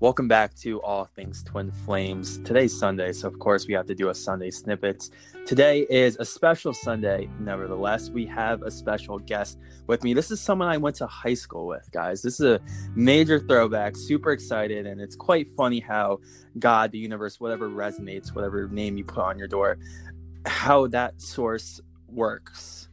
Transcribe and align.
Welcome 0.00 0.28
back 0.28 0.54
to 0.58 0.80
All 0.82 1.06
Things 1.06 1.42
Twin 1.42 1.72
Flames. 1.72 2.38
Today's 2.44 2.78
Sunday, 2.78 3.12
so 3.12 3.26
of 3.26 3.40
course 3.40 3.66
we 3.66 3.74
have 3.74 3.86
to 3.86 3.96
do 3.96 4.10
a 4.10 4.14
Sunday 4.14 4.52
snippets. 4.52 5.10
Today 5.44 5.88
is 5.90 6.16
a 6.20 6.24
special 6.24 6.72
Sunday. 6.72 7.28
Nevertheless, 7.40 8.08
we 8.08 8.24
have 8.26 8.62
a 8.62 8.70
special 8.70 9.18
guest 9.18 9.58
with 9.88 10.04
me. 10.04 10.14
This 10.14 10.30
is 10.30 10.40
someone 10.40 10.68
I 10.68 10.76
went 10.76 10.94
to 10.96 11.08
high 11.08 11.34
school 11.34 11.66
with, 11.66 11.90
guys. 11.90 12.22
This 12.22 12.38
is 12.38 12.46
a 12.46 12.60
major 12.94 13.40
throwback. 13.40 13.96
Super 13.96 14.30
excited, 14.30 14.86
and 14.86 15.00
it's 15.00 15.16
quite 15.16 15.48
funny 15.56 15.80
how 15.80 16.20
God, 16.60 16.92
the 16.92 16.98
universe, 16.98 17.40
whatever 17.40 17.68
resonates, 17.68 18.32
whatever 18.32 18.68
name 18.68 18.98
you 18.98 19.04
put 19.04 19.24
on 19.24 19.36
your 19.36 19.48
door, 19.48 19.78
how 20.46 20.86
that 20.86 21.20
source 21.20 21.80
works 22.06 22.87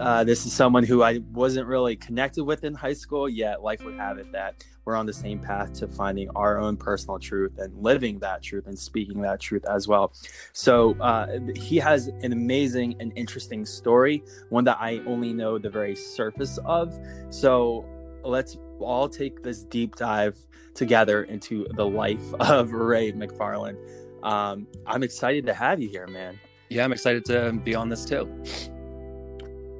uh, 0.00 0.24
this 0.24 0.46
is 0.46 0.52
someone 0.52 0.84
who 0.84 1.02
I 1.02 1.20
wasn't 1.32 1.66
really 1.66 1.96
connected 1.96 2.44
with 2.44 2.64
in 2.64 2.74
high 2.74 2.92
school, 2.92 3.28
yet 3.28 3.62
life 3.62 3.84
would 3.84 3.96
have 3.96 4.18
it 4.18 4.30
that 4.32 4.64
we're 4.84 4.96
on 4.96 5.06
the 5.06 5.12
same 5.12 5.38
path 5.38 5.72
to 5.74 5.88
finding 5.88 6.28
our 6.30 6.58
own 6.58 6.76
personal 6.76 7.18
truth 7.18 7.58
and 7.58 7.76
living 7.82 8.18
that 8.20 8.42
truth 8.42 8.66
and 8.66 8.78
speaking 8.78 9.20
that 9.22 9.40
truth 9.40 9.64
as 9.66 9.88
well. 9.88 10.12
So 10.52 10.96
uh, 11.00 11.38
he 11.54 11.76
has 11.78 12.08
an 12.22 12.32
amazing 12.32 12.96
and 13.00 13.12
interesting 13.16 13.64
story, 13.64 14.22
one 14.50 14.64
that 14.64 14.78
I 14.80 15.00
only 15.06 15.32
know 15.32 15.58
the 15.58 15.70
very 15.70 15.96
surface 15.96 16.58
of. 16.64 16.98
So 17.30 17.84
let's 18.22 18.58
all 18.80 19.08
take 19.08 19.42
this 19.42 19.64
deep 19.64 19.96
dive 19.96 20.36
together 20.74 21.24
into 21.24 21.66
the 21.74 21.86
life 21.86 22.22
of 22.40 22.72
Ray 22.72 23.12
McFarland. 23.12 23.76
Um, 24.22 24.66
I'm 24.86 25.02
excited 25.02 25.46
to 25.46 25.54
have 25.54 25.80
you 25.80 25.88
here, 25.88 26.06
man. 26.06 26.38
Yeah, 26.68 26.84
I'm 26.84 26.92
excited 26.92 27.24
to 27.26 27.52
be 27.52 27.74
on 27.74 27.88
this 27.88 28.04
too. 28.04 28.28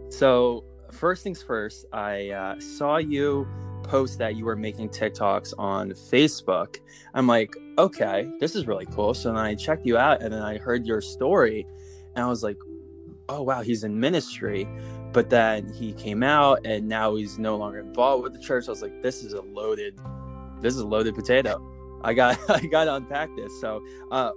So, 0.08 0.64
first 0.92 1.22
things 1.22 1.42
first, 1.42 1.86
I 1.92 2.30
uh, 2.30 2.60
saw 2.60 2.96
you 2.98 3.46
post 3.86 4.18
that 4.18 4.36
you 4.36 4.44
were 4.44 4.56
making 4.56 4.88
TikToks 4.90 5.54
on 5.58 5.90
Facebook. 5.90 6.80
I'm 7.14 7.26
like, 7.26 7.56
okay, 7.78 8.28
this 8.40 8.54
is 8.54 8.66
really 8.66 8.86
cool. 8.86 9.14
So 9.14 9.28
then 9.28 9.38
I 9.38 9.54
checked 9.54 9.86
you 9.86 9.96
out 9.96 10.22
and 10.22 10.32
then 10.32 10.42
I 10.42 10.58
heard 10.58 10.86
your 10.86 11.00
story 11.00 11.66
and 12.14 12.24
I 12.24 12.28
was 12.28 12.42
like, 12.42 12.58
oh, 13.28 13.42
wow, 13.42 13.62
he's 13.62 13.84
in 13.84 13.98
ministry. 13.98 14.68
But 15.12 15.30
then 15.30 15.72
he 15.72 15.92
came 15.92 16.22
out 16.22 16.66
and 16.66 16.88
now 16.88 17.14
he's 17.16 17.38
no 17.38 17.56
longer 17.56 17.78
involved 17.78 18.24
with 18.24 18.32
the 18.32 18.40
church. 18.40 18.66
I 18.68 18.70
was 18.70 18.82
like, 18.82 19.02
this 19.02 19.22
is 19.22 19.32
a 19.32 19.40
loaded, 19.42 19.98
this 20.60 20.74
is 20.74 20.80
a 20.80 20.86
loaded 20.86 21.14
potato. 21.14 21.62
I 22.02 22.12
got, 22.12 22.38
I 22.50 22.66
got 22.66 22.84
to 22.84 22.94
unpack 22.96 23.34
this. 23.36 23.52
So, 23.60 23.84
uh, 24.10 24.30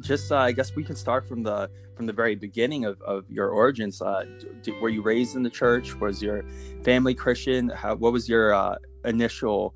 just 0.00 0.30
uh, 0.32 0.36
I 0.36 0.52
guess 0.52 0.74
we 0.74 0.84
can 0.84 0.96
start 0.96 1.26
from 1.26 1.42
the 1.42 1.70
from 1.96 2.06
the 2.06 2.12
very 2.12 2.34
beginning 2.34 2.84
of, 2.84 3.00
of 3.02 3.28
your 3.30 3.50
origins. 3.50 4.00
Uh, 4.00 4.24
d- 4.62 4.72
were 4.80 4.88
you 4.88 5.02
raised 5.02 5.36
in 5.36 5.42
the 5.42 5.50
church? 5.50 5.94
Was 5.96 6.22
your 6.22 6.44
family 6.84 7.14
Christian? 7.14 7.68
How, 7.68 7.96
what 7.96 8.12
was 8.12 8.28
your 8.28 8.54
uh, 8.54 8.76
initial 9.04 9.74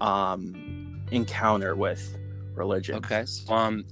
um, 0.00 1.02
encounter 1.10 1.74
with 1.74 2.16
religion? 2.54 2.96
Okay, 2.96 3.24
so, 3.24 3.52
um, 3.52 3.84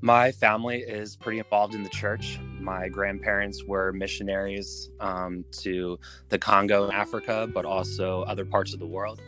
my 0.00 0.30
family 0.32 0.78
is 0.78 1.16
pretty 1.16 1.38
involved 1.38 1.74
in 1.74 1.82
the 1.82 1.88
church. 1.88 2.38
My 2.60 2.88
grandparents 2.88 3.64
were 3.64 3.92
missionaries 3.92 4.90
um, 5.00 5.44
to 5.52 5.98
the 6.28 6.38
Congo 6.38 6.84
in 6.84 6.92
Africa, 6.92 7.48
but 7.52 7.64
also 7.64 8.22
other 8.22 8.44
parts 8.44 8.72
of 8.72 8.80
the 8.80 8.86
world. 8.86 9.20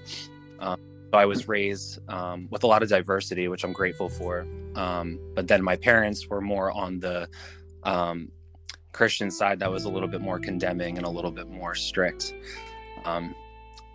Um, 0.61 0.80
so 1.11 1.19
I 1.19 1.25
was 1.25 1.48
raised 1.48 1.98
um, 2.08 2.47
with 2.50 2.62
a 2.62 2.66
lot 2.66 2.83
of 2.83 2.89
diversity, 2.89 3.48
which 3.48 3.64
I'm 3.64 3.72
grateful 3.72 4.08
for. 4.08 4.47
Um, 4.77 5.19
but 5.34 5.48
then 5.48 5.62
my 5.62 5.77
parents 5.77 6.28
were 6.28 6.41
more 6.41 6.70
on 6.70 7.00
the 7.00 7.28
um, 7.83 8.30
Christian 8.92 9.30
side 9.30 9.58
that 9.58 9.70
was 9.70 9.84
a 9.84 9.89
little 9.89 10.08
bit 10.08 10.20
more 10.20 10.39
condemning 10.39 10.97
and 10.98 11.06
a 11.06 11.11
little 11.11 11.33
bit 11.33 11.48
more 11.48 11.75
strict. 11.75 12.34
Um, 13.05 13.34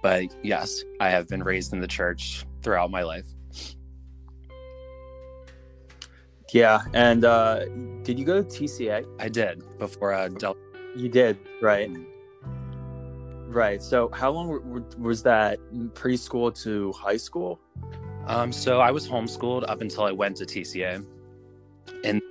but 0.02 0.26
yes, 0.44 0.84
I 1.00 1.10
have 1.10 1.28
been 1.28 1.42
raised 1.42 1.74
in 1.74 1.80
the 1.80 1.88
church 1.88 2.46
throughout 2.62 2.92
my 2.92 3.04
life. 3.04 3.26
Yeah, 6.54 6.82
and 6.94 7.26
uh, 7.26 7.66
did 8.04 8.20
you 8.20 8.26
go 8.26 8.42
to 8.42 8.48
TCA? 8.48 9.06
I 9.20 9.30
did 9.30 9.64
before 9.78 10.14
uh, 10.14 10.30
Del- 10.30 10.58
You 10.96 11.10
did, 11.10 11.38
right? 11.62 11.90
Right. 13.48 13.82
So, 13.82 14.10
how 14.12 14.32
long 14.32 14.86
was 14.98 15.24
that 15.24 15.60
preschool 15.94 16.62
to 16.64 16.92
high 16.94 17.18
school? 17.18 17.60
Um, 18.28 18.52
so 18.52 18.80
I 18.82 18.92
was 18.92 19.08
homeschooled 19.08 19.70
up 19.70 19.82
until 19.82 20.04
I 20.04 20.12
went 20.12 20.38
to 20.38 20.46
TCA, 20.46 21.06
and 22.04 22.22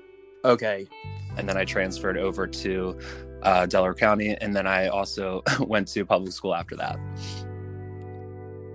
okay, 0.45 0.89
and 1.37 1.49
then 1.49 1.57
I 1.57 1.65
transferred 1.65 2.19
over 2.19 2.47
to 2.49 2.99
uh, 3.43 3.67
Delaware 3.67 3.95
County, 3.95 4.37
and 4.41 4.55
then 4.55 4.67
I 4.67 4.89
also 4.89 5.43
went 5.61 5.89
to 5.89 6.05
public 6.05 6.33
school 6.33 6.55
after 6.55 6.75
that. 6.77 6.99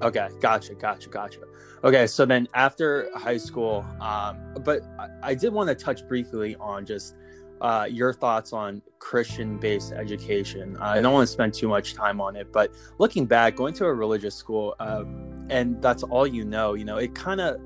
Okay, 0.01 0.29
gotcha, 0.39 0.75
gotcha, 0.75 1.09
gotcha. 1.09 1.41
Okay, 1.83 2.07
so 2.07 2.25
then 2.25 2.47
after 2.53 3.09
high 3.15 3.37
school, 3.37 3.85
um, 3.99 4.53
but 4.63 4.81
I, 4.97 5.31
I 5.31 5.33
did 5.33 5.51
want 5.51 5.67
to 5.67 5.75
touch 5.75 6.07
briefly 6.07 6.55
on 6.57 6.85
just 6.85 7.15
uh, 7.61 7.87
your 7.89 8.13
thoughts 8.13 8.53
on 8.53 8.81
Christian 8.99 9.57
based 9.57 9.91
education. 9.91 10.77
Uh, 10.77 10.85
I 10.85 11.01
don't 11.01 11.13
want 11.13 11.27
to 11.27 11.31
spend 11.31 11.53
too 11.53 11.67
much 11.67 11.93
time 11.93 12.21
on 12.21 12.35
it, 12.35 12.51
but 12.51 12.73
looking 12.97 13.25
back, 13.25 13.55
going 13.55 13.73
to 13.75 13.85
a 13.85 13.93
religious 13.93 14.35
school, 14.35 14.75
uh, 14.79 15.03
and 15.49 15.81
that's 15.81 16.03
all 16.03 16.27
you 16.27 16.45
know, 16.45 16.73
you 16.73 16.85
know, 16.85 16.97
it 16.97 17.15
kind 17.15 17.41
of, 17.41 17.59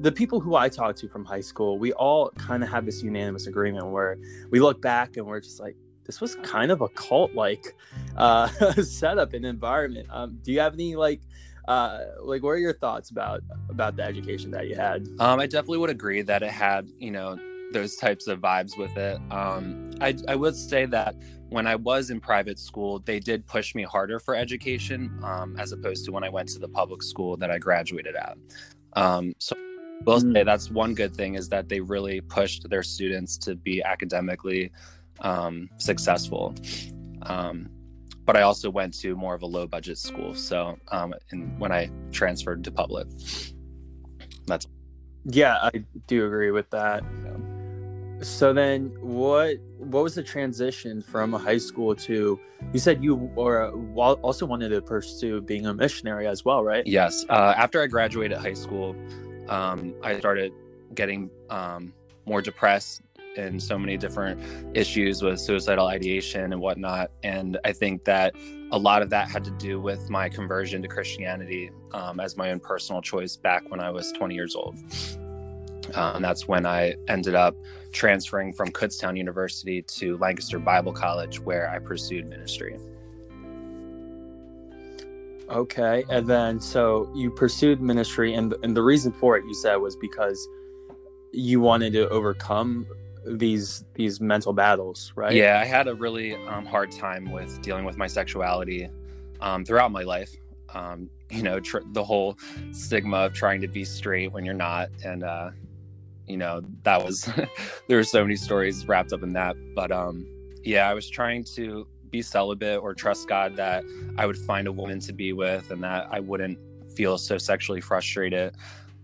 the 0.00 0.12
people 0.12 0.40
who 0.40 0.54
I 0.54 0.68
talked 0.68 0.98
to 1.00 1.08
from 1.08 1.24
high 1.24 1.40
school, 1.40 1.78
we 1.78 1.92
all 1.92 2.30
kind 2.30 2.62
of 2.62 2.68
have 2.70 2.86
this 2.86 3.02
unanimous 3.02 3.46
agreement 3.46 3.86
where 3.88 4.18
we 4.50 4.60
look 4.60 4.80
back 4.80 5.16
and 5.16 5.26
we're 5.26 5.40
just 5.40 5.60
like, 5.60 5.76
this 6.04 6.20
was 6.20 6.36
kind 6.36 6.72
of 6.72 6.80
a 6.80 6.88
cult 6.88 7.34
like 7.34 7.76
uh, 8.16 8.48
setup 8.82 9.32
and 9.34 9.44
environment. 9.44 10.08
Um, 10.10 10.38
do 10.42 10.52
you 10.52 10.60
have 10.60 10.74
any 10.74 10.96
like, 10.96 11.20
uh, 11.68 12.00
like, 12.22 12.42
what 12.42 12.50
are 12.50 12.58
your 12.58 12.72
thoughts 12.72 13.10
about 13.10 13.42
about 13.68 13.94
the 13.94 14.02
education 14.02 14.50
that 14.50 14.66
you 14.66 14.74
had? 14.74 15.06
Um, 15.20 15.38
I 15.38 15.46
definitely 15.46 15.78
would 15.78 15.90
agree 15.90 16.22
that 16.22 16.42
it 16.42 16.50
had, 16.50 16.88
you 16.98 17.10
know, 17.10 17.38
those 17.72 17.96
types 17.96 18.26
of 18.26 18.40
vibes 18.40 18.76
with 18.76 18.96
it. 18.96 19.20
Um, 19.30 19.90
I, 20.00 20.16
I 20.28 20.36
would 20.36 20.56
say 20.56 20.86
that 20.86 21.14
when 21.48 21.66
I 21.66 21.74
was 21.74 22.10
in 22.10 22.20
private 22.20 22.58
school, 22.58 23.00
they 23.00 23.18
did 23.18 23.46
push 23.46 23.74
me 23.74 23.82
harder 23.82 24.18
for 24.18 24.34
education 24.34 25.10
um, 25.22 25.56
as 25.58 25.72
opposed 25.72 26.04
to 26.06 26.12
when 26.12 26.24
I 26.24 26.28
went 26.28 26.48
to 26.50 26.58
the 26.58 26.68
public 26.68 27.02
school 27.02 27.36
that 27.38 27.50
I 27.50 27.58
graduated 27.58 28.14
at. 28.14 28.36
Um, 28.94 29.34
so 29.38 29.56
I 29.56 30.04
will 30.04 30.20
say 30.20 30.26
mm. 30.26 30.44
that's 30.44 30.70
one 30.70 30.94
good 30.94 31.14
thing 31.14 31.34
is 31.34 31.48
that 31.48 31.68
they 31.68 31.80
really 31.80 32.20
pushed 32.20 32.68
their 32.70 32.82
students 32.82 33.36
to 33.38 33.56
be 33.56 33.82
academically 33.82 34.70
um, 35.20 35.68
successful. 35.78 36.54
Um, 37.22 37.68
but 38.24 38.36
I 38.36 38.42
also 38.42 38.70
went 38.70 38.94
to 39.00 39.16
more 39.16 39.34
of 39.34 39.42
a 39.42 39.46
low 39.46 39.66
budget 39.66 39.98
school. 39.98 40.34
So 40.34 40.78
um, 40.92 41.14
and 41.32 41.58
when 41.58 41.72
I 41.72 41.90
transferred 42.12 42.62
to 42.64 42.70
public, 42.70 43.08
that's 44.46 44.66
yeah, 45.24 45.56
I 45.60 45.84
do 46.06 46.26
agree 46.26 46.50
with 46.50 46.70
that. 46.70 47.02
Yeah. 47.24 47.49
So 48.22 48.52
then, 48.52 48.92
what 49.00 49.56
what 49.78 50.02
was 50.02 50.14
the 50.14 50.22
transition 50.22 51.00
from 51.00 51.32
high 51.32 51.58
school 51.58 51.94
to? 51.96 52.38
You 52.72 52.78
said 52.78 53.02
you 53.02 53.14
were 53.14 53.70
also 54.22 54.44
wanted 54.44 54.68
to 54.70 54.82
pursue 54.82 55.40
being 55.40 55.66
a 55.66 55.72
missionary 55.72 56.26
as 56.26 56.44
well, 56.44 56.62
right? 56.62 56.86
Yes. 56.86 57.24
Uh, 57.30 57.54
after 57.56 57.82
I 57.82 57.86
graduated 57.86 58.36
high 58.36 58.54
school, 58.54 58.94
um, 59.48 59.94
I 60.02 60.18
started 60.18 60.52
getting 60.94 61.30
um, 61.48 61.94
more 62.26 62.42
depressed 62.42 63.02
and 63.36 63.62
so 63.62 63.78
many 63.78 63.96
different 63.96 64.40
issues 64.76 65.22
with 65.22 65.40
suicidal 65.40 65.86
ideation 65.86 66.52
and 66.52 66.60
whatnot. 66.60 67.10
And 67.22 67.58
I 67.64 67.72
think 67.72 68.04
that 68.04 68.34
a 68.72 68.78
lot 68.78 69.02
of 69.02 69.10
that 69.10 69.28
had 69.28 69.44
to 69.44 69.50
do 69.52 69.80
with 69.80 70.10
my 70.10 70.28
conversion 70.28 70.82
to 70.82 70.88
Christianity 70.88 71.70
um, 71.92 72.20
as 72.20 72.36
my 72.36 72.50
own 72.50 72.60
personal 72.60 73.00
choice 73.00 73.36
back 73.36 73.70
when 73.70 73.80
I 73.80 73.90
was 73.90 74.12
20 74.12 74.34
years 74.34 74.54
old. 74.54 74.76
And 75.94 76.24
that's 76.24 76.46
when 76.46 76.66
I 76.66 76.94
ended 77.08 77.34
up 77.34 77.54
transferring 77.92 78.52
from 78.52 78.68
Kutztown 78.68 79.16
University 79.16 79.82
to 79.82 80.16
Lancaster 80.18 80.58
Bible 80.58 80.92
College, 80.92 81.40
where 81.40 81.68
I 81.70 81.78
pursued 81.78 82.28
ministry. 82.28 82.78
Okay, 85.48 86.04
and 86.08 86.26
then 86.26 86.60
so 86.60 87.10
you 87.14 87.30
pursued 87.30 87.80
ministry, 87.80 88.34
and 88.34 88.54
and 88.62 88.76
the 88.76 88.82
reason 88.82 89.12
for 89.12 89.36
it 89.36 89.44
you 89.44 89.54
said 89.54 89.76
was 89.76 89.96
because 89.96 90.48
you 91.32 91.60
wanted 91.60 91.92
to 91.94 92.08
overcome 92.08 92.86
these 93.26 93.84
these 93.94 94.20
mental 94.20 94.52
battles, 94.52 95.12
right? 95.16 95.34
Yeah, 95.34 95.58
I 95.60 95.64
had 95.64 95.88
a 95.88 95.94
really 95.94 96.34
um, 96.46 96.64
hard 96.64 96.92
time 96.92 97.30
with 97.30 97.60
dealing 97.62 97.84
with 97.84 97.96
my 97.96 98.06
sexuality 98.06 98.88
um, 99.40 99.64
throughout 99.64 99.90
my 99.90 100.02
life. 100.02 100.30
Um, 100.72 101.10
you 101.30 101.42
know, 101.42 101.58
tr- 101.58 101.78
the 101.92 102.04
whole 102.04 102.38
stigma 102.72 103.18
of 103.18 103.32
trying 103.32 103.60
to 103.60 103.68
be 103.68 103.84
straight 103.84 104.32
when 104.32 104.44
you're 104.44 104.54
not, 104.54 104.88
and 105.04 105.24
uh, 105.24 105.50
you 106.30 106.36
know 106.36 106.62
that 106.82 107.04
was 107.04 107.28
there 107.88 107.96
were 107.96 108.04
so 108.04 108.22
many 108.22 108.36
stories 108.36 108.86
wrapped 108.86 109.12
up 109.12 109.22
in 109.22 109.32
that. 109.34 109.56
But 109.74 109.92
um 109.92 110.26
yeah 110.62 110.88
i 110.88 110.94
was 110.94 111.08
trying 111.08 111.42
to 111.42 111.86
be 112.10 112.22
celibate 112.22 112.80
or 112.82 112.92
trust 112.92 113.28
god 113.28 113.56
that 113.56 113.84
i 114.18 114.26
would 114.26 114.36
find 114.36 114.66
a 114.66 114.72
woman 114.72 114.98
to 115.00 115.12
be 115.12 115.32
with 115.32 115.70
and 115.70 115.82
that 115.82 116.06
i 116.10 116.20
wouldn't 116.20 116.58
feel 116.94 117.16
so 117.16 117.38
sexually 117.38 117.80
frustrated. 117.80 118.54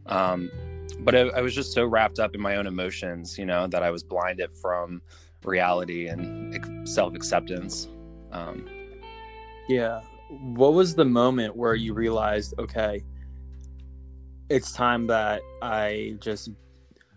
Um 0.06 0.50
but 1.00 1.14
I, 1.14 1.20
I 1.20 1.40
was 1.40 1.54
just 1.54 1.72
so 1.72 1.84
wrapped 1.84 2.18
up 2.18 2.34
in 2.34 2.40
my 2.40 2.56
own 2.56 2.66
emotions 2.66 3.38
you 3.38 3.46
know 3.46 3.66
that 3.68 3.82
i 3.82 3.90
was 3.90 4.02
blinded 4.02 4.52
from 4.54 5.02
reality 5.44 6.08
and 6.08 6.88
self-acceptance. 6.88 7.88
Um 8.32 8.68
yeah. 9.68 10.00
What 10.28 10.74
was 10.74 10.94
the 10.94 11.04
moment 11.04 11.54
where 11.56 11.74
you 11.74 11.94
realized 11.94 12.54
okay 12.58 13.02
it's 14.48 14.72
time 14.72 15.06
that 15.08 15.42
I 15.60 16.16
just 16.20 16.50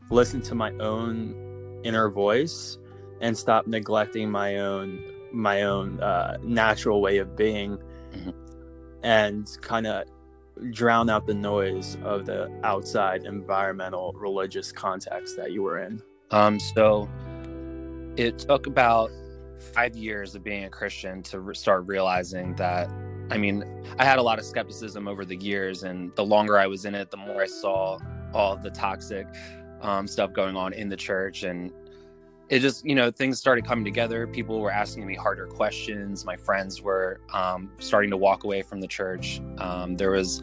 listen 0.09 0.41
to 0.41 0.55
my 0.55 0.71
own 0.79 1.81
inner 1.83 2.09
voice 2.09 2.77
and 3.21 3.37
stop 3.37 3.67
neglecting 3.67 4.29
my 4.29 4.57
own 4.57 5.03
my 5.31 5.63
own 5.63 5.99
uh, 6.01 6.37
natural 6.41 7.01
way 7.01 7.17
of 7.17 7.35
being 7.35 7.77
mm-hmm. 8.11 8.31
and 9.03 9.57
kind 9.61 9.85
of 9.85 10.05
drown 10.71 11.09
out 11.09 11.25
the 11.27 11.33
noise 11.33 11.97
of 12.03 12.25
the 12.25 12.51
outside 12.63 13.23
environmental 13.23 14.11
religious 14.13 14.71
context 14.71 15.37
that 15.37 15.51
you 15.51 15.61
were 15.61 15.79
in 15.79 16.01
um 16.31 16.59
so 16.59 17.07
it 18.17 18.39
took 18.39 18.67
about 18.67 19.09
five 19.73 19.95
years 19.95 20.35
of 20.35 20.43
being 20.43 20.65
a 20.65 20.69
christian 20.69 21.21
to 21.23 21.39
re- 21.39 21.55
start 21.55 21.85
realizing 21.87 22.53
that 22.55 22.91
i 23.29 23.37
mean 23.37 23.63
i 23.99 24.03
had 24.03 24.19
a 24.19 24.21
lot 24.21 24.37
of 24.37 24.43
skepticism 24.43 25.07
over 25.07 25.23
the 25.23 25.37
years 25.37 25.83
and 25.83 26.13
the 26.15 26.25
longer 26.25 26.57
i 26.57 26.67
was 26.67 26.83
in 26.83 26.93
it 26.93 27.09
the 27.09 27.17
more 27.17 27.43
i 27.43 27.47
saw 27.47 27.97
all 28.33 28.57
the 28.57 28.69
toxic 28.71 29.27
um, 29.81 30.07
stuff 30.07 30.33
going 30.33 30.55
on 30.55 30.73
in 30.73 30.89
the 30.89 30.95
church. 30.95 31.43
And 31.43 31.71
it 32.49 32.59
just 32.59 32.83
you 32.83 32.95
know 32.95 33.11
things 33.11 33.39
started 33.39 33.65
coming 33.65 33.85
together. 33.85 34.25
People 34.27 34.59
were 34.59 34.71
asking 34.71 35.05
me 35.05 35.15
harder 35.15 35.45
questions. 35.47 36.25
My 36.25 36.35
friends 36.35 36.81
were 36.81 37.21
um, 37.33 37.71
starting 37.79 38.09
to 38.09 38.17
walk 38.17 38.43
away 38.43 38.61
from 38.61 38.81
the 38.81 38.87
church. 38.87 39.41
Um, 39.59 39.95
there 39.95 40.11
was 40.11 40.41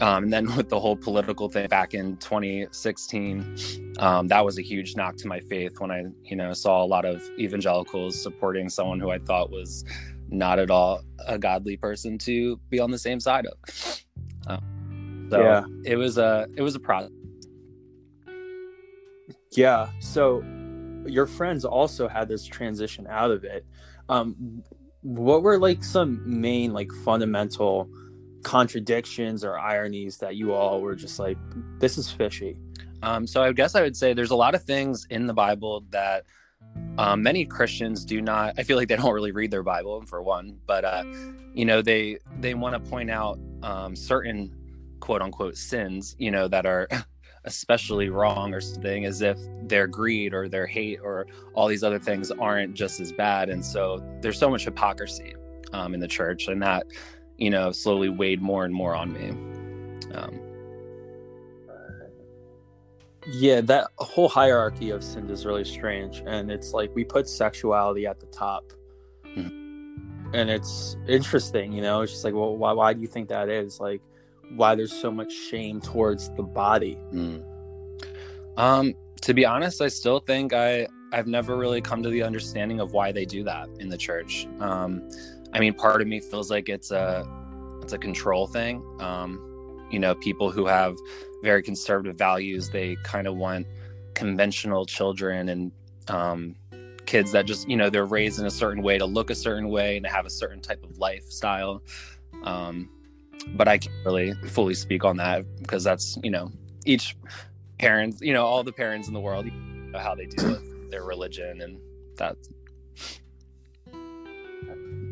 um, 0.00 0.24
and 0.24 0.32
then 0.32 0.56
with 0.56 0.68
the 0.68 0.78
whole 0.78 0.96
political 0.96 1.48
thing 1.48 1.68
back 1.68 1.92
in 1.92 2.16
2016 2.18 3.94
um, 3.98 4.28
that 4.28 4.42
was 4.42 4.58
a 4.58 4.62
huge 4.62 4.96
knock 4.96 5.14
to 5.16 5.28
my 5.28 5.38
faith 5.40 5.78
when 5.78 5.90
i 5.90 6.04
you 6.24 6.36
know 6.36 6.54
saw 6.54 6.82
a 6.82 6.86
lot 6.86 7.04
of 7.04 7.22
evangelicals 7.38 8.18
supporting 8.18 8.70
someone 8.70 8.98
who 8.98 9.10
i 9.10 9.18
thought 9.18 9.50
was 9.50 9.84
not 10.30 10.58
at 10.58 10.70
all 10.70 11.02
a 11.26 11.38
godly 11.38 11.76
person 11.76 12.16
to 12.18 12.56
be 12.68 12.78
on 12.78 12.90
the 12.90 12.98
same 12.98 13.20
side 13.20 13.46
of. 13.46 14.04
Um, 14.46 15.28
so 15.30 15.42
yeah. 15.42 15.64
it 15.84 15.96
was 15.96 16.18
a 16.18 16.46
it 16.56 16.62
was 16.62 16.74
a 16.74 16.80
process 16.80 17.10
yeah 19.52 19.88
so 19.98 20.42
your 21.06 21.26
friends 21.26 21.64
also 21.64 22.08
had 22.08 22.28
this 22.28 22.44
transition 22.44 23.06
out 23.08 23.30
of 23.30 23.44
it. 23.44 23.64
Um, 24.08 24.62
what 25.02 25.42
were 25.42 25.58
like 25.58 25.82
some 25.82 26.22
main 26.24 26.72
like 26.72 26.90
fundamental 27.04 27.88
contradictions 28.42 29.44
or 29.44 29.58
ironies 29.58 30.18
that 30.18 30.36
you 30.36 30.52
all 30.52 30.80
were 30.80 30.94
just 30.94 31.18
like, 31.18 31.38
this 31.78 31.98
is 31.98 32.10
fishy? 32.10 32.58
Um, 33.02 33.26
so 33.26 33.42
I 33.42 33.52
guess 33.52 33.74
I 33.74 33.82
would 33.82 33.96
say 33.96 34.12
there's 34.12 34.30
a 34.30 34.36
lot 34.36 34.54
of 34.54 34.62
things 34.62 35.06
in 35.10 35.26
the 35.26 35.32
Bible 35.32 35.84
that 35.90 36.24
um, 36.98 37.22
many 37.22 37.46
Christians 37.46 38.04
do 38.04 38.20
not. 38.20 38.54
I 38.58 38.62
feel 38.62 38.76
like 38.76 38.88
they 38.88 38.96
don't 38.96 39.12
really 39.12 39.32
read 39.32 39.50
their 39.50 39.62
Bible 39.62 40.02
for 40.02 40.22
one, 40.22 40.58
but 40.66 40.84
uh, 40.84 41.04
you 41.54 41.64
know 41.64 41.80
they 41.80 42.18
they 42.38 42.52
want 42.52 42.74
to 42.74 42.90
point 42.90 43.10
out 43.10 43.38
um, 43.62 43.96
certain 43.96 44.54
quote 45.00 45.22
unquote 45.22 45.56
sins, 45.56 46.14
you 46.18 46.30
know, 46.30 46.46
that 46.48 46.66
are 46.66 46.86
especially 47.44 48.10
wrong 48.10 48.52
or 48.52 48.60
something 48.60 49.04
as 49.04 49.22
if 49.22 49.38
their 49.62 49.86
greed 49.86 50.34
or 50.34 50.48
their 50.48 50.66
hate 50.66 51.00
or 51.02 51.26
all 51.54 51.66
these 51.68 51.82
other 51.82 51.98
things 51.98 52.30
aren't 52.30 52.74
just 52.74 53.00
as 53.00 53.12
bad. 53.12 53.48
And 53.48 53.64
so 53.64 54.04
there's 54.20 54.38
so 54.38 54.50
much 54.50 54.64
hypocrisy 54.64 55.34
um, 55.72 55.94
in 55.94 56.00
the 56.00 56.08
church 56.08 56.48
and 56.48 56.62
that 56.62 56.86
you 57.38 57.48
know 57.48 57.72
slowly 57.72 58.08
weighed 58.08 58.42
more 58.42 58.64
and 58.64 58.74
more 58.74 58.94
on 58.94 59.12
me. 59.12 59.30
Um, 60.14 60.40
yeah 63.26 63.60
that 63.60 63.88
whole 63.98 64.28
hierarchy 64.28 64.90
of 64.90 65.02
sin 65.02 65.28
is 65.30 65.46
really 65.46 65.64
strange. 65.64 66.22
And 66.26 66.50
it's 66.50 66.72
like 66.72 66.94
we 66.94 67.04
put 67.04 67.28
sexuality 67.28 68.06
at 68.06 68.20
the 68.20 68.26
top. 68.26 68.72
Mm-hmm. 69.24 70.34
and 70.34 70.50
it's 70.50 70.96
interesting 71.06 71.72
you 71.72 71.82
know 71.82 72.00
it's 72.00 72.10
just 72.10 72.24
like 72.24 72.34
well 72.34 72.56
why, 72.56 72.72
why 72.72 72.92
do 72.92 73.00
you 73.00 73.06
think 73.06 73.28
that 73.28 73.48
is? 73.48 73.78
Like 73.78 74.02
why 74.56 74.74
there's 74.74 74.92
so 74.92 75.10
much 75.10 75.32
shame 75.32 75.80
towards 75.80 76.30
the 76.36 76.42
body. 76.42 76.98
Mm. 77.12 77.42
Um, 78.56 78.94
to 79.22 79.34
be 79.34 79.44
honest, 79.44 79.80
I 79.80 79.88
still 79.88 80.20
think 80.20 80.52
I 80.52 80.86
I've 81.12 81.26
never 81.26 81.56
really 81.56 81.80
come 81.80 82.02
to 82.02 82.08
the 82.08 82.22
understanding 82.22 82.80
of 82.80 82.92
why 82.92 83.12
they 83.12 83.24
do 83.24 83.42
that 83.44 83.68
in 83.78 83.88
the 83.88 83.96
church. 83.96 84.46
Um, 84.60 85.08
I 85.52 85.60
mean, 85.60 85.74
part 85.74 86.00
of 86.00 86.08
me 86.08 86.20
feels 86.20 86.50
like 86.50 86.68
it's 86.68 86.90
a 86.90 87.26
it's 87.82 87.92
a 87.92 87.98
control 87.98 88.46
thing. 88.46 88.82
Um, 89.00 89.86
you 89.90 89.98
know, 89.98 90.14
people 90.14 90.50
who 90.50 90.66
have 90.66 90.96
very 91.42 91.62
conservative 91.62 92.16
values, 92.16 92.70
they 92.70 92.96
kind 93.02 93.26
of 93.26 93.36
want 93.36 93.66
conventional 94.14 94.86
children 94.86 95.48
and 95.48 95.72
um, 96.08 96.54
kids 97.06 97.32
that 97.32 97.46
just 97.46 97.68
you 97.68 97.76
know 97.76 97.90
they're 97.90 98.06
raised 98.06 98.38
in 98.38 98.46
a 98.46 98.50
certain 98.50 98.82
way 98.82 98.98
to 98.98 99.06
look 99.06 99.30
a 99.30 99.34
certain 99.34 99.68
way 99.68 99.96
and 99.96 100.04
to 100.04 100.10
have 100.10 100.26
a 100.26 100.30
certain 100.30 100.60
type 100.60 100.84
of 100.84 100.98
lifestyle. 100.98 101.82
Um, 102.44 102.88
but 103.48 103.68
I 103.68 103.78
can't 103.78 103.94
really 104.04 104.32
fully 104.48 104.74
speak 104.74 105.04
on 105.04 105.16
that 105.16 105.44
because 105.60 105.84
that's 105.84 106.18
you 106.22 106.30
know 106.30 106.50
each 106.84 107.16
parents 107.80 108.20
you 108.20 108.32
know, 108.32 108.44
all 108.44 108.62
the 108.62 108.72
parents 108.72 109.08
in 109.08 109.14
the 109.14 109.20
world, 109.20 109.46
you 109.46 109.52
know 109.52 109.98
how 109.98 110.14
they 110.14 110.26
deal 110.26 110.50
with 110.50 110.90
their 110.90 111.04
religion 111.04 111.60
and 111.62 111.80
that. 112.16 112.36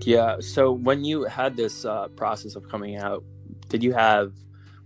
Yeah. 0.03 0.37
So 0.41 0.73
when 0.73 1.05
you 1.05 1.25
had 1.25 1.57
this 1.57 1.85
uh, 1.85 2.09
process 2.09 2.55
of 2.55 2.69
coming 2.69 2.97
out, 2.97 3.25
did 3.69 3.83
you 3.83 3.93
have? 3.93 4.33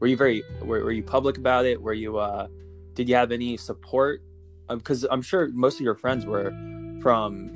Were 0.01 0.07
you 0.07 0.17
very? 0.17 0.43
Were, 0.63 0.85
were 0.85 0.93
you 0.93 1.03
public 1.03 1.37
about 1.37 1.67
it? 1.67 1.81
Were 1.81 1.93
you? 1.93 2.19
uh 2.19 2.47
Did 2.95 3.09
you 3.09 3.15
have 3.17 3.33
any 3.33 3.57
support? 3.57 4.23
Because 4.69 5.05
um, 5.05 5.11
I'm 5.13 5.23
sure 5.23 5.49
most 5.49 5.75
of 5.75 5.81
your 5.83 5.95
friends 5.95 6.25
were 6.25 6.53
from 7.03 7.51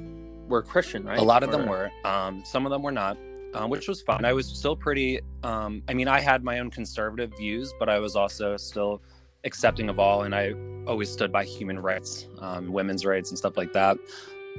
were 0.48 0.62
Christian, 0.62 1.04
right? 1.04 1.18
A 1.18 1.22
lot 1.22 1.42
of 1.42 1.48
or... 1.48 1.52
them 1.52 1.66
were. 1.66 1.90
Um, 2.04 2.42
some 2.44 2.66
of 2.66 2.70
them 2.70 2.82
were 2.82 2.92
not 2.92 3.16
um, 3.56 3.70
which 3.70 3.88
was 3.88 4.02
fun. 4.02 4.24
I 4.24 4.32
was 4.32 4.46
still 4.46 4.76
pretty. 4.76 5.20
Um, 5.42 5.82
I 5.88 5.94
mean, 5.94 6.08
I 6.08 6.20
had 6.20 6.44
my 6.44 6.58
own 6.58 6.70
conservative 6.70 7.32
views, 7.36 7.72
but 7.78 7.88
I 7.88 7.98
was 7.98 8.14
also 8.14 8.56
still 8.56 9.02
accepting 9.44 9.88
of 9.88 9.98
all, 9.98 10.22
and 10.22 10.34
I 10.34 10.52
always 10.86 11.10
stood 11.10 11.32
by 11.32 11.44
human 11.44 11.78
rights, 11.78 12.28
um, 12.40 12.70
women's 12.70 13.06
rights, 13.06 13.30
and 13.30 13.38
stuff 13.38 13.56
like 13.56 13.72
that. 13.72 13.96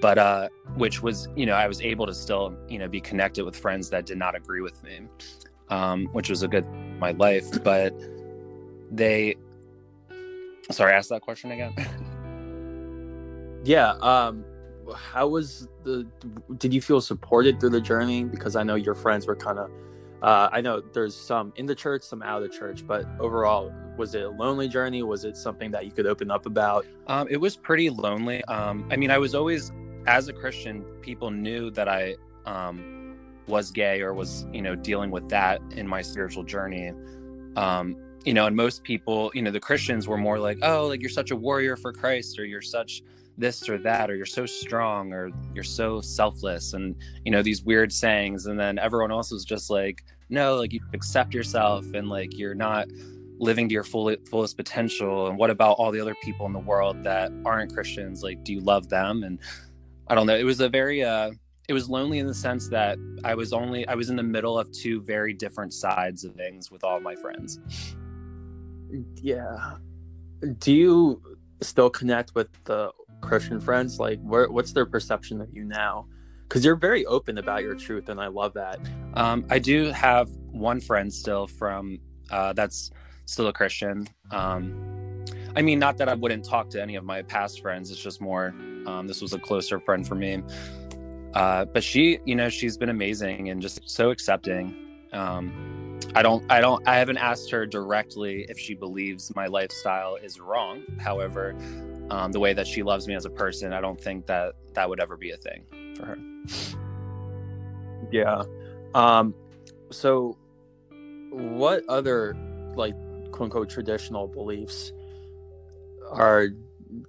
But 0.02 0.18
uh, 0.18 0.50
which 0.76 1.02
was, 1.02 1.28
you 1.36 1.46
know, 1.46 1.54
I 1.54 1.68
was 1.68 1.82
able 1.82 2.08
to 2.08 2.14
still, 2.14 2.56
you 2.68 2.80
know, 2.80 2.88
be 2.88 3.00
connected 3.00 3.46
with 3.46 3.56
friends 3.56 3.90
that 3.92 4.06
did 4.06 4.18
not 4.18 4.36
agree 4.36 4.62
with 4.62 4.84
me, 4.84 5.02
um, 5.70 6.08
which 6.08 6.30
was 6.30 6.42
a 6.42 6.48
good 6.48 6.66
my 7.00 7.12
life. 7.12 7.64
But 7.64 7.94
they, 8.92 9.36
sorry, 10.72 10.94
ask 10.94 11.10
that 11.10 11.22
question 11.22 11.52
again. 11.52 11.74
yeah. 13.64 13.92
Um, 14.02 14.44
how 14.96 15.28
was 15.28 15.68
the 15.88 16.08
did 16.58 16.74
you 16.74 16.82
feel 16.82 17.02
supported 17.02 17.60
through 17.60 17.72
the 17.72 17.82
journey? 17.82 18.24
Because 18.24 18.56
i 18.56 18.64
know 18.64 18.76
your 18.76 18.96
friends 18.96 19.26
were 19.26 19.36
kind 19.36 19.60
of 19.60 19.72
uh, 20.22 20.50
i 20.52 20.62
know 20.62 20.82
there's 20.94 21.16
some 21.16 21.54
in 21.56 21.66
the 21.66 21.76
church 21.76 22.02
some 22.04 22.22
out 22.24 22.42
of 22.42 22.50
the 22.50 22.58
church 22.58 22.86
but 22.86 23.06
overall 23.20 23.72
was 23.98 24.14
it 24.14 24.22
a 24.22 24.30
lonely 24.30 24.68
journey? 24.68 25.02
Was 25.02 25.26
it 25.26 25.36
something 25.36 25.72
that 25.72 25.84
you 25.84 25.92
could 25.92 26.06
open 26.06 26.30
up 26.30 26.46
about? 26.46 26.86
Um, 27.08 27.28
it 27.32 27.38
was 27.38 27.56
pretty 27.56 27.90
lonely. 27.90 28.44
Um, 28.46 28.88
i 28.92 28.96
mean 28.96 29.12
i 29.12 29.18
was 29.18 29.34
always 29.34 29.72
as 30.06 30.28
a 30.28 30.34
christian 30.34 30.84
people 31.02 31.32
knew 31.32 31.72
that 31.72 31.88
i 31.90 32.16
um, 32.46 33.18
was 33.48 33.72
gay 33.72 34.02
or 34.02 34.14
was 34.14 34.46
you 34.54 34.62
know 34.62 34.76
dealing 34.76 35.12
with 35.12 35.28
that 35.30 35.62
in 35.72 35.88
my 35.88 36.02
spiritual 36.02 36.44
journey. 36.44 36.92
Um, 37.56 37.98
you 38.26 38.34
know 38.34 38.46
and 38.46 38.56
most 38.56 38.84
people 38.84 39.32
you 39.34 39.42
know 39.42 39.52
the 39.52 39.60
christians 39.60 40.06
were 40.06 40.18
more 40.18 40.38
like 40.38 40.58
oh 40.62 40.88
like 40.88 41.02
you're 41.02 41.10
such 41.10 41.32
a 41.32 41.36
warrior 41.36 41.78
for 41.78 41.94
christ 41.94 42.38
or 42.38 42.46
you're 42.46 42.62
such 42.62 43.02
this 43.38 43.70
or 43.70 43.78
that 43.78 44.10
or 44.10 44.16
you're 44.16 44.26
so 44.26 44.46
strong 44.46 45.14
or 45.14 45.30
you're 45.54 45.64
so 45.64 46.02
selfless 46.02 46.74
and 46.74 46.96
you 47.24 47.32
know 47.32 47.44
these 47.44 47.64
weird 47.64 47.94
sayings 47.94 48.48
and 48.48 48.60
then 48.60 48.80
everyone 48.80 49.12
else 49.12 49.32
was 49.32 49.46
just 49.46 49.70
like 49.70 50.04
no 50.30 50.56
like 50.56 50.74
you 50.74 50.80
accept 50.94 51.34
yourself 51.34 51.86
and 51.94 52.10
like 52.10 52.38
you're 52.38 52.56
not 52.56 52.88
living 53.40 53.70
to 53.70 53.74
your 53.74 53.84
full, 53.84 54.14
fullest 54.30 54.58
potential 54.58 55.28
and 55.28 55.38
what 55.38 55.52
about 55.52 55.74
all 55.74 55.92
the 55.92 56.00
other 56.00 56.16
people 56.24 56.48
in 56.48 56.54
the 56.54 56.60
world 56.60 57.04
that 57.04 57.32
aren't 57.46 57.72
christians? 57.72 58.24
Like 58.24 58.44
do 58.44 58.54
you 58.54 58.60
love 58.62 58.90
them? 58.90 59.24
And 59.24 59.40
i 60.08 60.16
don't 60.16 60.26
know 60.26 60.36
it 60.36 60.46
was 60.46 60.62
a 60.62 60.70
very 60.70 61.04
uh 61.04 61.32
it 61.68 61.74
was 61.74 61.90
lonely 61.90 62.20
in 62.20 62.28
the 62.28 62.34
sense 62.34 62.70
that 62.70 62.98
i 63.26 63.36
was 63.36 63.52
only 63.52 63.86
i 63.90 63.94
was 63.94 64.10
in 64.10 64.16
the 64.16 64.24
middle 64.24 64.58
of 64.58 64.72
two 64.72 65.02
very 65.02 65.34
different 65.34 65.74
sides 65.74 66.24
of 66.24 66.34
things 66.36 66.72
with 66.72 66.84
all 66.84 67.00
my 67.00 67.16
friends. 67.16 67.60
Yeah. 69.22 69.78
Do 70.60 70.74
you 70.74 71.22
still 71.62 71.90
connect 71.90 72.36
with 72.36 72.48
the 72.66 72.92
Christian 73.22 73.60
friends? 73.60 74.00
Like, 74.00 74.20
where, 74.22 74.50
what's 74.50 74.74
their 74.74 74.86
perception 74.86 75.42
of 75.42 75.54
you 75.54 75.64
now? 75.64 76.08
Because 76.48 76.64
you're 76.64 76.76
very 76.76 77.06
open 77.06 77.38
about 77.38 77.62
your 77.62 77.76
truth, 77.76 78.10
and 78.10 78.22
I 78.22 78.28
love 78.28 78.54
that. 78.54 78.80
Um, 79.16 79.46
I 79.50 79.60
do 79.60 79.92
have 79.92 80.30
one 80.52 80.80
friend 80.80 81.14
still 81.14 81.46
from 81.48 82.00
uh, 82.32 82.54
that's 82.54 82.92
still 83.26 83.48
a 83.48 83.54
Christian. 83.54 84.08
Um, 84.32 85.26
I 85.56 85.62
mean, 85.62 85.80
not 85.80 85.98
that 85.98 86.08
I 86.08 86.14
wouldn't 86.14 86.46
talk 86.46 86.70
to 86.72 86.82
any 86.82 86.96
of 86.96 87.04
my 87.04 87.22
past 87.24 87.62
friends. 87.62 87.92
It's 87.92 88.02
just 88.02 88.22
more, 88.22 88.54
um, 88.86 89.08
this 89.08 89.22
was 89.22 89.34
a 89.34 89.40
closer 89.40 89.80
friend 89.80 90.08
for 90.08 90.16
me. 90.16 90.44
Uh, 91.34 91.66
but 91.66 91.84
she, 91.84 92.20
you 92.26 92.36
know, 92.36 92.50
she's 92.50 92.78
been 92.78 92.90
amazing 92.90 93.50
and 93.50 93.62
just 93.62 93.90
so 93.90 94.12
accepting. 94.12 94.76
Um, 95.14 96.00
I 96.16 96.22
don't, 96.22 96.50
I 96.52 96.62
don't, 96.62 96.88
I 96.88 96.98
haven't 96.98 97.18
asked 97.18 97.50
her 97.52 97.66
directly 97.66 98.46
if 98.50 98.58
she 98.58 98.76
believes 98.76 99.36
my 99.36 99.48
lifestyle 99.48 100.16
is 100.16 100.40
wrong. 100.40 100.84
However, 101.00 101.56
um, 102.10 102.32
the 102.32 102.40
way 102.40 102.54
that 102.54 102.68
she 102.68 102.84
loves 102.84 103.08
me 103.08 103.16
as 103.16 103.26
a 103.26 103.30
person, 103.30 103.74
I 103.74 103.82
don't 103.82 104.00
think 104.00 104.26
that 104.28 104.54
that 104.74 104.90
would 104.90 105.00
ever 105.00 105.18
be 105.18 105.32
a 105.32 105.38
thing 105.38 105.64
for 105.96 106.06
her. 106.06 106.18
Yeah. 108.12 108.44
Um, 108.94 109.34
so, 109.92 110.38
what 111.32 111.84
other 111.90 112.36
like 112.76 112.96
quote 113.32 113.46
unquote 113.46 113.70
traditional 113.70 114.28
beliefs 114.28 114.92
are 116.10 116.50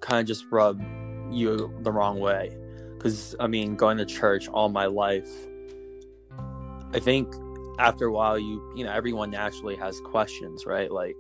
kind 0.01 0.21
of 0.21 0.27
just 0.27 0.45
rub 0.51 0.83
you 1.31 1.73
the 1.83 1.93
wrong 1.93 2.19
way. 2.19 2.57
Because, 2.97 3.37
I 3.39 3.47
mean, 3.47 3.77
going 3.77 3.99
to 3.99 4.05
church 4.05 4.49
all 4.49 4.69
my 4.69 4.87
life, 4.87 5.31
I 6.93 6.99
think 6.99 7.33
after 7.79 8.07
a 8.07 8.13
while, 8.13 8.39
you, 8.39 8.73
you 8.75 8.85
know, 8.85 8.91
everyone 8.91 9.31
naturally 9.31 9.77
has 9.77 10.01
questions, 10.01 10.67
right? 10.67 10.91
Like, 10.91 11.17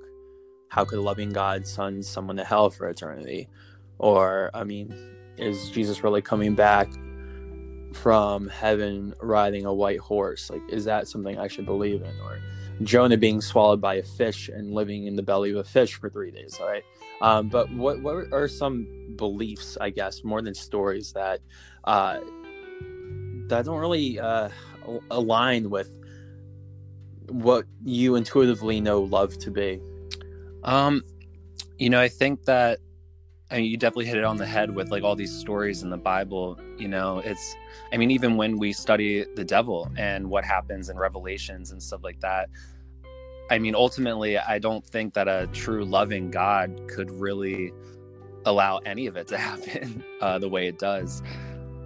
how 0.68 0.84
could 0.84 0.98
a 0.98 1.02
loving 1.02 1.30
God 1.30 1.66
send 1.66 2.04
someone 2.04 2.36
to 2.36 2.44
hell 2.44 2.70
for 2.70 2.88
eternity? 2.88 3.48
Or, 3.98 4.50
I 4.54 4.64
mean, 4.64 4.94
is 5.36 5.70
Jesus 5.70 6.02
really 6.02 6.22
coming 6.22 6.54
back 6.54 6.88
from 7.92 8.48
heaven 8.48 9.14
riding 9.20 9.64
a 9.64 9.74
white 9.74 10.00
horse? 10.00 10.50
Like, 10.50 10.62
is 10.68 10.84
that 10.84 11.08
something 11.08 11.38
I 11.38 11.48
should 11.48 11.66
believe 11.66 12.02
in? 12.02 12.20
Or 12.20 12.38
Jonah 12.82 13.16
being 13.16 13.40
swallowed 13.40 13.80
by 13.80 13.94
a 13.94 14.02
fish 14.02 14.48
and 14.48 14.72
living 14.72 15.06
in 15.06 15.16
the 15.16 15.22
belly 15.22 15.50
of 15.50 15.56
a 15.56 15.64
fish 15.64 15.94
for 15.94 16.08
three 16.08 16.30
days, 16.30 16.58
all 16.60 16.68
right? 16.68 16.84
Um, 17.20 17.48
but 17.48 17.70
what, 17.72 18.00
what 18.02 18.32
are 18.32 18.46
some 18.46 18.86
beliefs, 19.16 19.76
I 19.80 19.90
guess, 19.90 20.22
more 20.22 20.40
than 20.42 20.54
stories 20.54 21.12
that 21.14 21.40
uh, 21.84 22.20
that 23.48 23.64
don't 23.64 23.78
really 23.78 24.20
uh, 24.20 24.50
align 25.10 25.70
with 25.70 25.90
what 27.28 27.64
you 27.84 28.14
intuitively 28.14 28.80
know 28.80 29.02
love 29.02 29.36
to 29.38 29.50
be? 29.50 29.80
Um, 30.62 31.02
you 31.78 31.90
know, 31.90 32.00
I 32.00 32.08
think 32.08 32.44
that 32.44 32.78
I 33.50 33.56
mean, 33.56 33.70
you 33.70 33.78
definitely 33.78 34.06
hit 34.06 34.18
it 34.18 34.24
on 34.24 34.36
the 34.36 34.46
head 34.46 34.74
with 34.74 34.90
like 34.90 35.02
all 35.02 35.16
these 35.16 35.34
stories 35.34 35.82
in 35.82 35.88
the 35.88 35.96
Bible. 35.96 36.58
You 36.76 36.88
know, 36.88 37.18
it's, 37.18 37.56
I 37.92 37.96
mean, 37.96 38.10
even 38.10 38.36
when 38.36 38.58
we 38.58 38.72
study 38.74 39.24
the 39.36 39.44
devil 39.44 39.90
and 39.96 40.28
what 40.28 40.44
happens 40.44 40.90
in 40.90 40.98
Revelations 40.98 41.72
and 41.72 41.82
stuff 41.82 42.04
like 42.04 42.20
that, 42.20 42.50
I 43.50 43.58
mean, 43.58 43.74
ultimately, 43.74 44.36
I 44.36 44.58
don't 44.58 44.84
think 44.84 45.14
that 45.14 45.28
a 45.28 45.48
true 45.52 45.84
loving 45.86 46.30
God 46.30 46.82
could 46.88 47.10
really 47.10 47.72
allow 48.44 48.78
any 48.78 49.06
of 49.06 49.16
it 49.16 49.26
to 49.28 49.38
happen 49.38 50.04
uh, 50.20 50.38
the 50.38 50.48
way 50.48 50.68
it 50.68 50.78
does. 50.78 51.22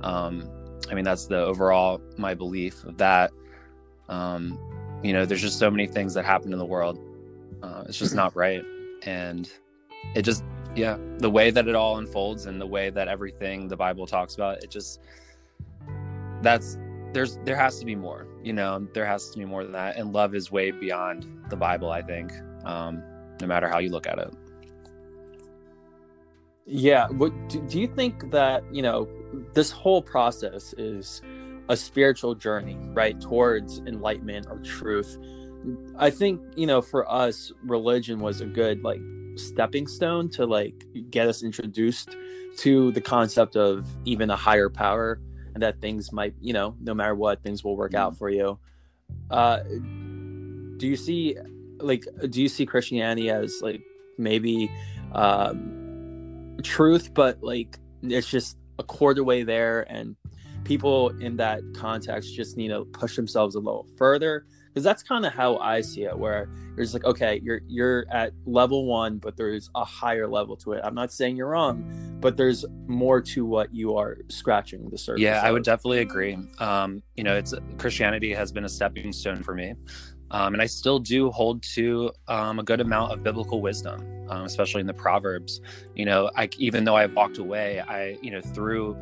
Um, 0.02 0.50
I 0.90 0.94
mean, 0.94 1.04
that's 1.04 1.26
the 1.26 1.38
overall 1.38 2.00
my 2.16 2.34
belief 2.34 2.82
of 2.84 2.98
that. 2.98 3.30
Um, 4.08 4.58
you 5.02 5.12
know, 5.12 5.24
there's 5.24 5.40
just 5.40 5.60
so 5.60 5.70
many 5.70 5.86
things 5.86 6.14
that 6.14 6.24
happen 6.24 6.52
in 6.52 6.58
the 6.58 6.66
world. 6.66 6.98
Uh, 7.62 7.84
it's 7.86 7.98
just 7.98 8.14
not 8.16 8.34
right. 8.34 8.64
And 9.04 9.48
it 10.14 10.22
just 10.22 10.44
yeah 10.74 10.96
the 11.18 11.30
way 11.30 11.50
that 11.50 11.68
it 11.68 11.74
all 11.74 11.98
unfolds 11.98 12.46
and 12.46 12.60
the 12.60 12.66
way 12.66 12.90
that 12.90 13.08
everything 13.08 13.68
the 13.68 13.76
bible 13.76 14.06
talks 14.06 14.34
about 14.34 14.62
it 14.62 14.70
just 14.70 15.00
that's 16.40 16.78
there's 17.12 17.38
there 17.44 17.56
has 17.56 17.78
to 17.78 17.84
be 17.84 17.94
more 17.94 18.26
you 18.42 18.52
know 18.52 18.86
there 18.94 19.06
has 19.06 19.30
to 19.30 19.38
be 19.38 19.44
more 19.44 19.62
than 19.62 19.72
that 19.72 19.96
and 19.96 20.12
love 20.12 20.34
is 20.34 20.50
way 20.50 20.70
beyond 20.70 21.26
the 21.50 21.56
bible 21.56 21.90
i 21.90 22.00
think 22.00 22.32
um 22.64 23.02
no 23.40 23.46
matter 23.46 23.68
how 23.68 23.78
you 23.78 23.90
look 23.90 24.06
at 24.06 24.18
it. 24.18 24.32
Yeah 26.64 27.08
what 27.08 27.32
do, 27.48 27.60
do 27.62 27.80
you 27.80 27.88
think 27.88 28.30
that 28.30 28.62
you 28.72 28.82
know 28.82 29.08
this 29.52 29.70
whole 29.70 30.00
process 30.00 30.74
is 30.78 31.20
a 31.68 31.76
spiritual 31.76 32.34
journey 32.34 32.76
right 32.92 33.20
towards 33.20 33.78
enlightenment 33.80 34.46
or 34.48 34.58
truth 34.58 35.18
i 35.96 36.10
think 36.10 36.40
you 36.56 36.66
know 36.66 36.82
for 36.82 37.10
us 37.10 37.52
religion 37.64 38.20
was 38.20 38.40
a 38.40 38.46
good 38.46 38.82
like 38.82 39.00
stepping 39.36 39.86
stone 39.86 40.28
to 40.28 40.44
like 40.46 40.84
get 41.10 41.28
us 41.28 41.42
introduced 41.42 42.16
to 42.56 42.92
the 42.92 43.00
concept 43.00 43.56
of 43.56 43.86
even 44.04 44.30
a 44.30 44.36
higher 44.36 44.68
power 44.68 45.20
and 45.54 45.62
that 45.62 45.80
things 45.80 46.12
might 46.12 46.34
you 46.40 46.52
know 46.52 46.74
no 46.80 46.94
matter 46.94 47.14
what 47.14 47.42
things 47.42 47.64
will 47.64 47.76
work 47.76 47.94
out 47.94 48.12
mm-hmm. 48.12 48.18
for 48.18 48.30
you 48.30 48.58
uh 49.30 49.60
do 50.76 50.86
you 50.86 50.96
see 50.96 51.36
like 51.78 52.04
do 52.28 52.42
you 52.42 52.48
see 52.48 52.66
christianity 52.66 53.30
as 53.30 53.60
like 53.62 53.82
maybe 54.18 54.70
um 55.12 56.56
truth 56.62 57.12
but 57.14 57.42
like 57.42 57.78
it's 58.02 58.28
just 58.28 58.56
a 58.78 58.82
quarter 58.82 59.24
way 59.24 59.42
there 59.42 59.82
and 59.90 60.16
people 60.64 61.10
in 61.20 61.36
that 61.36 61.60
context 61.74 62.34
just 62.34 62.56
need 62.56 62.68
to 62.68 62.84
push 62.86 63.16
themselves 63.16 63.54
a 63.54 63.58
little 63.58 63.86
further 63.96 64.46
because 64.72 64.84
that's 64.84 65.02
kind 65.02 65.26
of 65.26 65.32
how 65.32 65.58
I 65.58 65.82
see 65.82 66.04
it. 66.04 66.18
Where 66.18 66.48
just 66.76 66.94
like, 66.94 67.04
okay, 67.04 67.40
you're 67.42 67.60
you're 67.66 68.06
at 68.10 68.32
level 68.46 68.86
one, 68.86 69.18
but 69.18 69.36
there's 69.36 69.70
a 69.74 69.84
higher 69.84 70.26
level 70.26 70.56
to 70.58 70.72
it. 70.72 70.80
I'm 70.82 70.94
not 70.94 71.12
saying 71.12 71.36
you're 71.36 71.48
wrong, 71.48 72.18
but 72.20 72.36
there's 72.36 72.64
more 72.86 73.20
to 73.20 73.44
what 73.44 73.74
you 73.74 73.96
are 73.96 74.18
scratching 74.28 74.88
the 74.88 74.98
surface. 74.98 75.20
Yeah, 75.20 75.38
of. 75.38 75.44
I 75.44 75.52
would 75.52 75.64
definitely 75.64 76.00
agree. 76.00 76.38
Um, 76.58 77.02
you 77.16 77.24
know, 77.24 77.36
it's 77.36 77.54
Christianity 77.78 78.32
has 78.32 78.52
been 78.52 78.64
a 78.64 78.68
stepping 78.68 79.12
stone 79.12 79.42
for 79.42 79.54
me. 79.54 79.74
Um, 80.30 80.54
and 80.54 80.62
I 80.62 80.66
still 80.66 80.98
do 80.98 81.30
hold 81.30 81.62
to 81.74 82.10
um, 82.26 82.58
a 82.58 82.62
good 82.62 82.80
amount 82.80 83.12
of 83.12 83.22
biblical 83.22 83.60
wisdom, 83.60 84.00
um, 84.30 84.44
especially 84.44 84.80
in 84.80 84.86
the 84.86 84.94
Proverbs. 84.94 85.60
You 85.94 86.06
know, 86.06 86.30
I, 86.34 86.48
even 86.56 86.84
though 86.84 86.96
I've 86.96 87.14
walked 87.14 87.36
away, 87.36 87.80
I, 87.80 88.16
you 88.22 88.30
know, 88.30 88.40
through 88.40 88.96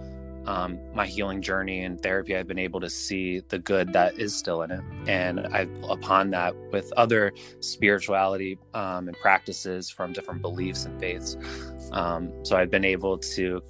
um, 0.47 0.79
my 0.95 1.07
healing 1.07 1.43
journey 1.43 1.85
and 1.85 2.03
therapy, 2.03 2.37
I've 2.37 2.47
been 2.47 2.59
able 2.59 2.81
to 2.81 2.91
see 2.91 3.41
the 3.49 3.59
good 3.59 3.93
that 3.93 4.19
is 4.19 4.35
still 4.35 4.63
in 4.63 4.71
it. 4.71 4.81
And 5.07 5.41
I've, 5.49 5.71
upon 5.85 6.31
that, 6.31 6.55
with 6.73 6.93
other 6.97 7.33
spirituality 7.61 8.59
um, 8.75 9.09
and 9.09 9.17
practices 9.19 9.91
from 9.91 10.13
different 10.13 10.43
beliefs 10.43 10.87
and 10.87 10.99
faiths. 10.99 11.37
Um, 11.93 12.33
so 12.45 12.57
I've 12.57 12.71
been 12.71 12.85
able 12.85 13.19
to 13.19 13.63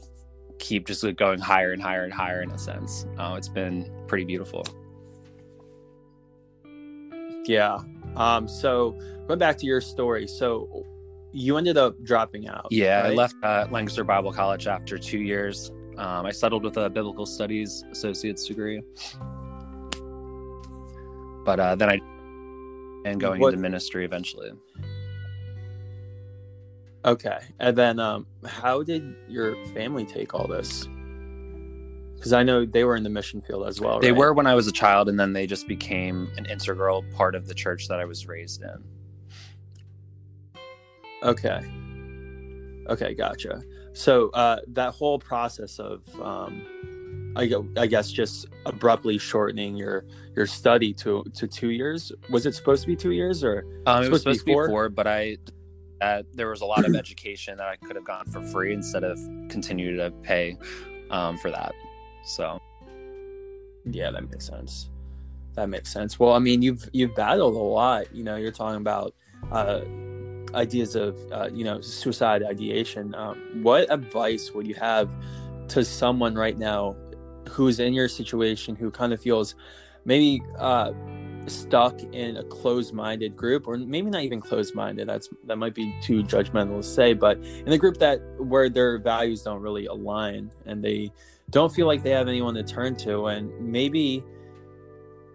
keep 0.58 0.86
just 0.86 1.04
going 1.16 1.40
higher 1.40 1.72
and 1.72 1.82
higher 1.82 2.04
and 2.04 2.12
higher 2.12 2.42
in 2.42 2.50
a 2.50 2.58
sense. 2.58 3.06
Uh, 3.18 3.34
it's 3.36 3.48
been 3.48 3.90
pretty 4.06 4.24
beautiful. 4.24 4.64
Yeah. 7.44 7.78
Um, 8.16 8.46
so 8.46 8.92
going 9.26 9.38
back 9.38 9.56
to 9.58 9.66
your 9.66 9.80
story, 9.80 10.26
so 10.26 10.86
you 11.32 11.56
ended 11.56 11.76
up 11.76 11.94
dropping 12.04 12.48
out. 12.48 12.68
Yeah, 12.70 13.02
right? 13.02 13.12
I 13.12 13.14
left 13.14 13.34
uh, 13.42 13.66
Lancaster 13.70 14.04
Bible 14.04 14.32
College 14.32 14.66
after 14.66 14.98
two 14.98 15.20
years. 15.20 15.72
Um, 15.98 16.26
I 16.26 16.30
settled 16.30 16.64
with 16.64 16.76
a 16.76 16.88
biblical 16.88 17.26
studies 17.26 17.84
associate's 17.90 18.46
degree, 18.46 18.82
but 21.44 21.60
uh, 21.60 21.74
then 21.74 21.90
I 21.90 22.00
and 23.04 23.20
going 23.20 23.40
what? 23.40 23.54
into 23.54 23.62
ministry 23.62 24.04
eventually. 24.04 24.50
Okay, 27.04 27.38
and 27.58 27.76
then 27.76 27.98
um, 27.98 28.26
how 28.44 28.82
did 28.82 29.14
your 29.28 29.56
family 29.66 30.04
take 30.04 30.34
all 30.34 30.46
this? 30.46 30.86
Because 32.14 32.34
I 32.34 32.42
know 32.42 32.66
they 32.66 32.84
were 32.84 32.96
in 32.96 33.02
the 33.02 33.10
mission 33.10 33.40
field 33.40 33.66
as 33.66 33.80
well. 33.80 33.98
They 34.00 34.12
right? 34.12 34.18
were 34.18 34.34
when 34.34 34.46
I 34.46 34.54
was 34.54 34.66
a 34.66 34.72
child, 34.72 35.08
and 35.08 35.18
then 35.18 35.32
they 35.32 35.46
just 35.46 35.66
became 35.66 36.30
an 36.36 36.44
integral 36.44 37.02
part 37.14 37.34
of 37.34 37.46
the 37.46 37.54
church 37.54 37.88
that 37.88 37.98
I 37.98 38.04
was 38.04 38.26
raised 38.26 38.62
in. 38.62 38.84
Okay. 41.22 41.60
Okay, 42.88 43.14
gotcha. 43.14 43.62
So 43.92 44.30
uh, 44.30 44.60
that 44.68 44.94
whole 44.94 45.18
process 45.18 45.78
of, 45.78 46.02
um, 46.20 46.64
I, 47.36 47.50
I 47.76 47.86
guess, 47.86 48.10
just 48.10 48.46
abruptly 48.66 49.18
shortening 49.18 49.76
your 49.76 50.04
your 50.36 50.46
study 50.46 50.92
to 50.94 51.24
to 51.34 51.46
two 51.46 51.70
years. 51.70 52.12
Was 52.30 52.46
it 52.46 52.54
supposed 52.54 52.82
to 52.82 52.88
be 52.88 52.96
two 52.96 53.12
years 53.12 53.42
or 53.44 53.64
um, 53.86 54.04
it 54.04 54.10
was 54.10 54.22
supposed 54.22 54.40
to 54.40 54.46
be, 54.46 54.52
four? 54.52 54.68
four 54.68 54.88
but 54.88 55.06
I 55.06 55.36
uh, 56.00 56.22
there 56.32 56.48
was 56.48 56.60
a 56.60 56.66
lot 56.66 56.84
of 56.84 56.94
education 56.94 57.58
that 57.58 57.68
I 57.68 57.76
could 57.76 57.96
have 57.96 58.04
gone 58.04 58.24
for 58.26 58.42
free 58.42 58.72
instead 58.72 59.04
of 59.04 59.18
continue 59.48 59.96
to 59.96 60.10
pay 60.22 60.56
um, 61.10 61.36
for 61.38 61.50
that. 61.50 61.74
So, 62.24 62.58
yeah, 63.84 64.10
that 64.10 64.30
makes 64.30 64.46
sense. 64.46 64.88
That 65.54 65.68
makes 65.68 65.92
sense. 65.92 66.18
Well, 66.18 66.32
I 66.32 66.38
mean, 66.38 66.62
you've 66.62 66.88
you've 66.92 67.14
battled 67.14 67.54
a 67.54 67.58
lot. 67.58 68.14
You 68.14 68.24
know, 68.24 68.36
you're 68.36 68.52
talking 68.52 68.80
about 68.80 69.14
uh, 69.50 69.80
ideas 70.54 70.94
of 70.94 71.16
uh, 71.32 71.48
you 71.52 71.64
know 71.64 71.80
suicide 71.80 72.42
ideation 72.42 73.14
um, 73.14 73.38
what 73.62 73.90
advice 73.92 74.52
would 74.52 74.66
you 74.66 74.74
have 74.74 75.10
to 75.68 75.84
someone 75.84 76.34
right 76.34 76.58
now 76.58 76.96
who's 77.48 77.80
in 77.80 77.92
your 77.92 78.08
situation 78.08 78.74
who 78.76 78.90
kind 78.90 79.12
of 79.12 79.20
feels 79.20 79.54
maybe 80.04 80.42
uh, 80.58 80.92
stuck 81.46 82.00
in 82.12 82.36
a 82.36 82.44
closed-minded 82.44 83.36
group 83.36 83.66
or 83.66 83.76
maybe 83.76 84.10
not 84.10 84.22
even 84.22 84.40
closed-minded 84.40 85.08
that's 85.08 85.28
that 85.44 85.56
might 85.56 85.74
be 85.74 85.94
too 86.02 86.22
judgmental 86.22 86.76
to 86.76 86.82
say 86.82 87.12
but 87.12 87.38
in 87.38 87.72
a 87.72 87.78
group 87.78 87.96
that 87.98 88.20
where 88.38 88.68
their 88.68 88.98
values 88.98 89.42
don't 89.42 89.60
really 89.60 89.86
align 89.86 90.50
and 90.66 90.82
they 90.84 91.10
don't 91.50 91.72
feel 91.72 91.86
like 91.86 92.02
they 92.02 92.10
have 92.10 92.28
anyone 92.28 92.54
to 92.54 92.62
turn 92.62 92.94
to 92.94 93.26
and 93.26 93.50
maybe 93.60 94.22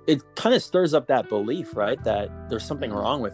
it 0.08 0.22
kind 0.36 0.56
of 0.56 0.62
stirs 0.62 0.94
up 0.94 1.08
that 1.08 1.28
belief 1.30 1.76
right 1.76 2.04
that 2.04 2.30
there's 2.50 2.66
something 2.66 2.92
wrong 2.92 3.22
with 3.22 3.34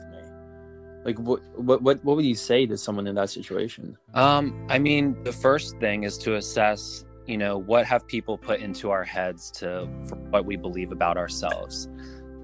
like 1.03 1.17
what 1.19 1.41
what 1.59 1.81
what 1.81 2.03
would 2.03 2.25
you 2.25 2.35
say 2.35 2.65
to 2.65 2.77
someone 2.77 3.07
in 3.07 3.15
that 3.15 3.29
situation? 3.29 3.97
Um 4.13 4.65
i 4.69 4.77
mean 4.77 5.21
the 5.23 5.31
first 5.31 5.77
thing 5.79 6.03
is 6.03 6.17
to 6.19 6.35
assess 6.35 7.05
you 7.27 7.37
know 7.37 7.57
what 7.57 7.85
have 7.85 8.07
people 8.07 8.37
put 8.37 8.59
into 8.59 8.89
our 8.89 9.03
heads 9.03 9.51
to 9.51 9.85
what 10.29 10.45
we 10.45 10.55
believe 10.55 10.91
about 10.91 11.17
ourselves. 11.17 11.87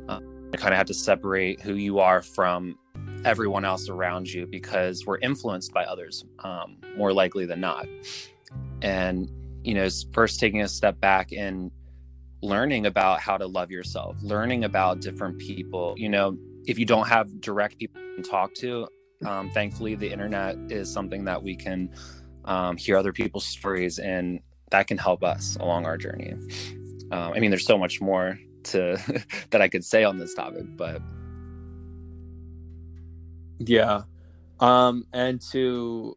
Uh, 0.07 0.19
you 0.21 0.57
kind 0.57 0.73
of 0.73 0.77
have 0.77 0.87
to 0.87 0.93
separate 0.93 1.61
who 1.61 1.73
you 1.73 1.99
are 1.99 2.21
from 2.21 2.77
everyone 3.25 3.65
else 3.65 3.89
around 3.89 4.31
you 4.31 4.45
because 4.45 5.05
we're 5.05 5.17
influenced 5.19 5.73
by 5.73 5.83
others 5.83 6.23
um, 6.43 6.77
more 6.95 7.11
likely 7.11 7.45
than 7.45 7.59
not. 7.59 7.85
And 8.81 9.29
you 9.67 9.73
know 9.73 9.87
first 10.13 10.39
taking 10.39 10.61
a 10.61 10.67
step 10.67 10.97
back 11.01 11.33
and 11.33 11.69
learning 12.41 12.85
about 12.85 13.19
how 13.19 13.37
to 13.37 13.45
love 13.45 13.69
yourself 13.69 14.15
learning 14.21 14.63
about 14.63 15.01
different 15.01 15.37
people 15.39 15.93
you 15.97 16.07
know 16.07 16.37
if 16.67 16.77
you 16.77 16.85
don't 16.85 17.07
have 17.07 17.41
direct 17.41 17.79
people 17.79 18.01
to 18.15 18.21
talk 18.21 18.53
to 18.53 18.87
um, 19.25 19.49
thankfully 19.51 19.95
the 19.95 20.11
internet 20.11 20.55
is 20.69 20.91
something 20.91 21.25
that 21.25 21.41
we 21.41 21.55
can 21.55 21.89
um, 22.45 22.77
hear 22.77 22.97
other 22.97 23.13
people's 23.13 23.45
stories 23.45 23.97
and 23.97 24.39
that 24.69 24.87
can 24.87 24.97
help 24.97 25.23
us 25.23 25.57
along 25.59 25.85
our 25.85 25.97
journey 25.97 26.33
um, 27.11 27.33
i 27.33 27.39
mean 27.39 27.49
there's 27.49 27.65
so 27.65 27.77
much 27.77 27.99
more 28.01 28.37
to 28.63 28.97
that 29.49 29.61
i 29.61 29.67
could 29.67 29.83
say 29.83 30.03
on 30.03 30.17
this 30.17 30.33
topic 30.33 30.65
but 30.75 31.01
yeah 33.59 34.03
um 34.59 35.05
and 35.13 35.41
to 35.41 36.15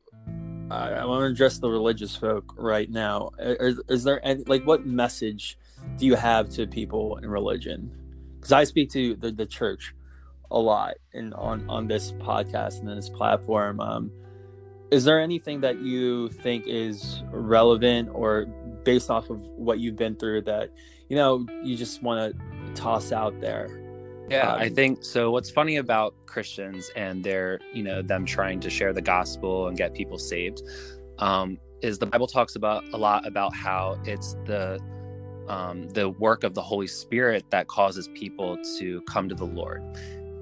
I 0.70 1.04
want 1.04 1.22
to 1.22 1.26
address 1.26 1.58
the 1.58 1.68
religious 1.68 2.14
folk 2.14 2.54
right 2.56 2.88
now. 2.88 3.30
Is, 3.40 3.80
is, 3.88 4.04
there 4.04 4.24
any, 4.24 4.44
like 4.44 4.64
what 4.64 4.86
message 4.86 5.58
do 5.96 6.06
you 6.06 6.14
have 6.14 6.48
to 6.50 6.66
people 6.66 7.16
in 7.16 7.28
religion? 7.28 7.90
Because 8.36 8.52
I 8.52 8.64
speak 8.64 8.90
to 8.90 9.16
the, 9.16 9.32
the 9.32 9.46
church 9.46 9.94
a 10.50 10.58
lot 10.58 10.94
and 11.14 11.34
on 11.34 11.68
on 11.68 11.86
this 11.86 12.12
podcast 12.12 12.80
and 12.80 12.88
this 12.88 13.08
platform. 13.08 13.80
Um, 13.80 14.10
is 14.90 15.04
there 15.04 15.20
anything 15.20 15.60
that 15.60 15.80
you 15.80 16.28
think 16.28 16.64
is 16.66 17.22
relevant 17.30 18.08
or 18.12 18.46
based 18.84 19.10
off 19.10 19.30
of 19.30 19.40
what 19.40 19.78
you've 19.78 19.96
been 19.96 20.16
through 20.16 20.42
that 20.42 20.72
you 21.08 21.16
know 21.16 21.46
you 21.62 21.76
just 21.76 22.02
want 22.02 22.36
to 22.36 22.74
toss 22.74 23.12
out 23.12 23.40
there? 23.40 23.68
Yeah, 24.30 24.52
um, 24.52 24.60
I 24.60 24.68
think 24.68 25.04
so. 25.04 25.32
What's 25.32 25.50
funny 25.50 25.76
about 25.76 26.14
Christians 26.26 26.90
and 26.94 27.24
their, 27.24 27.58
you 27.74 27.82
know, 27.82 28.00
them 28.00 28.24
trying 28.24 28.60
to 28.60 28.70
share 28.70 28.92
the 28.92 29.02
gospel 29.02 29.66
and 29.66 29.76
get 29.76 29.92
people 29.92 30.18
saved, 30.18 30.62
um, 31.18 31.58
is 31.82 31.98
the 31.98 32.06
Bible 32.06 32.28
talks 32.28 32.54
about 32.54 32.84
a 32.92 32.96
lot 32.96 33.26
about 33.26 33.54
how 33.54 33.98
it's 34.04 34.34
the 34.44 34.78
um, 35.48 35.88
the 35.90 36.10
work 36.10 36.44
of 36.44 36.54
the 36.54 36.62
Holy 36.62 36.86
Spirit 36.86 37.44
that 37.50 37.66
causes 37.66 38.08
people 38.14 38.56
to 38.78 39.02
come 39.02 39.28
to 39.28 39.34
the 39.34 39.44
Lord. 39.44 39.82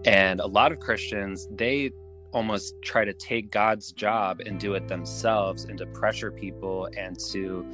And 0.09 0.41
a 0.41 0.47
lot 0.47 0.73
of 0.73 0.81
Christians, 0.81 1.47
they 1.51 1.91
almost 2.33 2.75
try 2.81 3.05
to 3.05 3.13
take 3.13 3.51
God's 3.51 3.93
job 3.93 4.41
and 4.41 4.59
do 4.59 4.73
it 4.73 4.89
themselves 4.89 5.65
and 5.65 5.77
to 5.77 5.85
pressure 5.85 6.33
people 6.33 6.89
and 6.97 7.21
to 7.31 7.67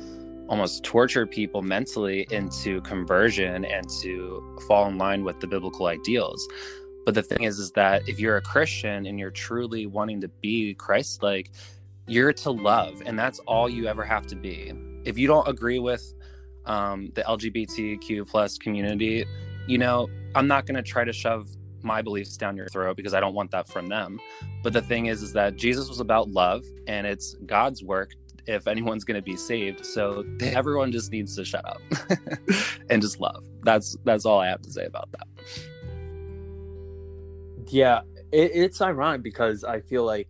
almost 0.48 0.82
torture 0.82 1.28
people 1.28 1.62
mentally 1.62 2.26
into 2.32 2.80
conversion 2.80 3.64
and 3.64 3.88
to 4.02 4.58
fall 4.66 4.88
in 4.88 4.98
line 4.98 5.22
with 5.22 5.38
the 5.38 5.46
biblical 5.46 5.86
ideals. 5.86 6.44
But 7.06 7.14
the 7.14 7.22
thing 7.22 7.44
is, 7.44 7.60
is 7.60 7.70
that 7.72 8.08
if 8.08 8.18
you're 8.18 8.36
a 8.36 8.42
Christian 8.42 9.06
and 9.06 9.16
you're 9.16 9.30
truly 9.30 9.86
wanting 9.86 10.20
to 10.22 10.28
be 10.28 10.74
Christ 10.74 11.22
like, 11.22 11.52
you're 12.08 12.32
to 12.32 12.50
love, 12.50 13.00
and 13.06 13.16
that's 13.16 13.38
all 13.46 13.70
you 13.70 13.86
ever 13.86 14.02
have 14.02 14.26
to 14.26 14.34
be. 14.34 14.72
If 15.04 15.16
you 15.18 15.28
don't 15.28 15.46
agree 15.46 15.78
with 15.78 16.02
um, 16.66 17.12
the 17.14 17.22
LGBTQ 17.22 18.28
plus 18.28 18.58
community, 18.58 19.24
you 19.68 19.78
know, 19.78 20.08
I'm 20.34 20.48
not 20.48 20.66
going 20.66 20.74
to 20.74 20.82
try 20.82 21.04
to 21.04 21.12
shove 21.12 21.46
my 21.84 22.02
beliefs 22.02 22.36
down 22.36 22.56
your 22.56 22.68
throat 22.68 22.96
because 22.96 23.14
I 23.14 23.20
don't 23.20 23.34
want 23.34 23.50
that 23.52 23.68
from 23.68 23.88
them. 23.88 24.18
But 24.62 24.72
the 24.72 24.82
thing 24.82 25.06
is, 25.06 25.22
is 25.22 25.32
that 25.34 25.56
Jesus 25.56 25.88
was 25.88 26.00
about 26.00 26.30
love, 26.30 26.64
and 26.86 27.06
it's 27.06 27.34
God's 27.46 27.82
work 27.82 28.14
if 28.46 28.66
anyone's 28.66 29.04
going 29.04 29.16
to 29.16 29.22
be 29.22 29.36
saved. 29.36 29.84
So 29.84 30.24
everyone 30.40 30.92
just 30.92 31.10
needs 31.12 31.36
to 31.36 31.44
shut 31.44 31.64
up 31.64 31.80
and 32.90 33.00
just 33.00 33.20
love. 33.20 33.44
That's 33.62 33.96
that's 34.04 34.24
all 34.24 34.40
I 34.40 34.48
have 34.48 34.62
to 34.62 34.72
say 34.72 34.84
about 34.86 35.10
that. 35.12 35.26
Yeah, 37.68 38.00
it, 38.32 38.50
it's 38.54 38.80
ironic 38.80 39.22
because 39.22 39.64
I 39.64 39.80
feel 39.80 40.04
like 40.04 40.28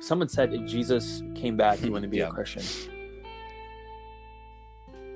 someone 0.00 0.28
said 0.28 0.52
if 0.54 0.66
Jesus 0.66 1.22
came 1.34 1.56
back, 1.56 1.78
he 1.78 1.90
wouldn't 1.90 2.10
be 2.10 2.18
yeah. 2.18 2.28
a 2.28 2.30
Christian. 2.30 2.62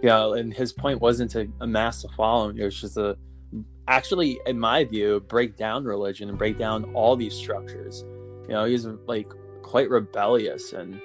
Yeah, 0.02 0.32
and 0.32 0.52
his 0.52 0.72
point 0.72 1.00
wasn't 1.00 1.30
to 1.32 1.48
amass 1.60 2.04
a 2.04 2.08
following; 2.10 2.56
it 2.58 2.64
was 2.64 2.80
just 2.80 2.96
a, 2.96 3.18
actually, 3.88 4.40
in 4.46 4.58
my 4.58 4.84
view, 4.84 5.20
break 5.28 5.56
down 5.56 5.84
religion 5.84 6.28
and 6.28 6.38
break 6.38 6.56
down 6.56 6.84
all 6.94 7.16
these 7.16 7.34
structures. 7.34 8.04
You 8.48 8.54
know, 8.54 8.64
he's 8.64 8.86
like 9.06 9.30
quite 9.62 9.90
rebellious 9.90 10.72
and 10.72 11.00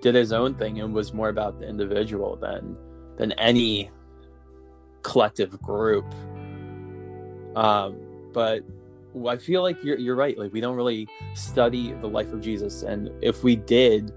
did 0.00 0.14
his 0.14 0.32
own 0.32 0.54
thing 0.54 0.80
and 0.80 0.94
was 0.94 1.12
more 1.12 1.28
about 1.28 1.58
the 1.58 1.68
individual 1.68 2.36
than 2.36 2.76
than 3.16 3.32
any 3.32 3.90
collective 5.02 5.60
group. 5.60 6.06
Um, 7.56 7.96
but 8.32 8.62
I 9.26 9.36
feel 9.36 9.62
like 9.62 9.82
you're 9.82 9.98
you're 9.98 10.16
right. 10.16 10.38
Like 10.38 10.52
we 10.52 10.60
don't 10.60 10.76
really 10.76 11.08
study 11.34 11.92
the 11.94 12.06
life 12.08 12.32
of 12.32 12.40
Jesus, 12.40 12.82
and 12.82 13.10
if 13.22 13.42
we 13.42 13.56
did, 13.56 14.12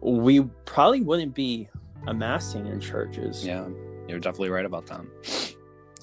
we 0.00 0.40
probably 0.64 1.02
wouldn't 1.02 1.34
be 1.34 1.68
amassing 2.06 2.66
in 2.66 2.80
churches. 2.80 3.44
Yeah, 3.44 3.66
you're 4.08 4.20
definitely 4.20 4.50
right 4.50 4.64
about 4.64 4.86
that. 4.86 5.55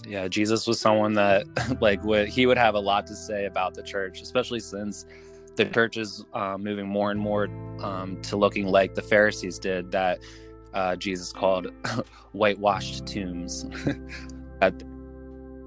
Yeah, 0.07 0.27
Jesus 0.27 0.67
was 0.67 0.79
someone 0.79 1.13
that 1.13 1.45
like 1.81 2.03
would 2.03 2.27
he 2.27 2.45
would 2.45 2.57
have 2.57 2.75
a 2.75 2.79
lot 2.79 3.07
to 3.07 3.15
say 3.15 3.45
about 3.45 3.73
the 3.73 3.83
church, 3.83 4.21
especially 4.21 4.59
since 4.59 5.05
the 5.55 5.65
church 5.65 5.97
is 5.97 6.25
uh, 6.33 6.57
moving 6.57 6.87
more 6.87 7.11
and 7.11 7.19
more 7.19 7.45
um, 7.81 8.21
to 8.23 8.37
looking 8.37 8.67
like 8.67 8.95
the 8.95 9.01
Pharisees 9.01 9.59
did 9.59 9.91
that 9.91 10.19
uh, 10.73 10.95
Jesus 10.95 11.31
called 11.31 11.67
whitewashed 12.31 13.05
tombs. 13.05 13.63
that, 14.59 14.73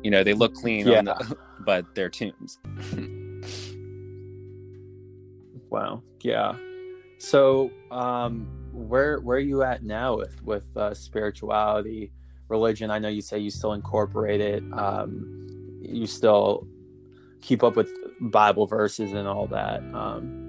you 0.02 0.10
know, 0.10 0.24
they 0.24 0.34
look 0.34 0.54
clean, 0.54 0.86
yeah. 0.86 1.02
the, 1.02 1.36
but 1.60 1.94
they're 1.94 2.10
tombs. 2.10 2.58
wow. 5.70 6.02
Yeah. 6.22 6.56
So, 7.18 7.70
um, 7.90 8.48
where 8.72 9.20
where 9.20 9.38
are 9.38 9.40
you 9.40 9.62
at 9.62 9.82
now 9.82 10.16
with 10.16 10.42
with 10.42 10.76
uh, 10.76 10.92
spirituality, 10.92 12.12
religion? 12.48 12.90
I 12.90 12.98
know 12.98 13.08
you 13.08 13.20
say 13.20 13.38
you 13.38 13.50
still 13.50 13.72
incorporate 13.72 14.40
it. 14.40 14.62
Um, 14.72 15.80
you 15.80 16.06
still 16.06 16.66
keep 17.40 17.62
up 17.62 17.76
with 17.76 17.90
Bible 18.20 18.66
verses 18.66 19.12
and 19.12 19.28
all 19.28 19.46
that. 19.48 19.80
Um, 19.94 20.46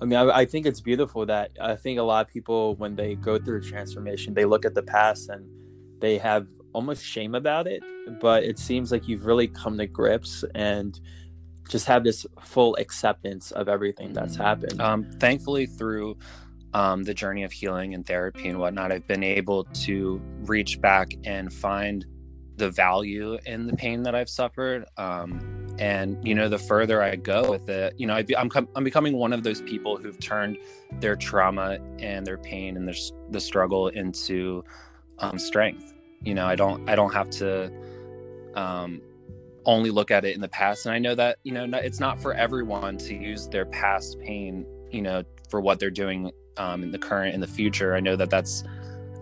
I 0.00 0.04
mean, 0.04 0.18
I, 0.18 0.40
I, 0.40 0.44
think 0.44 0.66
it's 0.66 0.80
beautiful 0.80 1.26
that 1.26 1.50
I 1.60 1.74
think 1.74 1.98
a 1.98 2.02
lot 2.02 2.26
of 2.26 2.32
people, 2.32 2.76
when 2.76 2.94
they 2.94 3.16
go 3.16 3.38
through 3.38 3.62
transformation, 3.62 4.34
they 4.34 4.44
look 4.44 4.64
at 4.64 4.74
the 4.74 4.82
past 4.82 5.28
and 5.28 5.44
they 6.00 6.18
have 6.18 6.46
almost 6.72 7.04
shame 7.04 7.34
about 7.34 7.66
it. 7.66 7.82
But 8.20 8.44
it 8.44 8.58
seems 8.58 8.92
like 8.92 9.08
you've 9.08 9.26
really 9.26 9.48
come 9.48 9.76
to 9.78 9.86
grips 9.86 10.44
and 10.54 10.98
just 11.68 11.86
have 11.86 12.04
this 12.04 12.26
full 12.40 12.76
acceptance 12.76 13.50
of 13.52 13.68
everything 13.68 14.12
that's 14.12 14.36
happened. 14.36 14.80
Um, 14.80 15.10
thankfully, 15.18 15.66
through 15.66 16.16
um, 16.74 17.04
the 17.04 17.14
journey 17.14 17.44
of 17.44 17.52
healing 17.52 17.94
and 17.94 18.06
therapy 18.06 18.48
and 18.48 18.58
whatnot, 18.58 18.92
I've 18.92 19.06
been 19.06 19.24
able 19.24 19.64
to 19.64 20.20
reach 20.42 20.80
back 20.80 21.12
and 21.24 21.52
find 21.52 22.04
the 22.56 22.70
value 22.70 23.38
in 23.46 23.66
the 23.66 23.76
pain 23.76 24.02
that 24.02 24.14
I've 24.14 24.28
suffered. 24.28 24.84
Um, 24.96 25.66
and 25.78 26.18
you 26.26 26.34
know, 26.34 26.48
the 26.48 26.58
further 26.58 27.02
I 27.02 27.16
go 27.16 27.50
with 27.50 27.68
it, 27.68 27.94
you 27.96 28.06
know, 28.06 28.14
I 28.14 28.24
am 28.36 28.50
I'm, 28.54 28.68
I'm 28.74 28.84
becoming 28.84 29.16
one 29.16 29.32
of 29.32 29.44
those 29.44 29.62
people 29.62 29.96
who've 29.96 30.18
turned 30.18 30.58
their 31.00 31.16
trauma 31.16 31.78
and 32.00 32.26
their 32.26 32.38
pain 32.38 32.76
and 32.76 32.86
their 32.86 32.96
the 33.30 33.40
struggle 33.40 33.88
into 33.88 34.64
um, 35.20 35.38
strength. 35.38 35.94
You 36.22 36.34
know, 36.34 36.46
I 36.46 36.56
don't 36.56 36.88
I 36.88 36.96
don't 36.96 37.14
have 37.14 37.30
to 37.30 37.72
um, 38.54 39.00
only 39.64 39.90
look 39.90 40.10
at 40.10 40.24
it 40.24 40.34
in 40.34 40.40
the 40.40 40.48
past, 40.48 40.84
and 40.84 40.94
I 40.94 40.98
know 40.98 41.14
that 41.14 41.38
you 41.44 41.52
know 41.52 41.64
it's 41.78 42.00
not 42.00 42.20
for 42.20 42.34
everyone 42.34 42.98
to 42.98 43.14
use 43.14 43.48
their 43.48 43.66
past 43.66 44.18
pain, 44.18 44.66
you 44.90 45.00
know, 45.00 45.22
for 45.48 45.60
what 45.60 45.78
they're 45.78 45.90
doing 45.90 46.32
um, 46.58 46.82
in 46.82 46.90
the 46.90 46.98
current 46.98 47.34
in 47.34 47.40
the 47.40 47.46
future. 47.46 47.94
I 47.94 48.00
know 48.00 48.16
that 48.16 48.30
that's 48.30 48.64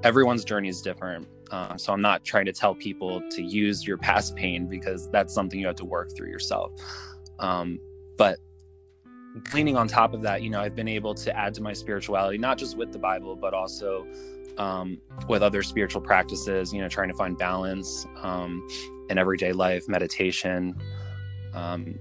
everyone's 0.02 0.44
journey 0.44 0.68
is 0.68 0.82
different 0.82 1.28
um, 1.50 1.78
so 1.78 1.92
I'm 1.92 2.00
not 2.00 2.24
trying 2.24 2.46
to 2.46 2.52
tell 2.52 2.74
people 2.74 3.22
to 3.30 3.42
use 3.42 3.86
your 3.86 3.98
past 3.98 4.34
pain 4.36 4.66
because 4.66 5.10
that's 5.10 5.32
something 5.32 5.58
you 5.58 5.66
have 5.66 5.76
to 5.76 5.84
work 5.84 6.14
through 6.16 6.28
yourself. 6.28 6.72
Um, 7.38 7.78
but 8.16 8.38
cleaning 9.44 9.76
on 9.76 9.86
top 9.86 10.14
of 10.14 10.22
that, 10.22 10.42
you 10.42 10.50
know, 10.50 10.60
I've 10.60 10.74
been 10.74 10.88
able 10.88 11.14
to 11.14 11.36
add 11.36 11.54
to 11.54 11.62
my 11.62 11.72
spirituality, 11.72 12.38
not 12.38 12.58
just 12.58 12.76
with 12.76 12.92
the 12.92 12.98
Bible, 12.98 13.36
but 13.36 13.54
also 13.54 14.06
um, 14.58 14.98
with 15.28 15.42
other 15.42 15.62
spiritual 15.62 16.00
practices, 16.00 16.72
you 16.72 16.80
know, 16.80 16.88
trying 16.88 17.08
to 17.08 17.14
find 17.14 17.36
balance 17.36 18.06
um, 18.22 18.66
in 19.08 19.18
everyday 19.18 19.52
life, 19.52 19.88
meditation, 19.88 20.74
um, 21.54 21.98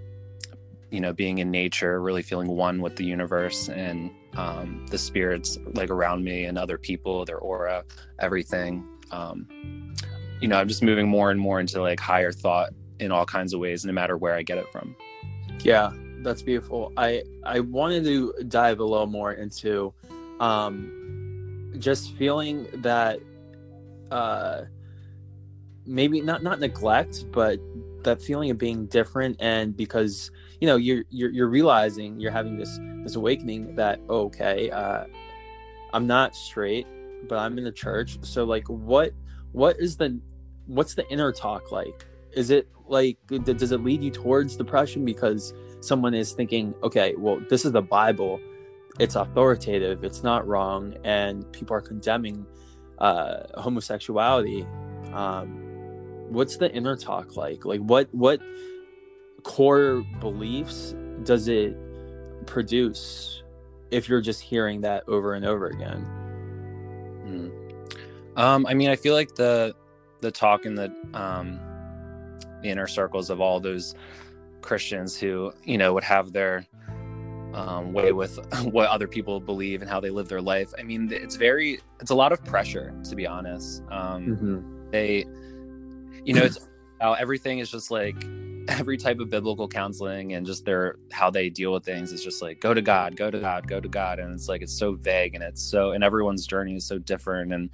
you 0.91 1.01
know, 1.01 1.13
being 1.13 1.39
in 1.39 1.51
nature, 1.51 2.01
really 2.01 2.21
feeling 2.21 2.47
one 2.47 2.81
with 2.81 2.95
the 2.95 3.05
universe 3.05 3.69
and 3.69 4.11
um, 4.35 4.85
the 4.89 4.97
spirits 4.97 5.57
like 5.73 5.89
around 5.89 6.23
me 6.23 6.45
and 6.45 6.57
other 6.57 6.77
people, 6.77 7.25
their 7.25 7.39
aura, 7.39 7.83
everything 8.19 8.87
um, 9.11 9.47
you 10.39 10.47
know, 10.47 10.57
I'm 10.57 10.67
just 10.67 10.83
moving 10.83 11.07
more 11.07 11.31
and 11.31 11.39
more 11.39 11.59
into 11.59 11.81
like 11.81 11.99
higher 11.99 12.31
thought 12.31 12.73
in 12.99 13.11
all 13.11 13.25
kinds 13.25 13.53
of 13.53 13.59
ways, 13.59 13.85
no 13.85 13.93
matter 13.93 14.17
where 14.17 14.35
I 14.35 14.43
get 14.43 14.57
it 14.57 14.71
from. 14.71 14.95
Yeah, 15.59 15.91
that's 16.19 16.41
beautiful. 16.41 16.91
I 16.97 17.23
I 17.43 17.61
wanted 17.61 18.03
to 18.05 18.33
dive 18.47 18.79
a 18.79 18.83
little 18.83 19.07
more 19.07 19.33
into 19.33 19.93
um, 20.39 21.73
just 21.79 22.15
feeling 22.15 22.67
that 22.75 23.19
uh, 24.11 24.63
maybe 25.85 26.21
not 26.21 26.43
not 26.43 26.59
neglect, 26.59 27.25
but 27.31 27.59
that 28.03 28.21
feeling 28.21 28.51
of 28.51 28.57
being 28.57 28.85
different, 28.87 29.37
and 29.39 29.75
because 29.75 30.31
you 30.59 30.67
know 30.67 30.75
you're 30.75 31.03
you're, 31.09 31.31
you're 31.31 31.47
realizing 31.47 32.19
you're 32.19 32.31
having 32.31 32.57
this 32.57 32.79
this 33.03 33.15
awakening 33.15 33.75
that 33.75 33.99
okay, 34.09 34.69
uh, 34.71 35.05
I'm 35.93 36.07
not 36.07 36.35
straight 36.35 36.87
but 37.27 37.39
I'm 37.39 37.57
in 37.57 37.63
the 37.63 37.71
church. 37.71 38.17
So 38.21 38.43
like, 38.43 38.67
what 38.67 39.13
what 39.51 39.79
is 39.79 39.97
the 39.97 40.19
what's 40.67 40.95
the 40.95 41.07
inner 41.09 41.31
talk 41.31 41.71
like? 41.71 42.05
Is 42.33 42.49
it 42.49 42.67
like 42.87 43.17
does 43.43 43.71
it 43.71 43.83
lead 43.83 44.03
you 44.03 44.11
towards 44.11 44.55
depression? 44.55 45.05
Because 45.05 45.53
someone 45.81 46.13
is 46.13 46.33
thinking, 46.33 46.73
okay, 46.83 47.15
well, 47.17 47.41
this 47.49 47.65
is 47.65 47.71
the 47.71 47.81
Bible, 47.81 48.39
it's 48.99 49.15
authoritative, 49.15 50.03
it's 50.03 50.23
not 50.23 50.47
wrong, 50.47 50.95
and 51.03 51.49
people 51.51 51.75
are 51.75 51.81
condemning 51.81 52.45
uh, 52.99 53.43
homosexuality. 53.59 54.65
Um, 55.13 55.47
what's 56.29 56.57
the 56.57 56.71
inner 56.71 56.95
talk 56.95 57.35
like? 57.35 57.65
Like, 57.65 57.81
what 57.81 58.13
what 58.13 58.41
core 59.45 60.03
beliefs 60.19 60.95
does 61.23 61.47
it 61.47 61.77
produce 62.47 63.43
if 63.91 64.09
you're 64.09 64.19
just 64.19 64.41
hearing 64.41 64.81
that 64.81 65.07
over 65.07 65.35
and 65.35 65.45
over 65.45 65.67
again? 65.67 66.05
Mm. 67.25 68.37
Um, 68.37 68.65
I 68.65 68.73
mean, 68.73 68.89
I 68.89 68.97
feel 68.97 69.13
like 69.13 69.35
the 69.35 69.73
the 70.21 70.31
talk 70.31 70.65
in 70.65 70.75
the 70.75 70.93
um, 71.13 71.59
the 72.61 72.69
inner 72.69 72.87
circles 72.87 73.29
of 73.29 73.39
all 73.39 73.59
those 73.59 73.95
Christians 74.61 75.17
who 75.17 75.53
you 75.63 75.77
know 75.77 75.93
would 75.93 76.03
have 76.03 76.33
their 76.33 76.65
um, 77.53 77.93
way 77.93 78.11
with 78.11 78.39
what 78.63 78.89
other 78.89 79.07
people 79.07 79.39
believe 79.39 79.81
and 79.81 79.89
how 79.89 79.99
they 79.99 80.09
live 80.09 80.27
their 80.27 80.41
life. 80.41 80.73
I 80.77 80.83
mean, 80.83 81.09
it's 81.11 81.35
very 81.35 81.79
it's 82.01 82.11
a 82.11 82.15
lot 82.15 82.33
of 82.33 82.43
pressure 82.43 82.93
to 83.03 83.15
be 83.15 83.27
honest. 83.27 83.83
Um, 83.91 84.25
mm-hmm. 84.25 84.89
They, 84.91 85.25
you 86.25 86.33
know, 86.33 86.43
it's 86.43 86.59
everything 87.01 87.59
is 87.59 87.69
just 87.69 87.91
like 87.91 88.25
every 88.67 88.97
type 88.97 89.19
of 89.19 89.29
biblical 89.29 89.67
counseling 89.67 90.33
and 90.33 90.45
just 90.45 90.65
their 90.65 90.95
how 91.11 91.29
they 91.29 91.49
deal 91.49 91.71
with 91.71 91.85
things 91.85 92.11
is 92.11 92.23
just 92.23 92.41
like 92.41 92.59
go 92.59 92.73
to 92.73 92.81
God, 92.81 93.15
go 93.15 93.29
to 93.29 93.39
God, 93.39 93.67
go 93.67 93.79
to 93.79 93.89
God, 93.89 94.19
and 94.19 94.33
it's 94.33 94.49
like 94.49 94.61
it's 94.61 94.77
so 94.77 94.93
vague 94.93 95.35
and 95.35 95.43
it's 95.43 95.61
so 95.61 95.91
and 95.91 96.03
everyone's 96.03 96.47
journey 96.47 96.75
is 96.75 96.85
so 96.85 96.97
different 96.97 97.53
and 97.53 97.69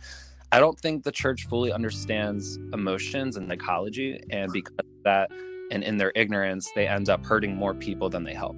I 0.54 0.60
don't 0.60 0.78
think 0.78 1.04
the 1.04 1.12
church 1.12 1.48
fully 1.48 1.72
understands 1.72 2.58
emotions 2.74 3.38
and 3.38 3.50
psychology, 3.50 4.22
and 4.32 4.52
because 4.52 4.76
of 4.80 4.86
that, 5.06 5.32
and 5.72 5.82
in 5.82 5.96
their 5.96 6.12
ignorance, 6.14 6.70
they 6.76 6.88
end 6.88 7.08
up 7.10 7.26
hurting 7.26 7.56
more 7.56 7.74
people 7.74 8.10
than 8.10 8.26
they 8.26 8.34
help. 8.34 8.58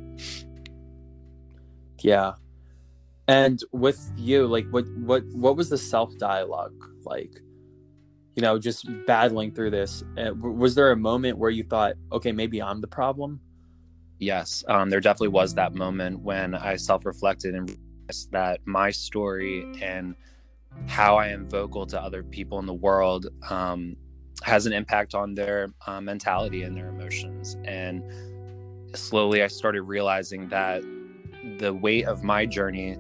Yeah, 2.00 2.34
and 3.28 3.64
with 3.72 4.12
you, 4.18 4.48
like, 4.48 4.68
what 4.72 4.88
what 4.98 5.24
what 5.34 5.56
was 5.56 5.70
the 5.70 5.78
self 5.78 6.18
dialogue 6.18 6.74
like? 7.06 7.42
You 8.36 8.42
know, 8.42 8.58
just 8.58 8.88
battling 9.06 9.54
through 9.54 9.72
this. 9.72 10.04
Uh, 10.18 10.34
was 10.34 10.74
there 10.76 10.92
a 10.92 10.96
moment 10.96 11.38
where 11.38 11.52
you 11.52 11.64
thought, 11.64 11.94
okay, 12.12 12.32
maybe 12.32 12.62
I'm 12.62 12.82
the 12.82 12.88
problem? 12.88 13.40
Yes, 14.20 14.64
um, 14.68 14.90
there 14.90 15.02
definitely 15.02 15.30
was 15.30 15.54
that 15.56 15.74
moment 15.74 16.20
when 16.20 16.56
I 16.56 16.78
self 16.78 17.06
reflected 17.06 17.56
and 17.56 17.70
realized 17.70 18.32
that 18.32 18.60
my 18.66 18.90
story 18.90 19.68
and 19.82 20.16
how 20.88 21.18
I 21.18 21.28
am 21.28 21.48
vocal 21.50 21.86
to 21.88 22.02
other 22.02 22.24
people 22.24 22.60
in 22.60 22.66
the 22.66 22.74
world 22.74 23.28
um, 23.50 23.96
has 24.44 24.66
an 24.66 24.74
impact 24.74 25.14
on 25.14 25.36
their 25.36 25.70
uh, 25.86 26.02
mentality 26.02 26.64
and 26.64 26.76
their 26.76 26.90
emotions. 26.90 27.58
And 27.66 28.04
slowly 28.96 29.44
I 29.44 29.48
started 29.48 29.84
realizing 29.84 30.50
that 30.50 30.84
the 31.60 31.74
weight 31.74 32.06
of 32.06 32.24
my 32.24 32.46
journey, 32.46 32.98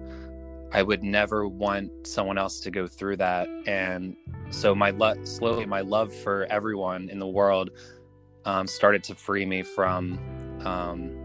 I 0.73 0.81
would 0.81 1.03
never 1.03 1.47
want 1.47 2.07
someone 2.07 2.39
else 2.39 2.59
to 2.61 2.71
go 2.71 2.87
through 2.87 3.17
that. 3.17 3.47
And 3.67 4.15
so 4.49 4.73
my 4.73 4.89
lo- 4.89 5.23
slowly 5.23 5.65
my 5.67 5.81
love 5.81 6.13
for 6.13 6.45
everyone 6.45 7.09
in 7.09 7.19
the 7.19 7.27
world 7.27 7.69
um, 8.45 8.65
started 8.65 9.03
to 9.05 9.15
free 9.15 9.45
me 9.45 9.61
from 9.61 10.19
um, 10.65 11.15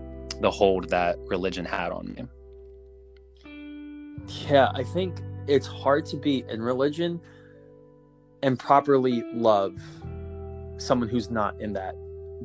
the 0.40 0.50
hold 0.50 0.90
that 0.90 1.18
religion 1.26 1.64
had 1.64 1.92
on 1.92 2.14
me. 2.14 2.24
Yeah, 4.48 4.70
I 4.74 4.82
think 4.82 5.20
it's 5.46 5.66
hard 5.66 6.04
to 6.06 6.16
be 6.18 6.44
in 6.48 6.60
religion 6.60 7.18
and 8.42 8.58
properly 8.58 9.22
love 9.32 9.80
someone 10.76 11.08
who's 11.08 11.30
not 11.30 11.58
in 11.60 11.72
that 11.72 11.94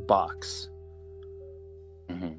box. 0.08 0.70
Mm-hmm. 2.10 2.34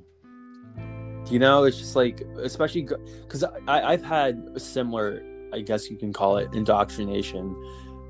You 1.30 1.38
know, 1.38 1.64
it's 1.64 1.78
just 1.78 1.96
like, 1.96 2.20
especially 2.38 2.82
because 2.82 3.44
I've 3.66 4.04
had 4.04 4.46
a 4.54 4.60
similar, 4.60 5.22
I 5.52 5.60
guess 5.60 5.90
you 5.90 5.96
can 5.96 6.12
call 6.12 6.36
it 6.36 6.52
indoctrination, 6.52 7.56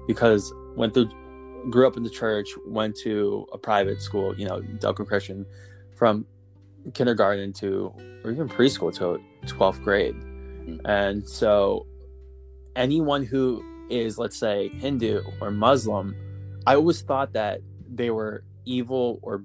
because 0.06 0.52
went 0.76 0.94
through, 0.94 1.10
grew 1.70 1.86
up 1.86 1.96
in 1.96 2.02
the 2.02 2.10
church, 2.10 2.48
went 2.66 2.96
to 2.96 3.46
a 3.52 3.58
private 3.58 4.02
school, 4.02 4.36
you 4.38 4.46
know, 4.46 4.60
Delco 4.60 5.06
Christian, 5.06 5.46
from 5.94 6.26
kindergarten 6.92 7.52
to 7.54 7.94
or 8.24 8.30
even 8.30 8.48
preschool 8.48 8.92
to 8.96 9.22
12th 9.46 9.82
grade. 9.82 10.14
Mm-hmm. 10.14 10.86
And 10.86 11.26
so 11.26 11.86
anyone 12.76 13.24
who 13.24 13.62
is, 13.90 14.18
let's 14.18 14.36
say, 14.36 14.68
Hindu 14.70 15.22
or 15.40 15.50
Muslim, 15.50 16.14
I 16.66 16.74
always 16.74 17.00
thought 17.02 17.32
that 17.34 17.60
they 17.94 18.10
were 18.10 18.42
evil 18.64 19.20
or 19.22 19.44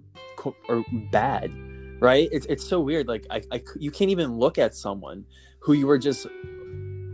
or 0.70 0.86
bad, 1.12 1.52
right? 2.00 2.30
It's 2.32 2.46
it's 2.48 2.66
so 2.66 2.80
weird. 2.80 3.08
Like 3.08 3.26
I, 3.30 3.42
I 3.52 3.64
you 3.78 3.92
can't 3.92 4.12
even 4.12 4.38
look 4.38 4.58
at 4.58 4.76
someone 4.76 5.26
who 5.60 5.74
you 5.74 5.88
were 5.88 5.98
just 5.98 6.28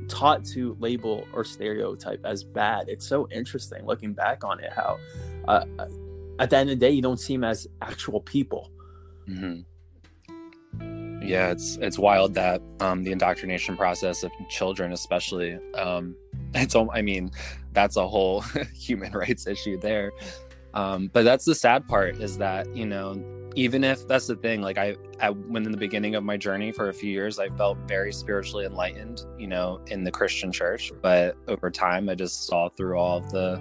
taught 0.08 0.46
to 0.46 0.78
label 0.80 1.28
or 1.34 1.44
stereotype 1.44 2.22
as 2.26 2.44
bad. 2.44 2.90
It's 2.90 3.08
so 3.08 3.28
interesting 3.32 3.86
looking 3.86 4.14
back 4.14 4.44
on 4.44 4.60
it. 4.60 4.72
How 4.72 4.98
uh, 5.48 5.66
at 6.40 6.50
the 6.50 6.58
end 6.58 6.70
of 6.70 6.80
the 6.80 6.86
day, 6.86 6.92
you 6.92 7.02
don't 7.02 7.20
see 7.20 7.36
them 7.36 7.44
as 7.44 7.68
actual 7.82 8.22
people. 8.22 8.72
Mm-hmm 9.28 9.62
yeah 11.26 11.50
it's 11.50 11.78
it's 11.78 11.98
wild 11.98 12.34
that 12.34 12.62
um, 12.80 13.04
the 13.04 13.12
indoctrination 13.12 13.76
process 13.76 14.24
of 14.24 14.32
children 14.50 14.94
especially 14.94 15.58
um, 15.76 16.16
it's 16.54 16.76
i 16.94 17.02
mean 17.02 17.32
that's 17.74 17.98
a 17.98 18.08
whole 18.08 18.42
human 18.74 19.12
rights 19.12 19.48
issue 19.48 19.78
there 19.80 20.12
um, 20.74 21.10
but 21.14 21.24
that's 21.24 21.46
the 21.46 21.56
sad 21.56 21.88
part 21.88 22.18
is 22.18 22.38
that 22.38 22.74
you 22.76 22.86
know 22.86 23.14
even 23.56 23.84
if 23.84 24.08
that's 24.08 24.28
the 24.28 24.36
thing 24.36 24.62
like 24.62 24.78
I, 24.78 24.96
I 25.20 25.30
when 25.30 25.66
in 25.66 25.72
the 25.72 25.78
beginning 25.78 26.16
of 26.16 26.24
my 26.24 26.38
journey 26.38 26.72
for 26.72 26.90
a 26.90 26.94
few 26.94 27.10
years 27.10 27.40
i 27.40 27.50
felt 27.50 27.78
very 27.88 28.12
spiritually 28.12 28.66
enlightened 28.66 29.26
you 29.38 29.48
know 29.48 29.82
in 29.88 30.04
the 30.04 30.12
christian 30.12 30.52
church 30.52 30.92
but 31.02 31.38
over 31.48 31.72
time 31.72 32.10
i 32.10 32.16
just 32.16 32.46
saw 32.46 32.70
through 32.70 32.98
all 32.98 33.18
of 33.18 33.32
the 33.32 33.60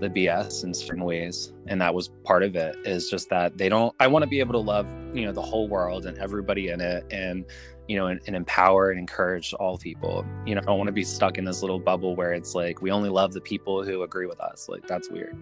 the 0.00 0.08
BS 0.26 0.64
in 0.64 0.74
certain 0.74 1.04
ways. 1.04 1.52
And 1.66 1.80
that 1.80 1.94
was 1.94 2.08
part 2.24 2.42
of 2.42 2.56
it 2.56 2.76
is 2.84 3.08
just 3.08 3.28
that 3.30 3.56
they 3.56 3.68
don't, 3.68 3.94
I 4.00 4.06
want 4.06 4.22
to 4.22 4.28
be 4.28 4.40
able 4.40 4.52
to 4.52 4.58
love, 4.58 4.88
you 5.14 5.24
know, 5.24 5.32
the 5.32 5.42
whole 5.42 5.68
world 5.68 6.06
and 6.06 6.18
everybody 6.18 6.68
in 6.68 6.80
it 6.80 7.04
and, 7.10 7.44
you 7.88 7.96
know, 7.96 8.06
and, 8.06 8.20
and 8.26 8.34
empower 8.34 8.90
and 8.90 8.98
encourage 8.98 9.52
all 9.54 9.78
people. 9.78 10.24
You 10.46 10.54
know, 10.54 10.60
I 10.62 10.64
don't 10.64 10.78
want 10.78 10.88
to 10.88 10.92
be 10.92 11.04
stuck 11.04 11.38
in 11.38 11.44
this 11.44 11.62
little 11.62 11.78
bubble 11.78 12.16
where 12.16 12.32
it's 12.32 12.54
like, 12.54 12.82
we 12.82 12.90
only 12.90 13.08
love 13.08 13.32
the 13.32 13.40
people 13.40 13.84
who 13.84 14.02
agree 14.02 14.26
with 14.26 14.40
us. 14.40 14.68
Like, 14.68 14.86
that's 14.86 15.10
weird. 15.10 15.36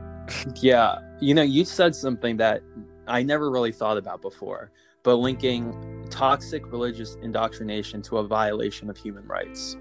yeah. 0.56 0.98
You 1.20 1.34
know, 1.34 1.42
you 1.42 1.64
said 1.64 1.94
something 1.94 2.36
that 2.38 2.62
I 3.10 3.22
never 3.22 3.50
really 3.50 3.72
thought 3.72 3.98
about 3.98 4.22
before, 4.22 4.70
but 5.02 5.16
linking 5.16 6.06
toxic 6.10 6.70
religious 6.70 7.16
indoctrination 7.22 8.02
to 8.02 8.18
a 8.18 8.24
violation 8.26 8.88
of 8.88 8.96
human 8.96 9.26
rights. 9.26 9.76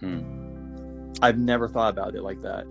Hmm. 0.00 1.12
I've 1.22 1.38
never 1.38 1.68
thought 1.68 1.90
about 1.90 2.14
it 2.14 2.22
like 2.22 2.40
that. 2.40 2.66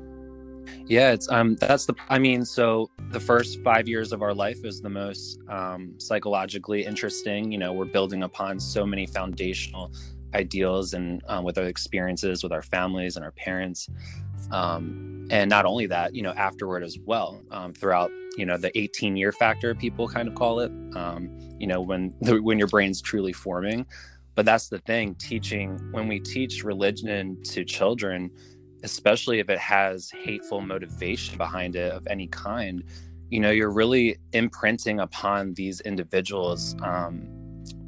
Yeah, 0.86 1.12
it's 1.12 1.30
um 1.30 1.56
that's 1.56 1.86
the 1.86 1.96
I 2.10 2.20
mean, 2.20 2.46
so 2.46 2.90
the 3.12 3.20
first 3.20 3.62
5 3.64 3.88
years 3.88 4.12
of 4.12 4.22
our 4.22 4.34
life 4.34 4.64
is 4.64 4.82
the 4.82 4.90
most 4.90 5.40
um 5.48 5.94
psychologically 5.98 6.86
interesting, 6.86 7.52
you 7.52 7.58
know, 7.58 7.74
we're 7.74 7.86
building 7.86 8.24
upon 8.24 8.60
so 8.60 8.86
many 8.86 9.06
foundational 9.06 9.92
ideals 10.34 10.94
and 10.94 11.22
um, 11.28 11.44
with 11.44 11.58
our 11.58 11.66
experiences 11.66 12.44
with 12.44 12.52
our 12.52 12.62
families 12.62 13.16
and 13.16 13.26
our 13.26 13.32
parents 13.32 13.90
um, 14.52 15.28
and 15.32 15.50
not 15.50 15.66
only 15.66 15.86
that 15.88 16.14
you 16.14 16.22
know 16.22 16.32
afterward 16.32 16.84
as 16.84 16.98
well 17.00 17.42
um, 17.52 17.74
throughout 17.74 18.12
you 18.40 18.46
know 18.46 18.58
the 18.58 18.76
18 18.78 19.18
year 19.18 19.32
factor 19.32 19.76
people 19.76 20.08
kind 20.08 20.28
of 20.28 20.36
call 20.36 20.62
it 20.62 20.72
um, 20.96 21.30
you 21.60 21.68
know 21.68 21.82
when 21.82 22.14
when 22.22 22.58
your 22.58 22.68
brain's 22.68 23.02
truly 23.02 23.34
forming. 23.34 23.86
But 24.36 24.46
that's 24.46 24.70
the 24.70 24.80
thing 24.80 25.16
teaching 25.16 25.78
when 25.92 26.08
we 26.08 26.20
teach 26.20 26.64
religion 26.64 27.42
to 27.44 27.66
children 27.66 28.32
especially 28.84 29.40
if 29.40 29.50
it 29.50 29.60
has 29.60 30.10
hateful 30.12 30.62
motivation 30.62 31.38
behind 31.38 31.76
it 31.76 31.92
of 31.92 32.08
any 32.08 32.28
kind 32.28 32.82
you 33.30 33.42
know 33.42 33.52
you're 33.52 33.72
really 33.72 34.18
imprinting 34.32 35.02
upon 35.02 35.54
these 35.56 35.82
individuals 35.82 36.78
um, 36.82 37.28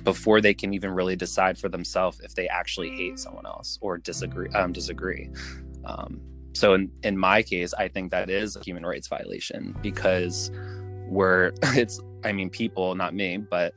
before 0.03 0.41
they 0.41 0.53
can 0.53 0.73
even 0.73 0.91
really 0.91 1.15
decide 1.15 1.57
for 1.57 1.69
themselves 1.69 2.19
if 2.21 2.35
they 2.35 2.47
actually 2.47 2.89
hate 2.89 3.19
someone 3.19 3.45
else 3.45 3.77
or 3.81 3.97
disagree 3.97 4.49
um, 4.49 4.71
disagree. 4.73 5.29
Um, 5.85 6.21
so 6.53 6.73
in, 6.73 6.91
in 7.03 7.17
my 7.17 7.41
case 7.41 7.73
i 7.75 7.87
think 7.87 8.11
that 8.11 8.29
is 8.29 8.55
a 8.55 8.59
human 8.61 8.85
rights 8.85 9.07
violation 9.07 9.75
because 9.81 10.51
we're 11.07 11.51
it's 11.63 11.99
i 12.23 12.31
mean 12.31 12.49
people 12.49 12.95
not 12.95 13.13
me 13.13 13.37
but 13.37 13.73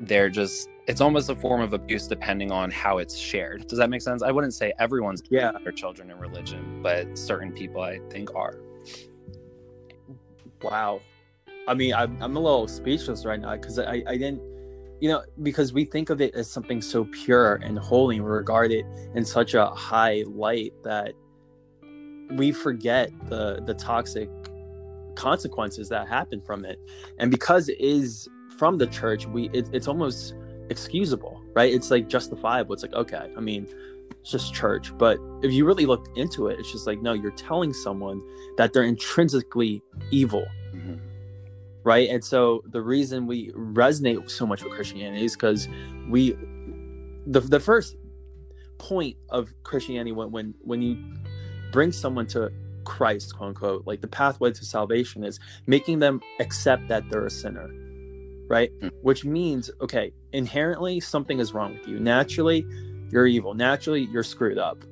they're 0.00 0.30
just 0.30 0.68
it's 0.86 1.00
almost 1.00 1.28
a 1.28 1.34
form 1.34 1.60
of 1.60 1.72
abuse 1.72 2.06
depending 2.06 2.52
on 2.52 2.70
how 2.70 2.98
it's 2.98 3.16
shared. 3.16 3.66
Does 3.66 3.78
that 3.78 3.90
make 3.90 4.02
sense? 4.02 4.22
I 4.22 4.30
wouldn't 4.30 4.54
say 4.54 4.72
everyone's 4.78 5.22
yeah 5.30 5.52
their 5.62 5.72
children 5.72 6.10
in 6.10 6.18
religion, 6.18 6.80
but 6.82 7.18
certain 7.18 7.52
people 7.52 7.80
I 7.80 7.98
think 8.10 8.34
are. 8.34 8.58
Wow, 10.62 11.00
I 11.66 11.74
mean, 11.74 11.92
I'm 11.92 12.20
I'm 12.22 12.36
a 12.36 12.40
little 12.40 12.68
speechless 12.68 13.24
right 13.24 13.40
now 13.40 13.56
because 13.56 13.78
I 13.78 14.02
I 14.06 14.16
didn't, 14.16 14.40
you 15.00 15.08
know, 15.08 15.22
because 15.42 15.72
we 15.72 15.84
think 15.84 16.10
of 16.10 16.20
it 16.20 16.34
as 16.34 16.48
something 16.48 16.80
so 16.80 17.04
pure 17.06 17.56
and 17.56 17.78
holy, 17.78 18.20
we 18.20 18.28
regard 18.28 18.70
it 18.70 18.86
in 19.14 19.24
such 19.24 19.54
a 19.54 19.66
high 19.66 20.24
light 20.28 20.72
that 20.84 21.14
we 22.30 22.52
forget 22.52 23.10
the 23.28 23.62
the 23.64 23.74
toxic 23.74 24.30
consequences 25.14 25.88
that 25.88 26.08
happen 26.08 26.40
from 26.40 26.64
it, 26.64 26.78
and 27.18 27.30
because 27.30 27.68
it 27.68 27.80
is 27.80 28.28
from 28.58 28.78
the 28.78 28.86
church, 28.86 29.26
we 29.26 29.48
it, 29.52 29.68
it's 29.72 29.88
almost 29.88 30.34
excusable, 30.70 31.42
right? 31.54 31.72
It's 31.72 31.90
like 31.90 32.08
justifiable. 32.08 32.74
It's 32.74 32.82
like 32.82 32.94
okay, 32.94 33.30
I 33.36 33.40
mean, 33.40 33.68
it's 34.20 34.30
just 34.30 34.54
church. 34.54 34.96
But 34.96 35.18
if 35.42 35.52
you 35.52 35.64
really 35.64 35.86
look 35.86 36.06
into 36.16 36.48
it, 36.48 36.58
it's 36.58 36.70
just 36.72 36.86
like 36.86 37.00
no, 37.00 37.12
you're 37.12 37.30
telling 37.32 37.72
someone 37.72 38.20
that 38.56 38.72
they're 38.72 38.84
intrinsically 38.84 39.82
evil. 40.10 40.46
Mm-hmm. 40.74 40.94
Right. 41.82 42.08
And 42.08 42.24
so 42.24 42.64
the 42.66 42.82
reason 42.82 43.28
we 43.28 43.52
resonate 43.52 44.28
so 44.28 44.44
much 44.44 44.64
with 44.64 44.72
Christianity 44.72 45.24
is 45.24 45.34
because 45.34 45.68
we 46.08 46.36
the 47.26 47.40
the 47.40 47.60
first 47.60 47.96
point 48.78 49.16
of 49.30 49.52
Christianity 49.62 50.12
when 50.12 50.30
when 50.30 50.54
when 50.62 50.82
you 50.82 50.96
bring 51.76 51.92
someone 51.92 52.26
to 52.26 52.50
Christ, 52.84 53.36
quote 53.36 53.48
unquote, 53.48 53.86
like 53.86 54.00
the 54.00 54.08
pathway 54.08 54.50
to 54.50 54.64
salvation 54.64 55.22
is 55.22 55.38
making 55.66 55.98
them 55.98 56.22
accept 56.40 56.88
that 56.88 57.06
they're 57.10 57.26
a 57.26 57.30
sinner, 57.30 57.68
right? 58.48 58.70
Mm. 58.80 58.90
Which 59.02 59.26
means, 59.26 59.70
okay, 59.82 60.14
inherently 60.32 61.00
something 61.00 61.38
is 61.38 61.52
wrong 61.52 61.74
with 61.74 61.86
you. 61.86 62.00
Naturally, 62.00 62.64
you're 63.10 63.26
evil. 63.26 63.52
Naturally, 63.52 64.04
you're 64.10 64.22
screwed 64.22 64.56
up. 64.56 64.84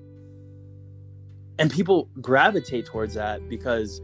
And 1.59 1.71
people 1.71 2.11
gravitate 2.21 2.85
towards 2.85 3.15
that 3.15 3.49
because 3.49 4.03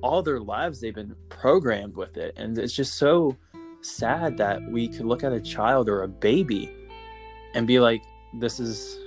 all 0.00 0.22
their 0.22 0.38
lives 0.38 0.80
they've 0.80 0.94
been 0.94 1.16
programmed 1.30 1.96
with 1.96 2.16
it. 2.16 2.32
And 2.36 2.56
it's 2.56 2.76
just 2.76 2.94
so 2.94 3.36
sad 3.80 4.36
that 4.36 4.62
we 4.70 4.86
could 4.86 5.04
look 5.04 5.24
at 5.24 5.32
a 5.32 5.40
child 5.40 5.88
or 5.88 6.04
a 6.04 6.08
baby 6.08 6.72
and 7.54 7.66
be 7.66 7.80
like, 7.80 8.04
this 8.34 8.60
is 8.60 9.00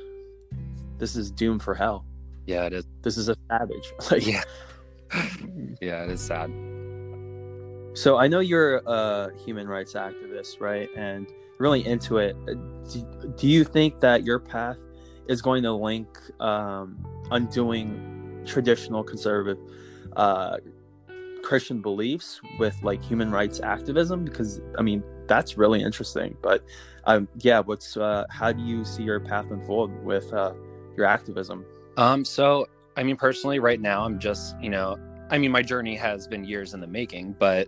this 0.97 1.15
is 1.15 1.31
doomed 1.31 1.63
for 1.63 1.73
hell. 1.73 2.03
Yeah, 2.45 2.65
it 2.65 2.73
is. 2.73 2.85
This 3.01 3.17
is 3.17 3.29
a 3.29 3.35
savage. 3.49 3.93
like, 4.11 4.25
yeah, 4.25 4.43
yeah, 5.81 6.03
it 6.03 6.09
is 6.11 6.21
sad. 6.21 6.51
So 7.95 8.17
I 8.17 8.27
know 8.27 8.39
you're 8.39 8.77
a 8.85 9.31
human 9.45 9.67
rights 9.67 9.93
activist, 9.93 10.59
right? 10.59 10.89
And 10.97 11.27
really 11.59 11.85
into 11.85 12.17
it. 12.17 12.35
Uh, 12.47 12.53
do, 12.91 13.33
do 13.37 13.47
you 13.47 13.63
think 13.63 13.99
that 13.99 14.23
your 14.23 14.39
path 14.39 14.77
is 15.27 15.41
going 15.41 15.63
to 15.63 15.71
link 15.71 16.07
um, 16.39 17.05
undoing 17.31 18.43
traditional 18.45 19.03
conservative 19.03 19.59
uh, 20.15 20.57
Christian 21.43 21.81
beliefs 21.81 22.41
with 22.57 22.75
like 22.83 23.01
human 23.03 23.31
rights 23.31 23.59
activism? 23.59 24.25
Because 24.25 24.59
I 24.77 24.81
mean, 24.81 25.03
that's 25.27 25.57
really 25.57 25.81
interesting. 25.81 26.35
But 26.41 26.63
um, 27.05 27.27
yeah, 27.39 27.59
what's 27.59 27.95
uh, 27.95 28.25
how 28.29 28.51
do 28.51 28.61
you 28.63 28.83
see 28.83 29.03
your 29.03 29.19
path 29.19 29.45
unfold 29.51 29.91
with 30.03 30.33
uh, 30.33 30.53
your 30.97 31.05
activism? 31.05 31.65
Um, 31.97 32.25
so 32.25 32.67
I 32.95 33.03
mean, 33.03 33.15
personally, 33.15 33.59
right 33.59 33.79
now, 33.79 34.03
I'm 34.03 34.19
just 34.19 34.55
you 34.61 34.69
know, 34.69 34.97
I 35.29 35.37
mean, 35.37 35.51
my 35.51 35.61
journey 35.61 35.95
has 35.95 36.27
been 36.27 36.43
years 36.43 36.73
in 36.73 36.79
the 36.79 36.87
making, 36.87 37.35
but 37.39 37.67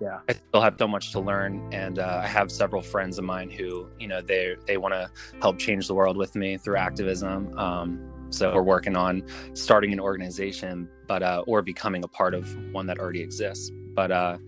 yeah, 0.00 0.20
I 0.28 0.32
still 0.32 0.60
have 0.60 0.76
so 0.78 0.88
much 0.88 1.12
to 1.12 1.20
learn, 1.20 1.68
and 1.72 1.98
uh, 1.98 2.20
I 2.22 2.26
have 2.26 2.50
several 2.50 2.82
friends 2.82 3.18
of 3.18 3.24
mine 3.24 3.50
who 3.50 3.88
you 3.98 4.08
know 4.08 4.20
they 4.20 4.56
they 4.66 4.76
want 4.76 4.94
to 4.94 5.10
help 5.40 5.58
change 5.58 5.86
the 5.86 5.94
world 5.94 6.16
with 6.16 6.34
me 6.34 6.56
through 6.56 6.76
activism. 6.76 7.56
Um, 7.58 8.10
so 8.30 8.54
we're 8.54 8.62
working 8.62 8.96
on 8.96 9.24
starting 9.54 9.92
an 9.92 10.00
organization, 10.00 10.88
but 11.06 11.22
uh, 11.22 11.44
or 11.46 11.62
becoming 11.62 12.04
a 12.04 12.08
part 12.08 12.34
of 12.34 12.56
one 12.72 12.86
that 12.86 12.98
already 12.98 13.20
exists. 13.20 13.70
But 13.94 14.10
uh, 14.10 14.38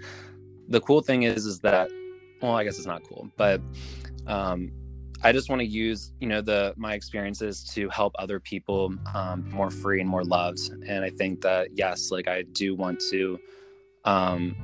the 0.68 0.80
cool 0.80 1.02
thing 1.02 1.24
is, 1.24 1.44
is 1.46 1.58
that 1.60 1.90
well, 2.40 2.52
I 2.52 2.64
guess 2.64 2.78
it's 2.78 2.86
not 2.86 3.02
cool, 3.04 3.28
but 3.36 3.60
um, 4.26 4.72
I 5.24 5.32
just 5.32 5.48
want 5.48 5.60
to 5.60 5.66
use, 5.66 6.12
you 6.20 6.26
know, 6.26 6.40
the 6.40 6.74
my 6.76 6.94
experiences 6.94 7.62
to 7.74 7.88
help 7.90 8.12
other 8.18 8.40
people 8.40 8.92
um, 9.14 9.48
more 9.50 9.70
free 9.70 10.00
and 10.00 10.08
more 10.08 10.24
loved. 10.24 10.70
And 10.86 11.04
I 11.04 11.10
think 11.10 11.40
that 11.42 11.68
yes, 11.74 12.10
like 12.10 12.26
I 12.26 12.42
do 12.42 12.74
want 12.74 13.00
to, 13.10 13.38
um, 14.04 14.56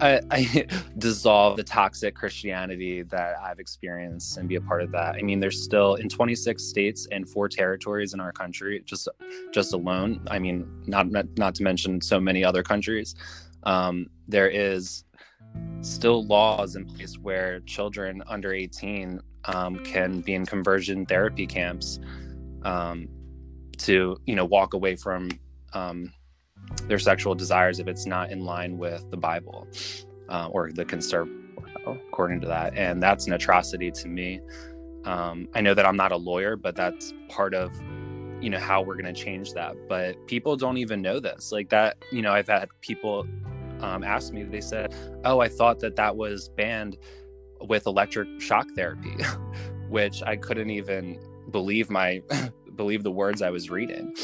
I, 0.00 0.20
I 0.32 0.66
dissolve 0.98 1.56
the 1.56 1.62
toxic 1.62 2.16
Christianity 2.16 3.02
that 3.02 3.36
I've 3.40 3.60
experienced 3.60 4.36
and 4.36 4.48
be 4.48 4.56
a 4.56 4.60
part 4.60 4.82
of 4.82 4.90
that. 4.92 5.14
I 5.14 5.22
mean, 5.22 5.38
there's 5.38 5.62
still 5.62 5.94
in 5.94 6.08
26 6.08 6.62
states 6.62 7.06
and 7.12 7.28
four 7.28 7.48
territories 7.48 8.14
in 8.14 8.20
our 8.20 8.32
country, 8.32 8.82
just 8.84 9.08
just 9.52 9.72
alone. 9.72 10.26
I 10.28 10.40
mean, 10.40 10.68
not 10.86 11.06
not 11.36 11.54
to 11.54 11.62
mention 11.62 12.00
so 12.00 12.18
many 12.18 12.44
other 12.44 12.64
countries. 12.64 13.14
Um, 13.62 14.08
there 14.26 14.48
is 14.48 15.04
still 15.80 16.24
laws 16.26 16.76
in 16.76 16.84
place 16.84 17.16
where 17.18 17.60
children 17.60 18.22
under 18.26 18.52
18 18.52 19.20
um, 19.46 19.76
can 19.84 20.20
be 20.20 20.34
in 20.34 20.46
conversion 20.46 21.06
therapy 21.06 21.46
camps 21.46 21.98
um, 22.62 23.08
to 23.78 24.16
you 24.26 24.34
know 24.34 24.44
walk 24.44 24.74
away 24.74 24.96
from 24.96 25.28
um, 25.72 26.12
their 26.84 26.98
sexual 26.98 27.34
desires 27.34 27.78
if 27.78 27.86
it's 27.88 28.06
not 28.06 28.30
in 28.30 28.44
line 28.44 28.78
with 28.78 29.08
the 29.10 29.16
Bible 29.16 29.66
uh, 30.28 30.48
or 30.50 30.72
the 30.72 30.84
conservative 30.84 31.42
according 31.86 32.40
to 32.40 32.48
that, 32.48 32.76
and 32.76 33.02
that's 33.02 33.26
an 33.26 33.32
atrocity 33.32 33.90
to 33.90 34.08
me. 34.08 34.40
Um, 35.04 35.48
I 35.54 35.60
know 35.60 35.74
that 35.74 35.86
I'm 35.86 35.96
not 35.96 36.12
a 36.12 36.16
lawyer, 36.16 36.56
but 36.56 36.74
that's 36.74 37.14
part 37.28 37.54
of 37.54 37.72
you 38.40 38.50
know 38.50 38.58
how 38.58 38.82
we're 38.82 38.96
going 38.96 39.12
to 39.12 39.18
change 39.18 39.52
that. 39.52 39.76
But 39.88 40.26
people 40.26 40.56
don't 40.56 40.76
even 40.76 41.00
know 41.00 41.20
this. 41.20 41.52
Like 41.52 41.68
that, 41.70 41.96
you 42.12 42.22
know, 42.22 42.32
I've 42.32 42.48
had 42.48 42.68
people 42.80 43.26
um, 43.80 44.02
asked 44.02 44.32
me. 44.32 44.42
They 44.42 44.60
said, 44.60 44.94
"Oh, 45.24 45.40
I 45.40 45.48
thought 45.48 45.80
that 45.80 45.96
that 45.96 46.16
was 46.16 46.48
banned." 46.50 46.96
With 47.68 47.86
electric 47.86 48.40
shock 48.40 48.66
therapy, 48.74 49.16
which 49.88 50.22
I 50.22 50.36
couldn't 50.36 50.70
even 50.70 51.18
believe 51.50 51.90
my 51.90 52.22
believe 52.76 53.02
the 53.02 53.10
words 53.10 53.42
I 53.42 53.50
was 53.50 53.70
reading 53.70 54.14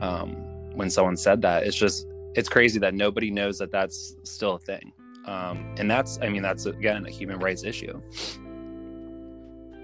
um, 0.00 0.32
when 0.74 0.90
someone 0.90 1.16
said 1.16 1.42
that. 1.42 1.64
It's 1.64 1.76
just 1.76 2.06
it's 2.34 2.48
crazy 2.48 2.78
that 2.80 2.94
nobody 2.94 3.30
knows 3.30 3.58
that 3.58 3.70
that's 3.70 4.16
still 4.22 4.54
a 4.54 4.58
thing, 4.58 4.92
um, 5.26 5.74
and 5.78 5.90
that's 5.90 6.18
I 6.22 6.28
mean 6.28 6.42
that's 6.42 6.66
again 6.66 7.06
a 7.06 7.10
human 7.10 7.38
rights 7.38 7.64
issue. 7.64 8.00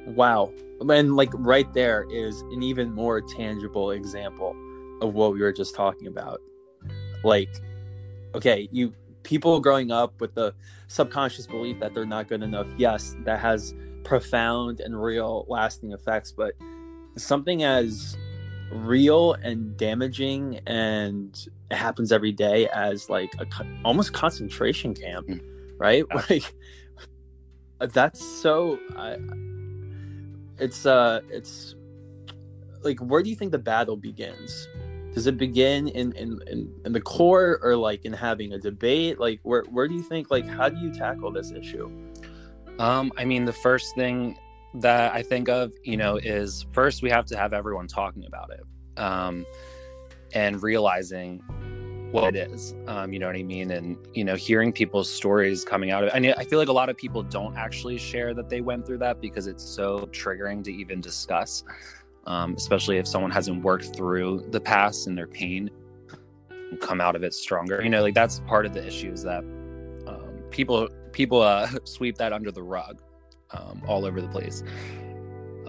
Wow, 0.07 0.53
and 0.81 1.17
like 1.17 1.31
right 1.35 1.73
there 1.73 2.07
is 2.11 2.43
an 2.43 2.63
even 2.63 2.93
more 2.93 3.21
tangible 3.21 3.93
example 3.93 4.55
of 5.01 5.15
what 5.15 5.33
we 5.33 5.41
were 5.41 5.53
just 5.53 5.75
talking 5.75 6.09
about. 6.09 6.41
Like, 7.23 7.49
okay, 8.35 8.69
you 8.71 8.93
people 9.25 9.59
growing 9.59 9.91
up 9.91 10.21
with 10.21 10.35
the 10.35 10.55
subconscious 10.87 11.47
belief 11.47 11.81
that 11.81 11.93
they're 11.95 12.07
not 12.07 12.29
good 12.29 12.43
enough, 12.43 12.69
yes, 12.77 13.17
that 13.25 13.41
has 13.41 13.75
profound 14.05 14.81
and 14.81 15.03
real 15.03 15.45
lasting 15.49 15.93
effects, 15.93 16.31
but 16.31 16.53
something 17.17 17.65
as 17.65 18.17
real 18.71 19.35
and 19.35 19.77
damaging 19.77 20.61
and 20.67 21.49
it 21.71 21.77
happens 21.77 22.13
every 22.13 22.33
day 22.33 22.69
as 22.69 23.09
like 23.09 23.33
a 23.39 23.47
almost 23.85 24.13
concentration 24.13 24.95
camp, 24.95 25.27
mm. 25.27 25.41
right? 25.79 26.05
Like 26.31 27.93
that's 27.93 28.25
so 28.25 28.79
I, 28.97 29.19
it's 30.59 30.87
uh 30.87 31.21
it's 31.29 31.75
like 32.83 32.99
where 33.01 33.23
do 33.23 33.29
you 33.29 33.37
think 33.37 33.51
the 33.51 33.59
battle 33.59 33.97
begins 33.97 34.69
does 35.15 35.27
it 35.27 35.37
begin 35.37 35.89
in, 35.89 36.13
in 36.13 36.41
in 36.49 36.75
in 36.85 36.93
the 36.93 37.01
core 37.01 37.61
or 37.63 37.77
like 37.77 38.05
in 38.05 38.13
having 38.13 38.53
a 38.53 38.59
debate? 38.59 39.21
Like 39.21 39.41
where 39.43 39.63
where 39.71 39.89
do 39.89 39.95
you 39.95 40.03
think 40.03 40.31
like 40.31 40.47
how 40.47 40.69
do 40.69 40.79
you 40.79 40.93
tackle 40.93 41.31
this 41.31 41.53
issue? 41.53 41.91
Um 42.79 43.13
i 43.17 43.25
mean 43.25 43.45
the 43.45 43.53
first 43.53 43.95
thing 43.95 44.37
that 44.75 45.15
i 45.15 45.23
think 45.23 45.49
of 45.49 45.73
you 45.85 45.97
know 45.97 46.17
is 46.17 46.67
first 46.73 47.03
we 47.03 47.11
have 47.11 47.25
to 47.27 47.37
have 47.37 47.53
everyone 47.53 47.87
talking 47.87 48.27
about 48.27 48.51
it 48.51 49.01
um 49.01 49.47
and 50.33 50.63
realizing 50.63 51.39
what 52.11 52.35
it 52.35 52.51
is 52.51 52.75
um 52.89 53.13
you 53.13 53.21
know 53.21 53.27
what 53.27 53.37
i 53.37 53.43
mean? 53.43 53.71
And 53.71 53.97
you 54.15 54.25
know 54.25 54.35
hearing 54.35 54.73
people's 54.73 55.09
stories 55.09 55.65
coming 55.65 55.93
out 55.93 56.03
of 56.03 56.09
it 56.09 56.17
i 56.17 56.21
mean 56.21 56.35
i 56.37 56.45
feel 56.45 56.59
like 56.59 56.69
a 56.69 56.73
lot 56.73 56.89
of 56.89 56.97
people 56.97 57.23
don't 57.23 57.57
actually 57.57 57.99
share 57.99 58.35
that 58.35 58.49
they 58.49 58.61
went 58.61 58.85
through 58.85 58.99
that 58.99 59.21
because 59.21 59.47
it's 59.47 59.65
so 59.65 60.09
triggering 60.11 60.65
to 60.65 60.73
even 60.73 61.01
discuss 61.01 61.63
um, 62.27 62.55
especially 62.55 62.99
if 62.99 63.07
someone 63.07 63.31
hasn't 63.31 63.63
worked 63.63 63.95
through 63.95 64.47
the 64.51 64.61
past 64.61 65.07
and 65.07 65.17
their 65.17 65.27
pain 65.27 65.71
and 66.51 66.81
come 66.81 67.01
out 67.01 67.17
of 67.17 67.23
it 67.23 67.35
stronger. 67.35 67.83
You 67.83 67.91
know, 67.91 68.03
like 68.03 68.15
that's 68.15 68.41
part 68.41 68.67
of 68.67 68.73
the 68.73 68.87
issue 68.87 69.13
is 69.13 69.23
that 69.25 69.45
um, 70.07 70.43
people 70.51 70.89
people 71.13 71.43
uh, 71.43 71.69
sweep 71.85 72.17
that 72.19 72.33
under 72.33 72.51
the 72.51 72.63
rug 72.63 73.01
um, 73.51 73.83
all 73.87 74.05
over 74.05 74.21
the 74.21 74.29
place. 74.29 74.63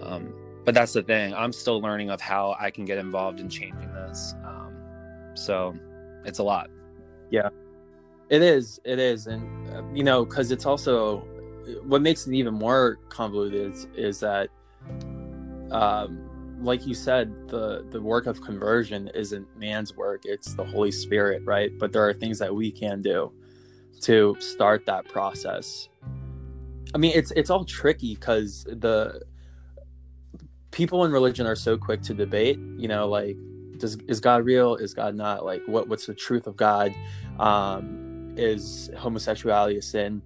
Um, 0.00 0.34
but 0.64 0.74
that's 0.74 0.92
the 0.92 1.02
thing. 1.02 1.32
I'm 1.34 1.52
still 1.52 1.80
learning 1.80 2.10
of 2.10 2.20
how 2.20 2.56
I 2.58 2.70
can 2.70 2.84
get 2.84 2.98
involved 2.98 3.40
in 3.40 3.48
changing 3.48 3.92
this. 3.92 4.34
Um, 4.44 4.74
so 5.34 5.74
it's 6.24 6.40
a 6.40 6.42
lot. 6.42 6.70
Yeah, 7.30 7.50
it 8.30 8.42
is. 8.42 8.80
It 8.84 8.98
is, 8.98 9.26
and 9.26 9.70
uh, 9.70 9.82
you 9.94 10.02
know, 10.02 10.24
because 10.24 10.50
it's 10.50 10.66
also 10.66 11.18
what 11.82 12.02
makes 12.02 12.26
it 12.26 12.34
even 12.34 12.54
more 12.54 12.98
convoluted 13.08 13.72
is, 13.72 13.86
is 13.96 14.20
that 14.20 14.48
um, 15.70 16.25
like 16.60 16.86
you 16.86 16.94
said, 16.94 17.48
the 17.48 17.86
the 17.90 18.00
work 18.00 18.26
of 18.26 18.40
conversion 18.40 19.08
isn't 19.14 19.46
man's 19.56 19.96
work; 19.96 20.22
it's 20.24 20.54
the 20.54 20.64
Holy 20.64 20.92
Spirit, 20.92 21.42
right? 21.44 21.70
But 21.78 21.92
there 21.92 22.08
are 22.08 22.14
things 22.14 22.38
that 22.38 22.54
we 22.54 22.72
can 22.72 23.02
do 23.02 23.32
to 24.02 24.36
start 24.40 24.86
that 24.86 25.08
process. 25.08 25.88
I 26.94 26.98
mean, 26.98 27.12
it's 27.14 27.30
it's 27.32 27.50
all 27.50 27.64
tricky 27.64 28.14
because 28.14 28.64
the 28.64 29.22
people 30.70 31.04
in 31.04 31.12
religion 31.12 31.46
are 31.46 31.56
so 31.56 31.76
quick 31.78 32.02
to 32.02 32.14
debate. 32.14 32.58
You 32.76 32.88
know, 32.88 33.08
like, 33.08 33.36
does 33.78 33.96
is 34.08 34.20
God 34.20 34.44
real? 34.44 34.76
Is 34.76 34.94
God 34.94 35.16
not? 35.16 35.44
Like, 35.44 35.62
what 35.66 35.88
what's 35.88 36.06
the 36.06 36.14
truth 36.14 36.46
of 36.46 36.56
God? 36.56 36.94
Um, 37.38 38.34
is 38.36 38.90
homosexuality 38.96 39.78
a 39.78 39.82
sin? 39.82 40.22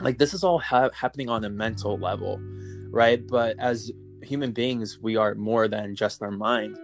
like 0.00 0.18
this 0.18 0.34
is 0.34 0.44
all 0.44 0.58
ha- 0.58 0.90
happening 0.94 1.28
on 1.28 1.44
a 1.44 1.50
mental 1.50 1.98
level 1.98 2.40
right 2.90 3.26
but 3.28 3.58
as 3.58 3.90
human 4.22 4.52
beings 4.52 4.98
we 5.00 5.16
are 5.16 5.34
more 5.34 5.68
than 5.68 5.94
just 5.94 6.22
our 6.22 6.30
mind. 6.30 6.78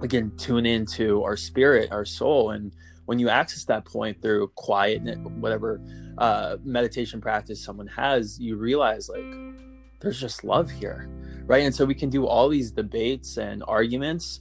We 0.00 0.08
can 0.08 0.36
tune 0.36 0.66
into 0.66 1.22
our 1.22 1.36
spirit 1.36 1.90
our 1.90 2.04
soul 2.04 2.50
and 2.50 2.72
when 3.06 3.18
you 3.18 3.28
access 3.28 3.64
that 3.64 3.84
point 3.84 4.20
through 4.20 4.48
quiet 4.56 5.02
whatever 5.40 5.80
uh, 6.18 6.56
meditation 6.64 7.20
practice 7.20 7.62
someone 7.62 7.86
has 7.86 8.38
you 8.38 8.56
realize 8.56 9.08
like 9.08 9.34
there's 10.00 10.20
just 10.20 10.44
love 10.44 10.70
here 10.70 11.08
right? 11.46 11.62
And 11.62 11.74
so 11.74 11.84
we 11.84 11.94
can 11.94 12.10
do 12.10 12.26
all 12.26 12.48
these 12.48 12.70
debates 12.70 13.38
and 13.38 13.62
arguments 13.66 14.40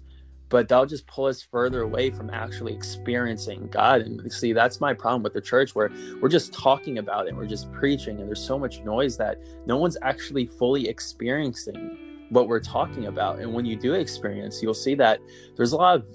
but 0.50 0.68
they'll 0.68 0.86
just 0.86 1.08
pull 1.08 1.26
us 1.26 1.42
further 1.42 1.82
away 1.82 2.12
from 2.12 2.30
actually 2.30 2.74
experiencing 2.74 3.68
God. 3.68 4.02
And 4.02 4.32
see, 4.32 4.54
that's 4.54 4.80
my 4.80 4.94
problem 4.94 5.24
with 5.24 5.34
the 5.34 5.42
church 5.42 5.76
where 5.76 5.92
we're 6.22 6.30
just 6.30 6.54
talking 6.54 6.98
about 6.98 7.28
it, 7.28 7.36
we're 7.36 7.46
just 7.46 7.72
preaching, 7.72 8.20
and 8.20 8.28
there's 8.28 8.46
so 8.46 8.60
much 8.60 8.82
noise 8.82 9.18
that 9.18 9.40
no 9.66 9.78
one's 9.78 9.98
actually 10.02 10.46
fully 10.46 10.88
experiencing 10.88 12.28
what 12.30 12.48
we're 12.48 12.60
talking 12.60 13.06
about. 13.08 13.40
And 13.40 13.54
when 13.54 13.66
you 13.66 13.76
do 13.76 13.94
experience, 13.94 14.62
you'll 14.62 14.74
see 14.74 14.96
that 14.96 15.20
there's 15.56 15.72
a 15.72 15.78
lot 15.78 15.96
of 15.96 16.06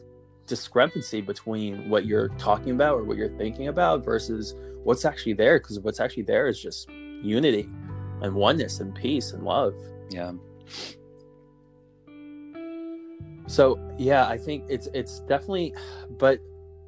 discrepancy 0.47 1.21
between 1.21 1.89
what 1.89 2.07
you're 2.07 2.29
talking 2.31 2.73
about 2.73 2.99
or 2.99 3.05
what 3.05 3.17
you're 3.17 3.37
thinking 3.39 3.69
about 3.69 4.05
versus 4.05 4.55
what's 4.83 5.05
actually 5.05 5.35
there. 5.35 5.59
Because 5.59 5.79
what's 5.81 6.01
actually 6.01 6.25
there 6.25 6.49
is 6.49 6.61
just 6.61 6.91
unity 6.91 7.69
and 8.23 8.35
oneness 8.35 8.81
and 8.81 8.95
peace 8.95 9.33
and 9.33 9.45
love. 9.45 9.75
Yeah. 10.11 10.33
So 13.51 13.81
yeah, 13.99 14.29
I 14.29 14.39
think 14.39 14.65
it's 14.69 14.89
it's 14.95 15.21
definitely, 15.21 15.75
but 16.09 16.39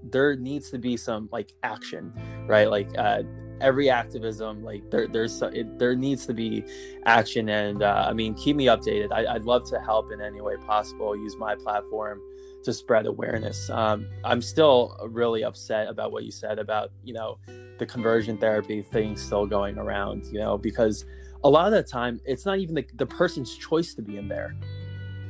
there 0.00 0.36
needs 0.36 0.70
to 0.70 0.78
be 0.78 0.96
some 0.96 1.28
like 1.32 1.52
action, 1.64 2.12
right? 2.46 2.70
Like 2.70 2.88
uh, 2.96 3.24
every 3.60 3.90
activism, 3.90 4.62
like 4.62 4.88
there 4.88 5.08
there's 5.08 5.42
it, 5.42 5.76
there 5.80 5.96
needs 5.96 6.24
to 6.26 6.34
be 6.34 6.64
action, 7.04 7.48
and 7.48 7.82
uh, 7.82 8.06
I 8.08 8.12
mean, 8.12 8.34
keep 8.34 8.54
me 8.54 8.66
updated. 8.66 9.10
I, 9.10 9.32
would 9.32 9.44
love 9.44 9.68
to 9.70 9.80
help 9.80 10.12
in 10.12 10.20
any 10.20 10.40
way 10.40 10.54
possible. 10.56 11.16
Use 11.16 11.36
my 11.36 11.56
platform 11.56 12.20
to 12.62 12.72
spread 12.72 13.06
awareness. 13.06 13.68
Um, 13.68 14.06
I'm 14.22 14.40
still 14.40 14.96
really 15.10 15.42
upset 15.42 15.88
about 15.88 16.12
what 16.12 16.22
you 16.22 16.30
said 16.30 16.60
about 16.60 16.92
you 17.02 17.12
know 17.12 17.38
the 17.78 17.86
conversion 17.86 18.38
therapy 18.38 18.82
thing 18.82 19.16
still 19.16 19.46
going 19.46 19.78
around. 19.78 20.26
You 20.26 20.38
know 20.38 20.58
because 20.58 21.06
a 21.42 21.50
lot 21.50 21.66
of 21.66 21.72
the 21.72 21.82
time 21.82 22.20
it's 22.24 22.46
not 22.46 22.60
even 22.60 22.76
the, 22.76 22.86
the 22.94 23.06
person's 23.06 23.56
choice 23.56 23.94
to 23.94 24.02
be 24.02 24.16
in 24.16 24.28
there. 24.28 24.54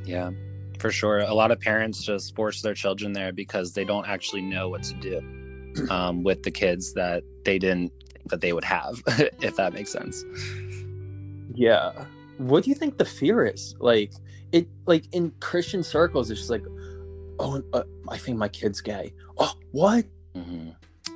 Yeah 0.05 0.33
for 0.83 0.91
sure. 0.91 1.21
A 1.21 1.33
lot 1.33 1.53
of 1.53 1.61
parents 1.61 2.03
just 2.03 2.35
force 2.35 2.61
their 2.61 2.75
children 2.75 3.13
there 3.13 3.33
because 3.33 3.73
they 3.73 3.85
don't 3.85 4.07
actually 4.07 4.43
know 4.43 4.69
what 4.69 4.83
to 4.83 4.95
do 4.95 5.89
um, 5.91 6.25
with 6.25 6.43
the 6.43 6.51
kids 6.51 6.93
that 6.95 7.23
they 7.45 7.59
didn't 7.59 7.93
think 8.13 8.29
that 8.29 8.41
they 8.41 8.53
would 8.53 8.65
have, 8.65 9.01
if 9.41 9.57
that 9.57 9.73
makes 9.73 9.93
sense. 9.93 10.25
Yeah. 11.55 11.93
What 12.39 12.65
do 12.65 12.71
you 12.71 12.77
think 12.77 12.99
the 12.99 13.05
fear 13.05 13.47
is? 13.47 13.77
Like 13.79 14.13
it, 14.51 14.67
like 14.87 15.05
in 15.13 15.33
Christian 15.39 15.85
circles, 15.85 16.31
it's 16.31 16.41
just 16.41 16.51
like, 16.51 16.65
oh, 17.39 17.63
uh, 17.73 17.85
I 18.09 18.19
think 18.19 18.37
my 18.37 18.49
kid's 18.49 18.81
gay. 18.81 19.15
Oh, 19.39 19.53
what? 19.71 20.05
Mm-hmm. 20.35 20.71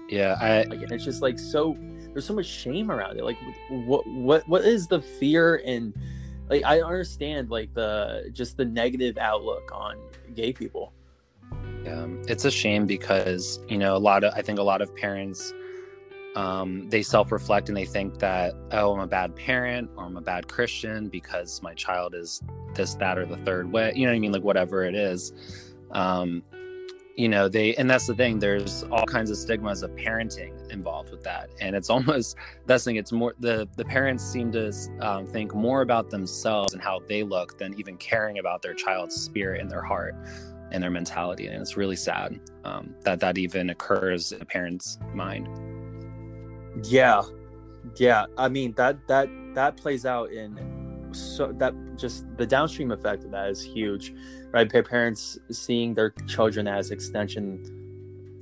Yeah, 0.09 0.37
I. 0.41 0.63
Like, 0.63 0.83
it's 0.91 1.05
just 1.05 1.21
like 1.21 1.39
so. 1.39 1.77
There's 2.13 2.27
so 2.27 2.35
much 2.35 2.47
shame 2.47 2.91
around 2.93 3.19
it. 3.19 3.25
Like, 3.25 3.37
what, 3.69 4.07
what, 4.07 4.49
what 4.49 4.65
is 4.65 4.87
the 4.87 5.03
fear 5.03 5.61
and 5.67 5.93
like 6.49 6.65
I 6.65 6.81
understand 6.81 7.51
like 7.51 7.73
the 7.75 8.31
just 8.33 8.57
the 8.57 8.65
negative 8.65 9.19
outlook 9.19 9.71
on 9.73 9.99
gay 10.35 10.53
people. 10.53 10.93
Yeah, 11.85 12.07
it's 12.29 12.45
a 12.45 12.51
shame 12.51 12.87
because 12.87 13.61
you 13.69 13.79
know 13.79 13.97
a 13.97 13.99
lot 13.99 14.25
of 14.25 14.33
I 14.35 14.43
think 14.43 14.59
a 14.59 14.63
lot 14.63 14.83
of 14.83 14.95
parents 14.95 15.53
um, 16.35 16.89
they 16.91 17.03
self-reflect 17.03 17.69
and 17.69 17.77
they 17.77 17.87
think 17.87 18.19
that 18.19 18.55
oh 18.73 18.95
I'm 18.95 19.01
a 19.01 19.07
bad 19.07 19.35
parent 19.35 19.91
or 19.97 20.05
I'm 20.05 20.17
a 20.17 20.21
bad 20.21 20.49
Christian 20.49 21.09
because 21.09 21.63
my 21.63 21.75
child 21.75 22.15
is 22.15 22.43
this 22.75 22.95
that 22.97 23.19
or 23.19 23.25
the 23.25 23.39
third 23.39 23.73
way. 23.73 23.93
You 23.95 24.07
know 24.07 24.13
what 24.13 24.17
I 24.17 24.21
mean? 24.21 24.33
Like 24.33 24.43
whatever 24.43 24.85
it 24.85 24.95
is. 24.95 25.33
Um, 25.93 26.43
you 27.17 27.29
know 27.29 27.49
they 27.49 27.75
and 27.77 27.89
that's 27.89 28.07
the 28.07 28.15
thing 28.15 28.39
there's 28.39 28.85
all 28.85 29.07
kinds 29.07 29.31
of 29.31 29.39
stigmas 29.39 29.83
of 29.83 29.91
parenting 29.93 30.53
involved 30.71 31.11
with 31.11 31.23
that. 31.25 31.51
And 31.61 31.75
it's 31.75 31.91
almost 31.97 32.37
that's 32.67 32.85
the 32.85 32.91
thing 32.91 32.97
it's 32.97 33.13
more 33.13 33.35
the 33.39 33.69
the 33.77 33.85
parents 33.85 34.25
seem 34.25 34.53
to 34.53 34.73
um, 35.01 35.27
think 35.27 35.55
more 35.55 35.83
about 35.83 36.11
themselves 36.11 36.75
and 36.75 36.83
how 36.83 37.01
they 37.09 37.23
look 37.23 37.59
than 37.59 37.79
even 37.79 37.97
caring 37.97 38.39
about 38.39 38.63
their 38.63 38.75
child's 38.75 39.15
spirit 39.15 39.61
and 39.61 39.71
their 39.71 39.83
heart 39.83 40.15
and 40.73 40.83
their 40.83 40.91
mentality. 40.91 41.47
And 41.47 41.61
it's 41.61 41.77
really 41.77 41.97
sad 41.97 42.41
um, 42.65 42.95
that 43.03 43.21
that 43.21 43.39
even 43.39 43.71
occurs 43.71 44.33
in 44.33 44.43
a 44.43 44.45
parent's 44.45 44.99
mind. 45.15 45.49
Yeah. 46.85 47.23
Yeah. 47.97 48.27
I 48.37 48.49
mean 48.49 48.75
that 48.77 48.99
that 49.09 49.29
that 49.55 49.77
plays 49.77 50.05
out 50.05 50.33
in 50.33 50.76
so 51.17 51.53
that 51.53 51.75
just 51.97 52.25
the 52.37 52.47
downstream 52.47 52.91
effect 52.91 53.25
of 53.25 53.31
that 53.31 53.49
is 53.51 53.63
huge 53.63 54.13
right? 54.57 54.71
Parents 54.87 55.39
seeing 55.51 55.93
their 55.93 56.11
children 56.27 56.67
as 56.67 56.91
extension 56.91 57.63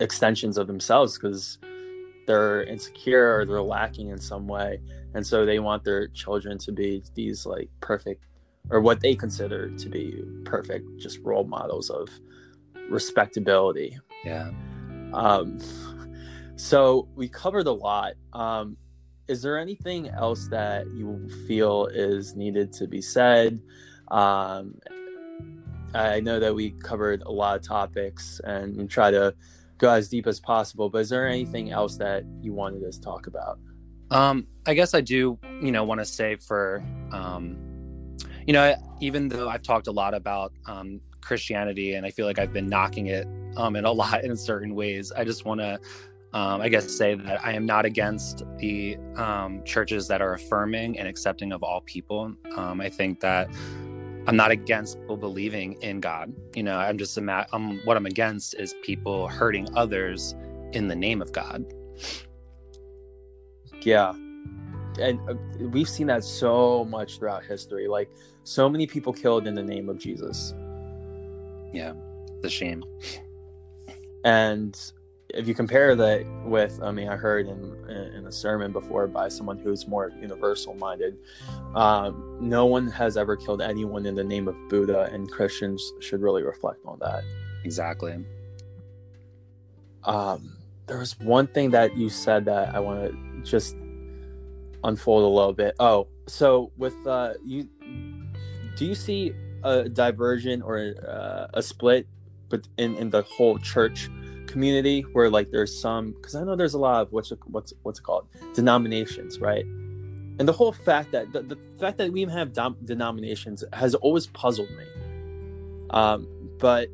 extensions 0.00 0.58
of 0.58 0.68
themselves 0.68 1.18
because 1.18 1.58
they're 2.26 2.62
insecure 2.64 3.38
or 3.38 3.44
they're 3.44 3.62
lacking 3.62 4.10
in 4.10 4.18
some 4.18 4.46
way. 4.46 4.80
And 5.14 5.26
so 5.26 5.44
they 5.44 5.58
want 5.58 5.82
their 5.82 6.06
children 6.08 6.56
to 6.58 6.72
be 6.72 7.02
these 7.14 7.46
like 7.46 7.68
perfect 7.80 8.26
or 8.70 8.80
what 8.80 9.00
they 9.00 9.16
consider 9.16 9.70
to 9.70 9.88
be 9.88 10.22
perfect 10.44 10.86
just 10.98 11.18
role 11.22 11.44
models 11.44 11.90
of 11.90 12.08
respectability. 12.88 13.98
Yeah. 14.24 14.50
Um 15.12 15.58
so 16.56 17.08
we 17.16 17.28
covered 17.28 17.66
a 17.66 17.72
lot. 17.72 18.14
Um 18.32 18.76
is 19.28 19.42
there 19.42 19.58
anything 19.58 20.08
else 20.08 20.48
that 20.48 20.86
you 20.88 21.28
feel 21.46 21.86
is 21.86 22.34
needed 22.34 22.72
to 22.74 22.86
be 22.86 23.00
said? 23.00 23.60
Um, 24.08 24.78
I 25.94 26.20
know 26.20 26.40
that 26.40 26.54
we 26.54 26.72
covered 26.72 27.22
a 27.22 27.30
lot 27.30 27.56
of 27.56 27.62
topics 27.62 28.40
and 28.44 28.90
try 28.90 29.10
to 29.10 29.34
go 29.78 29.90
as 29.90 30.08
deep 30.08 30.26
as 30.26 30.40
possible, 30.40 30.90
but 30.90 30.98
is 30.98 31.08
there 31.08 31.26
anything 31.26 31.70
else 31.70 31.96
that 31.96 32.24
you 32.40 32.52
wanted 32.52 32.84
us 32.84 32.96
to 32.96 33.02
talk 33.02 33.26
about? 33.26 33.58
Um, 34.10 34.46
I 34.66 34.74
guess 34.74 34.94
I 34.94 35.00
do, 35.00 35.38
you 35.62 35.72
know, 35.72 35.84
want 35.84 36.00
to 36.00 36.04
say 36.04 36.36
for, 36.36 36.84
um, 37.12 37.56
you 38.46 38.52
know, 38.52 38.74
even 39.00 39.28
though 39.28 39.48
I've 39.48 39.62
talked 39.62 39.86
a 39.86 39.92
lot 39.92 40.14
about 40.14 40.52
um, 40.66 41.00
Christianity 41.20 41.94
and 41.94 42.04
I 42.04 42.10
feel 42.10 42.26
like 42.26 42.38
I've 42.38 42.52
been 42.52 42.68
knocking 42.68 43.06
it 43.06 43.26
um, 43.56 43.76
in 43.76 43.84
a 43.84 43.92
lot 43.92 44.24
in 44.24 44.36
certain 44.36 44.74
ways, 44.74 45.10
I 45.12 45.24
just 45.24 45.44
want 45.44 45.60
to 45.60 45.80
um, 46.34 46.60
I 46.60 46.68
guess 46.68 46.90
say 46.90 47.14
that 47.14 47.46
I 47.46 47.52
am 47.52 47.64
not 47.64 47.84
against 47.84 48.42
the 48.58 48.98
um, 49.14 49.62
churches 49.64 50.08
that 50.08 50.20
are 50.20 50.34
affirming 50.34 50.98
and 50.98 51.06
accepting 51.06 51.52
of 51.52 51.62
all 51.62 51.80
people. 51.82 52.34
Um, 52.56 52.80
I 52.80 52.88
think 52.88 53.20
that 53.20 53.48
I'm 54.26 54.34
not 54.34 54.50
against 54.50 54.98
people 54.98 55.16
believing 55.16 55.74
in 55.74 56.00
God. 56.00 56.34
You 56.56 56.64
know, 56.64 56.76
I'm 56.76 56.98
just 56.98 57.16
I'm, 57.16 57.30
um, 57.52 57.80
what 57.84 57.96
I'm 57.96 58.06
against 58.06 58.56
is 58.58 58.74
people 58.82 59.28
hurting 59.28 59.68
others 59.76 60.34
in 60.72 60.88
the 60.88 60.96
name 60.96 61.22
of 61.22 61.30
God. 61.30 61.64
Yeah, 63.82 64.12
and 64.98 65.20
uh, 65.28 65.34
we've 65.60 65.88
seen 65.88 66.08
that 66.08 66.24
so 66.24 66.84
much 66.86 67.20
throughout 67.20 67.44
history. 67.44 67.86
Like 67.86 68.10
so 68.42 68.68
many 68.68 68.88
people 68.88 69.12
killed 69.12 69.46
in 69.46 69.54
the 69.54 69.62
name 69.62 69.88
of 69.88 69.98
Jesus. 69.98 70.52
Yeah, 71.72 71.92
the 72.40 72.50
shame. 72.50 72.82
And 74.24 74.76
if 75.34 75.48
you 75.48 75.54
compare 75.54 75.96
that 75.96 76.24
with, 76.44 76.80
I 76.82 76.90
mean, 76.92 77.08
I 77.08 77.16
heard 77.16 77.48
in 77.48 77.74
in 78.16 78.26
a 78.26 78.32
sermon 78.32 78.72
before 78.72 79.06
by 79.06 79.28
someone 79.28 79.58
who's 79.58 79.86
more 79.86 80.12
universal 80.20 80.74
minded, 80.74 81.16
um, 81.74 82.38
no 82.40 82.66
one 82.66 82.88
has 82.90 83.16
ever 83.16 83.36
killed 83.36 83.60
anyone 83.60 84.06
in 84.06 84.14
the 84.14 84.24
name 84.24 84.48
of 84.48 84.56
Buddha, 84.68 85.10
and 85.12 85.30
Christians 85.30 85.92
should 86.00 86.22
really 86.22 86.42
reflect 86.42 86.80
on 86.86 86.98
that. 87.00 87.24
Exactly. 87.64 88.24
Um, 90.04 90.56
there 90.86 90.98
was 90.98 91.18
one 91.18 91.46
thing 91.46 91.70
that 91.70 91.96
you 91.96 92.08
said 92.08 92.44
that 92.44 92.74
I 92.74 92.80
want 92.80 93.10
to 93.10 93.42
just 93.42 93.76
unfold 94.84 95.24
a 95.24 95.34
little 95.34 95.52
bit. 95.52 95.74
Oh, 95.80 96.08
so 96.26 96.70
with 96.76 96.94
uh, 97.06 97.34
you, 97.44 97.68
do 98.76 98.84
you 98.84 98.94
see 98.94 99.32
a 99.62 99.88
diversion 99.88 100.62
or 100.62 100.94
uh, 101.06 101.46
a 101.54 101.62
split, 101.62 102.06
but 102.48 102.68
in 102.78 102.94
in 102.96 103.10
the 103.10 103.22
whole 103.22 103.58
church? 103.58 104.10
Community 104.54 105.02
where 105.12 105.28
like 105.28 105.50
there's 105.50 105.76
some 105.76 106.12
because 106.12 106.36
I 106.36 106.44
know 106.44 106.54
there's 106.54 106.74
a 106.74 106.78
lot 106.78 107.02
of 107.02 107.12
what's 107.12 107.32
what's 107.46 107.72
what's 107.82 107.98
it 107.98 108.02
called 108.02 108.28
denominations, 108.54 109.40
right? 109.40 109.64
And 110.38 110.48
the 110.48 110.52
whole 110.52 110.72
fact 110.72 111.10
that 111.10 111.32
the, 111.32 111.42
the 111.42 111.58
fact 111.80 111.98
that 111.98 112.12
we 112.12 112.22
even 112.22 112.32
have 112.32 112.52
dom- 112.52 112.78
denominations 112.84 113.64
has 113.72 113.96
always 113.96 114.28
puzzled 114.28 114.70
me. 114.70 114.86
Um, 115.90 116.28
but 116.58 116.88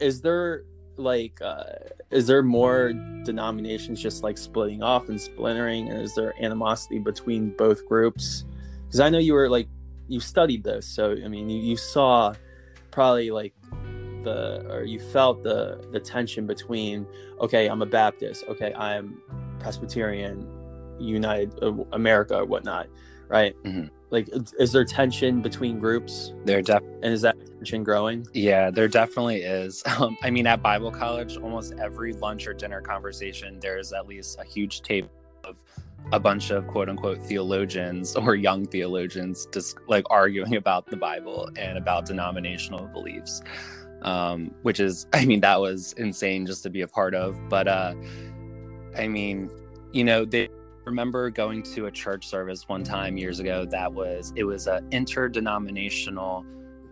is 0.00 0.22
there 0.22 0.64
like 0.96 1.38
uh, 1.42 1.64
is 2.10 2.26
there 2.26 2.42
more 2.42 2.94
denominations 3.24 4.00
just 4.00 4.22
like 4.22 4.38
splitting 4.38 4.82
off 4.82 5.10
and 5.10 5.20
splintering, 5.20 5.90
and 5.90 6.00
is 6.00 6.14
there 6.14 6.32
animosity 6.42 6.98
between 6.98 7.50
both 7.50 7.86
groups? 7.86 8.44
Because 8.86 9.00
I 9.00 9.10
know 9.10 9.18
you 9.18 9.34
were 9.34 9.50
like 9.50 9.68
you 10.08 10.20
studied 10.20 10.64
this, 10.64 10.86
so 10.86 11.12
I 11.22 11.28
mean 11.28 11.50
you, 11.50 11.60
you 11.60 11.76
saw 11.76 12.34
probably 12.90 13.30
like 13.30 13.52
the 14.30 14.66
or 14.72 14.82
you 14.92 14.98
felt 15.00 15.42
the 15.42 15.58
the 15.92 16.00
tension 16.00 16.46
between 16.46 17.06
okay 17.40 17.64
i'm 17.68 17.80
a 17.82 17.86
baptist 18.00 18.44
okay 18.52 18.72
i'm 18.74 19.04
presbyterian 19.60 20.46
United 20.98 21.52
uh, 21.62 21.74
America 21.92 22.34
or 22.38 22.46
whatnot, 22.46 22.86
right? 23.28 23.54
Mhm. 23.64 23.90
Like, 24.10 24.28
is- 24.32 24.54
is 24.58 24.72
there 24.72 24.84
tension 24.84 25.42
between 25.42 25.78
groups, 25.78 26.32
There 26.46 26.62
def- 26.62 26.82
and 27.02 27.12
is 27.12 27.20
that 27.20 27.36
tension 27.58 27.84
growing? 27.84 28.24
yeah, 28.32 28.70
there 28.70 28.88
definitely 28.88 29.42
is. 29.42 29.82
Um, 30.00 30.16
I 30.22 30.30
mean, 30.30 30.46
at 30.46 30.62
Bible 30.62 30.90
college, 30.90 31.36
almost 31.36 31.74
every 31.78 32.12
lunch 32.14 32.46
or 32.48 32.54
dinner 32.54 32.80
conversation, 32.80 33.58
there's 33.60 33.92
at 33.92 34.06
least 34.08 34.38
a 34.40 34.44
huge 34.44 34.80
table 34.80 35.10
of 35.44 35.56
a 36.12 36.20
bunch 36.20 36.50
of 36.50 36.66
quote 36.66 36.88
unquote 36.88 37.18
theologians 37.30 38.16
or 38.16 38.34
young 38.36 38.64
theologians 38.64 39.46
just 39.52 39.76
like 39.88 40.04
arguing 40.08 40.56
about 40.56 40.86
the 40.86 40.96
Bible 40.96 41.50
and 41.58 41.76
about 41.76 42.06
denominational 42.06 42.86
beliefs. 42.96 43.42
Um, 44.06 44.54
which 44.62 44.80
is, 44.80 45.06
I 45.12 45.24
mean, 45.26 45.40
that 45.40 45.60
was 45.60 45.92
insane 45.94 46.46
just 46.46 46.62
to 46.62 46.70
be 46.70 46.80
a 46.80 46.88
part 46.88 47.14
of. 47.14 47.36
But 47.48 47.68
uh, 47.68 47.94
I 48.96 49.08
mean, 49.08 49.50
you 49.92 50.04
know, 50.04 50.24
they 50.24 50.48
remember 50.86 51.30
going 51.30 51.62
to 51.62 51.86
a 51.86 51.90
church 51.90 52.26
service 52.26 52.68
one 52.68 52.84
time 52.84 53.16
years 53.16 53.40
ago 53.40 53.66
that 53.66 53.92
was 53.92 54.32
it 54.36 54.44
was 54.44 54.68
an 54.68 54.86
interdenominational 54.92 56.46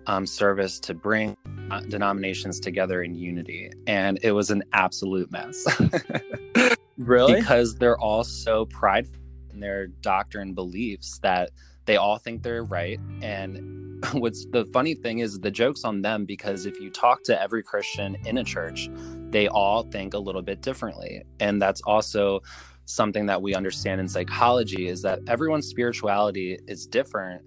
um, 0.06 0.26
service 0.26 0.80
to 0.80 0.92
bring 0.94 1.36
uh, 1.70 1.80
denominations 1.80 2.60
together 2.60 3.04
in 3.04 3.14
unity 3.14 3.70
and 3.86 4.18
it 4.22 4.32
was 4.32 4.50
an 4.50 4.62
absolute 4.72 5.30
mess 5.30 5.64
Really? 6.98 7.34
because 7.34 7.76
they're 7.76 7.98
all 7.98 8.24
so 8.24 8.66
prideful 8.66 9.20
in 9.52 9.60
their 9.60 9.86
doctrine 9.86 10.52
beliefs 10.52 11.18
that 11.22 11.50
they 11.86 11.96
all 11.96 12.18
think 12.18 12.42
they're 12.42 12.64
right. 12.64 12.98
And 13.22 14.04
what's 14.12 14.46
the 14.46 14.64
funny 14.66 14.94
thing 14.94 15.20
is 15.20 15.40
the 15.40 15.50
joke's 15.50 15.84
on 15.84 16.02
them 16.02 16.24
because 16.24 16.66
if 16.66 16.78
you 16.80 16.90
talk 16.90 17.22
to 17.22 17.40
every 17.40 17.62
christian 17.62 18.16
in 18.26 18.36
a 18.38 18.44
church 18.44 18.90
they 19.30 19.48
all 19.48 19.82
think 19.84 20.14
a 20.14 20.18
little 20.18 20.42
bit 20.42 20.60
differently. 20.60 21.24
And 21.40 21.60
that's 21.60 21.80
also 21.82 22.40
something 22.84 23.26
that 23.26 23.40
we 23.42 23.54
understand 23.54 24.00
in 24.00 24.06
psychology 24.06 24.88
is 24.88 25.02
that 25.02 25.18
everyone's 25.26 25.66
spirituality 25.66 26.58
is 26.68 26.86
different 26.86 27.42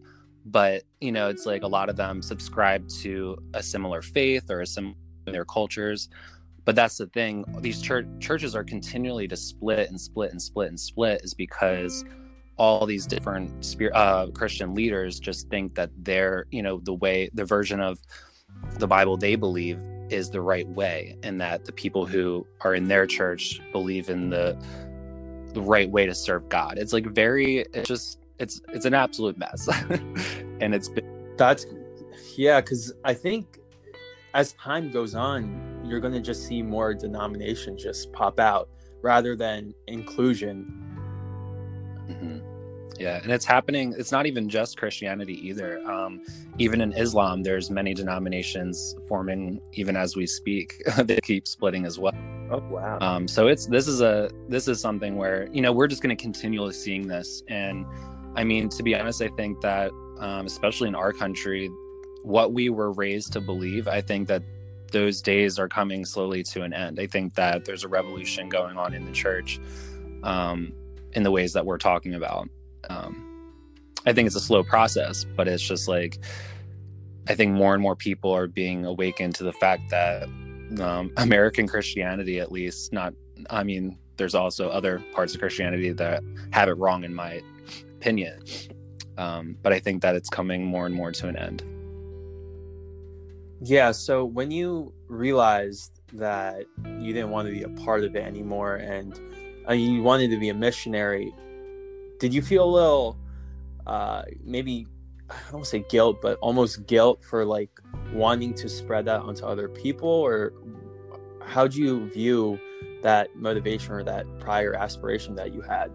but 0.46 0.84
you 1.00 1.12
know 1.12 1.28
it's 1.28 1.46
like 1.46 1.64
a 1.64 1.68
lot 1.68 1.90
of 1.90 1.96
them 1.96 2.22
subscribe 2.22 2.88
to 2.88 3.38
a 3.54 3.62
similar 3.62 4.02
faith 4.02 4.50
or 4.50 4.62
a 4.62 4.66
similar 4.66 4.96
their 5.32 5.46
cultures. 5.46 6.10
But 6.66 6.76
that's 6.76 6.98
the 6.98 7.08
thing 7.08 7.46
these 7.60 7.82
church 7.82 8.06
churches 8.20 8.56
are 8.56 8.64
continually 8.64 9.28
to 9.30 9.38
split 9.38 9.90
and 9.90 10.00
split 10.00 10.32
and 10.32 10.42
split 10.42 10.70
and 10.70 10.80
split 10.80 11.22
is 11.24 11.34
because 11.34 12.04
all 12.58 12.86
these 12.86 13.06
different 13.06 13.64
spirit 13.64 13.94
uh, 13.96 14.28
christian 14.34 14.74
leaders 14.74 15.20
just 15.20 15.50
think 15.50 15.76
that 15.76 15.90
they're 16.00 16.46
you 16.52 16.62
know 16.62 16.80
the 16.84 16.94
way 16.94 17.30
the 17.34 17.46
version 17.46 17.80
of 17.80 18.00
the 18.80 18.88
bible 18.88 19.18
they 19.18 19.36
believe 19.36 19.80
is 20.10 20.30
the 20.30 20.42
right 20.42 20.68
way 20.70 21.18
and 21.24 21.40
that 21.40 21.66
the 21.66 21.72
people 21.72 22.06
who 22.06 22.46
are 22.62 22.74
in 22.74 22.88
their 22.88 23.06
church 23.06 23.60
believe 23.72 24.10
in 24.10 24.30
the 24.30 24.58
the 25.54 25.62
right 25.62 25.90
way 25.90 26.06
to 26.06 26.16
serve 26.16 26.48
god 26.50 26.78
it's 26.78 26.94
like 26.94 27.06
very 27.08 27.66
it's 27.74 27.88
just 27.88 28.20
it's 28.40 28.62
it's 28.70 28.86
an 28.86 28.94
absolute 28.94 29.38
mess 29.38 29.68
and 30.62 30.74
it's 30.74 30.90
been 30.90 31.36
That's 31.38 31.66
yeah, 32.36 32.62
because 32.62 32.94
I 33.04 33.14
think 33.14 33.60
as 34.34 34.54
time 34.54 34.92
goes 34.92 35.16
on, 35.16 35.82
you're 35.86 36.00
going 36.00 36.14
to 36.14 36.22
just 36.22 36.48
see 36.48 36.62
more 36.62 36.94
denominations 36.94 37.82
just 37.82 38.12
pop 38.14 38.40
out 38.40 38.70
rather 39.02 39.36
than 39.36 39.74
inclusion. 39.88 40.72
Mhm. 42.08 42.42
Yeah, 43.00 43.20
and 43.22 43.32
it's 43.32 43.46
happening. 43.46 43.94
It's 43.98 44.12
not 44.12 44.26
even 44.26 44.50
just 44.50 44.78
Christianity 44.78 45.48
either. 45.48 45.80
Um, 45.90 46.22
even 46.58 46.82
in 46.82 46.94
Islam, 46.94 47.44
there's 47.44 47.70
many 47.70 47.94
denominations 47.94 48.96
forming. 49.08 49.62
Even 49.74 49.96
as 49.96 50.16
we 50.16 50.26
speak, 50.26 50.82
they 51.04 51.20
keep 51.22 51.48
splitting 51.48 51.86
as 51.86 52.00
well. 52.00 52.16
Oh 52.50 52.64
wow! 52.70 52.98
Um, 53.02 53.28
so 53.28 53.48
it's 53.48 53.68
this 53.68 53.88
is 53.88 54.02
a 54.02 54.32
this 54.50 54.68
is 54.68 54.80
something 54.80 55.16
where 55.16 55.48
you 55.52 55.62
know 55.62 55.72
we're 55.72 55.88
just 55.88 56.02
going 56.02 56.16
to 56.16 56.22
continually 56.22 56.74
seeing 56.74 57.08
this. 57.08 57.44
And 57.48 57.86
I 58.36 58.44
mean, 58.44 58.70
to 58.70 58.84
be 58.84 58.96
honest, 58.96 59.22
I 59.22 59.30
think 59.30 59.62
that 59.62 59.92
um, 60.20 60.46
especially 60.46 60.88
in 60.88 60.96
our 60.96 61.14
country, 61.14 61.70
what 62.24 62.54
we 62.54 62.70
were 62.70 62.92
raised 62.94 63.34
to 63.34 63.42
believe, 63.42 63.88
I 63.88 64.02
think 64.02 64.28
that 64.30 64.44
those 64.92 65.22
days 65.22 65.60
are 65.60 65.68
coming 65.68 66.06
slowly 66.06 66.44
to 66.44 66.64
an 66.64 66.74
end. 66.74 67.00
I 67.00 67.08
think 67.08 67.36
that 67.36 67.66
there's 67.66 67.84
a 67.84 67.88
revolution 67.88 68.50
going 68.50 68.78
on 68.78 68.94
in 68.94 69.06
the 69.06 69.12
church 69.12 69.60
um, 70.24 70.74
in 71.14 71.24
the 71.24 71.32
ways 71.32 71.54
that 71.54 71.66
we're 71.66 71.78
talking 71.78 72.16
about. 72.16 72.50
Um, 72.90 73.24
I 74.06 74.14
think 74.14 74.28
it's 74.28 74.36
a 74.36 74.42
slow 74.42 74.64
process, 74.64 75.26
but 75.36 75.48
it's 75.48 75.64
just 75.64 75.88
like 75.88 76.20
I 77.30 77.36
think 77.36 77.54
more 77.54 77.74
and 77.74 77.84
more 77.84 77.96
people 77.96 78.32
are 78.32 78.48
being 78.48 78.86
awakened 78.86 79.36
to 79.36 79.44
the 79.44 79.54
fact 79.54 79.90
that 79.90 80.24
um, 80.80 81.12
American 81.18 81.68
Christianity, 81.68 82.40
at 82.40 82.52
least, 82.52 82.94
not. 82.94 83.14
I 83.50 83.64
mean, 83.64 83.98
there's 84.18 84.36
also 84.36 84.70
other 84.70 85.04
parts 85.14 85.34
of 85.34 85.40
Christianity 85.40 85.92
that 85.92 86.24
have 86.52 86.70
it 86.70 86.74
wrong, 86.74 87.04
in 87.04 87.14
my 87.14 87.42
opinion. 87.98 88.42
Um, 89.18 89.58
but 89.62 89.74
I 89.74 89.80
think 89.80 90.02
that 90.04 90.16
it's 90.16 90.30
coming 90.30 90.64
more 90.64 90.86
and 90.86 90.94
more 90.94 91.12
to 91.12 91.28
an 91.28 91.38
end. 91.38 91.64
Yeah. 93.62 93.92
So 93.92 94.24
when 94.24 94.52
you 94.52 94.94
realized 95.08 96.02
that 96.14 96.66
you 97.00 97.14
didn't 97.14 97.32
want 97.32 97.48
to 97.48 97.54
be 97.54 97.64
a 97.64 97.70
part 97.84 98.04
of 98.04 98.16
it 98.16 98.24
anymore, 98.24 98.76
and 98.76 99.20
uh, 99.68 99.74
you 99.74 100.02
wanted 100.02 100.30
to 100.32 100.38
be 100.38 100.50
a 100.50 100.54
missionary, 100.54 101.34
did 102.20 102.34
you 102.34 102.42
feel 102.42 102.64
a 102.64 102.72
little, 102.72 103.18
uh, 103.86 104.24
maybe 104.44 104.88
I 105.30 105.52
don't 105.52 105.66
say 105.66 105.86
guilt, 105.90 106.22
but 106.22 106.38
almost 106.40 106.88
guilt 106.88 107.24
for 107.24 107.46
like 107.46 107.70
wanting 108.14 108.54
to 108.56 108.70
spread 108.70 109.06
that 109.06 109.22
onto 109.22 109.46
other 109.46 109.68
people, 109.68 110.10
or 110.10 110.54
how 111.44 111.68
do 111.68 111.82
you 111.82 112.10
view 112.10 112.60
that 113.04 113.36
motivation 113.36 113.94
or 113.94 114.04
that 114.04 114.26
prior 114.40 114.74
aspiration 114.74 115.36
that 115.36 115.54
you 115.54 115.62
had? 115.62 115.92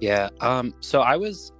Yeah. 0.00 0.30
Um, 0.40 0.74
so 0.80 1.00
I 1.00 1.16
was, 1.16 1.52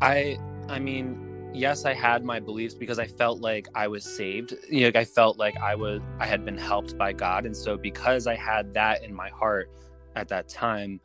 I, 0.00 0.38
I 0.68 0.78
mean, 0.78 1.50
yes, 1.52 1.84
I 1.84 1.92
had 1.92 2.24
my 2.24 2.38
beliefs 2.38 2.74
because 2.74 2.98
I 2.98 3.06
felt 3.06 3.40
like 3.40 3.66
I 3.74 3.88
was 3.88 4.04
saved. 4.04 4.54
You 4.70 4.90
know, 4.90 4.98
I 4.98 5.04
felt 5.04 5.38
like 5.38 5.56
I 5.56 5.74
was, 5.74 6.00
I 6.20 6.26
had 6.26 6.44
been 6.44 6.58
helped 6.58 6.96
by 6.96 7.12
God, 7.12 7.46
and 7.46 7.56
so 7.56 7.76
because 7.76 8.26
I 8.26 8.36
had 8.36 8.72
that 8.74 9.02
in 9.02 9.12
my 9.12 9.28
heart 9.30 9.70
at 10.18 10.28
that 10.28 10.48
time, 10.48 11.00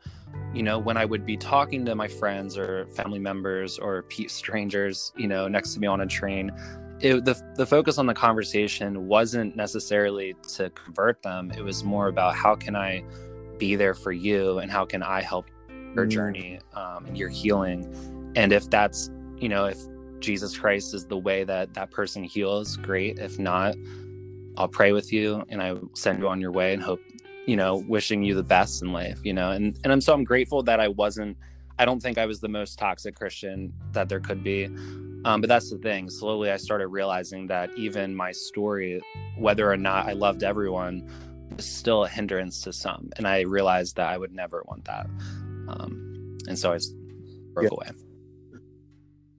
you 0.54 0.62
know, 0.64 0.78
when 0.80 0.98
I 0.98 1.06
would 1.06 1.26
be 1.26 1.36
talking 1.38 1.84
to 1.86 1.96
my 1.96 2.08
friends 2.08 2.58
or 2.58 2.86
family 2.88 3.20
members 3.20 3.78
or 3.78 4.04
strangers, 4.28 5.12
you 5.16 5.28
know, 5.28 5.48
next 5.48 5.74
to 5.74 5.80
me 5.80 5.88
on 5.88 6.02
a 6.02 6.06
train, 6.06 6.52
it, 7.00 7.24
the 7.24 7.40
the 7.56 7.66
focus 7.66 7.98
on 7.98 8.06
the 8.06 8.14
conversation 8.14 9.06
wasn't 9.08 9.56
necessarily 9.56 10.36
to 10.56 10.70
convert 10.70 11.22
them. 11.22 11.52
It 11.56 11.62
was 11.62 11.84
more 11.84 12.08
about 12.08 12.36
how 12.36 12.56
can 12.56 12.76
I 12.76 13.04
be 13.58 13.76
there 13.76 13.94
for 13.94 14.12
you 14.12 14.58
and 14.60 14.70
how 14.70 14.86
can 14.86 15.02
I 15.02 15.22
help 15.22 15.46
your 15.94 16.06
Mm. 16.06 16.10
journey 16.10 16.60
um, 16.74 17.06
and 17.06 17.18
your 17.18 17.30
healing. 17.30 17.88
And 18.36 18.52
if 18.52 18.70
that's 18.70 19.10
you 19.38 19.48
know 19.50 19.66
if 19.66 19.78
Jesus 20.20 20.58
Christ 20.58 20.94
is 20.94 21.06
the 21.06 21.18
way 21.18 21.44
that 21.44 21.74
that 21.74 21.90
person 21.92 22.24
heals, 22.24 22.76
great. 22.78 23.18
If 23.18 23.38
not, 23.38 23.76
I'll 24.56 24.68
pray 24.68 24.92
with 24.92 25.12
you 25.12 25.44
and 25.50 25.62
I 25.62 25.76
send 25.94 26.20
you 26.20 26.28
on 26.28 26.40
your 26.40 26.52
way 26.52 26.74
and 26.74 26.82
hope 26.82 27.00
you 27.46 27.56
know 27.56 27.76
wishing 27.76 28.22
you 28.22 28.34
the 28.34 28.42
best 28.42 28.82
in 28.82 28.92
life. 28.92 29.20
You 29.24 29.32
know, 29.32 29.50
and 29.50 29.78
and 29.84 29.92
I'm 29.92 30.00
so 30.00 30.12
I'm 30.14 30.24
grateful 30.24 30.62
that 30.64 30.80
I 30.80 30.88
wasn't. 30.88 31.36
I 31.78 31.84
don't 31.84 32.00
think 32.00 32.18
I 32.18 32.26
was 32.26 32.40
the 32.40 32.48
most 32.48 32.78
toxic 32.78 33.16
Christian 33.16 33.72
that 33.92 34.08
there 34.08 34.20
could 34.20 34.44
be. 34.44 34.66
Um, 35.24 35.40
but 35.40 35.48
that's 35.48 35.70
the 35.70 35.78
thing. 35.78 36.10
Slowly, 36.10 36.50
I 36.50 36.56
started 36.58 36.88
realizing 36.88 37.46
that 37.48 37.70
even 37.76 38.14
my 38.14 38.30
story, 38.30 39.00
whether 39.38 39.70
or 39.70 39.76
not 39.76 40.06
I 40.06 40.12
loved 40.12 40.42
everyone, 40.44 41.08
was 41.56 41.64
still 41.64 42.04
a 42.04 42.08
hindrance 42.08 42.60
to 42.62 42.72
some. 42.74 43.10
And 43.16 43.26
I 43.26 43.40
realized 43.40 43.96
that 43.96 44.08
I 44.08 44.18
would 44.18 44.32
never 44.32 44.62
want 44.68 44.84
that. 44.84 45.06
Um, 45.66 46.36
and 46.46 46.58
so 46.58 46.72
I 46.72 46.76
s- 46.76 46.92
broke 47.54 47.64
Yeah. 47.64 47.70
away. 47.72 47.88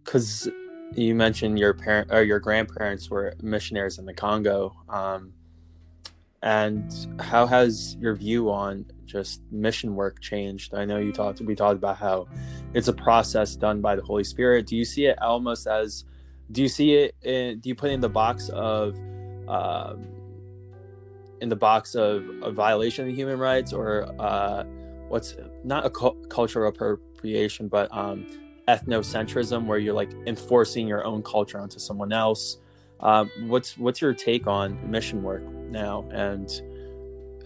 because 0.04 0.50
you 0.96 1.14
mentioned 1.16 1.58
your 1.60 1.74
parent 1.74 2.12
or 2.12 2.24
your 2.24 2.40
grandparents 2.40 3.10
were 3.10 3.34
missionaries 3.42 3.98
in 4.00 4.06
the 4.06 4.14
Congo. 4.14 4.76
Um, 4.90 5.34
and 6.46 7.08
how 7.20 7.48
has 7.48 7.98
your 8.00 8.16
view 8.16 8.52
on 8.52 8.86
just 9.06 9.42
mission 9.52 9.96
work 9.96 10.22
changed? 10.22 10.76
I 10.76 10.86
know 10.86 11.00
you 11.00 11.12
talked 11.12 11.42
we 11.42 11.56
talked 11.56 11.78
about 11.78 11.98
how 11.98 12.28
it's 12.76 12.88
a 12.88 12.94
process 12.94 13.56
done 13.56 13.82
by 13.82 13.96
the 13.96 14.04
Holy 14.04 14.24
Spirit. 14.24 14.68
Do 14.68 14.76
you 14.76 14.86
see 14.86 15.08
it 15.08 15.20
almost 15.22 15.66
as 15.66 16.06
do 16.52 16.62
you 16.62 16.70
see 16.70 16.94
it 16.94 17.16
in, 17.24 17.60
do 17.60 17.70
you 17.70 17.76
put 17.76 17.90
it 17.90 17.94
in 17.94 18.00
the 18.00 18.10
box 18.10 18.50
of 18.50 18.96
um, 19.48 20.06
in 21.42 21.50
the 21.50 21.56
box 21.56 21.96
of 21.96 22.24
a 22.44 22.52
violation 22.52 23.10
of 23.10 23.16
human 23.16 23.40
rights 23.40 23.74
or 23.74 24.06
uh, 24.20 24.64
what's 25.08 25.36
not 25.64 25.84
a 25.84 25.90
cu- 25.90 26.28
cultural 26.28 26.70
appropriation 26.70 27.68
but 27.68 27.92
um, 27.92 28.28
ethnocentrism 28.68 29.66
where 29.66 29.80
you're 29.80 29.94
like 29.96 30.12
enforcing 30.28 30.88
your 30.88 31.04
own 31.06 31.24
culture 31.24 31.60
onto 31.60 31.80
someone 31.80 32.14
else 32.14 32.58
um, 33.00 33.30
what's 33.48 33.78
what's 33.78 34.00
your 34.00 34.14
take 34.14 34.48
on 34.48 34.80
mission 34.90 35.22
work 35.22 35.44
now 35.76 36.06
and 36.12 36.62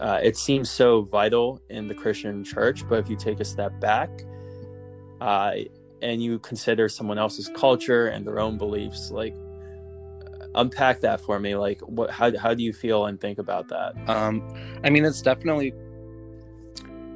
uh, 0.00 0.18
it 0.22 0.36
seems 0.36 0.70
so 0.70 1.02
vital 1.02 1.60
in 1.68 1.86
the 1.86 1.94
christian 1.94 2.42
church 2.42 2.88
but 2.88 2.98
if 2.98 3.10
you 3.10 3.16
take 3.16 3.40
a 3.40 3.44
step 3.44 3.78
back 3.80 4.10
uh, 5.20 5.52
and 6.00 6.22
you 6.22 6.38
consider 6.38 6.88
someone 6.88 7.18
else's 7.18 7.50
culture 7.54 8.06
and 8.06 8.26
their 8.26 8.40
own 8.40 8.56
beliefs 8.56 9.10
like 9.10 9.34
unpack 10.54 11.00
that 11.00 11.20
for 11.20 11.38
me 11.38 11.54
like 11.54 11.80
what 11.82 12.10
how, 12.10 12.36
how 12.36 12.54
do 12.54 12.62
you 12.62 12.72
feel 12.72 13.06
and 13.06 13.20
think 13.20 13.38
about 13.38 13.68
that? 13.68 13.94
Um, 14.08 14.42
I 14.84 14.90
mean, 14.90 15.04
it's 15.04 15.22
definitely 15.22 15.72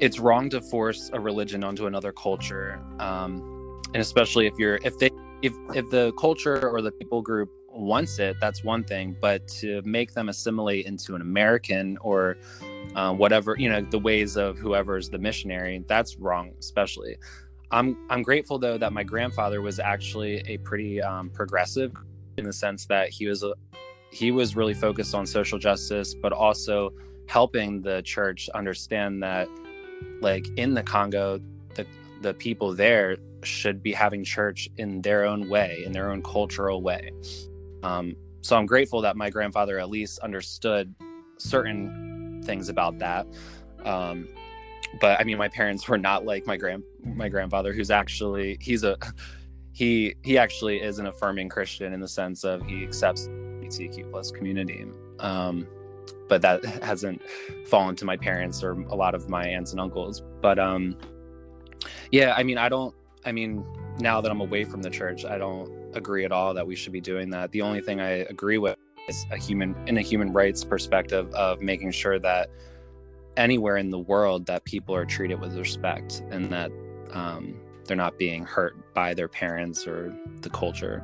it's 0.00 0.18
wrong 0.18 0.50
to 0.50 0.60
force 0.60 1.10
a 1.12 1.20
religion 1.20 1.64
onto 1.64 1.86
another 1.86 2.12
culture, 2.12 2.80
um, 2.98 3.80
and 3.94 3.96
especially 3.96 4.46
if 4.46 4.54
you're 4.58 4.78
if 4.84 4.98
they 4.98 5.10
if 5.42 5.52
if 5.74 5.88
the 5.90 6.12
culture 6.18 6.68
or 6.68 6.82
the 6.82 6.92
people 6.92 7.22
group 7.22 7.50
wants 7.74 8.18
it, 8.18 8.36
that's 8.40 8.64
one 8.64 8.84
thing. 8.84 9.16
But 9.20 9.46
to 9.48 9.82
make 9.84 10.14
them 10.14 10.28
assimilate 10.28 10.86
into 10.86 11.14
an 11.14 11.20
American 11.20 11.98
or 12.00 12.36
uh, 12.94 13.12
whatever 13.12 13.56
you 13.58 13.68
know 13.68 13.80
the 13.80 13.98
ways 13.98 14.36
of 14.36 14.58
whoever's 14.58 15.10
the 15.10 15.18
missionary, 15.18 15.84
that's 15.86 16.16
wrong. 16.16 16.52
Especially, 16.58 17.16
I'm 17.70 17.96
I'm 18.10 18.22
grateful 18.22 18.58
though 18.58 18.78
that 18.78 18.92
my 18.92 19.02
grandfather 19.02 19.60
was 19.60 19.78
actually 19.78 20.42
a 20.46 20.58
pretty 20.58 21.02
um, 21.02 21.30
progressive 21.30 21.92
in 22.36 22.44
the 22.44 22.52
sense 22.52 22.86
that 22.86 23.10
he 23.10 23.26
was 23.26 23.42
a 23.42 23.54
he 24.10 24.30
was 24.30 24.54
really 24.54 24.74
focused 24.74 25.14
on 25.14 25.26
social 25.26 25.58
justice, 25.58 26.14
but 26.14 26.32
also 26.32 26.92
helping 27.26 27.80
the 27.82 28.02
church 28.02 28.48
understand 28.54 29.22
that 29.22 29.48
like 30.20 30.46
in 30.56 30.74
the 30.74 30.82
Congo, 30.82 31.40
the 31.74 31.86
the 32.20 32.34
people 32.34 32.74
there 32.74 33.16
should 33.42 33.82
be 33.82 33.92
having 33.92 34.24
church 34.24 34.68
in 34.76 35.02
their 35.02 35.24
own 35.24 35.48
way, 35.48 35.82
in 35.84 35.92
their 35.92 36.10
own 36.10 36.22
cultural 36.22 36.80
way. 36.80 37.10
Um, 37.84 38.16
so 38.40 38.56
I'm 38.56 38.66
grateful 38.66 39.00
that 39.02 39.16
my 39.16 39.30
grandfather 39.30 39.78
at 39.78 39.88
least 39.88 40.18
understood 40.20 40.94
certain 41.38 42.42
things 42.44 42.68
about 42.68 42.98
that. 42.98 43.26
Um, 43.84 44.28
but 45.00 45.20
I 45.20 45.24
mean, 45.24 45.38
my 45.38 45.48
parents 45.48 45.86
were 45.88 45.98
not 45.98 46.24
like 46.24 46.46
my 46.46 46.56
grand 46.56 46.82
my 47.04 47.28
grandfather, 47.28 47.72
who's 47.72 47.90
actually 47.90 48.58
he's 48.60 48.84
a 48.84 48.96
he 49.72 50.14
he 50.22 50.38
actually 50.38 50.80
is 50.80 50.98
an 50.98 51.06
affirming 51.06 51.48
Christian 51.48 51.92
in 51.92 52.00
the 52.00 52.08
sense 52.08 52.44
of 52.44 52.62
he 52.66 52.84
accepts 52.84 53.28
LGBTQ 53.64 54.10
plus 54.10 54.30
community. 54.30 54.86
Um, 55.20 55.66
but 56.28 56.42
that 56.42 56.64
hasn't 56.82 57.22
fallen 57.66 57.96
to 57.96 58.04
my 58.04 58.16
parents 58.16 58.62
or 58.62 58.72
a 58.72 58.94
lot 58.94 59.14
of 59.14 59.28
my 59.28 59.46
aunts 59.46 59.72
and 59.72 59.80
uncles. 59.80 60.22
But 60.40 60.58
um, 60.58 60.96
yeah, 62.10 62.34
I 62.36 62.42
mean, 62.42 62.58
I 62.58 62.68
don't. 62.68 62.94
I 63.26 63.32
mean, 63.32 63.64
now 63.98 64.20
that 64.20 64.30
I'm 64.30 64.40
away 64.40 64.64
from 64.64 64.82
the 64.82 64.90
church, 64.90 65.24
I 65.24 65.38
don't 65.38 65.70
agree 65.94 66.24
at 66.24 66.32
all 66.32 66.54
that 66.54 66.66
we 66.66 66.74
should 66.74 66.92
be 66.92 67.00
doing 67.00 67.30
that. 67.30 67.50
The 67.52 67.62
only 67.62 67.80
thing 67.80 68.00
I 68.00 68.26
agree 68.30 68.58
with 68.58 68.76
is 69.08 69.26
a 69.30 69.36
human 69.36 69.74
in 69.86 69.98
a 69.98 70.00
human 70.00 70.32
rights 70.32 70.64
perspective 70.64 71.32
of 71.34 71.60
making 71.60 71.90
sure 71.90 72.18
that 72.18 72.50
anywhere 73.36 73.76
in 73.76 73.90
the 73.90 73.98
world 73.98 74.46
that 74.46 74.64
people 74.64 74.94
are 74.94 75.04
treated 75.04 75.40
with 75.40 75.56
respect 75.56 76.22
and 76.30 76.50
that 76.52 76.70
um, 77.12 77.60
they're 77.84 77.96
not 77.96 78.18
being 78.18 78.44
hurt 78.44 78.94
by 78.94 79.14
their 79.14 79.28
parents 79.28 79.86
or 79.86 80.14
the 80.40 80.50
culture. 80.50 81.02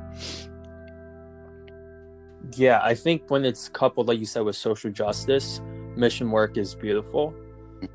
Yeah, 2.55 2.79
I 2.83 2.95
think 2.95 3.29
when 3.29 3.45
it's 3.45 3.69
coupled, 3.69 4.07
like 4.07 4.19
you 4.19 4.25
said, 4.25 4.43
with 4.43 4.55
social 4.55 4.91
justice, 4.91 5.61
mission 5.95 6.31
work 6.31 6.57
is 6.57 6.73
beautiful, 6.73 7.33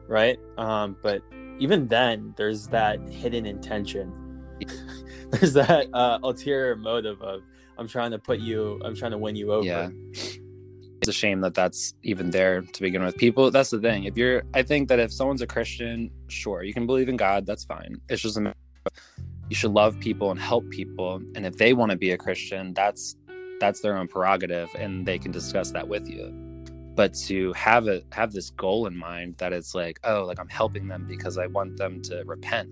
right? 0.06 0.38
Um, 0.56 0.96
but 1.02 1.22
even 1.58 1.88
then, 1.88 2.34
there's 2.36 2.68
that 2.68 3.00
hidden 3.08 3.46
intention. 3.46 4.12
there's 5.30 5.52
that 5.54 5.88
uh, 5.92 6.18
ulterior 6.22 6.76
motive 6.76 7.20
of 7.22 7.42
I'm 7.78 7.88
trying 7.88 8.10
to 8.12 8.18
put 8.18 8.38
you, 8.38 8.80
I'm 8.84 8.94
trying 8.94 9.12
to 9.12 9.18
win 9.18 9.36
you 9.36 9.52
over. 9.52 9.66
Yeah. 9.66 9.90
It's 10.12 11.08
a 11.08 11.12
shame 11.12 11.40
that 11.42 11.54
that's 11.54 11.94
even 12.02 12.30
there 12.30 12.62
to 12.62 12.80
begin 12.80 13.04
with. 13.04 13.16
People, 13.16 13.50
that's 13.50 13.70
the 13.70 13.78
thing. 13.78 14.04
If 14.04 14.16
you're, 14.16 14.42
I 14.54 14.62
think 14.62 14.88
that 14.88 14.98
if 14.98 15.12
someone's 15.12 15.42
a 15.42 15.46
Christian, 15.46 16.10
sure, 16.28 16.62
you 16.62 16.72
can 16.72 16.86
believe 16.86 17.08
in 17.08 17.16
God, 17.16 17.44
that's 17.44 17.64
fine. 17.64 18.00
It's 18.08 18.22
just 18.22 18.38
a 18.38 18.54
you 19.48 19.54
should 19.54 19.72
love 19.72 19.98
people 20.00 20.30
and 20.30 20.40
help 20.40 20.68
people 20.70 21.20
and 21.34 21.46
if 21.46 21.56
they 21.56 21.72
want 21.72 21.90
to 21.90 21.96
be 21.96 22.10
a 22.10 22.18
christian 22.18 22.74
that's 22.74 23.16
that's 23.60 23.80
their 23.80 23.96
own 23.96 24.08
prerogative 24.08 24.68
and 24.76 25.06
they 25.06 25.18
can 25.18 25.30
discuss 25.30 25.70
that 25.70 25.86
with 25.86 26.08
you 26.08 26.32
but 26.94 27.14
to 27.14 27.52
have 27.52 27.86
it 27.86 28.04
have 28.12 28.32
this 28.32 28.50
goal 28.50 28.86
in 28.86 28.96
mind 28.96 29.36
that 29.38 29.52
it's 29.52 29.74
like 29.74 30.00
oh 30.04 30.24
like 30.24 30.40
i'm 30.40 30.48
helping 30.48 30.88
them 30.88 31.06
because 31.06 31.38
i 31.38 31.46
want 31.46 31.76
them 31.76 32.02
to 32.02 32.22
repent 32.24 32.68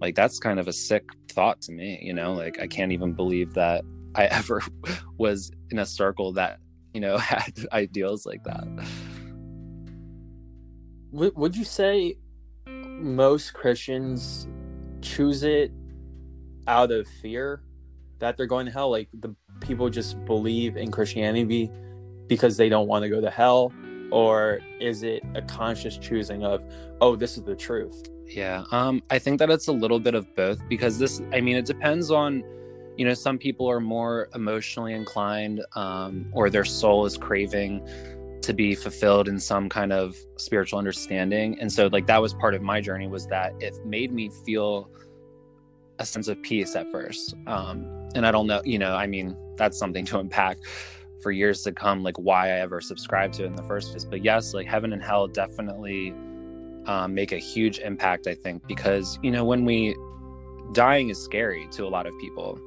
like 0.00 0.14
that's 0.14 0.38
kind 0.38 0.58
of 0.58 0.68
a 0.68 0.72
sick 0.72 1.04
thought 1.28 1.60
to 1.60 1.72
me 1.72 1.98
you 2.02 2.12
know 2.12 2.32
like 2.32 2.60
i 2.60 2.66
can't 2.66 2.92
even 2.92 3.12
believe 3.12 3.54
that 3.54 3.84
i 4.14 4.24
ever 4.30 4.62
was 5.18 5.50
in 5.70 5.78
a 5.78 5.86
circle 5.86 6.32
that 6.32 6.58
you 6.92 7.00
know 7.00 7.16
had 7.32 7.52
ideals 7.72 8.26
like 8.26 8.42
that 8.44 8.66
would 11.12 11.56
you 11.56 11.64
say 11.64 12.14
most 12.66 13.54
christians 13.54 14.48
choose 15.02 15.42
it 15.42 15.70
out 16.66 16.90
of 16.90 17.06
fear 17.22 17.62
that 18.18 18.36
they're 18.36 18.46
going 18.46 18.66
to 18.66 18.72
hell 18.72 18.90
like 18.90 19.08
the 19.12 19.34
people 19.60 19.88
just 19.90 20.22
believe 20.24 20.76
in 20.76 20.90
Christianity 20.90 21.70
because 22.26 22.56
they 22.56 22.68
don't 22.68 22.88
want 22.88 23.02
to 23.02 23.08
go 23.08 23.20
to 23.20 23.30
hell? 23.30 23.72
Or 24.10 24.60
is 24.80 25.02
it 25.02 25.24
a 25.34 25.42
conscious 25.42 25.98
choosing 25.98 26.44
of, 26.44 26.62
oh, 27.00 27.16
this 27.16 27.36
is 27.36 27.44
the 27.44 27.56
truth? 27.56 28.08
Yeah, 28.28 28.64
um, 28.70 29.02
I 29.10 29.18
think 29.18 29.38
that 29.38 29.50
it's 29.50 29.68
a 29.68 29.72
little 29.72 30.00
bit 30.00 30.14
of 30.14 30.34
both 30.34 30.60
because 30.68 30.98
this, 30.98 31.22
I 31.32 31.40
mean, 31.40 31.56
it 31.56 31.64
depends 31.64 32.10
on, 32.10 32.42
you 32.96 33.04
know, 33.04 33.14
some 33.14 33.38
people 33.38 33.70
are 33.70 33.80
more 33.80 34.28
emotionally 34.34 34.94
inclined 34.94 35.64
um, 35.74 36.26
or 36.32 36.50
their 36.50 36.64
soul 36.64 37.06
is 37.06 37.16
craving 37.16 37.86
to 38.42 38.52
be 38.52 38.74
fulfilled 38.74 39.28
in 39.28 39.38
some 39.38 39.68
kind 39.68 39.92
of 39.92 40.16
spiritual 40.36 40.78
understanding. 40.78 41.58
And 41.60 41.72
so, 41.72 41.88
like, 41.88 42.06
that 42.06 42.20
was 42.20 42.34
part 42.34 42.54
of 42.54 42.62
my 42.62 42.80
journey 42.80 43.06
was 43.06 43.26
that 43.28 43.54
it 43.60 43.74
made 43.84 44.12
me 44.12 44.30
feel 44.44 44.90
a 45.98 46.06
sense 46.06 46.28
of 46.28 46.40
peace 46.42 46.76
at 46.76 46.90
first. 46.90 47.34
Um, 47.46 47.86
and 48.14 48.26
I 48.26 48.30
don't 48.30 48.46
know, 48.46 48.60
you 48.64 48.78
know, 48.78 48.94
I 48.94 49.06
mean, 49.06 49.36
that's 49.56 49.78
something 49.78 50.04
to 50.06 50.18
unpack 50.18 50.58
for 51.22 51.30
years 51.32 51.62
to 51.62 51.72
come, 51.72 52.02
like 52.02 52.16
why 52.18 52.48
I 52.48 52.60
ever 52.60 52.80
subscribed 52.80 53.34
to 53.34 53.44
it 53.44 53.46
in 53.46 53.56
the 53.56 53.62
first 53.62 53.90
place. 53.90 54.04
But 54.04 54.24
yes, 54.24 54.52
like 54.52 54.66
heaven 54.66 54.92
and 54.92 55.02
hell 55.02 55.26
definitely 55.26 56.14
um, 56.86 57.14
make 57.14 57.32
a 57.32 57.38
huge 57.38 57.78
impact, 57.78 58.26
I 58.26 58.34
think, 58.34 58.66
because, 58.66 59.18
you 59.22 59.30
know, 59.30 59.44
when 59.44 59.64
we 59.64 59.96
dying 60.72 61.10
is 61.10 61.22
scary 61.22 61.66
to 61.72 61.84
a 61.84 61.88
lot 61.88 62.06
of 62.06 62.18
people, 62.18 62.58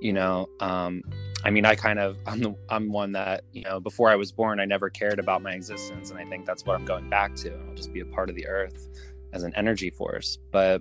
you 0.00 0.12
know, 0.12 0.48
um, 0.60 1.02
I 1.44 1.50
mean, 1.50 1.64
I 1.64 1.74
kind 1.74 1.98
of, 1.98 2.16
I'm 2.26 2.40
the, 2.40 2.54
I'm 2.68 2.92
one 2.92 3.12
that, 3.12 3.44
you 3.52 3.62
know, 3.62 3.80
before 3.80 4.10
I 4.10 4.16
was 4.16 4.32
born, 4.32 4.60
I 4.60 4.64
never 4.64 4.90
cared 4.90 5.18
about 5.18 5.42
my 5.42 5.52
existence. 5.52 6.10
And 6.10 6.18
I 6.18 6.24
think 6.24 6.46
that's 6.46 6.64
what 6.64 6.76
I'm 6.76 6.84
going 6.84 7.08
back 7.08 7.34
to. 7.36 7.52
I'll 7.52 7.74
just 7.74 7.92
be 7.92 8.00
a 8.00 8.06
part 8.06 8.30
of 8.30 8.36
the 8.36 8.46
earth 8.46 8.88
as 9.32 9.42
an 9.42 9.52
energy 9.56 9.90
force. 9.90 10.38
But 10.52 10.80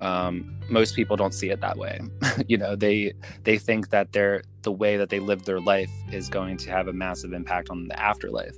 um, 0.00 0.58
most 0.68 0.96
people 0.96 1.16
don't 1.16 1.34
see 1.34 1.50
it 1.50 1.60
that 1.60 1.76
way 1.76 2.00
you 2.48 2.56
know 2.56 2.74
they 2.74 3.12
they 3.44 3.58
think 3.58 3.90
that 3.90 4.12
their 4.12 4.42
the 4.62 4.72
way 4.72 4.96
that 4.96 5.10
they 5.10 5.20
live 5.20 5.44
their 5.44 5.60
life 5.60 5.90
is 6.10 6.28
going 6.28 6.56
to 6.56 6.70
have 6.70 6.88
a 6.88 6.92
massive 6.92 7.32
impact 7.32 7.70
on 7.70 7.86
the 7.88 8.00
afterlife 8.00 8.56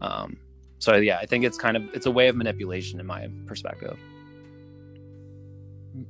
um, 0.00 0.36
so 0.78 0.96
yeah 0.96 1.18
i 1.18 1.26
think 1.26 1.44
it's 1.44 1.58
kind 1.58 1.76
of 1.76 1.82
it's 1.94 2.06
a 2.06 2.10
way 2.10 2.28
of 2.28 2.36
manipulation 2.36 3.00
in 3.00 3.06
my 3.06 3.28
perspective. 3.46 3.98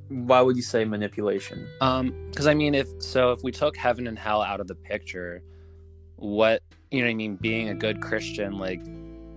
Why 0.09 0.41
would 0.41 0.55
you 0.55 0.61
say 0.61 0.85
manipulation? 0.85 1.67
Um 1.81 2.13
because 2.29 2.47
i 2.47 2.53
mean 2.53 2.75
if 2.75 2.87
so 2.99 3.31
if 3.31 3.43
we 3.43 3.51
took 3.51 3.75
heaven 3.75 4.07
and 4.07 4.17
hell 4.17 4.41
out 4.41 4.59
of 4.59 4.67
the 4.67 4.75
picture 4.75 5.41
what 6.17 6.61
you 6.91 6.99
know 6.99 7.07
what 7.07 7.11
i 7.11 7.15
mean? 7.15 7.35
Being 7.37 7.69
a 7.69 7.75
good 7.75 8.01
christian 8.01 8.57
like 8.57 8.81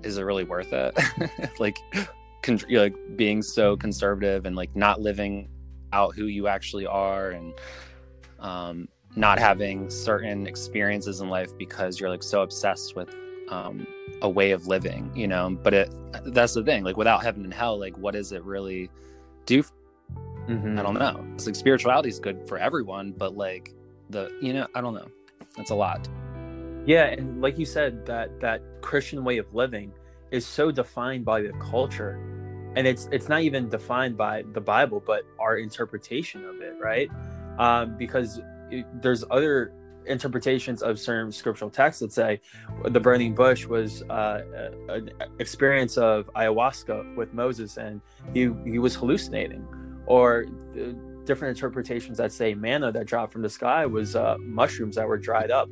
is 0.02 0.18
it 0.18 0.22
really 0.22 0.44
worth 0.44 0.72
it? 0.72 0.98
Like 1.58 1.78
con- 2.42 2.60
like 2.70 2.94
being 3.16 3.42
so 3.42 3.76
conservative 3.76 4.46
and 4.46 4.56
like 4.56 4.74
not 4.76 5.00
living 5.00 5.48
out 5.92 6.14
who 6.14 6.26
you 6.26 6.48
actually 6.48 6.86
are 6.86 7.30
and 7.30 7.54
um, 8.40 8.88
not 9.14 9.38
having 9.38 9.88
certain 9.90 10.46
experiences 10.46 11.20
in 11.20 11.28
life 11.28 11.56
because 11.56 12.00
you're 12.00 12.10
like 12.10 12.22
so 12.22 12.42
obsessed 12.42 12.96
with 12.96 13.14
um, 13.52 13.86
a 14.22 14.28
way 14.28 14.52
of 14.52 14.66
living, 14.66 15.10
you 15.14 15.28
know. 15.28 15.56
But 15.62 15.74
it 15.74 15.94
that's 16.24 16.54
the 16.54 16.64
thing, 16.64 16.84
like 16.84 16.96
without 16.96 17.22
heaven 17.22 17.44
and 17.44 17.52
hell, 17.52 17.78
like 17.78 17.96
what 17.98 18.14
does 18.14 18.32
it 18.32 18.42
really 18.44 18.90
do? 19.46 19.62
Mm-hmm. 20.48 20.78
I 20.78 20.82
don't 20.82 20.94
know. 20.94 21.24
It's 21.34 21.46
like 21.46 21.54
spirituality 21.54 22.08
is 22.08 22.18
good 22.18 22.48
for 22.48 22.58
everyone, 22.58 23.12
but 23.12 23.36
like 23.36 23.74
the 24.10 24.36
you 24.40 24.52
know, 24.52 24.66
I 24.74 24.80
don't 24.80 24.94
know. 24.94 25.08
That's 25.56 25.70
a 25.70 25.74
lot. 25.74 26.08
Yeah, 26.86 27.04
and 27.04 27.40
like 27.40 27.58
you 27.58 27.66
said, 27.66 28.06
that 28.06 28.40
that 28.40 28.62
Christian 28.80 29.22
way 29.22 29.38
of 29.38 29.52
living 29.54 29.92
is 30.30 30.46
so 30.46 30.70
defined 30.70 31.24
by 31.24 31.42
the 31.42 31.52
culture 31.60 32.18
and 32.74 32.86
it's 32.86 33.08
it's 33.12 33.28
not 33.28 33.42
even 33.42 33.68
defined 33.68 34.16
by 34.16 34.42
the 34.54 34.60
bible 34.60 35.02
but 35.04 35.24
our 35.38 35.58
interpretation 35.58 36.42
of 36.46 36.60
it 36.62 36.74
right 36.80 37.10
um, 37.58 37.96
because 37.98 38.40
it, 38.70 38.86
there's 39.02 39.24
other 39.30 39.74
interpretations 40.06 40.82
of 40.82 40.98
certain 40.98 41.30
scriptural 41.32 41.70
texts 41.70 42.00
that 42.00 42.12
say 42.12 42.40
the 42.88 43.00
burning 43.00 43.34
bush 43.34 43.66
was 43.66 44.02
uh, 44.04 44.42
an 44.88 45.10
experience 45.38 45.96
of 45.96 46.30
ayahuasca 46.34 47.16
with 47.16 47.32
moses 47.32 47.76
and 47.76 48.00
he 48.34 48.50
he 48.64 48.78
was 48.78 48.94
hallucinating 48.94 49.66
or 50.06 50.46
different 51.24 51.56
interpretations 51.56 52.18
that 52.18 52.32
say 52.32 52.54
manna 52.54 52.90
that 52.90 53.06
dropped 53.06 53.32
from 53.32 53.42
the 53.42 53.50
sky 53.50 53.86
was 53.86 54.16
uh, 54.16 54.36
mushrooms 54.38 54.96
that 54.96 55.06
were 55.06 55.18
dried 55.18 55.50
up 55.50 55.68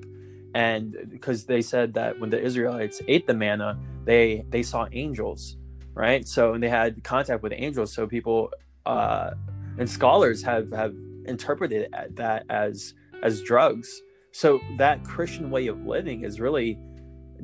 and 0.55 0.97
because 1.09 1.45
they 1.45 1.62
said 1.62 1.95
that 1.95 2.18
when 2.18 2.31
the 2.31 2.41
Israelites 2.41 3.01
ate 3.07 3.26
the 3.26 3.35
manna, 3.35 3.78
they 4.05 4.45
they 4.49 4.62
saw 4.62 4.87
angels, 4.93 5.57
right? 5.95 6.26
So 6.26 6.55
and 6.55 6.62
they 6.62 6.68
had 6.68 7.03
contact 7.05 7.43
with 7.43 7.53
angels. 7.55 7.93
So 7.93 8.07
people 8.07 8.51
uh, 8.87 9.33
and 9.78 9.89
scholars 9.89 10.43
have 10.43 10.70
have 10.72 10.95
interpreted 11.26 11.95
that 12.14 12.47
as 12.49 12.95
as 13.22 13.43
drugs. 13.43 14.03
So 14.33 14.61
that 14.78 15.05
Christian 15.05 15.51
way 15.51 15.66
of 15.66 15.85
living 15.85 16.24
is 16.24 16.41
really 16.41 16.78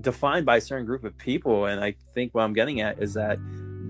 defined 0.00 0.46
by 0.46 0.56
a 0.56 0.60
certain 0.60 0.86
group 0.86 1.04
of 1.04 1.16
people, 1.18 1.66
and 1.66 1.82
I 1.82 1.94
think 2.14 2.34
what 2.34 2.42
I'm 2.42 2.52
getting 2.52 2.80
at 2.80 3.02
is 3.02 3.14
that 3.14 3.38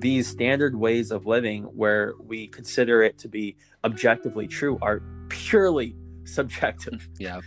these 0.00 0.26
standard 0.26 0.76
ways 0.76 1.10
of 1.10 1.26
living 1.26 1.64
where 1.64 2.14
we 2.22 2.48
consider 2.48 3.02
it 3.02 3.18
to 3.18 3.28
be 3.28 3.56
objectively 3.84 4.46
true 4.46 4.78
are 4.82 5.02
purely 5.28 5.96
subjective. 6.24 7.08
Yeah, 7.18 7.40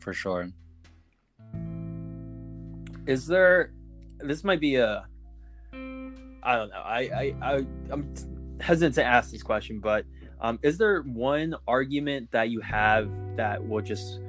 for 0.00 0.12
sure. 0.12 0.50
Is 3.06 3.26
there? 3.26 3.72
This 4.18 4.44
might 4.44 4.60
be 4.60 4.76
a. 4.76 5.04
I 5.72 6.56
don't 6.56 6.70
know. 6.70 6.82
I 6.84 7.00
I, 7.00 7.34
I 7.42 7.66
I'm 7.90 8.14
hesitant 8.60 8.94
to 8.96 9.04
ask 9.04 9.30
this 9.30 9.42
question, 9.42 9.80
but 9.80 10.04
um, 10.42 10.58
is 10.62 10.76
there 10.76 11.02
one 11.02 11.54
argument 11.68 12.30
that 12.32 12.50
you 12.50 12.60
have 12.60 13.10
that 13.36 13.66
will 13.66 13.80
just 13.80 14.20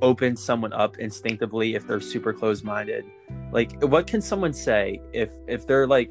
open 0.00 0.36
someone 0.36 0.72
up 0.72 0.98
instinctively 0.98 1.74
if 1.74 1.86
they're 1.86 2.00
super 2.00 2.32
closed-minded? 2.32 3.04
Like, 3.50 3.82
what 3.82 4.06
can 4.06 4.22
someone 4.22 4.54
say 4.54 5.00
if 5.12 5.30
if 5.48 5.66
they're 5.66 5.86
like 5.86 6.10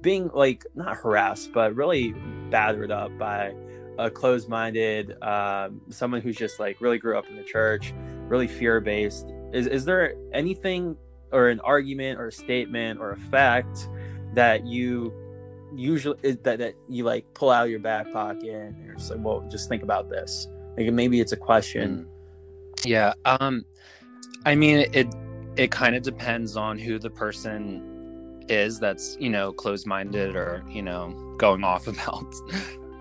being 0.00 0.30
like 0.32 0.64
not 0.76 0.96
harassed, 0.96 1.52
but 1.52 1.74
really 1.74 2.14
battered 2.50 2.92
up 2.92 3.16
by 3.18 3.52
a 3.98 4.08
closed-minded 4.08 5.20
um, 5.22 5.80
someone 5.90 6.20
who's 6.20 6.36
just 6.36 6.60
like 6.60 6.80
really 6.80 6.98
grew 6.98 7.18
up 7.18 7.28
in 7.28 7.36
the 7.36 7.42
church, 7.42 7.92
really 8.28 8.46
fear-based? 8.46 9.26
Is 9.52 9.66
is 9.66 9.84
there 9.84 10.14
anything 10.32 10.96
or 11.32 11.48
an 11.48 11.58
argument 11.60 12.20
or 12.20 12.28
a 12.28 12.32
statement 12.32 13.00
or 13.00 13.10
a 13.10 13.16
fact 13.16 13.88
that 14.34 14.64
you 14.64 15.12
usually 15.74 16.32
that, 16.32 16.58
that 16.58 16.74
you 16.88 17.04
like 17.04 17.24
pull 17.34 17.50
out 17.50 17.68
your 17.68 17.78
back 17.78 18.12
pocket 18.12 18.48
and 18.48 18.84
you're 18.84 18.94
just 18.94 19.10
like, 19.10 19.20
well, 19.22 19.46
just 19.50 19.68
think 19.68 19.82
about 19.82 20.08
this. 20.08 20.48
Like 20.76 20.92
maybe 20.92 21.20
it's 21.20 21.32
a 21.32 21.36
question. 21.36 22.06
Mm. 22.06 22.86
Yeah. 22.86 23.12
Um, 23.24 23.64
I 24.46 24.54
mean, 24.54 24.88
it 24.92 25.14
it 25.56 25.70
kind 25.70 25.96
of 25.96 26.02
depends 26.02 26.56
on 26.56 26.78
who 26.78 26.98
the 26.98 27.10
person 27.10 28.44
is 28.48 28.78
that's 28.78 29.16
you 29.20 29.28
know 29.28 29.52
closed 29.52 29.86
minded 29.86 30.34
or 30.34 30.64
you 30.68 30.80
know 30.80 31.34
going 31.36 31.64
off 31.64 31.86
about 31.88 32.32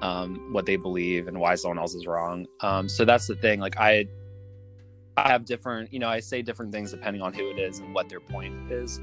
um, 0.01 0.51
what 0.51 0.65
they 0.65 0.75
believe 0.75 1.27
and 1.27 1.39
why 1.39 1.55
someone 1.55 1.79
else 1.79 1.95
is 1.95 2.07
wrong. 2.07 2.47
Um, 2.61 2.89
so 2.89 3.05
that's 3.05 3.27
the 3.27 3.35
thing. 3.35 3.59
Like 3.59 3.77
I 3.77 4.07
I 5.17 5.29
have 5.29 5.45
different, 5.45 5.91
you 5.91 5.99
know, 5.99 6.07
I 6.07 6.19
say 6.19 6.43
different 6.43 6.71
things 6.71 6.91
depending 6.91 7.23
on 7.23 7.33
who 7.33 7.49
it 7.49 7.57
is 7.57 7.79
and 7.79 7.93
what 7.93 8.07
their 8.07 8.19
point 8.19 8.71
is 8.71 8.99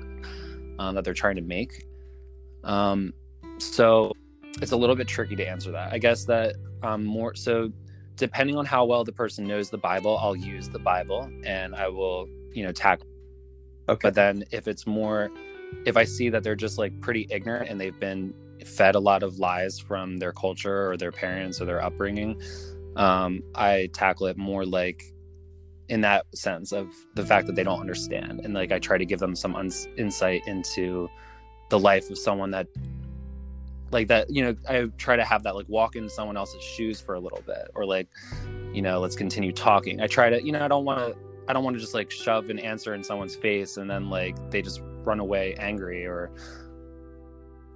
um, 0.78 0.94
that 0.94 1.04
they're 1.04 1.12
trying 1.12 1.34
to 1.36 1.42
make. 1.42 1.84
Um, 2.62 3.12
so 3.58 4.12
it's 4.60 4.72
a 4.72 4.76
little 4.76 4.96
bit 4.96 5.08
tricky 5.08 5.36
to 5.36 5.46
answer 5.46 5.70
that. 5.72 5.92
I 5.92 5.98
guess 5.98 6.24
that 6.26 6.56
um, 6.82 7.04
more 7.04 7.34
so 7.34 7.72
depending 8.16 8.56
on 8.56 8.64
how 8.64 8.84
well 8.84 9.04
the 9.04 9.12
person 9.12 9.46
knows 9.46 9.70
the 9.70 9.78
Bible, 9.78 10.18
I'll 10.18 10.36
use 10.36 10.68
the 10.68 10.78
Bible 10.78 11.28
and 11.44 11.74
I 11.74 11.88
will, 11.88 12.28
you 12.52 12.64
know, 12.64 12.72
tackle. 12.72 13.08
Okay. 13.88 13.98
But 14.02 14.14
then 14.14 14.44
if 14.52 14.68
it's 14.68 14.86
more, 14.86 15.30
if 15.84 15.96
I 15.96 16.04
see 16.04 16.28
that 16.30 16.42
they're 16.42 16.54
just 16.54 16.78
like 16.78 16.98
pretty 17.00 17.26
ignorant 17.30 17.68
and 17.68 17.80
they've 17.80 17.98
been 17.98 18.32
fed 18.64 18.94
a 18.94 19.00
lot 19.00 19.22
of 19.22 19.38
lies 19.38 19.78
from 19.78 20.18
their 20.18 20.32
culture 20.32 20.90
or 20.90 20.96
their 20.96 21.12
parents 21.12 21.60
or 21.60 21.64
their 21.64 21.82
upbringing, 21.82 22.40
um, 22.96 23.42
I 23.54 23.90
tackle 23.92 24.28
it 24.28 24.36
more 24.36 24.64
like 24.64 25.02
in 25.88 26.00
that 26.00 26.24
sense 26.34 26.72
of 26.72 26.88
the 27.14 27.24
fact 27.26 27.46
that 27.46 27.56
they 27.56 27.62
don't 27.62 27.80
understand 27.80 28.40
and 28.40 28.54
like 28.54 28.72
i 28.72 28.78
try 28.78 28.96
to 28.96 29.04
give 29.04 29.20
them 29.20 29.36
some 29.36 29.54
uns- 29.54 29.86
insight 29.98 30.40
into 30.46 31.08
the 31.68 31.78
life 31.78 32.08
of 32.08 32.16
someone 32.16 32.50
that 32.50 32.66
like 33.94 34.08
that 34.08 34.28
you 34.28 34.42
know 34.42 34.54
i 34.68 34.84
try 34.98 35.16
to 35.16 35.24
have 35.24 35.42
that 35.44 35.54
like 35.54 35.68
walk 35.68 35.96
in 35.96 36.08
someone 36.08 36.36
else's 36.36 36.62
shoes 36.62 37.00
for 37.00 37.14
a 37.14 37.20
little 37.20 37.42
bit 37.46 37.70
or 37.74 37.86
like 37.86 38.08
you 38.74 38.82
know 38.82 38.98
let's 38.98 39.14
continue 39.14 39.52
talking. 39.52 40.00
I 40.00 40.08
try 40.08 40.28
to 40.28 40.44
you 40.44 40.52
know 40.52 40.62
i 40.62 40.68
don't 40.68 40.84
want 40.84 40.98
to 40.98 41.16
i 41.48 41.52
don't 41.52 41.64
want 41.64 41.76
to 41.76 41.80
just 41.80 41.94
like 41.94 42.10
shove 42.10 42.50
an 42.50 42.58
answer 42.58 42.94
in 42.94 43.02
someone's 43.02 43.36
face 43.36 43.76
and 43.78 43.88
then 43.88 44.10
like 44.10 44.36
they 44.50 44.60
just 44.60 44.82
run 45.04 45.20
away 45.20 45.54
angry 45.58 46.04
or 46.04 46.32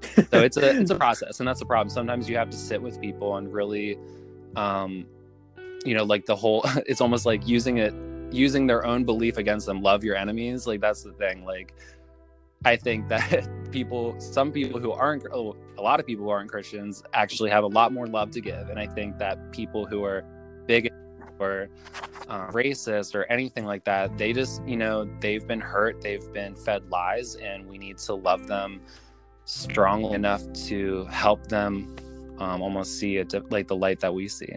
so 0.03 0.41
it's 0.41 0.57
a 0.57 0.81
it's 0.81 0.91
a 0.91 0.97
process 1.07 1.41
and 1.41 1.49
that's 1.49 1.61
the 1.61 1.67
problem. 1.67 1.89
Sometimes 1.89 2.29
you 2.29 2.37
have 2.37 2.51
to 2.51 2.57
sit 2.57 2.83
with 2.83 3.01
people 3.01 3.37
and 3.37 3.53
really 3.53 3.97
um 4.57 5.07
you 5.85 5.95
know 5.95 6.05
like 6.05 6.27
the 6.27 6.37
whole 6.37 6.63
it's 6.87 7.01
almost 7.01 7.27
like 7.27 7.47
using 7.47 7.79
it 7.79 7.95
using 8.31 8.67
their 8.67 8.85
own 8.85 9.05
belief 9.05 9.39
against 9.39 9.67
them 9.67 9.81
love 9.81 10.05
your 10.05 10.15
enemies 10.15 10.67
like 10.67 10.81
that's 10.81 11.03
the 11.03 11.13
thing 11.13 11.45
like 11.45 11.75
i 12.65 12.77
think 12.77 13.09
that 13.09 13.49
people 13.73 14.19
some 14.19 14.51
people 14.51 14.81
who 14.81 14.93
aren't 14.93 15.27
oh, 15.33 15.57
a 15.77 15.83
lot 15.83 16.01
of 16.01 16.07
people 16.07 16.25
who 16.25 16.31
aren't 16.31 16.51
christians 16.51 17.03
actually 17.13 17.51
have 17.51 17.65
a 17.65 17.69
lot 17.69 17.93
more 17.93 18.07
love 18.07 18.31
to 18.31 18.41
give 18.41 18.71
and 18.71 18.79
i 18.79 18.87
think 18.87 19.19
that 19.19 19.53
people 19.53 19.85
who 19.85 20.05
are 20.05 20.25
big 20.67 20.91
or 21.39 21.69
uh, 22.29 22.49
racist 22.49 23.15
or 23.15 23.25
anything 23.25 23.65
like 23.65 23.85
that 23.85 24.17
they 24.19 24.33
just 24.33 24.67
you 24.67 24.77
know 24.77 25.09
they've 25.21 25.47
been 25.47 25.61
hurt 25.61 26.01
they've 26.01 26.33
been 26.33 26.55
fed 26.55 26.83
lies 26.91 27.37
and 27.37 27.67
we 27.69 27.79
need 27.79 27.97
to 27.97 28.15
love 28.15 28.47
them 28.49 28.81
strongly 29.45 30.15
enough 30.15 30.43
to 30.53 31.05
help 31.07 31.47
them 31.47 31.95
um, 32.39 32.61
almost 32.61 32.99
see 32.99 33.17
it 33.17 33.33
like 33.51 33.69
the 33.69 33.77
light 33.77 34.01
that 34.01 34.13
we 34.13 34.27
see 34.27 34.57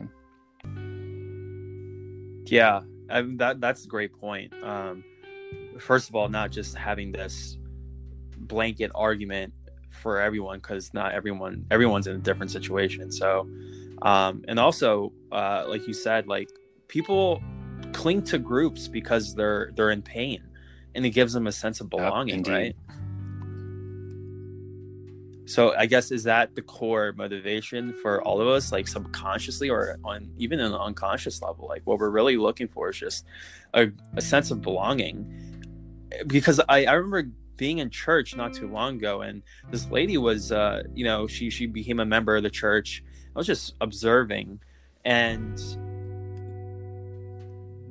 yeah, 2.52 2.82
I, 3.10 3.22
that 3.38 3.62
that's 3.62 3.86
a 3.86 3.88
great 3.88 4.12
point. 4.20 4.54
Um, 4.62 5.04
first 5.80 6.10
of 6.10 6.16
all, 6.16 6.28
not 6.28 6.52
just 6.52 6.76
having 6.76 7.12
this 7.12 7.58
blanket 8.52 8.92
argument 8.94 9.54
for 9.90 10.20
everyone 10.20 10.60
because 10.60 10.94
not 10.94 11.14
everyone 11.14 11.66
everyone's 11.72 12.06
in 12.06 12.16
a 12.18 12.20
different 12.20 12.52
situation. 12.52 13.12
So, 13.12 13.48
um, 14.02 14.44
and 14.50 14.60
also, 14.60 15.14
uh, 15.32 15.64
like 15.68 15.88
you 15.88 15.94
said, 15.94 16.28
like 16.28 16.50
people 16.90 17.42
cling 17.94 18.24
to 18.24 18.38
groups 18.38 18.90
because 18.90 19.36
they're 19.36 19.72
they're 19.76 19.92
in 19.92 20.02
pain, 20.02 20.44
and 20.94 21.06
it 21.06 21.12
gives 21.12 21.32
them 21.32 21.48
a 21.48 21.52
sense 21.52 21.80
of 21.80 21.90
belonging, 21.90 22.44
right? 22.44 22.76
so 25.52 25.74
i 25.76 25.86
guess 25.86 26.12
is 26.12 26.24
that 26.24 26.56
the 26.56 26.62
core 26.62 27.14
motivation 27.18 27.92
for 28.02 28.22
all 28.22 28.40
of 28.40 28.48
us 28.48 28.72
like 28.72 28.88
subconsciously 28.88 29.70
or 29.70 29.98
on 30.04 30.30
even 30.38 30.60
an 30.60 30.74
unconscious 30.74 31.42
level 31.42 31.68
like 31.68 31.82
what 31.84 32.00
we're 32.00 32.12
really 32.12 32.38
looking 32.38 32.68
for 32.68 32.90
is 32.90 32.98
just 32.98 33.26
a, 33.74 33.88
a 34.16 34.22
sense 34.22 34.52
of 34.52 34.62
belonging 34.62 35.26
because 36.28 36.62
I, 36.70 36.86
I 36.86 36.94
remember 36.94 37.32
being 37.62 37.78
in 37.78 37.92
church 37.92 38.36
not 38.36 38.56
too 38.56 38.68
long 38.68 38.96
ago 38.96 39.22
and 39.22 39.44
this 39.70 39.88
lady 39.92 40.18
was 40.18 40.52
uh 40.52 40.82
you 40.96 41.06
know 41.06 41.28
she 41.28 41.52
she 41.52 41.68
became 41.68 42.00
a 42.00 42.06
member 42.06 42.36
of 42.36 42.42
the 42.42 42.50
church 42.50 43.04
i 43.36 43.38
was 43.38 43.46
just 43.46 43.76
observing 43.82 44.60
and 45.06 45.60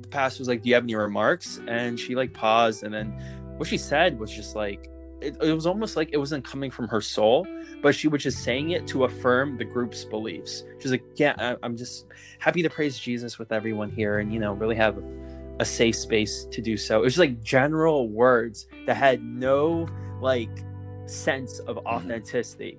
the 0.01 0.09
pastor 0.09 0.41
was 0.41 0.49
like 0.49 0.61
do 0.61 0.67
you 0.67 0.75
have 0.75 0.83
any 0.83 0.93
remarks 0.93 1.61
and 1.69 1.97
she 1.97 2.15
like 2.15 2.33
paused 2.33 2.83
and 2.83 2.93
then 2.93 3.13
what 3.55 3.65
she 3.65 3.77
said 3.77 4.19
was 4.19 4.29
just 4.29 4.57
like 4.57 4.89
it, 5.21 5.37
it 5.41 5.53
was 5.53 5.65
almost 5.65 5.95
like 5.95 6.09
it 6.11 6.17
wasn't 6.17 6.43
coming 6.43 6.71
from 6.71 6.87
her 6.87 6.99
soul, 6.99 7.47
but 7.81 7.93
she 7.93 8.07
was 8.07 8.23
just 8.23 8.43
saying 8.43 8.71
it 8.71 8.87
to 8.87 9.03
affirm 9.03 9.57
the 9.57 9.63
group's 9.63 10.03
beliefs. 10.03 10.63
She's 10.79 10.89
like, 10.89 11.03
"Yeah, 11.15 11.35
I, 11.37 11.55
I'm 11.61 11.77
just 11.77 12.07
happy 12.39 12.63
to 12.63 12.71
praise 12.71 12.97
Jesus 12.97 13.37
with 13.37 13.51
everyone 13.51 13.91
here, 13.91 14.17
and 14.17 14.33
you 14.33 14.39
know, 14.39 14.53
really 14.53 14.75
have 14.75 14.95
a 15.59 15.65
safe 15.65 15.95
space 15.95 16.45
to 16.51 16.61
do 16.61 16.77
so." 16.77 16.99
It 16.99 17.03
was 17.03 17.17
like 17.17 17.41
general 17.41 18.09
words 18.09 18.67
that 18.85 18.95
had 18.95 19.23
no 19.23 19.87
like 20.21 20.49
sense 21.05 21.59
of 21.59 21.77
mm-hmm. 21.77 21.87
authenticity. 21.87 22.77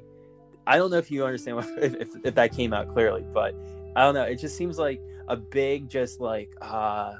I 0.66 0.76
don't 0.76 0.90
know 0.90 0.98
if 0.98 1.10
you 1.10 1.24
understand 1.24 1.56
what, 1.56 1.66
if, 1.82 1.94
if, 1.94 2.08
if 2.24 2.34
that 2.34 2.52
came 2.52 2.72
out 2.72 2.88
clearly, 2.88 3.24
but 3.32 3.54
I 3.96 4.02
don't 4.02 4.14
know. 4.14 4.22
It 4.22 4.36
just 4.36 4.56
seems 4.56 4.78
like 4.78 5.00
a 5.28 5.36
big, 5.36 5.88
just 5.88 6.20
like 6.20 6.50
uh, 6.60 7.14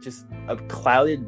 just 0.00 0.26
a 0.48 0.56
clouded, 0.56 1.26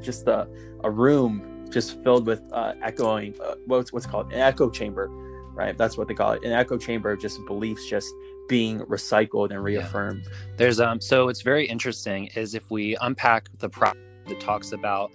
just 0.00 0.26
a 0.26 0.48
a 0.84 0.90
room 0.90 1.66
just 1.70 2.02
filled 2.02 2.26
with 2.26 2.42
uh, 2.52 2.74
echoing 2.82 3.34
uh, 3.40 3.54
what's 3.66 3.92
what's 3.92 4.06
called 4.06 4.32
an 4.32 4.38
echo 4.38 4.70
chamber 4.70 5.08
right 5.52 5.76
that's 5.76 5.96
what 5.96 6.08
they 6.08 6.14
call 6.14 6.32
it 6.32 6.42
an 6.44 6.52
echo 6.52 6.76
chamber 6.78 7.10
of 7.10 7.20
just 7.20 7.44
beliefs 7.46 7.86
just 7.86 8.12
being 8.48 8.80
recycled 8.80 9.50
and 9.50 9.62
reaffirmed 9.62 10.22
yeah. 10.24 10.30
there's 10.56 10.80
um 10.80 11.00
so 11.00 11.28
it's 11.28 11.42
very 11.42 11.66
interesting 11.66 12.26
is 12.34 12.54
if 12.54 12.70
we 12.70 12.96
unpack 13.00 13.48
the 13.58 13.68
problem 13.68 14.02
that 14.26 14.40
talks 14.40 14.72
about 14.72 15.10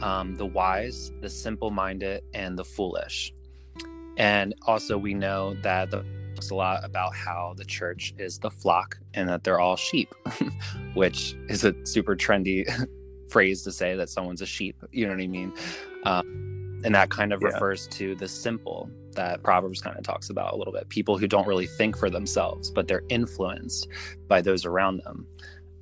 um, 0.00 0.34
the 0.36 0.44
wise 0.44 1.10
the 1.20 1.28
simple-minded 1.28 2.22
and 2.34 2.58
the 2.58 2.64
foolish 2.64 3.32
and 4.18 4.54
also 4.66 4.98
we 4.98 5.14
know 5.14 5.54
that 5.62 5.90
the 5.90 6.04
talks 6.36 6.50
a 6.50 6.54
lot 6.54 6.84
about 6.84 7.14
how 7.14 7.54
the 7.56 7.64
church 7.64 8.14
is 8.18 8.38
the 8.38 8.50
flock 8.50 8.98
and 9.14 9.28
that 9.28 9.42
they're 9.42 9.58
all 9.58 9.76
sheep 9.76 10.14
which 10.94 11.34
is 11.48 11.64
a 11.64 11.74
super 11.84 12.14
trendy 12.14 12.66
phrase 13.28 13.62
to 13.62 13.72
say 13.72 13.96
that 13.96 14.08
someone's 14.08 14.42
a 14.42 14.46
sheep 14.46 14.76
you 14.92 15.06
know 15.06 15.12
what 15.12 15.22
i 15.22 15.26
mean 15.26 15.52
um, 16.04 16.80
and 16.84 16.94
that 16.94 17.10
kind 17.10 17.32
of 17.32 17.40
yeah. 17.40 17.48
refers 17.48 17.86
to 17.88 18.14
the 18.16 18.28
simple 18.28 18.90
that 19.16 19.42
Proverbs 19.42 19.80
kind 19.80 19.96
of 19.98 20.04
talks 20.04 20.30
about 20.30 20.54
a 20.54 20.56
little 20.56 20.72
bit. 20.72 20.88
People 20.88 21.18
who 21.18 21.26
don't 21.26 21.46
really 21.46 21.66
think 21.66 21.96
for 21.96 22.08
themselves, 22.08 22.70
but 22.70 22.88
they're 22.88 23.02
influenced 23.08 23.88
by 24.28 24.40
those 24.40 24.64
around 24.64 24.98
them. 24.98 25.26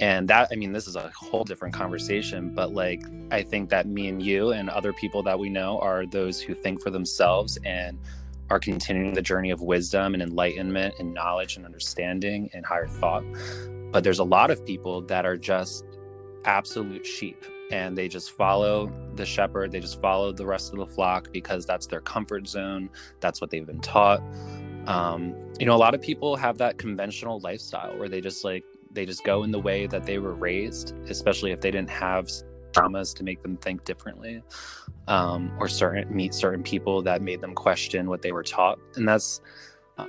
And 0.01 0.27
that, 0.29 0.49
I 0.51 0.57
mean, 0.57 0.73
this 0.73 0.89
is 0.89 0.97
a 0.97 1.13
whole 1.15 1.45
different 1.45 1.75
conversation, 1.75 2.53
but 2.53 2.73
like, 2.73 3.03
I 3.31 3.43
think 3.43 3.71
that 3.71 3.87
me 3.87 4.09
and 4.09 4.21
you 4.21 4.51
and 4.51 4.69
other 4.69 4.93
people 4.93 5.23
that 5.23 5.39
we 5.39 5.49
know 5.49 5.79
are 5.79 6.05
those 6.05 6.41
who 6.41 6.55
think 6.55 6.83
for 6.83 6.91
themselves 6.91 7.59
and 7.65 7.99
are 8.51 8.59
continuing 8.59 9.15
the 9.15 9.23
journey 9.23 9.51
of 9.51 9.63
wisdom 9.63 10.15
and 10.15 10.23
enlightenment 10.23 10.97
and 10.99 11.15
knowledge 11.15 11.57
and 11.57 11.65
understanding 11.65 12.51
and 12.53 12.67
higher 12.67 12.89
thought. 12.89 13.25
But 13.93 14.03
there's 14.03 14.19
a 14.19 14.25
lot 14.25 14.51
of 14.51 14.65
people 14.67 15.03
that 15.03 15.25
are 15.25 15.37
just 15.37 15.85
absolute 16.45 17.07
sheep 17.07 17.45
and 17.71 17.97
they 17.97 18.09
just 18.09 18.33
follow 18.33 18.93
the 19.17 19.27
shepherd. 19.27 19.73
They 19.73 19.81
just 19.81 20.01
follow 20.01 20.33
the 20.33 20.47
rest 20.47 20.73
of 20.73 20.79
the 20.79 20.87
flock 20.87 21.33
because 21.33 21.67
that's 21.67 21.87
their 21.87 22.01
comfort 22.01 22.49
zone. 22.49 22.91
That's 23.21 23.41
what 23.41 23.51
they've 23.51 23.67
been 23.67 23.81
taught. 23.81 24.23
Um, 24.87 25.35
you 25.59 25.67
know, 25.67 25.75
a 25.75 25.79
lot 25.79 25.95
of 25.95 26.03
people 26.03 26.37
have 26.37 26.59
that 26.59 26.79
conventional 26.79 27.41
lifestyle 27.41 27.97
where 27.99 28.09
they 28.09 28.21
just 28.21 28.45
like 28.45 28.65
they 28.93 29.05
just 29.05 29.25
go 29.25 29.43
in 29.43 29.51
the 29.51 29.59
way 29.59 29.87
that 29.87 30.05
they 30.05 30.19
were 30.19 30.35
raised, 30.35 30.95
especially 31.09 31.53
if 31.53 31.61
they 31.61 31.71
didn't 31.71 31.91
have 31.91 32.29
traumas 32.73 33.15
to 33.17 33.25
make 33.25 33.43
them 33.43 33.57
think 33.57 33.85
differently, 33.85 34.43
um, 35.09 35.53
or 35.59 35.69
certain 35.69 36.15
meet 36.15 36.35
certain 36.35 36.63
people 36.63 37.03
that 37.03 37.23
made 37.23 37.41
them 37.41 37.55
question 37.55 38.09
what 38.09 38.23
they 38.23 38.33
were 38.33 38.43
taught, 38.43 38.79
and 38.97 39.09
that's. 39.09 39.41
Uh, 39.99 40.07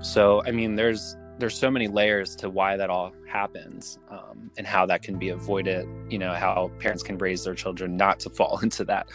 so, 0.00 0.42
I 0.44 0.52
mean, 0.52 0.76
there's 0.76 1.16
there's 1.38 1.58
so 1.58 1.70
many 1.70 1.86
layers 1.86 2.34
to 2.36 2.48
why 2.48 2.76
that 2.76 2.90
all 2.90 3.12
happens 3.28 3.98
um, 4.10 4.50
and 4.56 4.66
how 4.66 4.86
that 4.86 5.02
can 5.02 5.18
be 5.18 5.28
avoided 5.28 5.86
you 6.08 6.18
know 6.18 6.32
how 6.34 6.70
parents 6.78 7.02
can 7.02 7.18
raise 7.18 7.44
their 7.44 7.54
children 7.54 7.96
not 7.96 8.18
to 8.20 8.30
fall 8.30 8.58
into 8.62 8.84
that 8.84 9.08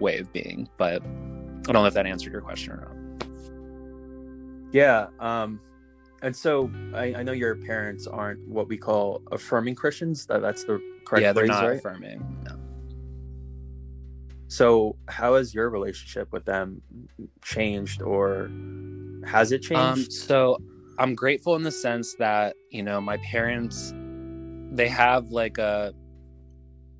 way 0.00 0.18
of 0.18 0.32
being 0.32 0.68
but 0.76 1.02
i 1.02 1.72
don't 1.72 1.82
know 1.82 1.86
if 1.86 1.94
that 1.94 2.06
answered 2.06 2.32
your 2.32 2.42
question 2.42 2.72
or 2.72 2.76
not 2.76 3.28
yeah 4.72 5.06
um 5.18 5.60
and 6.20 6.34
so 6.34 6.68
I, 6.94 7.14
I 7.14 7.22
know 7.22 7.32
your 7.32 7.54
parents 7.54 8.06
aren't 8.06 8.46
what 8.48 8.68
we 8.68 8.76
call 8.76 9.22
affirming 9.32 9.74
christians 9.74 10.26
that 10.26 10.40
that's 10.40 10.64
the 10.64 10.80
correct 11.04 11.08
phrase. 11.08 11.22
yeah 11.22 11.32
they're 11.32 11.46
phrase, 11.46 11.60
not 11.60 11.66
right? 11.66 11.78
affirming 11.78 12.38
no. 12.44 12.58
so 14.46 14.96
how 15.08 15.34
has 15.34 15.54
your 15.54 15.68
relationship 15.70 16.32
with 16.32 16.44
them 16.44 16.80
changed 17.42 18.02
or 18.02 18.50
has 19.26 19.52
it 19.52 19.62
changed 19.62 19.78
um, 19.78 20.10
so 20.10 20.58
I'm 20.98 21.14
grateful 21.14 21.54
in 21.54 21.62
the 21.62 21.70
sense 21.70 22.14
that, 22.14 22.56
you 22.70 22.82
know, 22.82 23.00
my 23.00 23.18
parents 23.18 23.94
they 24.70 24.88
have 24.88 25.30
like 25.30 25.58
a 25.58 25.94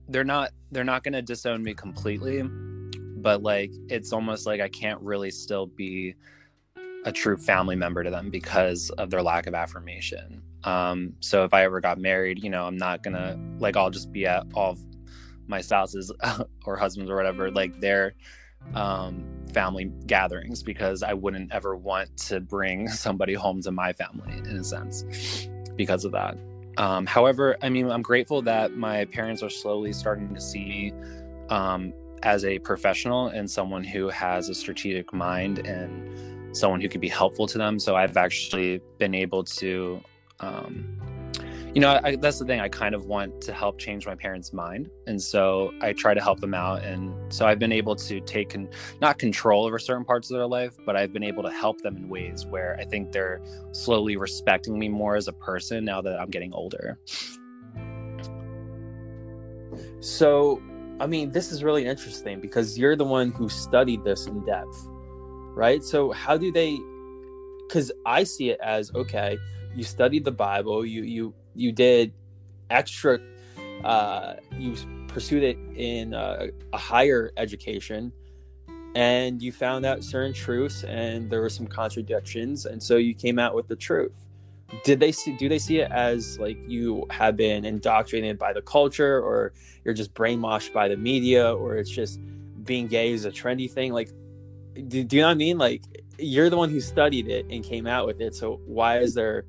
they're 0.08 0.24
not 0.24 0.50
they're 0.70 0.84
not 0.84 1.02
going 1.02 1.12
to 1.12 1.22
disown 1.22 1.62
me 1.62 1.74
completely, 1.74 2.42
but 2.42 3.42
like 3.42 3.70
it's 3.88 4.12
almost 4.12 4.46
like 4.46 4.60
I 4.60 4.68
can't 4.68 5.00
really 5.00 5.30
still 5.30 5.66
be 5.66 6.14
a 7.04 7.12
true 7.12 7.36
family 7.36 7.76
member 7.76 8.02
to 8.02 8.10
them 8.10 8.30
because 8.30 8.90
of 8.90 9.10
their 9.10 9.22
lack 9.22 9.46
of 9.46 9.54
affirmation. 9.54 10.42
Um, 10.64 11.14
so 11.20 11.44
if 11.44 11.54
I 11.54 11.64
ever 11.64 11.80
got 11.80 11.98
married, 11.98 12.42
you 12.42 12.50
know, 12.50 12.66
I'm 12.66 12.76
not 12.76 13.02
gonna 13.02 13.38
like 13.58 13.76
I'll 13.76 13.90
just 13.90 14.12
be 14.12 14.26
at 14.26 14.46
all 14.54 14.76
my 15.46 15.60
spouses 15.60 16.12
or 16.64 16.76
husbands 16.76 17.10
or 17.10 17.16
whatever, 17.16 17.50
like 17.50 17.80
they're 17.80 18.14
um, 18.74 19.24
family 19.52 19.86
gatherings 20.06 20.62
because 20.62 21.02
I 21.02 21.14
wouldn't 21.14 21.52
ever 21.52 21.76
want 21.76 22.16
to 22.28 22.40
bring 22.40 22.88
somebody 23.04 23.34
home 23.34 23.62
to 23.62 23.70
my 23.70 23.92
family 23.92 24.38
in 24.38 24.56
a 24.56 24.64
sense 24.64 25.48
because 25.76 26.04
of 26.04 26.12
that. 26.12 26.36
Um, 26.76 27.06
however, 27.06 27.56
I 27.60 27.68
mean, 27.70 27.90
I'm 27.90 28.02
grateful 28.02 28.40
that 28.42 28.76
my 28.76 29.04
parents 29.06 29.42
are 29.42 29.50
slowly 29.50 29.92
starting 29.92 30.32
to 30.34 30.40
see 30.40 30.64
me 30.64 30.92
um, 31.48 31.92
as 32.22 32.44
a 32.44 32.58
professional 32.60 33.28
and 33.28 33.50
someone 33.50 33.82
who 33.82 34.08
has 34.08 34.48
a 34.48 34.54
strategic 34.54 35.12
mind 35.12 35.66
and 35.66 36.56
someone 36.56 36.80
who 36.80 36.88
could 36.88 37.00
be 37.00 37.08
helpful 37.08 37.46
to 37.48 37.58
them. 37.58 37.78
So 37.78 37.96
I've 37.96 38.16
actually 38.16 38.80
been 38.98 39.14
able 39.14 39.44
to 39.44 40.00
um, 40.40 41.00
you 41.74 41.80
know, 41.80 42.00
I, 42.02 42.16
that's 42.16 42.38
the 42.38 42.44
thing. 42.44 42.60
I 42.60 42.68
kind 42.68 42.94
of 42.94 43.06
want 43.06 43.40
to 43.42 43.52
help 43.52 43.78
change 43.78 44.06
my 44.06 44.14
parents' 44.14 44.52
mind, 44.52 44.90
and 45.06 45.20
so 45.20 45.72
I 45.80 45.92
try 45.92 46.14
to 46.14 46.20
help 46.20 46.40
them 46.40 46.54
out. 46.54 46.82
And 46.82 47.32
so 47.32 47.46
I've 47.46 47.58
been 47.58 47.72
able 47.72 47.94
to 47.96 48.20
take 48.20 48.50
con- 48.50 48.70
not 49.00 49.18
control 49.18 49.66
over 49.66 49.78
certain 49.78 50.04
parts 50.04 50.30
of 50.30 50.36
their 50.36 50.46
life, 50.46 50.76
but 50.86 50.96
I've 50.96 51.12
been 51.12 51.22
able 51.22 51.42
to 51.42 51.50
help 51.50 51.80
them 51.82 51.96
in 51.96 52.08
ways 52.08 52.46
where 52.46 52.76
I 52.80 52.84
think 52.84 53.12
they're 53.12 53.42
slowly 53.72 54.16
respecting 54.16 54.78
me 54.78 54.88
more 54.88 55.14
as 55.14 55.28
a 55.28 55.32
person 55.32 55.84
now 55.84 56.00
that 56.00 56.18
I'm 56.18 56.30
getting 56.30 56.54
older. 56.54 56.98
So, 60.00 60.62
I 61.00 61.06
mean, 61.06 61.32
this 61.32 61.52
is 61.52 61.62
really 61.62 61.84
interesting 61.84 62.40
because 62.40 62.78
you're 62.78 62.96
the 62.96 63.04
one 63.04 63.30
who 63.32 63.48
studied 63.48 64.04
this 64.04 64.26
in 64.26 64.44
depth, 64.44 64.86
right? 65.54 65.82
So, 65.82 66.12
how 66.12 66.38
do 66.38 66.50
they? 66.50 66.78
Because 67.66 67.92
I 68.06 68.24
see 68.24 68.50
it 68.50 68.58
as 68.62 68.90
okay, 68.94 69.36
you 69.76 69.84
studied 69.84 70.24
the 70.24 70.32
Bible, 70.32 70.86
you 70.86 71.02
you 71.02 71.34
you 71.58 71.72
did 71.72 72.12
extra 72.70 73.18
uh, 73.84 74.34
you 74.56 74.74
pursued 75.08 75.42
it 75.42 75.58
in 75.76 76.14
uh, 76.14 76.46
a 76.72 76.78
higher 76.78 77.32
education 77.36 78.12
and 78.94 79.42
you 79.42 79.52
found 79.52 79.84
out 79.84 80.02
certain 80.02 80.32
truths 80.32 80.84
and 80.84 81.30
there 81.30 81.40
were 81.40 81.48
some 81.48 81.66
contradictions 81.66 82.66
and 82.66 82.82
so 82.82 82.96
you 82.96 83.14
came 83.14 83.38
out 83.38 83.54
with 83.54 83.68
the 83.68 83.76
truth. 83.76 84.14
Did 84.84 85.00
they 85.00 85.12
see 85.12 85.36
do 85.36 85.48
they 85.48 85.58
see 85.58 85.78
it 85.78 85.90
as 85.90 86.38
like 86.38 86.58
you 86.66 87.06
have 87.10 87.36
been 87.36 87.64
indoctrinated 87.64 88.38
by 88.38 88.52
the 88.52 88.62
culture 88.62 89.18
or 89.20 89.52
you're 89.84 89.94
just 89.94 90.12
brainwashed 90.14 90.72
by 90.72 90.88
the 90.88 90.96
media 90.96 91.54
or 91.54 91.76
it's 91.76 91.90
just 91.90 92.20
being 92.64 92.86
gay 92.86 93.12
is 93.12 93.24
a 93.24 93.30
trendy 93.30 93.70
thing? 93.70 93.92
Like 93.92 94.10
do, 94.74 95.02
do 95.04 95.16
you 95.16 95.22
know 95.22 95.28
what 95.28 95.32
i 95.32 95.34
mean? 95.34 95.58
Like 95.58 95.82
you're 96.18 96.50
the 96.50 96.56
one 96.56 96.68
who 96.68 96.80
studied 96.80 97.28
it 97.28 97.46
and 97.50 97.64
came 97.64 97.86
out 97.86 98.06
with 98.06 98.20
it 98.20 98.34
so 98.34 98.60
why 98.66 98.98
is 98.98 99.14
there 99.14 99.44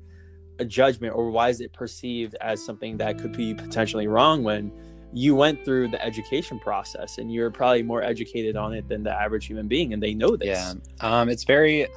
a 0.60 0.64
judgment 0.64 1.14
or 1.14 1.30
why 1.30 1.48
is 1.48 1.60
it 1.60 1.72
perceived 1.72 2.36
as 2.40 2.64
something 2.64 2.96
that 2.98 3.18
could 3.18 3.36
be 3.36 3.54
potentially 3.54 4.06
wrong 4.06 4.44
when 4.44 4.70
you 5.12 5.34
went 5.34 5.64
through 5.64 5.88
the 5.88 6.00
education 6.04 6.60
process 6.60 7.18
and 7.18 7.32
you're 7.32 7.50
probably 7.50 7.82
more 7.82 8.02
educated 8.02 8.54
on 8.54 8.72
it 8.72 8.86
than 8.88 9.02
the 9.02 9.12
average 9.12 9.46
human 9.46 9.66
being 9.66 9.92
and 9.92 10.00
they 10.02 10.14
know 10.14 10.36
this? 10.36 10.46
Yeah 10.46 10.74
um 11.00 11.28
it's 11.28 11.44
very 11.44 11.88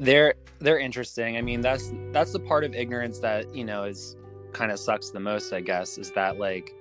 they're 0.00 0.34
they're 0.58 0.78
interesting. 0.78 1.36
I 1.36 1.42
mean 1.42 1.60
that's 1.60 1.92
that's 2.12 2.32
the 2.32 2.40
part 2.40 2.64
of 2.64 2.74
ignorance 2.74 3.18
that 3.20 3.54
you 3.54 3.64
know 3.64 3.84
is 3.84 4.16
kind 4.52 4.70
of 4.70 4.78
sucks 4.78 5.10
the 5.10 5.20
most 5.20 5.52
i 5.52 5.60
guess 5.60 5.98
is 5.98 6.12
that 6.12 6.38
like 6.38 6.72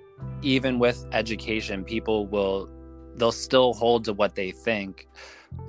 even 0.42 0.80
with 0.80 1.06
education 1.12 1.84
people 1.84 2.28
will 2.28 2.70
they'll 3.16 3.32
still 3.32 3.74
hold 3.74 4.06
to 4.06 4.14
what 4.14 4.36
they 4.36 4.52
think 4.52 5.08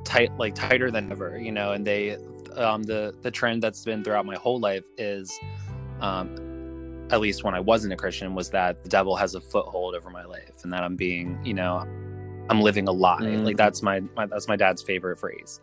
tight 0.05 0.31
like 0.37 0.55
tighter 0.55 0.91
than 0.91 1.11
ever 1.11 1.39
you 1.39 1.51
know 1.51 1.73
and 1.73 1.87
they 1.87 2.17
um, 2.57 2.83
the 2.83 3.15
the 3.23 3.31
trend 3.31 3.63
that's 3.63 3.85
been 3.85 4.05
throughout 4.05 4.27
my 4.27 4.37
whole 4.37 4.61
life 4.61 4.85
is, 4.99 5.33
um, 6.01 7.07
at 7.11 7.21
least 7.21 7.45
when 7.45 7.55
I 7.55 7.61
wasn't 7.61 7.93
a 7.93 7.97
Christian, 7.97 8.35
was 8.35 8.51
that 8.51 8.83
the 8.83 8.89
devil 8.89 9.17
has 9.17 9.35
a 9.35 9.41
foothold 9.41 9.95
over 9.95 10.11
my 10.11 10.25
life, 10.25 10.63
and 10.63 10.73
that 10.73 10.83
I'm 10.83 10.97
being, 10.97 11.39
you 11.45 11.55
know, 11.55 11.79
I'm 12.49 12.61
living 12.61 12.89
a 12.89 12.93
lie. 12.93 13.21
Mm. 13.21 13.45
Like 13.45 13.57
that's 13.57 13.83
my, 13.83 14.01
my 14.17 14.27
that's 14.27 14.49
my 14.49 14.57
dad's 14.57 14.83
favorite 14.83 15.19
phrase. 15.19 15.61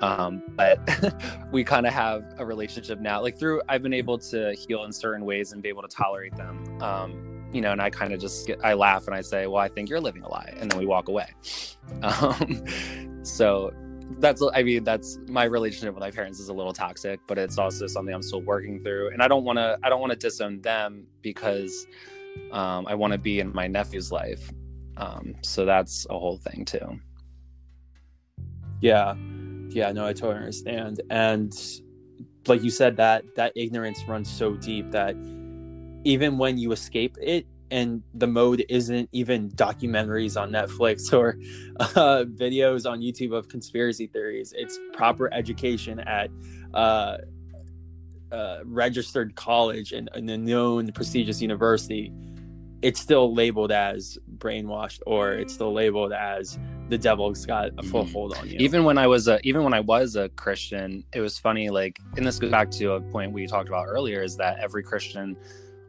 Um, 0.00 0.42
but 0.50 0.78
we 1.52 1.62
kind 1.64 1.86
of 1.86 1.92
have 1.92 2.24
a 2.38 2.44
relationship 2.44 3.00
now. 3.00 3.22
Like 3.22 3.38
through, 3.38 3.62
I've 3.68 3.82
been 3.82 3.94
able 3.94 4.18
to 4.18 4.52
heal 4.54 4.84
in 4.84 4.92
certain 4.92 5.24
ways 5.24 5.52
and 5.52 5.62
be 5.62 5.68
able 5.68 5.82
to 5.82 5.88
tolerate 5.88 6.36
them. 6.36 6.82
Um, 6.82 7.48
you 7.52 7.60
know, 7.60 7.70
and 7.70 7.80
I 7.80 7.88
kind 7.88 8.12
of 8.12 8.20
just 8.20 8.48
get, 8.48 8.64
I 8.64 8.74
laugh 8.74 9.06
and 9.06 9.14
I 9.14 9.20
say, 9.20 9.46
"Well, 9.46 9.62
I 9.62 9.68
think 9.68 9.88
you're 9.88 10.00
living 10.00 10.22
a 10.22 10.28
lie," 10.28 10.52
and 10.56 10.70
then 10.70 10.78
we 10.78 10.86
walk 10.86 11.08
away. 11.08 11.28
Um, 12.02 12.64
so 13.24 13.70
that's 14.18 14.42
i 14.54 14.62
mean 14.62 14.84
that's 14.84 15.18
my 15.28 15.44
relationship 15.44 15.94
with 15.94 16.00
my 16.00 16.10
parents 16.10 16.38
is 16.38 16.48
a 16.48 16.52
little 16.52 16.72
toxic 16.72 17.20
but 17.26 17.38
it's 17.38 17.58
also 17.58 17.86
something 17.86 18.14
i'm 18.14 18.22
still 18.22 18.42
working 18.42 18.82
through. 18.82 19.10
And 19.12 19.22
i 19.22 19.28
don't 19.28 19.44
want 19.44 19.58
to 19.58 19.78
i 19.82 19.88
don't 19.88 20.00
want 20.00 20.12
to 20.12 20.18
disown 20.18 20.60
them 20.60 21.06
because 21.22 21.86
um, 22.52 22.86
i 22.86 22.94
want 22.94 23.12
to 23.12 23.18
be 23.18 23.40
in 23.40 23.52
my 23.54 23.66
nephew's 23.66 24.10
life. 24.12 24.50
Um, 24.96 25.34
so 25.42 25.64
that's 25.64 26.06
a 26.10 26.18
whole 26.18 26.38
thing 26.38 26.64
too. 26.64 27.00
Yeah. 28.80 29.14
Yeah 29.70 29.92
no 29.92 30.06
i 30.06 30.12
totally 30.12 30.36
understand. 30.36 31.00
And 31.10 31.52
like 32.46 32.62
you 32.62 32.70
said 32.70 32.96
that 32.98 33.24
that 33.36 33.52
ignorance 33.56 34.02
runs 34.06 34.30
so 34.30 34.54
deep 34.54 34.90
that 34.90 35.16
even 36.04 36.36
when 36.36 36.58
you 36.58 36.72
escape 36.72 37.16
it 37.20 37.46
and 37.70 38.02
the 38.14 38.26
mode 38.26 38.64
isn't 38.68 39.08
even 39.12 39.50
documentaries 39.52 40.40
on 40.40 40.50
Netflix 40.50 41.12
or 41.18 41.38
uh, 41.80 42.24
videos 42.24 42.88
on 42.88 43.00
YouTube 43.00 43.36
of 43.36 43.48
conspiracy 43.48 44.06
theories. 44.06 44.52
It's 44.56 44.78
proper 44.92 45.32
education 45.32 46.00
at 46.00 46.30
uh, 46.72 47.18
uh, 48.30 48.58
registered 48.64 49.34
college 49.34 49.92
and, 49.92 50.10
and 50.14 50.28
a 50.30 50.36
known 50.36 50.92
prestigious 50.92 51.40
university. 51.40 52.12
It's 52.82 53.00
still 53.00 53.34
labeled 53.34 53.72
as 53.72 54.18
brainwashed, 54.36 55.00
or 55.06 55.32
it's 55.32 55.54
still 55.54 55.72
labeled 55.72 56.12
as 56.12 56.58
the 56.90 56.98
devil's 56.98 57.46
got 57.46 57.70
a 57.78 57.82
full 57.82 58.04
mm-hmm. 58.04 58.12
hold 58.12 58.36
on 58.36 58.46
you. 58.46 58.58
Even 58.58 58.84
when 58.84 58.98
I 58.98 59.06
was 59.06 59.26
a, 59.26 59.40
even 59.42 59.64
when 59.64 59.72
I 59.72 59.80
was 59.80 60.16
a 60.16 60.28
Christian, 60.30 61.02
it 61.14 61.20
was 61.20 61.38
funny. 61.38 61.70
Like, 61.70 61.98
and 62.18 62.26
this 62.26 62.38
goes 62.38 62.50
back 62.50 62.70
to 62.72 62.92
a 62.92 63.00
point 63.00 63.32
we 63.32 63.46
talked 63.46 63.68
about 63.68 63.86
earlier: 63.86 64.22
is 64.22 64.36
that 64.36 64.58
every 64.58 64.82
Christian 64.82 65.34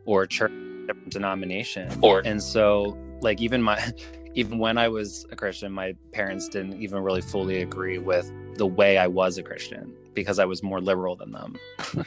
or 0.05 0.25
church 0.25 0.53
different 0.87 1.11
denomination. 1.11 1.91
Or 2.01 2.21
and 2.25 2.41
so 2.41 2.97
like 3.21 3.41
even 3.41 3.61
my 3.61 3.93
even 4.35 4.57
when 4.59 4.77
I 4.77 4.89
was 4.89 5.25
a 5.31 5.35
Christian, 5.35 5.71
my 5.71 5.95
parents 6.11 6.49
didn't 6.49 6.81
even 6.81 7.01
really 7.01 7.21
fully 7.21 7.61
agree 7.61 7.97
with 7.97 8.31
the 8.55 8.65
way 8.65 8.97
I 8.97 9.07
was 9.07 9.37
a 9.37 9.43
Christian 9.43 9.93
because 10.13 10.39
I 10.39 10.45
was 10.45 10.61
more 10.61 10.81
liberal 10.81 11.15
than 11.15 11.31
them. 11.31 11.55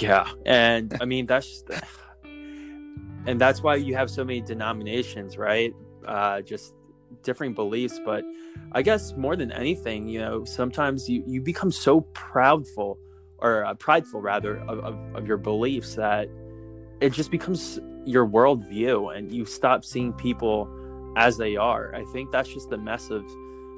yeah, 0.00 0.30
and 0.46 0.96
I 1.00 1.04
mean 1.04 1.26
that's 1.26 1.64
and 3.26 3.40
that's 3.40 3.62
why 3.62 3.76
you 3.76 3.94
have 3.96 4.10
so 4.10 4.24
many 4.24 4.40
denominations, 4.40 5.36
right? 5.36 5.74
Uh, 6.06 6.40
just 6.42 6.74
differing 7.22 7.54
beliefs, 7.54 8.00
but 8.04 8.24
I 8.72 8.82
guess 8.82 9.14
more 9.16 9.36
than 9.36 9.52
anything, 9.52 10.08
you 10.08 10.20
know, 10.20 10.44
sometimes 10.44 11.08
you 11.08 11.22
you 11.26 11.40
become 11.40 11.70
so 11.70 12.02
proudful 12.12 12.96
or 13.42 13.64
uh, 13.64 13.74
prideful 13.74 14.20
rather 14.20 14.58
of, 14.68 14.78
of, 14.78 15.16
of, 15.16 15.26
your 15.26 15.36
beliefs 15.36 15.96
that 15.96 16.28
it 17.00 17.12
just 17.12 17.30
becomes 17.30 17.80
your 18.04 18.26
worldview 18.26 19.16
and 19.16 19.32
you 19.32 19.44
stop 19.44 19.84
seeing 19.84 20.12
people 20.12 20.68
as 21.16 21.36
they 21.36 21.56
are. 21.56 21.94
I 21.94 22.04
think 22.12 22.30
that's 22.30 22.48
just 22.48 22.70
the 22.70 22.78
mess 22.78 23.10
of 23.10 23.24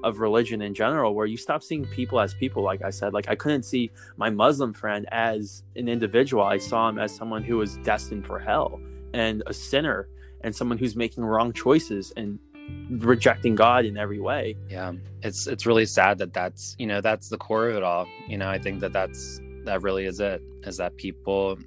of 0.04 0.20
religion 0.20 0.60
in 0.60 0.74
general 0.74 1.14
where 1.14 1.24
you 1.24 1.38
stop 1.38 1.62
seeing 1.62 1.86
people 1.86 2.20
as 2.20 2.34
people 2.34 2.62
like 2.62 2.82
i 2.82 2.90
said. 2.90 3.14
Like 3.14 3.30
i 3.30 3.34
couldn't 3.34 3.62
see 3.62 3.90
my 4.18 4.28
muslim 4.28 4.74
friend 4.74 5.06
as 5.10 5.62
an 5.76 5.88
individual. 5.88 6.44
I 6.44 6.58
saw 6.58 6.90
him 6.90 6.98
as 6.98 7.14
someone 7.14 7.42
who 7.42 7.56
was 7.56 7.78
destined 7.78 8.26
for 8.26 8.38
hell 8.38 8.78
and 9.14 9.42
a 9.46 9.54
sinner 9.54 10.08
and 10.42 10.54
someone 10.54 10.76
who's 10.76 10.94
making 10.94 11.24
wrong 11.24 11.54
choices 11.54 12.12
and 12.18 12.38
rejecting 12.90 13.54
god 13.54 13.86
in 13.86 13.96
every 13.96 14.20
way. 14.20 14.58
Yeah 14.68 14.92
it's 15.22 15.46
it's 15.46 15.64
really 15.64 15.86
sad 15.86 16.18
that 16.18 16.34
that's 16.34 16.76
you 16.78 16.86
know 16.86 17.00
that's 17.00 17.30
the 17.30 17.38
core 17.38 17.70
of 17.70 17.76
it 17.76 17.82
all. 17.82 18.06
You 18.28 18.36
know 18.36 18.50
i 18.50 18.58
think 18.58 18.80
that 18.80 18.92
that's 18.92 19.40
that 19.64 19.82
really 19.82 20.06
is 20.06 20.20
it 20.20 20.42
is 20.64 20.76
that 20.76 20.96
people 20.96 21.58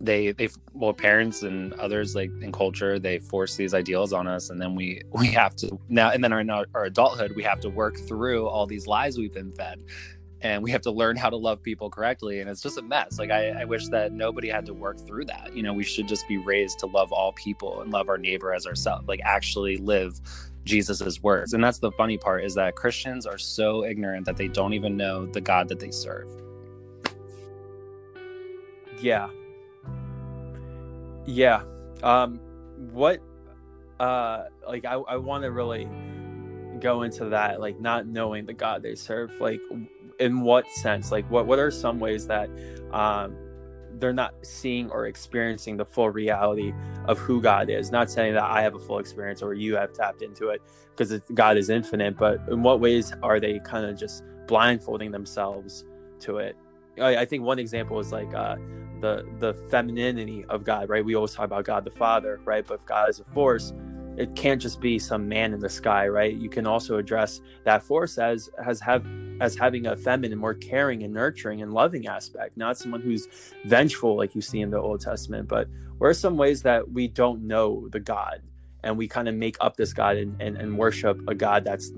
they 0.00 0.32
they 0.32 0.48
well 0.74 0.92
parents 0.92 1.42
and 1.42 1.72
others 1.74 2.14
like 2.14 2.30
in 2.40 2.52
culture 2.52 2.98
they 2.98 3.18
force 3.18 3.56
these 3.56 3.74
ideals 3.74 4.12
on 4.12 4.26
us 4.28 4.50
and 4.50 4.60
then 4.60 4.74
we 4.74 5.02
we 5.12 5.28
have 5.28 5.56
to 5.56 5.78
now 5.88 6.10
and 6.10 6.22
then 6.22 6.32
our, 6.32 6.40
in 6.40 6.50
our 6.50 6.66
adulthood 6.84 7.32
we 7.34 7.42
have 7.42 7.60
to 7.60 7.68
work 7.68 7.96
through 8.06 8.46
all 8.46 8.66
these 8.66 8.86
lies 8.86 9.18
we've 9.18 9.34
been 9.34 9.52
fed 9.52 9.80
and 10.40 10.62
we 10.62 10.70
have 10.70 10.82
to 10.82 10.90
learn 10.90 11.16
how 11.16 11.28
to 11.28 11.36
love 11.36 11.62
people 11.62 11.90
correctly 11.90 12.40
and 12.40 12.48
it's 12.48 12.62
just 12.62 12.78
a 12.78 12.82
mess. 12.82 13.18
Like 13.18 13.30
I, 13.30 13.48
I 13.48 13.64
wish 13.64 13.88
that 13.88 14.12
nobody 14.12 14.48
had 14.48 14.66
to 14.66 14.74
work 14.74 15.04
through 15.04 15.24
that. 15.26 15.54
You 15.54 15.62
know 15.64 15.72
we 15.72 15.84
should 15.84 16.06
just 16.08 16.28
be 16.28 16.38
raised 16.38 16.78
to 16.80 16.86
love 16.86 17.12
all 17.12 17.32
people 17.32 17.80
and 17.82 17.92
love 17.92 18.08
our 18.08 18.18
neighbor 18.18 18.52
as 18.52 18.66
ourselves 18.66 19.08
like 19.08 19.20
actually 19.24 19.78
live 19.78 20.20
jesus's 20.64 21.22
words. 21.22 21.54
And 21.54 21.64
that's 21.64 21.78
the 21.78 21.92
funny 21.92 22.18
part 22.18 22.44
is 22.44 22.54
that 22.54 22.76
christians 22.76 23.26
are 23.26 23.38
so 23.38 23.84
ignorant 23.84 24.26
that 24.26 24.36
they 24.36 24.48
don't 24.48 24.74
even 24.74 24.96
know 24.96 25.26
the 25.26 25.40
god 25.40 25.68
that 25.68 25.80
they 25.80 25.90
serve 25.90 26.28
yeah 29.00 29.28
yeah. 31.28 31.62
Um, 32.02 32.40
what, 32.90 33.20
uh, 34.00 34.44
like, 34.66 34.84
I, 34.86 34.94
I 34.94 35.16
want 35.16 35.44
to 35.44 35.50
really 35.52 35.88
go 36.80 37.02
into 37.02 37.26
that, 37.26 37.60
like, 37.60 37.78
not 37.78 38.06
knowing 38.06 38.46
the 38.46 38.54
God 38.54 38.82
they 38.82 38.94
serve. 38.94 39.38
Like, 39.40 39.60
in 40.18 40.40
what 40.40 40.64
sense? 40.70 41.12
Like, 41.12 41.30
what, 41.30 41.46
what 41.46 41.58
are 41.58 41.70
some 41.70 42.00
ways 42.00 42.26
that, 42.28 42.48
um, 42.92 43.36
they're 43.98 44.12
not 44.12 44.34
seeing 44.42 44.90
or 44.90 45.06
experiencing 45.06 45.76
the 45.76 45.84
full 45.84 46.08
reality 46.08 46.72
of 47.06 47.18
who 47.18 47.42
God 47.42 47.68
is. 47.68 47.90
Not 47.90 48.10
saying 48.10 48.34
that 48.34 48.44
I 48.44 48.62
have 48.62 48.74
a 48.74 48.78
full 48.78 48.98
experience 48.98 49.42
or 49.42 49.54
you 49.54 49.76
have 49.76 49.92
tapped 49.92 50.22
into 50.22 50.48
it 50.48 50.62
because 50.96 51.20
God 51.34 51.56
is 51.56 51.68
infinite, 51.68 52.16
but 52.16 52.40
in 52.48 52.62
what 52.62 52.80
ways 52.80 53.12
are 53.22 53.40
they 53.40 53.58
kind 53.58 53.84
of 53.84 53.98
just 53.98 54.22
blindfolding 54.46 55.10
themselves 55.10 55.84
to 56.20 56.38
it? 56.38 56.56
I, 57.00 57.22
I 57.22 57.24
think 57.24 57.42
one 57.42 57.58
example 57.58 57.98
is 58.00 58.12
like 58.12 58.32
uh, 58.34 58.56
the 59.00 59.26
the 59.38 59.54
femininity 59.70 60.44
of 60.48 60.64
God, 60.64 60.88
right? 60.88 61.04
We 61.04 61.14
always 61.14 61.34
talk 61.34 61.44
about 61.44 61.64
God 61.64 61.84
the 61.84 61.90
Father, 61.90 62.40
right? 62.44 62.66
But 62.66 62.80
if 62.80 62.86
God 62.86 63.10
is 63.10 63.20
a 63.20 63.24
force, 63.24 63.72
it 64.16 64.34
can't 64.34 64.60
just 64.60 64.80
be 64.80 64.98
some 64.98 65.28
man 65.28 65.52
in 65.52 65.60
the 65.60 65.68
sky, 65.68 66.08
right? 66.08 66.34
You 66.34 66.48
can 66.48 66.66
also 66.66 66.98
address 66.98 67.40
that 67.64 67.82
force 67.82 68.18
as 68.18 68.50
as 68.64 68.80
have 68.80 69.06
as 69.40 69.54
having 69.54 69.86
a 69.86 69.96
feminine, 69.96 70.38
more 70.38 70.54
caring 70.54 71.04
and 71.04 71.14
nurturing 71.14 71.62
and 71.62 71.72
loving 71.72 72.06
aspect, 72.08 72.56
not 72.56 72.76
someone 72.76 73.00
who's 73.00 73.28
vengeful 73.64 74.16
like 74.16 74.34
you 74.34 74.40
see 74.40 74.60
in 74.60 74.70
the 74.70 74.78
Old 74.78 75.00
Testament. 75.00 75.48
But 75.48 75.68
where 75.98 76.10
are 76.10 76.14
some 76.14 76.36
ways 76.36 76.62
that 76.62 76.90
we 76.90 77.08
don't 77.08 77.46
know 77.46 77.88
the 77.90 78.00
God 78.00 78.42
and 78.82 78.96
we 78.96 79.08
kind 79.08 79.28
of 79.28 79.34
make 79.34 79.56
up 79.60 79.76
this 79.76 79.92
God 79.92 80.16
and, 80.16 80.40
and, 80.40 80.56
and 80.56 80.78
worship 80.78 81.20
a 81.28 81.34
God 81.34 81.64
that's 81.64 81.92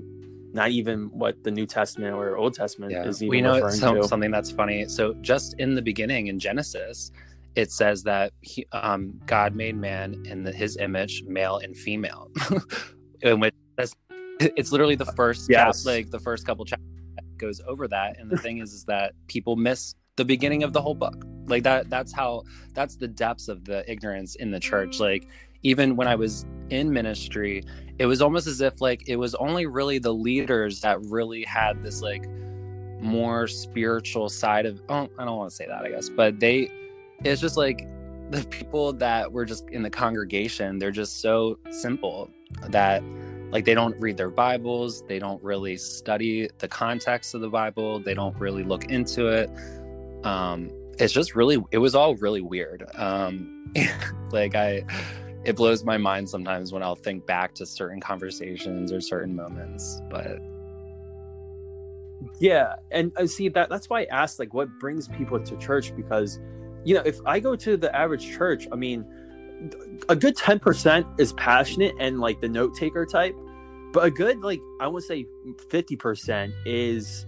not 0.53 0.69
even 0.69 1.05
what 1.11 1.43
the 1.43 1.51
New 1.51 1.65
Testament 1.65 2.13
or 2.13 2.37
Old 2.37 2.53
Testament 2.53 2.91
yeah. 2.91 3.05
is 3.05 3.21
even 3.21 3.29
we 3.29 3.41
know 3.41 3.69
some, 3.69 4.03
something 4.03 4.31
that's 4.31 4.51
funny. 4.51 4.85
So 4.87 5.13
just 5.21 5.55
in 5.59 5.75
the 5.75 5.81
beginning 5.81 6.27
in 6.27 6.39
Genesis, 6.39 7.11
it 7.55 7.71
says 7.71 8.03
that 8.03 8.33
he, 8.41 8.65
um, 8.71 9.19
God 9.25 9.55
made 9.55 9.75
man 9.75 10.23
in 10.25 10.43
the, 10.43 10.51
his 10.51 10.77
image, 10.77 11.23
male 11.25 11.57
and 11.57 11.75
female, 11.75 12.29
in 13.21 13.39
which 13.39 13.53
it's 14.39 14.71
literally 14.71 14.95
the 14.95 15.05
first 15.05 15.47
yes. 15.49 15.85
like 15.85 16.09
the 16.09 16.19
first 16.19 16.45
couple 16.45 16.65
chapters 16.65 16.87
goes 17.37 17.61
over 17.67 17.87
that. 17.87 18.19
And 18.19 18.29
the 18.29 18.37
thing 18.37 18.59
is, 18.59 18.73
is 18.73 18.85
that 18.85 19.13
people 19.27 19.55
miss 19.55 19.95
the 20.15 20.25
beginning 20.25 20.63
of 20.63 20.73
the 20.73 20.81
whole 20.81 20.95
book. 20.95 21.25
Like 21.47 21.63
that. 21.63 21.89
That's 21.89 22.13
how. 22.13 22.43
That's 22.73 22.95
the 22.95 23.07
depths 23.07 23.47
of 23.47 23.65
the 23.65 23.89
ignorance 23.91 24.35
in 24.35 24.51
the 24.51 24.59
church. 24.59 24.99
Like 24.99 25.27
even 25.63 25.95
when 25.95 26.07
I 26.07 26.15
was 26.15 26.45
in 26.69 26.91
ministry, 26.91 27.63
it 28.01 28.07
was 28.07 28.19
almost 28.19 28.47
as 28.47 28.61
if 28.61 28.81
like 28.81 29.07
it 29.07 29.15
was 29.15 29.35
only 29.35 29.67
really 29.67 29.99
the 29.99 30.11
leaders 30.11 30.81
that 30.81 30.99
really 31.05 31.43
had 31.43 31.83
this 31.83 32.01
like 32.01 32.27
more 32.99 33.47
spiritual 33.47 34.27
side 34.27 34.65
of 34.65 34.81
oh 34.89 35.07
I 35.19 35.25
don't 35.25 35.37
want 35.37 35.51
to 35.51 35.55
say 35.55 35.67
that 35.67 35.83
I 35.83 35.89
guess, 35.89 36.09
but 36.09 36.39
they 36.39 36.71
it's 37.23 37.39
just 37.39 37.57
like 37.57 37.87
the 38.31 38.43
people 38.45 38.91
that 38.93 39.31
were 39.31 39.45
just 39.45 39.69
in 39.69 39.83
the 39.83 39.89
congregation, 39.91 40.79
they're 40.79 40.89
just 40.89 41.21
so 41.21 41.59
simple 41.69 42.31
that 42.69 43.03
like 43.51 43.65
they 43.65 43.75
don't 43.75 43.95
read 43.99 44.17
their 44.17 44.31
bibles 44.31 45.03
they 45.03 45.19
don't 45.19 45.43
really 45.43 45.77
study 45.77 46.49
the 46.57 46.67
context 46.67 47.35
of 47.35 47.41
the 47.41 47.49
bible 47.49 47.99
they 47.99 48.15
don't 48.15 48.35
really 48.39 48.63
look 48.63 48.85
into 48.85 49.27
it. 49.27 49.47
Um 50.25 50.71
it's 50.97 51.13
just 51.13 51.35
really 51.35 51.63
it 51.69 51.77
was 51.77 51.93
all 51.93 52.15
really 52.15 52.41
weird. 52.41 52.83
Um 52.95 53.71
like 54.31 54.55
i 54.55 54.83
it 55.43 55.55
blows 55.55 55.83
my 55.83 55.97
mind 55.97 56.29
sometimes 56.29 56.71
when 56.71 56.83
I'll 56.83 56.95
think 56.95 57.25
back 57.25 57.53
to 57.55 57.65
certain 57.65 57.99
conversations 57.99 58.91
or 58.91 59.01
certain 59.01 59.35
moments. 59.35 60.01
But 60.09 60.39
yeah, 62.39 62.75
and 62.91 63.11
I 63.17 63.23
uh, 63.23 63.27
see 63.27 63.49
that 63.49 63.69
that's 63.69 63.89
why 63.89 64.01
I 64.01 64.05
asked 64.05 64.39
like 64.39 64.53
what 64.53 64.69
brings 64.79 65.07
people 65.07 65.39
to 65.39 65.57
church 65.57 65.95
because 65.95 66.39
you 66.83 66.95
know 66.95 67.01
if 67.01 67.19
I 67.25 67.39
go 67.39 67.55
to 67.55 67.77
the 67.77 67.95
average 67.95 68.31
church, 68.31 68.67
I 68.71 68.75
mean 68.75 69.05
a 70.09 70.15
good 70.15 70.35
10% 70.35 71.19
is 71.19 71.33
passionate 71.33 71.93
and 71.99 72.19
like 72.19 72.41
the 72.41 72.49
note 72.49 72.75
taker 72.75 73.05
type, 73.05 73.35
but 73.93 74.03
a 74.03 74.11
good 74.11 74.39
like 74.41 74.61
I 74.79 74.87
would 74.87 75.03
say 75.03 75.25
50% 75.69 76.53
is 76.65 77.25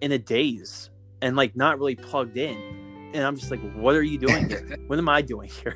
in 0.00 0.12
a 0.12 0.18
daze 0.18 0.90
and 1.22 1.36
like 1.36 1.56
not 1.56 1.78
really 1.78 1.96
plugged 1.96 2.36
in. 2.36 2.56
And 3.14 3.24
I'm 3.24 3.36
just 3.36 3.50
like, 3.50 3.60
what 3.74 3.94
are 3.94 4.02
you 4.02 4.18
doing 4.18 4.48
here? 4.48 4.76
what 4.86 4.98
am 4.98 5.08
I 5.08 5.22
doing 5.22 5.48
here? 5.48 5.74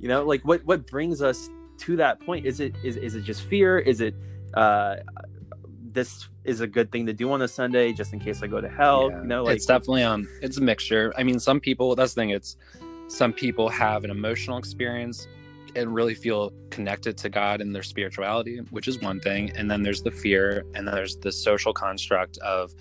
You 0.00 0.08
know 0.08 0.24
like 0.24 0.42
what 0.44 0.64
what 0.64 0.86
brings 0.86 1.22
us 1.22 1.48
to 1.78 1.96
that 1.96 2.20
point? 2.20 2.46
Is 2.46 2.60
it 2.60 2.74
is, 2.82 2.96
is 2.96 3.14
it 3.14 3.22
just 3.22 3.42
fear? 3.42 3.78
Is 3.78 4.00
it 4.00 4.14
uh 4.54 4.96
this 5.92 6.28
is 6.44 6.60
a 6.60 6.66
good 6.66 6.90
thing 6.92 7.06
to 7.06 7.12
do 7.12 7.30
on 7.32 7.42
a 7.42 7.48
sunday 7.48 7.92
just 7.92 8.12
in 8.12 8.20
case 8.20 8.42
i 8.42 8.46
go 8.46 8.60
to 8.60 8.68
hell 8.68 9.08
yeah, 9.10 9.20
you 9.20 9.26
know 9.26 9.44
like 9.44 9.56
it's 9.56 9.66
definitely 9.66 10.02
um 10.02 10.26
it's 10.40 10.56
a 10.56 10.60
mixture. 10.60 11.12
I 11.16 11.22
mean 11.22 11.38
some 11.40 11.60
people 11.60 11.94
that's 11.94 12.14
the 12.14 12.20
thing 12.20 12.30
it's 12.30 12.56
some 13.08 13.32
people 13.32 13.68
have 13.68 14.04
an 14.04 14.10
emotional 14.10 14.56
experience 14.58 15.26
and 15.74 15.92
really 15.94 16.14
feel 16.14 16.52
connected 16.70 17.16
to 17.18 17.28
god 17.28 17.60
and 17.60 17.74
their 17.74 17.82
spirituality 17.82 18.58
which 18.70 18.88
is 18.88 19.00
one 19.00 19.20
thing 19.20 19.50
and 19.56 19.70
then 19.70 19.82
there's 19.82 20.02
the 20.02 20.10
fear 20.10 20.64
and 20.74 20.86
then 20.86 20.94
there's 20.94 21.16
the 21.16 21.30
social 21.32 21.72
construct 21.72 22.38
of 22.38 22.72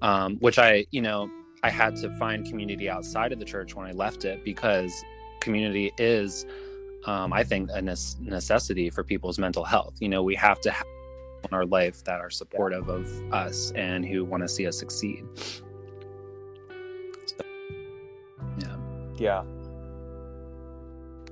um 0.00 0.36
which 0.36 0.58
i 0.58 0.84
you 0.90 1.02
know 1.02 1.30
i 1.62 1.70
had 1.70 1.96
to 1.96 2.10
find 2.18 2.46
community 2.46 2.88
outside 2.88 3.32
of 3.32 3.38
the 3.38 3.44
church 3.44 3.74
when 3.74 3.86
i 3.86 3.92
left 3.92 4.24
it 4.24 4.44
because 4.44 5.04
community 5.40 5.92
is 5.98 6.46
um, 7.06 7.32
i 7.32 7.42
think 7.42 7.70
a 7.72 7.82
necessity 7.82 8.90
for 8.90 9.04
people's 9.04 9.38
mental 9.38 9.64
health. 9.64 9.94
You 10.00 10.08
know 10.08 10.22
we 10.22 10.34
have 10.36 10.60
to 10.62 10.70
have 10.70 10.86
in 11.44 11.54
our 11.56 11.66
life 11.66 12.04
that 12.04 12.20
are 12.20 12.30
supportive 12.30 12.88
of 12.88 13.06
us 13.32 13.72
and 13.74 14.06
who 14.06 14.24
want 14.24 14.44
to 14.44 14.48
see 14.48 14.64
us 14.64 14.78
succeed. 14.78 15.24
So, 17.26 17.44
yeah. 18.58 18.76
Yeah. 19.16 19.42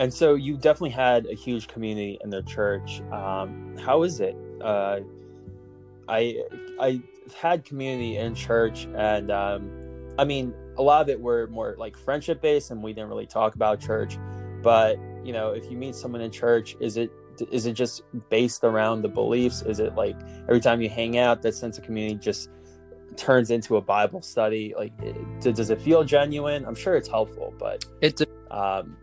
And 0.01 0.13
so 0.13 0.35
you 0.35 0.57
definitely 0.57 0.91
had 0.91 1.27
a 1.27 1.35
huge 1.35 1.69
community 1.69 2.19
in 2.25 2.31
the 2.31 2.43
church. 2.43 3.03
Um, 3.13 3.77
how 3.79 4.03
is 4.03 4.19
it? 4.19 4.35
Uh, 4.61 5.01
i 6.11 6.37
i 6.81 7.01
had 7.41 7.65
community 7.65 8.17
in 8.17 8.35
church 8.35 8.89
and 8.97 9.31
um, 9.31 9.71
i 10.19 10.25
mean 10.25 10.53
a 10.77 10.83
lot 10.83 11.01
of 11.01 11.09
it 11.09 11.21
were 11.21 11.47
more 11.47 11.77
like 11.79 11.97
friendship 11.97 12.43
based 12.43 12.71
and 12.71 12.83
we 12.83 12.93
didn't 12.93 13.09
really 13.09 13.27
talk 13.27 13.55
about 13.55 13.81
church 13.81 14.19
but 14.63 14.99
you 15.25 15.33
know 15.33 15.51
if 15.53 15.71
you 15.71 15.77
meet 15.77 15.95
someone 15.95 16.21
in 16.21 16.31
church 16.31 16.77
is 16.81 16.97
it 16.97 17.11
is 17.51 17.67
it 17.67 17.73
just 17.73 18.03
based 18.29 18.65
around 18.65 19.03
the 19.03 19.09
beliefs? 19.09 19.63
Is 19.63 19.81
it 19.81 19.95
like 19.95 20.17
every 20.43 20.61
time 20.61 20.81
you 20.83 20.89
hang 20.89 21.17
out 21.17 21.41
that 21.43 21.55
sense 21.55 21.79
of 21.79 21.85
community 21.85 22.17
just 22.17 22.51
turns 23.17 23.51
into 23.51 23.77
a 23.77 23.81
bible 23.81 24.23
study? 24.23 24.75
Like 24.77 24.93
it, 25.03 25.41
does 25.55 25.71
it 25.71 25.81
feel 25.81 26.05
genuine? 26.05 26.65
I'm 26.67 26.75
sure 26.75 26.97
it's 26.97 27.09
helpful 27.09 27.55
but 27.59 27.85
it's 28.01 28.23
um 28.51 28.97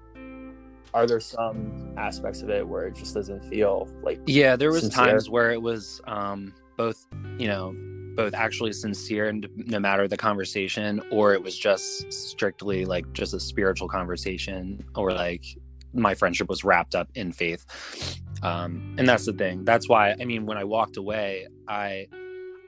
are 0.94 1.06
there 1.06 1.20
some 1.20 1.94
aspects 1.98 2.42
of 2.42 2.50
it 2.50 2.68
where 2.68 2.88
it 2.88 2.96
just 2.96 3.14
doesn't 3.14 3.44
feel 3.46 3.88
like 4.02 4.20
yeah 4.26 4.56
there 4.56 4.72
was 4.72 4.82
sincere? 4.82 5.06
times 5.06 5.30
where 5.30 5.52
it 5.52 5.62
was 5.62 6.02
um 6.06 6.54
both 6.76 7.06
you 7.38 7.48
know 7.48 7.76
both 8.16 8.34
actually 8.34 8.74
sincere 8.74 9.28
and 9.28 9.48
no 9.56 9.80
matter 9.80 10.08
the 10.08 10.18
conversation 10.18 11.02
or 11.12 11.34
it 11.34 11.44
was 11.44 11.56
just 11.56 12.12
strictly 12.12 12.84
like 12.84 13.12
just 13.14 13.34
a 13.36 13.40
spiritual 13.40 13.88
conversation 13.88 14.84
or 14.96 15.12
like 15.12 15.44
my 15.98 16.16
friendship 16.16 16.50
was 16.50 16.64
wrapped 16.64 16.96
up 16.96 17.10
in 17.16 17.32
faith 17.32 17.66
um 18.44 18.96
and 18.98 19.08
that's 19.10 19.26
the 19.26 19.34
thing 19.34 19.64
that's 19.66 19.90
why 19.90 20.16
i 20.22 20.26
mean 20.26 20.46
when 20.46 20.58
i 20.58 20.64
walked 20.64 20.98
away 20.98 21.48
i 21.68 22.08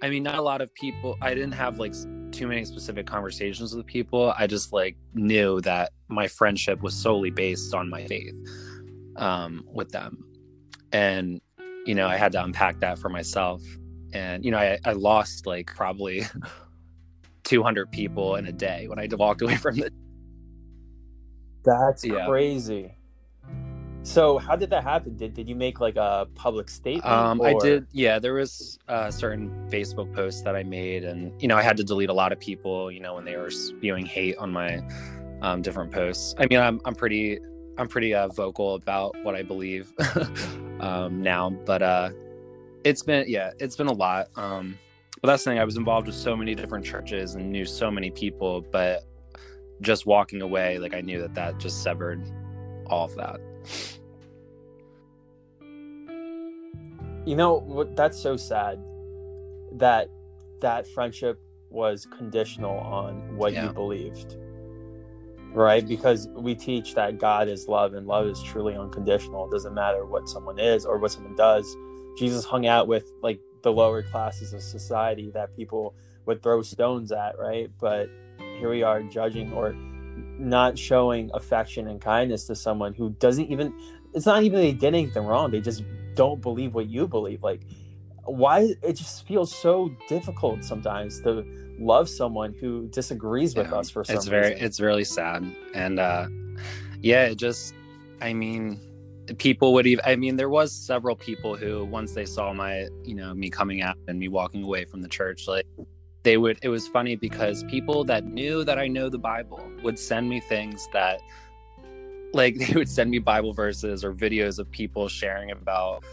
i 0.01 0.09
mean 0.09 0.23
not 0.23 0.37
a 0.39 0.41
lot 0.41 0.61
of 0.61 0.73
people 0.75 1.17
i 1.21 1.33
didn't 1.33 1.53
have 1.53 1.79
like 1.79 1.93
too 2.31 2.47
many 2.47 2.65
specific 2.65 3.05
conversations 3.07 3.75
with 3.75 3.85
people 3.85 4.33
i 4.37 4.47
just 4.47 4.73
like 4.73 4.95
knew 5.13 5.61
that 5.61 5.91
my 6.09 6.27
friendship 6.27 6.81
was 6.81 6.95
solely 6.95 7.29
based 7.29 7.73
on 7.73 7.89
my 7.89 8.05
faith 8.07 8.35
um, 9.17 9.63
with 9.71 9.91
them, 9.91 10.25
and 10.91 11.41
you 11.85 11.95
know 11.95 12.07
I 12.07 12.17
had 12.17 12.31
to 12.33 12.43
unpack 12.43 12.79
that 12.79 12.99
for 12.99 13.09
myself, 13.09 13.61
and 14.13 14.43
you 14.43 14.51
know 14.51 14.57
I, 14.57 14.79
I 14.85 14.93
lost 14.93 15.45
like 15.45 15.67
probably 15.75 16.23
200 17.43 17.91
people 17.91 18.35
in 18.35 18.45
a 18.47 18.51
day 18.51 18.87
when 18.87 18.99
I 18.99 19.07
walked 19.11 19.41
away 19.41 19.55
from 19.57 19.75
the. 19.75 19.91
That's 21.65 22.05
Yeah. 22.05 22.25
crazy. 22.25 22.98
So 24.03 24.37
how 24.37 24.55
did 24.55 24.69
that 24.69 24.83
happen? 24.83 25.17
Did 25.17 25.33
did 25.33 25.49
you 25.49 25.55
make 25.55 25.79
like 25.79 25.95
a 25.97 26.27
public 26.35 26.69
statement? 26.69 27.05
Um, 27.05 27.41
I 27.41 27.53
did. 27.53 27.85
Yeah, 27.91 28.17
there 28.19 28.33
was 28.33 28.79
uh, 28.87 29.11
certain 29.11 29.49
Facebook 29.69 30.13
posts 30.13 30.41
that 30.43 30.55
I 30.55 30.63
made, 30.63 31.03
and 31.03 31.39
you 31.41 31.47
know, 31.47 31.57
I 31.57 31.61
had 31.61 31.77
to 31.77 31.83
delete 31.83 32.09
a 32.09 32.13
lot 32.13 32.31
of 32.31 32.39
people. 32.39 32.91
You 32.91 33.01
know, 33.01 33.15
when 33.15 33.25
they 33.25 33.35
were 33.35 33.51
spewing 33.51 34.05
hate 34.05 34.37
on 34.37 34.51
my 34.51 34.81
um, 35.41 35.61
different 35.61 35.91
posts. 35.91 36.33
I 36.37 36.47
mean, 36.47 36.59
I'm 36.59 36.79
I'm 36.85 36.95
pretty 36.95 37.39
I'm 37.77 37.87
pretty 37.87 38.13
uh, 38.13 38.27
vocal 38.29 38.75
about 38.75 39.15
what 39.23 39.35
I 39.35 39.43
believe 39.43 39.93
um, 40.79 41.21
now, 41.21 41.49
but 41.49 41.81
uh, 41.81 42.09
it's 42.83 43.03
been 43.03 43.25
yeah, 43.27 43.51
it's 43.59 43.75
been 43.75 43.87
a 43.87 43.93
lot. 43.93 44.27
Um, 44.35 44.77
but 45.21 45.27
that's 45.27 45.43
the 45.43 45.51
thing. 45.51 45.59
I 45.59 45.65
was 45.65 45.77
involved 45.77 46.07
with 46.07 46.15
so 46.15 46.35
many 46.35 46.55
different 46.55 46.85
churches 46.85 47.35
and 47.35 47.51
knew 47.51 47.65
so 47.65 47.91
many 47.91 48.11
people, 48.11 48.61
but 48.61 49.03
just 49.81 50.05
walking 50.05 50.41
away, 50.41 50.79
like 50.79 50.93
I 50.93 51.01
knew 51.01 51.19
that 51.21 51.33
that 51.35 51.57
just 51.57 51.83
severed 51.83 52.21
all 52.87 53.05
of 53.05 53.15
that. 53.15 53.39
You 57.25 57.35
know 57.35 57.59
what? 57.59 57.95
That's 57.95 58.19
so 58.19 58.37
sad. 58.37 58.79
That 59.73 60.09
that 60.61 60.87
friendship 60.87 61.39
was 61.69 62.07
conditional 62.17 62.77
on 62.79 63.37
what 63.37 63.53
you 63.53 63.69
believed, 63.69 64.35
right? 65.53 65.87
Because 65.87 66.27
we 66.29 66.55
teach 66.55 66.95
that 66.95 67.19
God 67.19 67.47
is 67.47 67.67
love 67.67 67.93
and 67.93 68.07
love 68.07 68.25
is 68.27 68.41
truly 68.41 68.75
unconditional. 68.75 69.47
It 69.47 69.51
doesn't 69.51 69.73
matter 69.73 70.05
what 70.05 70.27
someone 70.27 70.59
is 70.59 70.85
or 70.85 70.97
what 70.97 71.11
someone 71.11 71.35
does. 71.35 71.77
Jesus 72.17 72.43
hung 72.45 72.65
out 72.65 72.87
with 72.87 73.11
like 73.21 73.39
the 73.61 73.71
lower 73.71 74.01
classes 74.01 74.53
of 74.53 74.61
society 74.61 75.29
that 75.31 75.55
people 75.55 75.93
would 76.25 76.41
throw 76.41 76.61
stones 76.61 77.11
at, 77.11 77.37
right? 77.37 77.69
But 77.79 78.09
here 78.59 78.69
we 78.69 78.83
are 78.83 79.03
judging 79.03 79.53
or 79.53 79.75
not 80.37 80.77
showing 80.77 81.29
affection 81.33 81.87
and 81.87 82.01
kindness 82.01 82.45
to 82.47 82.55
someone 82.55 82.93
who 82.93 83.09
doesn't 83.11 83.45
even 83.45 83.73
it's 84.13 84.25
not 84.25 84.43
even 84.43 84.59
they 84.59 84.71
did 84.71 84.93
anything 84.93 85.23
wrong 85.25 85.51
they 85.51 85.61
just 85.61 85.83
don't 86.15 86.41
believe 86.41 86.73
what 86.73 86.87
you 86.89 87.07
believe 87.07 87.43
like 87.43 87.61
why 88.25 88.73
it 88.83 88.93
just 88.93 89.25
feels 89.27 89.53
so 89.53 89.89
difficult 90.07 90.63
sometimes 90.63 91.19
to 91.21 91.43
love 91.79 92.07
someone 92.09 92.53
who 92.53 92.87
disagrees 92.89 93.55
with 93.55 93.67
Yeah, 93.71 93.77
us 93.79 93.89
for 93.89 94.03
some 94.03 94.15
it's 94.15 94.25
very 94.27 94.49
reason. 94.51 94.65
it's 94.65 94.79
really 94.79 95.03
sad 95.03 95.55
and 95.73 95.99
uh 95.99 96.27
yeah 97.01 97.25
it 97.25 97.35
just 97.35 97.73
i 98.21 98.33
mean 98.33 98.79
people 99.37 99.73
would 99.73 99.87
even 99.87 100.03
i 100.05 100.15
mean 100.15 100.35
there 100.35 100.49
was 100.49 100.71
several 100.73 101.15
people 101.15 101.55
who 101.55 101.85
once 101.85 102.13
they 102.13 102.25
saw 102.25 102.51
my 102.53 102.87
you 103.03 103.15
know 103.15 103.33
me 103.33 103.49
coming 103.49 103.81
out 103.81 103.95
and 104.07 104.19
me 104.19 104.27
walking 104.27 104.63
away 104.63 104.85
from 104.85 105.01
the 105.01 105.07
church 105.07 105.47
like 105.47 105.65
they 106.29 106.37
would 106.37 106.59
it 106.61 106.69
was 106.69 106.87
funny 106.87 107.15
because 107.15 107.63
people 107.63 108.03
that 108.03 108.23
knew 108.23 108.63
that 108.63 108.77
i 108.77 108.87
know 108.87 109.09
the 109.09 109.17
bible 109.17 109.59
would 109.83 109.97
send 109.97 110.29
me 110.29 110.39
things 110.39 110.87
that 110.93 111.19
like 112.33 112.55
they 112.59 112.73
would 112.73 112.87
send 112.87 113.09
me 113.09 113.17
bible 113.17 113.51
verses 113.51 114.03
or 114.05 114.13
videos 114.13 114.59
of 114.59 114.69
people 114.69 115.07
sharing 115.07 115.49
about 115.49 116.03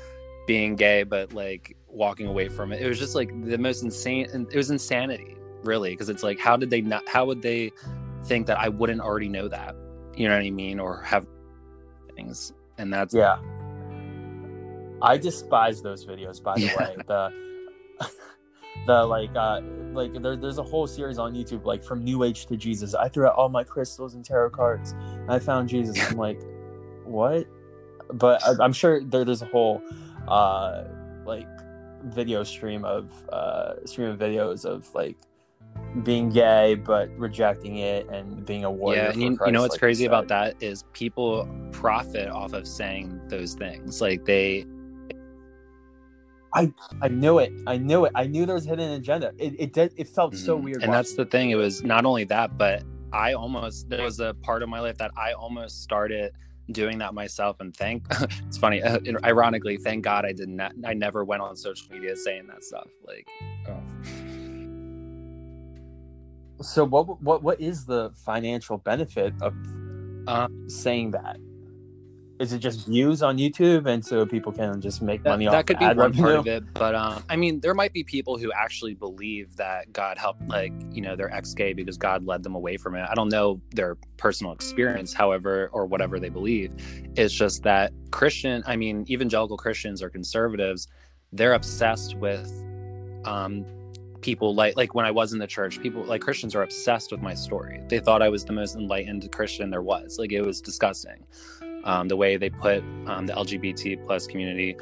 being 0.47 0.75
gay 0.75 1.03
but 1.03 1.35
like 1.35 1.77
walking 1.89 2.27
away 2.27 2.49
from 2.49 2.73
it. 2.73 2.81
It 2.81 2.89
was 2.89 2.99
just 2.99 3.15
like 3.15 3.29
the 3.45 3.59
most 3.59 3.83
insane 3.83 4.29
and 4.33 4.47
it 4.51 4.57
was 4.57 4.71
insanity 4.71 5.37
really 5.65 5.91
because 5.91 6.09
it's 6.09 6.23
like 6.23 6.39
how 6.39 6.57
did 6.57 6.71
they 6.71 6.81
not 6.81 7.07
how 7.09 7.25
would 7.27 7.43
they 7.43 7.73
think 8.25 8.47
that 8.47 8.59
i 8.59 8.69
wouldn't 8.69 9.01
already 9.01 9.29
know 9.29 9.49
that? 9.49 9.75
You 10.17 10.29
know 10.29 10.35
what 10.37 10.45
i 10.47 10.51
mean? 10.51 10.79
Or 10.79 11.03
have 11.03 11.27
things 12.15 12.53
and 12.79 12.93
that's 12.93 13.13
yeah. 13.13 13.39
I 15.03 15.19
despise 15.19 15.83
those 15.83 16.07
videos 16.07 16.43
by 16.43 16.55
the 16.55 16.61
Yeah. 16.67 16.77
way. 16.79 16.97
The 17.07 17.33
the 18.87 19.05
like 19.05 19.31
uh 19.37 19.61
like 19.93 20.13
there, 20.23 20.37
there's 20.37 20.59
a 20.59 20.63
whole 20.63 20.87
series 20.87 21.19
on 21.19 21.35
youtube 21.35 21.65
like 21.65 21.83
from 21.83 22.05
new 22.05 22.23
age 22.23 22.47
to 22.47 22.57
jesus. 22.57 22.95
I 22.95 23.09
threw 23.09 23.27
out 23.27 23.35
all 23.35 23.49
my 23.49 23.65
crystals 23.65 24.15
and 24.15 24.25
tarot 24.25 24.51
cards 24.51 24.93
and 24.93 25.31
i 25.31 25.39
found 25.39 25.69
jesus. 25.69 25.99
I'm 26.11 26.17
like 26.17 26.41
what? 27.05 27.47
But 28.13 28.43
I, 28.45 28.63
i'm 28.63 28.73
sure 28.73 29.03
there, 29.03 29.25
there's 29.25 29.43
a 29.43 29.47
whole 29.47 29.83
uh 30.29 30.85
like 31.25 31.49
video 32.05 32.45
stream 32.45 32.85
of 32.85 33.11
uh 33.31 33.85
stream 33.85 34.11
of 34.11 34.19
videos 34.19 34.65
of 34.65 34.93
like 34.95 35.17
being 36.03 36.29
gay 36.29 36.75
but 36.75 37.11
rejecting 37.19 37.79
it 37.79 38.09
and 38.09 38.45
being 38.45 38.65
a 38.65 38.71
warrior 38.71 39.03
yeah 39.03 39.11
and 39.11 39.21
you, 39.21 39.39
you 39.47 39.53
know 39.53 39.63
what's 39.63 39.73
like 39.75 39.81
crazy 39.81 40.05
about 40.05 40.29
that 40.29 40.55
is 40.61 40.85
people 40.93 41.49
profit 41.77 42.29
off 42.29 42.53
of 42.53 42.67
saying 42.67 43.21
those 43.29 43.55
things. 43.55 44.01
Like 44.01 44.25
they 44.25 44.67
I 46.57 46.73
I 47.03 47.09
knew 47.09 47.39
it. 47.39 47.53
I 47.67 47.77
knew 47.79 48.07
it. 48.07 48.13
I 48.17 48.27
knew 48.27 48.47
there 48.47 48.55
was 48.57 48.67
a 48.67 48.71
hidden 48.71 48.93
agenda. 48.93 49.33
It 49.39 49.55
it 49.61 49.73
did. 49.75 49.93
It 49.97 50.09
felt 50.09 50.35
so 50.37 50.59
Mhm. 50.59 50.65
weird. 50.65 50.83
and 50.85 50.93
that's 50.93 51.15
the 51.15 51.27
thing 51.27 51.51
it 51.51 51.57
was 51.57 51.85
not 51.85 52.05
only 52.07 52.25
that 52.25 52.59
but 52.59 52.83
i 53.13 53.35
almost 53.35 53.89
there 53.89 54.03
was 54.03 54.21
a 54.21 54.35
part 54.43 54.63
of 54.65 54.69
my 54.69 54.81
life 54.81 54.99
that 54.99 55.13
i 55.17 55.33
almost 55.33 55.83
started 55.83 56.33
doing 56.73 56.99
that 56.99 57.15
myself 57.15 57.61
and 57.61 57.77
thank 57.77 58.05
it's 58.49 58.59
funny 58.59 58.83
uh, 58.83 58.99
ironically 59.25 59.77
thank 59.79 60.03
god 60.05 60.25
i 60.27 60.33
did 60.33 60.49
not 60.49 60.73
i 60.85 60.93
never 60.93 61.25
went 61.25 61.41
on 61.43 61.55
social 61.57 61.87
media 61.93 62.17
saying 62.17 62.47
that 62.49 62.65
stuff 62.65 62.89
like 63.07 63.27
oh. 63.69 63.83
So 66.63 66.85
what 66.85 67.23
what 67.23 67.43
what 67.43 67.61
is 67.61 67.85
the 67.87 68.11
financial 68.25 68.79
benefit 68.79 69.35
of 69.43 69.55
Uh, 70.27 70.49
saying 70.69 71.13
that? 71.13 71.37
Is 72.39 72.53
it 72.53 72.59
just 72.59 72.87
views 72.87 73.23
on 73.23 73.39
YouTube, 73.39 73.87
and 73.87 74.05
so 74.05 74.27
people 74.27 74.53
can 74.53 74.81
just 74.81 75.01
make 75.01 75.23
that, 75.23 75.31
money 75.31 75.47
that 75.47 75.51
off 75.51 75.55
that? 75.55 75.67
could 75.67 75.79
be 75.79 75.87
one 75.87 76.13
part 76.13 76.35
of 76.37 76.47
it 76.47 76.63
but 76.75 76.95
um 76.95 77.23
i 77.29 77.37
mean 77.37 77.61
there 77.61 77.75
might 77.75 77.93
be 77.93 78.05
people 78.05 78.39
who 78.39 78.53
actually 78.53 78.95
believe 78.95 79.57
that 79.57 79.93
god 79.93 80.19
helped 80.19 80.47
like 80.49 80.73
you 80.91 81.01
know 81.01 81.17
they're 81.17 81.33
ex-gay 81.33 81.73
because 81.73 81.97
god 81.97 82.25
led 82.27 82.43
them 82.43 82.55
away 82.55 82.77
from 82.77 82.95
it. 82.95 83.07
I 83.09 83.15
don't 83.15 83.29
know 83.29 83.61
their 83.73 83.97
personal 84.17 84.53
experience 84.53 85.13
however 85.13 85.71
or 85.73 85.87
whatever 85.87 86.19
they 86.19 86.29
believe. 86.29 86.75
It's 87.17 87.35
just 87.35 87.63
that 87.63 87.93
christian 88.11 88.63
i 88.67 88.77
mean 88.77 89.05
evangelical 89.09 89.57
christians 89.57 90.03
or 90.03 90.11
conservatives 90.11 90.89
they're 91.33 91.55
obsessed 91.55 92.17
with 92.17 92.53
um 93.25 93.65
people 94.21 94.55
like 94.55 94.77
like 94.77 94.95
when 94.95 95.05
i 95.05 95.11
was 95.11 95.33
in 95.33 95.39
the 95.39 95.47
church 95.47 95.81
people 95.81 96.03
like 96.05 96.21
christians 96.21 96.55
are 96.55 96.63
obsessed 96.63 97.13
with 97.13 97.21
my 97.23 97.35
story. 97.35 97.81
They 97.89 98.01
thought 98.01 98.23
i 98.23 98.29
was 98.29 98.45
the 98.45 98.53
most 98.53 98.75
enlightened 98.77 99.31
christian 99.33 99.71
there 99.71 99.83
was. 99.83 100.19
Like 100.19 100.33
it 100.33 100.43
was 100.43 100.61
disgusting 100.61 101.25
um, 101.87 102.09
the 102.09 102.17
way 102.17 102.37
they 102.37 102.51
put 102.51 102.83
um, 103.07 103.25
the 103.27 103.33
lgbt 103.33 104.05
plus 104.05 104.27
community 104.27 104.77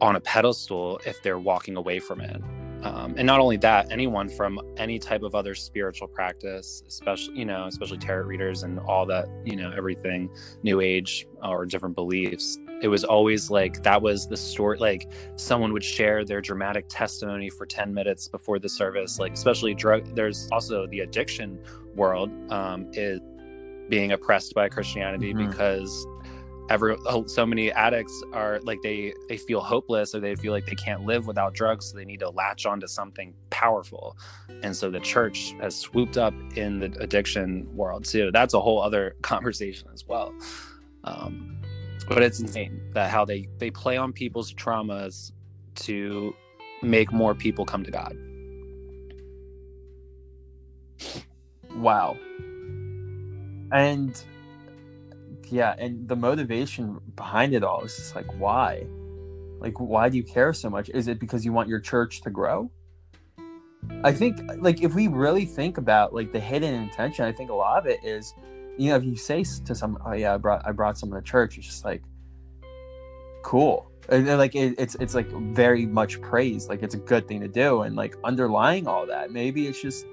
on 0.00 0.16
a 0.16 0.20
pedestal 0.20 1.00
if 1.04 1.22
they're 1.22 1.38
walking 1.38 1.76
away 1.76 1.98
from 1.98 2.20
it. 2.20 2.40
Um, 2.82 3.14
and 3.16 3.26
not 3.26 3.40
only 3.40 3.56
that, 3.58 3.90
anyone 3.90 4.28
from 4.28 4.60
any 4.76 5.00
type 5.00 5.22
of 5.24 5.34
other 5.34 5.56
spiritual 5.56 6.06
practice, 6.06 6.84
especially 6.86 7.36
you 7.36 7.44
know, 7.44 7.66
especially 7.66 7.98
tarot 7.98 8.26
readers 8.26 8.62
and 8.62 8.78
all 8.78 9.04
that, 9.06 9.28
you 9.44 9.56
know, 9.56 9.72
everything, 9.76 10.30
New 10.62 10.80
Age 10.80 11.26
or 11.42 11.66
different 11.66 11.96
beliefs. 11.96 12.56
It 12.80 12.86
was 12.86 13.02
always 13.02 13.50
like 13.50 13.82
that 13.82 14.00
was 14.00 14.28
the 14.28 14.36
story. 14.36 14.78
Like 14.78 15.10
someone 15.34 15.72
would 15.72 15.82
share 15.82 16.24
their 16.24 16.40
dramatic 16.40 16.86
testimony 16.88 17.50
for 17.50 17.66
ten 17.66 17.92
minutes 17.92 18.28
before 18.28 18.60
the 18.60 18.68
service. 18.68 19.18
Like 19.18 19.32
especially 19.32 19.74
drug. 19.74 20.14
There's 20.14 20.48
also 20.52 20.86
the 20.86 21.00
addiction 21.00 21.58
world 21.96 22.30
um, 22.52 22.88
is 22.92 23.18
being 23.88 24.12
oppressed 24.12 24.54
by 24.54 24.68
Christianity 24.68 25.32
Mhm. 25.34 25.50
because 25.50 26.06
every 26.70 26.94
so 27.26 27.46
many 27.46 27.72
addicts 27.72 28.22
are 28.34 28.60
like 28.60 28.78
they 28.82 29.14
they 29.30 29.38
feel 29.38 29.60
hopeless 29.60 30.14
or 30.14 30.20
they 30.20 30.34
feel 30.36 30.52
like 30.52 30.66
they 30.66 30.74
can't 30.74 31.04
live 31.06 31.26
without 31.26 31.54
drugs 31.54 31.86
so 31.86 31.96
they 31.96 32.04
need 32.04 32.20
to 32.20 32.28
latch 32.28 32.66
onto 32.66 32.86
something 32.86 33.32
powerful 33.48 34.14
and 34.62 34.76
so 34.76 34.90
the 34.90 35.00
church 35.00 35.54
has 35.62 35.74
swooped 35.74 36.18
up 36.18 36.34
in 36.56 36.78
the 36.78 36.92
addiction 37.00 37.66
world 37.74 38.04
too 38.04 38.30
that's 38.32 38.52
a 38.52 38.60
whole 38.60 38.82
other 38.82 39.16
conversation 39.22 39.88
as 39.94 40.06
well 40.06 40.30
um, 41.04 41.56
but 42.06 42.22
it's 42.22 42.38
insane 42.38 42.78
that 42.92 43.08
how 43.10 43.24
they 43.24 43.48
they 43.56 43.70
play 43.70 43.96
on 43.96 44.12
people's 44.12 44.52
traumas 44.52 45.32
to 45.74 46.34
make 46.82 47.10
more 47.12 47.34
people 47.34 47.64
come 47.64 47.82
to 47.82 47.90
god 47.90 48.14
Wow. 51.76 52.16
And 53.72 54.20
yeah, 55.50 55.74
and 55.78 56.08
the 56.08 56.16
motivation 56.16 57.00
behind 57.16 57.54
it 57.54 57.62
all 57.62 57.82
is 57.82 57.96
just 57.96 58.14
like 58.14 58.26
why? 58.38 58.86
Like 59.60 59.78
why 59.80 60.08
do 60.08 60.16
you 60.16 60.24
care 60.24 60.52
so 60.52 60.70
much? 60.70 60.88
Is 60.90 61.08
it 61.08 61.18
because 61.18 61.44
you 61.44 61.52
want 61.52 61.68
your 61.68 61.80
church 61.80 62.22
to 62.22 62.30
grow? 62.30 62.70
I 64.04 64.12
think 64.12 64.40
like 64.58 64.82
if 64.82 64.94
we 64.94 65.08
really 65.08 65.44
think 65.44 65.78
about 65.78 66.14
like 66.14 66.32
the 66.32 66.40
hidden 66.40 66.74
intention, 66.74 67.24
I 67.24 67.32
think 67.32 67.50
a 67.50 67.54
lot 67.54 67.78
of 67.78 67.86
it 67.86 68.00
is, 68.04 68.34
you 68.76 68.90
know, 68.90 68.96
if 68.96 69.04
you 69.04 69.16
say 69.16 69.44
to 69.64 69.74
someone, 69.74 70.02
"Oh 70.04 70.12
yeah, 70.12 70.34
I 70.34 70.36
brought 70.36 70.66
I 70.66 70.72
brought 70.72 70.98
someone 70.98 71.20
to 71.20 71.26
church," 71.26 71.58
it's 71.58 71.66
just 71.66 71.84
like, 71.84 72.02
cool, 73.42 73.90
and, 74.08 74.26
like 74.38 74.54
it, 74.54 74.74
it's 74.78 74.94
it's 74.96 75.14
like 75.14 75.28
very 75.28 75.86
much 75.86 76.20
praise, 76.20 76.68
like 76.68 76.82
it's 76.82 76.94
a 76.94 76.98
good 76.98 77.26
thing 77.26 77.40
to 77.40 77.48
do, 77.48 77.82
and 77.82 77.96
like 77.96 78.16
underlying 78.24 78.86
all 78.86 79.06
that, 79.06 79.32
maybe 79.32 79.66
it's 79.66 79.80
just 79.80 80.06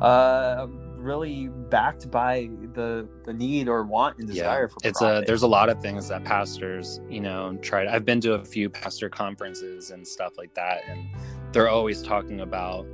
uh 0.00 0.66
really 0.98 1.48
backed 1.70 2.10
by 2.10 2.50
the 2.74 3.08
the 3.24 3.32
need 3.32 3.68
or 3.68 3.84
want 3.84 4.18
and 4.18 4.26
desire 4.26 4.62
yeah, 4.62 4.66
for 4.66 4.76
it's 4.84 5.00
a 5.00 5.22
there's 5.26 5.42
a 5.42 5.46
lot 5.46 5.68
of 5.68 5.80
things 5.80 6.08
that 6.08 6.24
pastors 6.24 7.00
you 7.08 7.20
know 7.20 7.56
try 7.62 7.84
to, 7.84 7.92
i've 7.92 8.04
been 8.04 8.20
to 8.20 8.34
a 8.34 8.44
few 8.44 8.68
pastor 8.68 9.08
conferences 9.08 9.90
and 9.90 10.06
stuff 10.06 10.36
like 10.36 10.52
that 10.54 10.82
and 10.88 11.08
they're 11.52 11.68
always 11.68 12.02
talking 12.02 12.40
about 12.40 12.86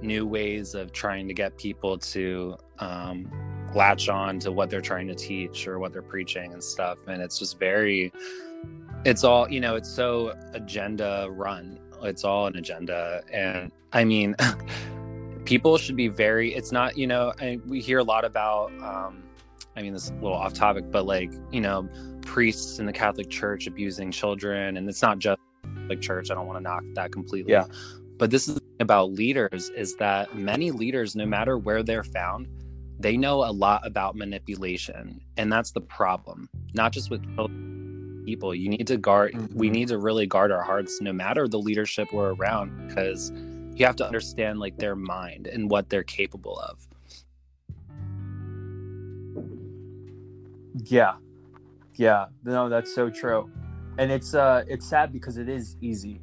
new 0.00 0.24
ways 0.24 0.74
of 0.74 0.92
trying 0.92 1.26
to 1.26 1.34
get 1.34 1.56
people 1.56 1.98
to 1.98 2.56
um, 2.78 3.30
latch 3.74 4.08
on 4.08 4.38
to 4.38 4.52
what 4.52 4.70
they're 4.70 4.80
trying 4.80 5.08
to 5.08 5.14
teach 5.14 5.66
or 5.66 5.78
what 5.78 5.92
they're 5.92 6.00
preaching 6.00 6.52
and 6.52 6.62
stuff 6.62 6.98
and 7.08 7.20
it's 7.20 7.38
just 7.38 7.58
very 7.58 8.12
it's 9.04 9.24
all 9.24 9.50
you 9.50 9.60
know 9.60 9.74
it's 9.74 9.90
so 9.90 10.34
agenda 10.54 11.26
run 11.30 11.78
it's 12.02 12.24
all 12.24 12.46
an 12.46 12.56
agenda 12.56 13.22
and 13.32 13.72
i 13.92 14.04
mean 14.04 14.34
people 15.48 15.78
should 15.78 15.96
be 15.96 16.08
very 16.08 16.54
it's 16.54 16.70
not 16.70 16.98
you 16.98 17.06
know 17.06 17.32
I, 17.40 17.58
we 17.66 17.80
hear 17.80 17.98
a 17.98 18.04
lot 18.04 18.26
about 18.26 18.70
um 18.82 19.22
i 19.76 19.82
mean 19.82 19.94
this 19.94 20.04
is 20.04 20.10
a 20.10 20.14
little 20.14 20.34
off 20.34 20.52
topic 20.52 20.90
but 20.90 21.06
like 21.06 21.32
you 21.50 21.62
know 21.62 21.88
priests 22.20 22.78
in 22.78 22.84
the 22.84 22.92
catholic 22.92 23.30
church 23.30 23.66
abusing 23.66 24.10
children 24.10 24.76
and 24.76 24.86
it's 24.90 25.00
not 25.00 25.18
just 25.18 25.40
like 25.88 26.02
church 26.02 26.30
i 26.30 26.34
don't 26.34 26.46
want 26.46 26.58
to 26.58 26.62
knock 26.62 26.84
that 26.94 27.12
completely. 27.12 27.52
Yeah. 27.52 27.64
But 28.18 28.30
this 28.32 28.48
is 28.48 28.58
about 28.80 29.12
leaders 29.12 29.70
is 29.70 29.94
that 29.96 30.36
many 30.36 30.72
leaders 30.72 31.14
no 31.14 31.24
matter 31.24 31.56
where 31.56 31.82
they're 31.82 32.04
found 32.04 32.48
they 32.98 33.16
know 33.16 33.44
a 33.44 33.52
lot 33.52 33.86
about 33.86 34.16
manipulation 34.16 35.20
and 35.36 35.52
that's 35.52 35.70
the 35.70 35.80
problem. 35.80 36.48
Not 36.74 36.92
just 36.92 37.10
with 37.10 37.22
people 38.26 38.54
you 38.54 38.68
need 38.68 38.86
to 38.88 38.96
guard 38.96 39.32
mm-hmm. 39.32 39.56
we 39.56 39.70
need 39.70 39.88
to 39.88 39.98
really 39.98 40.26
guard 40.26 40.52
our 40.52 40.62
hearts 40.62 41.00
no 41.00 41.12
matter 41.12 41.48
the 41.48 41.58
leadership 41.58 42.12
we're 42.12 42.34
around 42.34 42.88
because 42.88 43.32
you 43.78 43.86
have 43.86 43.96
to 43.96 44.06
understand 44.06 44.58
like 44.58 44.78
their 44.78 44.96
mind 44.96 45.46
and 45.46 45.70
what 45.70 45.88
they're 45.88 46.02
capable 46.02 46.58
of. 46.58 46.88
Yeah. 50.84 51.14
Yeah. 51.94 52.26
No 52.44 52.68
that's 52.68 52.94
so 52.94 53.10
true. 53.10 53.50
And 53.98 54.10
it's 54.10 54.34
uh 54.34 54.64
it's 54.68 54.88
sad 54.88 55.12
because 55.12 55.38
it 55.38 55.48
is 55.48 55.76
easy 55.80 56.20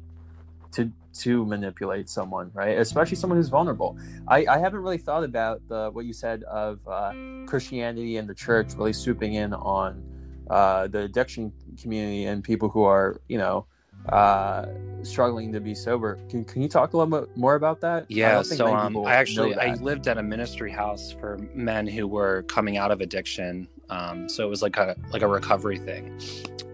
to 0.72 0.90
to 1.20 1.46
manipulate 1.46 2.08
someone 2.08 2.50
right? 2.54 2.78
Especially 2.78 3.16
someone 3.16 3.38
who's 3.38 3.48
vulnerable. 3.48 3.98
I 4.28 4.46
i 4.46 4.58
haven't 4.58 4.80
really 4.80 4.98
thought 4.98 5.24
about 5.24 5.60
the 5.68 5.90
what 5.92 6.04
you 6.04 6.12
said 6.12 6.42
of 6.44 6.80
uh 6.86 7.12
christianity 7.46 8.16
and 8.16 8.28
the 8.28 8.34
church 8.34 8.74
really 8.74 8.92
swooping 8.92 9.34
in 9.34 9.54
on 9.54 10.02
uh 10.50 10.88
the 10.88 11.00
addiction 11.02 11.52
community 11.80 12.24
and 12.24 12.42
people 12.42 12.68
who 12.68 12.82
are 12.82 13.20
you 13.28 13.38
know 13.38 13.66
uh, 14.08 14.66
struggling 15.02 15.52
to 15.52 15.60
be 15.60 15.74
sober. 15.74 16.18
Can, 16.28 16.44
can 16.44 16.62
you 16.62 16.68
talk 16.68 16.92
a 16.92 16.96
little 16.96 17.20
bit 17.20 17.36
more 17.36 17.54
about 17.54 17.80
that? 17.80 18.06
Yeah, 18.08 18.40
I 18.40 18.42
so 18.42 18.74
um, 18.74 18.96
I 18.98 19.14
actually 19.14 19.54
I 19.54 19.74
lived 19.74 20.08
at 20.08 20.18
a 20.18 20.22
ministry 20.22 20.70
house 20.70 21.12
for 21.12 21.38
men 21.54 21.86
who 21.86 22.06
were 22.06 22.42
coming 22.44 22.76
out 22.76 22.90
of 22.90 23.00
addiction. 23.00 23.68
Um, 23.88 24.28
so 24.28 24.44
it 24.44 24.50
was 24.50 24.62
like 24.62 24.76
a 24.76 24.96
like 25.12 25.22
a 25.22 25.28
recovery 25.28 25.78
thing. 25.78 26.20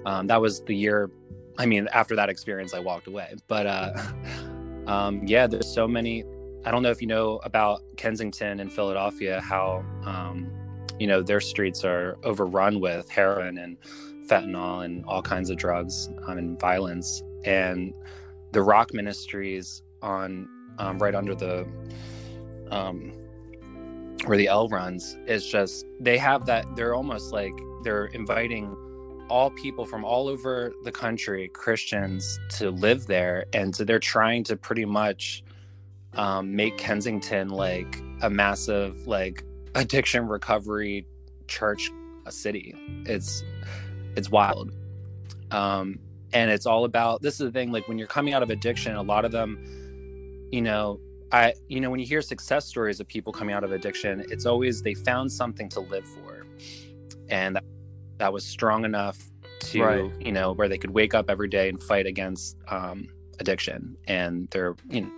Um, 0.06 0.26
that 0.26 0.40
was 0.40 0.62
the 0.62 0.74
year. 0.74 1.10
I 1.58 1.66
mean, 1.66 1.88
after 1.92 2.16
that 2.16 2.28
experience, 2.28 2.74
I 2.74 2.78
walked 2.78 3.06
away. 3.06 3.34
But 3.46 3.66
uh, 3.66 3.92
um, 4.86 5.26
yeah, 5.26 5.46
there's 5.46 5.72
so 5.72 5.86
many. 5.86 6.24
I 6.64 6.70
don't 6.70 6.82
know 6.82 6.90
if 6.90 7.00
you 7.00 7.08
know 7.08 7.40
about 7.44 7.82
Kensington 7.96 8.60
and 8.60 8.72
Philadelphia, 8.72 9.40
how 9.40 9.84
um, 10.04 10.50
you 10.98 11.06
know 11.06 11.22
their 11.22 11.40
streets 11.40 11.84
are 11.84 12.18
overrun 12.22 12.80
with 12.80 13.08
heroin 13.10 13.58
and 13.58 13.76
fentanyl 14.26 14.84
and 14.84 15.04
all 15.06 15.22
kinds 15.22 15.50
of 15.50 15.56
drugs 15.56 16.08
um, 16.26 16.38
and 16.38 16.58
violence. 16.60 17.22
And 17.44 17.94
the 18.52 18.62
rock 18.62 18.92
ministries 18.92 19.82
on 20.02 20.48
um, 20.78 20.98
right 20.98 21.14
under 21.14 21.34
the 21.34 21.66
um, 22.70 23.12
where 24.24 24.38
the 24.38 24.48
L 24.48 24.68
runs 24.68 25.16
is 25.26 25.46
just 25.46 25.84
they 26.00 26.16
have 26.18 26.46
that 26.46 26.64
they're 26.76 26.94
almost 26.94 27.32
like 27.32 27.52
they're 27.82 28.06
inviting 28.06 28.76
all 29.28 29.50
people 29.50 29.86
from 29.86 30.04
all 30.04 30.28
over 30.28 30.72
the 30.84 30.92
country, 30.92 31.48
Christians, 31.48 32.38
to 32.50 32.70
live 32.70 33.06
there, 33.06 33.46
and 33.52 33.74
so 33.74 33.84
they're 33.84 33.98
trying 33.98 34.44
to 34.44 34.56
pretty 34.56 34.84
much 34.84 35.42
um, 36.14 36.54
make 36.54 36.76
Kensington 36.78 37.48
like 37.48 38.02
a 38.22 38.30
massive 38.30 39.06
like 39.06 39.44
addiction 39.74 40.28
recovery 40.28 41.06
church 41.48 41.90
a 42.26 42.32
city. 42.32 42.74
It's 43.06 43.42
it's 44.16 44.30
wild. 44.30 44.72
Um, 45.50 45.98
and 46.32 46.50
it's 46.50 46.66
all 46.66 46.84
about 46.84 47.22
this 47.22 47.34
is 47.34 47.38
the 47.46 47.50
thing 47.50 47.72
like 47.72 47.88
when 47.88 47.98
you're 47.98 48.06
coming 48.06 48.34
out 48.34 48.42
of 48.42 48.50
addiction, 48.50 48.94
a 48.96 49.02
lot 49.02 49.24
of 49.24 49.32
them, 49.32 49.58
you 50.50 50.62
know, 50.62 51.00
I, 51.30 51.54
you 51.68 51.80
know, 51.80 51.90
when 51.90 52.00
you 52.00 52.06
hear 52.06 52.22
success 52.22 52.66
stories 52.66 53.00
of 53.00 53.08
people 53.08 53.32
coming 53.32 53.54
out 53.54 53.64
of 53.64 53.72
addiction, 53.72 54.24
it's 54.30 54.46
always 54.46 54.82
they 54.82 54.94
found 54.94 55.30
something 55.32 55.68
to 55.70 55.80
live 55.80 56.06
for. 56.06 56.46
And 57.28 57.56
that, 57.56 57.64
that 58.18 58.32
was 58.32 58.44
strong 58.44 58.84
enough 58.84 59.18
to, 59.60 59.82
right. 59.82 60.20
you 60.20 60.32
know, 60.32 60.52
where 60.52 60.68
they 60.68 60.78
could 60.78 60.90
wake 60.90 61.14
up 61.14 61.30
every 61.30 61.48
day 61.48 61.68
and 61.68 61.82
fight 61.82 62.06
against 62.06 62.56
um, 62.68 63.08
addiction 63.40 63.96
and 64.06 64.48
their, 64.50 64.74
you 64.90 65.02
know, 65.02 65.10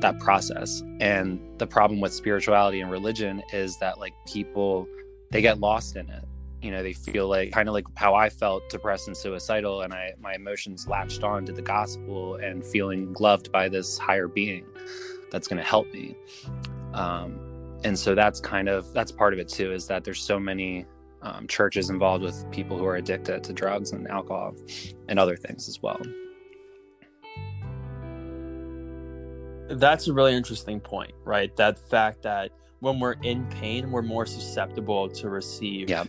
that 0.00 0.18
process. 0.20 0.82
And 1.00 1.40
the 1.58 1.66
problem 1.66 2.00
with 2.00 2.12
spirituality 2.12 2.80
and 2.80 2.90
religion 2.90 3.42
is 3.52 3.78
that 3.78 3.98
like 3.98 4.12
people, 4.26 4.86
they 5.30 5.40
get 5.40 5.58
lost 5.58 5.96
in 5.96 6.08
it 6.10 6.24
you 6.62 6.70
know 6.70 6.82
they 6.82 6.92
feel 6.92 7.28
like 7.28 7.52
kind 7.52 7.68
of 7.68 7.74
like 7.74 7.84
how 7.96 8.14
i 8.14 8.28
felt 8.28 8.68
depressed 8.70 9.08
and 9.08 9.16
suicidal 9.16 9.82
and 9.82 9.92
i 9.92 10.12
my 10.20 10.34
emotions 10.34 10.88
latched 10.88 11.22
on 11.22 11.44
to 11.44 11.52
the 11.52 11.62
gospel 11.62 12.36
and 12.36 12.64
feeling 12.64 13.14
loved 13.20 13.52
by 13.52 13.68
this 13.68 13.98
higher 13.98 14.26
being 14.26 14.64
that's 15.30 15.48
going 15.48 15.58
to 15.58 15.68
help 15.68 15.92
me. 15.92 16.16
Um, 16.94 17.38
and 17.84 17.98
so 17.98 18.14
that's 18.14 18.40
kind 18.40 18.68
of 18.68 18.92
that's 18.92 19.12
part 19.12 19.32
of 19.32 19.38
it 19.38 19.48
too 19.48 19.72
is 19.72 19.86
that 19.88 20.04
there's 20.04 20.20
so 20.20 20.40
many 20.40 20.86
um, 21.22 21.46
churches 21.46 21.90
involved 21.90 22.22
with 22.24 22.50
people 22.50 22.78
who 22.78 22.86
are 22.86 22.96
addicted 22.96 23.44
to 23.44 23.52
drugs 23.52 23.92
and 23.92 24.08
alcohol 24.08 24.54
and 25.08 25.18
other 25.18 25.36
things 25.36 25.68
as 25.68 25.82
well. 25.82 26.00
That's 29.68 30.08
a 30.08 30.12
really 30.12 30.34
interesting 30.34 30.80
point 30.80 31.12
right? 31.24 31.54
That 31.56 31.78
fact 31.78 32.22
that 32.22 32.50
when 32.80 32.98
we're 33.00 33.16
in 33.22 33.46
pain 33.46 33.90
we're 33.90 34.02
more 34.02 34.26
susceptible 34.26 35.08
to 35.08 35.28
receive 35.28 35.90
yep 35.90 36.08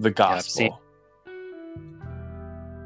the 0.00 0.10
gospel. 0.10 0.80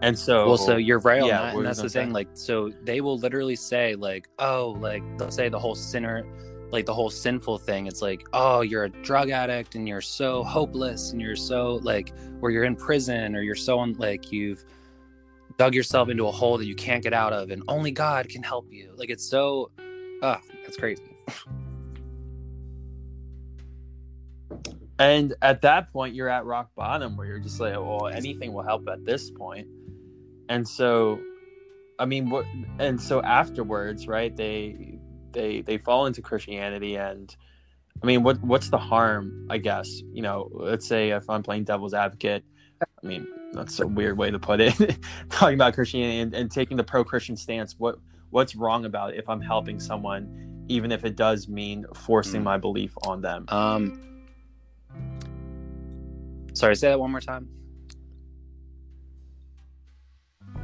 and 0.02 0.18
so, 0.18 0.46
well, 0.46 0.58
so 0.58 0.76
you're 0.76 0.98
right 0.98 1.22
on 1.22 1.28
that, 1.28 1.54
and 1.54 1.64
that's 1.64 1.80
the 1.80 1.88
thing. 1.88 2.08
Say? 2.08 2.12
Like, 2.12 2.28
so 2.34 2.70
they 2.82 3.00
will 3.00 3.18
literally 3.18 3.56
say, 3.56 3.94
like, 3.94 4.28
oh, 4.38 4.76
like 4.80 5.02
they'll 5.18 5.30
say 5.30 5.48
the 5.48 5.58
whole 5.58 5.74
sinner, 5.74 6.26
like 6.70 6.86
the 6.86 6.94
whole 6.94 7.10
sinful 7.10 7.58
thing. 7.58 7.86
It's 7.86 8.02
like, 8.02 8.26
oh, 8.32 8.62
you're 8.62 8.84
a 8.84 8.90
drug 8.90 9.30
addict, 9.30 9.76
and 9.76 9.88
you're 9.88 10.00
so 10.00 10.42
hopeless, 10.42 11.12
and 11.12 11.20
you're 11.20 11.36
so 11.36 11.76
like, 11.82 12.12
or 12.42 12.50
you're 12.50 12.64
in 12.64 12.76
prison, 12.76 13.36
or 13.36 13.42
you're 13.42 13.54
so 13.54 13.78
on, 13.78 13.94
like 13.94 14.32
you've 14.32 14.64
dug 15.56 15.74
yourself 15.74 16.08
into 16.08 16.26
a 16.26 16.32
hole 16.32 16.58
that 16.58 16.66
you 16.66 16.74
can't 16.74 17.02
get 17.02 17.12
out 17.12 17.32
of, 17.32 17.50
and 17.50 17.62
only 17.68 17.92
God 17.92 18.28
can 18.28 18.42
help 18.42 18.66
you. 18.70 18.92
Like, 18.96 19.10
it's 19.10 19.24
so, 19.24 19.70
ah, 20.22 20.40
oh, 20.42 20.54
that's 20.64 20.76
crazy. 20.76 21.02
And 24.98 25.34
at 25.42 25.62
that 25.62 25.92
point, 25.92 26.14
you're 26.14 26.28
at 26.28 26.44
rock 26.44 26.70
bottom 26.76 27.16
where 27.16 27.26
you're 27.26 27.40
just 27.40 27.58
like, 27.58 27.74
well, 27.74 28.06
anything 28.06 28.52
will 28.52 28.62
help 28.62 28.88
at 28.88 29.04
this 29.04 29.30
point. 29.30 29.66
And 30.48 30.66
so, 30.66 31.20
I 31.98 32.04
mean, 32.04 32.30
what? 32.30 32.46
And 32.78 33.00
so 33.00 33.22
afterwards, 33.22 34.06
right? 34.06 34.34
They 34.34 34.98
they 35.32 35.62
they 35.62 35.78
fall 35.78 36.06
into 36.06 36.22
Christianity, 36.22 36.96
and 36.96 37.34
I 38.02 38.06
mean, 38.06 38.22
what 38.22 38.40
what's 38.42 38.68
the 38.70 38.78
harm? 38.78 39.46
I 39.50 39.58
guess 39.58 40.02
you 40.12 40.22
know, 40.22 40.48
let's 40.52 40.86
say 40.86 41.10
if 41.10 41.28
I'm 41.28 41.42
playing 41.42 41.64
devil's 41.64 41.94
advocate, 41.94 42.44
I 42.82 43.06
mean, 43.06 43.26
that's 43.52 43.80
a 43.80 43.86
weird 43.86 44.16
way 44.16 44.30
to 44.30 44.38
put 44.38 44.60
it. 44.60 44.74
talking 45.30 45.54
about 45.54 45.74
Christianity 45.74 46.20
and, 46.20 46.34
and 46.34 46.50
taking 46.50 46.76
the 46.76 46.84
pro-Christian 46.84 47.36
stance, 47.36 47.74
what 47.78 47.96
what's 48.30 48.54
wrong 48.54 48.84
about 48.84 49.14
it 49.14 49.18
if 49.18 49.28
I'm 49.28 49.40
helping 49.40 49.80
someone, 49.80 50.64
even 50.68 50.92
if 50.92 51.04
it 51.04 51.16
does 51.16 51.48
mean 51.48 51.84
forcing 51.94 52.42
mm. 52.42 52.44
my 52.44 52.58
belief 52.58 52.94
on 53.04 53.22
them? 53.22 53.46
Um 53.48 54.13
Sorry, 56.54 56.74
say 56.76 56.88
that 56.88 56.98
one 56.98 57.10
more 57.10 57.20
time. 57.20 57.48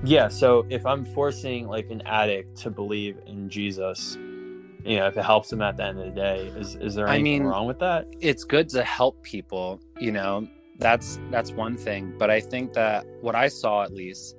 Yeah, 0.03 0.29
so 0.29 0.65
if 0.71 0.87
I'm 0.87 1.05
forcing 1.05 1.69
like 1.69 1.91
an 1.91 2.01
addict 2.07 2.57
to 2.59 2.71
believe 2.71 3.19
in 3.27 3.51
Jesus, 3.51 4.17
you 4.85 4.97
know, 4.97 5.07
if 5.09 5.17
it 5.17 5.25
helps 5.25 5.51
them 5.51 5.61
at 5.61 5.77
the 5.77 5.85
end 5.85 5.99
of 5.99 6.07
the 6.07 6.13
day, 6.13 6.47
is 6.57 6.77
is 6.77 6.95
there 6.95 7.07
anything 7.07 7.21
I 7.21 7.23
mean, 7.23 7.43
wrong 7.43 7.67
with 7.67 7.81
that? 7.81 8.07
It's 8.21 8.45
good 8.45 8.69
to 8.71 8.83
help 8.83 9.23
people, 9.23 9.79
you 9.99 10.13
know. 10.13 10.49
That's 10.79 11.19
that's 11.31 11.51
one 11.53 11.77
thing, 11.77 12.15
but 12.19 12.31
I 12.31 12.41
think 12.41 12.73
that 12.73 13.05
what 13.21 13.35
I 13.35 13.49
saw 13.49 13.83
at 13.83 13.93
least 13.93 14.37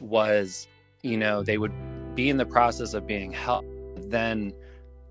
was, 0.00 0.66
you 1.02 1.16
know, 1.16 1.44
they 1.44 1.58
would 1.58 1.72
be 2.16 2.28
in 2.28 2.36
the 2.36 2.46
process 2.46 2.94
of 2.94 3.06
being 3.06 3.30
helped, 3.30 3.68
then 4.10 4.52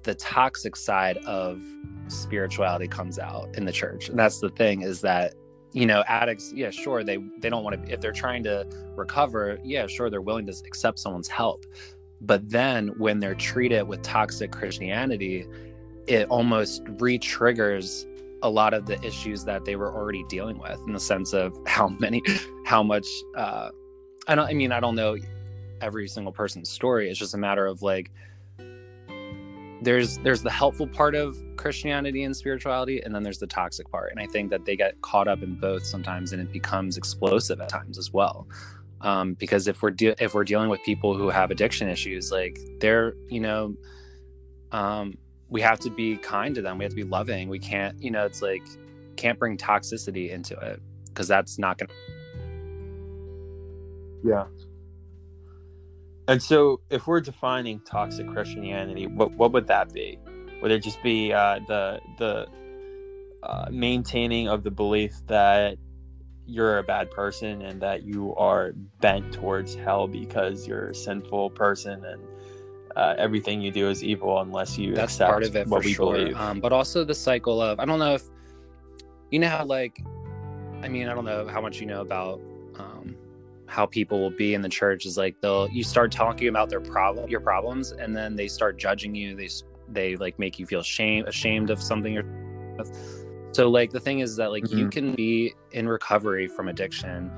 the 0.04 0.16
toxic 0.16 0.76
side 0.76 1.18
of 1.20 1.62
spirituality 2.10 2.88
comes 2.88 3.20
out 3.20 3.56
in 3.56 3.64
the 3.64 3.72
church. 3.72 4.10
And 4.10 4.20
that's 4.20 4.40
the 4.40 4.50
thing 4.50 4.82
is 4.82 5.00
that 5.02 5.34
you 5.78 5.86
know 5.86 6.04
addicts 6.08 6.52
yeah 6.54 6.70
sure 6.70 7.04
they 7.04 7.18
they 7.40 7.50
don't 7.50 7.64
want 7.64 7.86
to 7.86 7.94
if 7.94 8.02
they're 8.02 8.12
trying 8.12 8.44
to 8.44 8.66
recover 8.96 9.60
yeah 9.64 9.86
sure 9.86 10.10
they're 10.10 10.22
willing 10.22 10.46
to 10.46 10.54
accept 10.66 11.00
someone's 11.00 11.28
help. 11.28 11.66
But 12.20 12.50
then 12.50 12.88
when 12.98 13.20
they're 13.20 13.36
treated 13.36 13.84
with 13.84 14.02
toxic 14.02 14.52
christianity 14.52 15.46
it 16.08 16.28
almost 16.30 16.82
re-triggers 17.00 18.08
a 18.42 18.50
lot 18.50 18.74
of 18.74 18.86
the 18.86 19.00
issues 19.06 19.44
that 19.44 19.66
they 19.66 19.76
were 19.76 19.94
already 19.94 20.24
dealing 20.30 20.58
with 20.58 20.80
in 20.88 20.94
the 20.94 21.00
sense 21.00 21.34
of 21.34 21.56
how 21.68 21.88
many 22.00 22.24
how 22.66 22.82
much 22.82 23.08
uh 23.36 23.70
i 24.28 24.34
don't 24.34 24.48
i 24.48 24.54
mean 24.54 24.72
i 24.72 24.80
don't 24.80 24.96
know 24.96 25.16
every 25.82 26.08
single 26.08 26.34
person's 26.34 26.70
story. 26.70 27.10
It's 27.10 27.20
just 27.20 27.34
a 27.34 27.38
matter 27.38 27.66
of 27.66 27.82
like 27.82 28.12
there's 29.82 30.18
there's 30.20 30.42
the 30.42 30.50
helpful 30.50 30.88
part 30.88 31.14
of 31.16 31.38
christianity 31.56 32.24
and 32.24 32.36
spirituality 32.36 33.02
and 33.02 33.14
then 33.14 33.24
there's 33.24 33.40
the 33.40 33.48
toxic 33.48 33.90
part. 33.92 34.12
And 34.12 34.20
i 34.20 34.26
think 34.26 34.50
that 34.50 34.66
they 34.66 34.76
get 34.76 35.00
caught 35.02 35.28
up 35.28 35.44
in 35.44 35.56
both 35.56 35.86
sometimes 35.86 36.34
and 36.34 36.42
it 36.42 36.52
becomes 36.52 36.98
explosive 36.98 37.62
at 37.62 37.70
times 37.70 37.98
as 37.98 38.12
well. 38.12 38.48
Um, 39.02 39.36
because 39.36 39.68
if 39.68 39.84
we're 39.84 39.92
de- 39.92 40.22
if 40.24 40.34
we're 40.34 40.44
dealing 40.44 40.70
with 40.70 40.82
people 40.84 41.16
who 41.16 41.30
have 41.30 41.52
addiction 41.52 41.88
issues 41.88 42.32
like 42.32 42.60
they're 42.80 43.14
you 43.30 43.40
know 43.40 43.76
um, 44.72 45.18
we 45.50 45.62
have 45.62 45.80
to 45.80 45.90
be 45.90 46.18
kind 46.18 46.54
to 46.56 46.62
them. 46.62 46.78
We 46.78 46.84
have 46.84 46.92
to 46.92 46.96
be 46.96 47.04
loving. 47.04 47.48
We 47.48 47.60
can't 47.60 48.02
you 48.02 48.12
know 48.12 48.26
it's 48.26 48.42
like 48.42 48.64
can't 49.16 49.38
bring 49.38 49.58
toxicity 49.58 50.32
into 50.32 50.58
it 50.60 50.82
because 51.08 51.28
that's 51.28 51.58
not 51.58 51.78
gonna 51.78 51.94
yeah 54.24 54.46
and 56.28 56.42
so 56.42 56.80
if 56.90 57.08
we're 57.08 57.22
defining 57.22 57.80
toxic 57.82 58.28
christianity 58.28 59.08
what, 59.08 59.32
what 59.34 59.52
would 59.52 59.68
that 59.68 59.92
be 59.94 60.18
would 60.62 60.72
it 60.72 60.84
just 60.84 61.02
be 61.04 61.32
uh, 61.34 61.60
the 61.68 62.00
the 62.18 62.48
uh, 63.44 63.68
maintaining 63.72 64.48
of 64.48 64.64
the 64.64 64.72
belief 64.72 65.14
that 65.28 65.78
you're 66.46 66.78
a 66.80 66.84
bad 66.84 67.12
person 67.12 67.62
and 67.62 67.82
that 67.82 68.04
you 68.04 68.34
are 68.36 68.74
bent 69.02 69.32
towards 69.34 69.76
hell 69.76 70.08
because 70.08 70.68
you're 70.68 70.88
a 70.88 70.96
sinful 70.96 71.50
person 71.52 72.04
and 72.06 72.22
uh, 72.96 73.14
everything 73.18 73.62
you 73.62 73.70
do 73.70 73.90
is 73.90 74.04
evil 74.04 74.40
unless 74.40 74.78
you 74.78 74.96
that's 74.96 75.14
accept 75.14 75.30
part 75.30 75.44
of 75.44 75.56
it 75.56 75.68
what 75.68 75.84
we 75.84 75.94
sure 75.94 76.16
believe. 76.16 76.36
um, 76.38 76.60
but 76.60 76.74
also 76.74 77.04
the 77.04 77.14
cycle 77.14 77.62
of 77.62 77.80
i 77.80 77.86
don't 77.86 78.00
know 78.00 78.16
if 78.16 78.24
you 79.30 79.38
know 79.38 79.50
how 79.50 79.64
like 79.64 80.02
i 80.82 80.88
mean 80.88 81.08
i 81.08 81.14
don't 81.14 81.26
know 81.26 81.48
how 81.48 81.62
much 81.62 81.80
you 81.80 81.86
know 81.86 82.02
about 82.02 82.42
how 83.68 83.86
people 83.86 84.20
will 84.20 84.30
be 84.32 84.54
in 84.54 84.62
the 84.62 84.70
church 84.70 85.06
is 85.06 85.18
like 85.18 85.40
they'll 85.42 85.70
you 85.70 85.84
start 85.84 86.12
talking 86.12 86.48
about 86.48 86.70
their 86.70 86.80
problem 86.80 87.30
your 87.30 87.42
problems 87.42 87.92
and 87.92 88.16
then 88.16 88.36
they 88.36 88.48
start 88.48 88.78
judging 88.78 89.14
you. 89.14 89.36
They 89.36 89.50
they 89.90 90.16
like 90.16 90.40
make 90.40 90.58
you 90.60 90.66
feel 90.66 90.82
shame 90.82 91.26
ashamed 91.26 91.70
of 91.70 91.82
something 91.82 92.14
you're 92.14 92.26
so 93.54 93.70
like 93.70 93.92
the 93.92 94.00
thing 94.00 94.20
is 94.20 94.36
that 94.38 94.52
like 94.52 94.70
you 94.72 94.88
Mhm. 94.88 94.92
can 94.92 95.16
be 95.16 95.54
in 95.72 95.88
recovery 95.88 96.48
from 96.48 96.68
addiction 96.68 97.32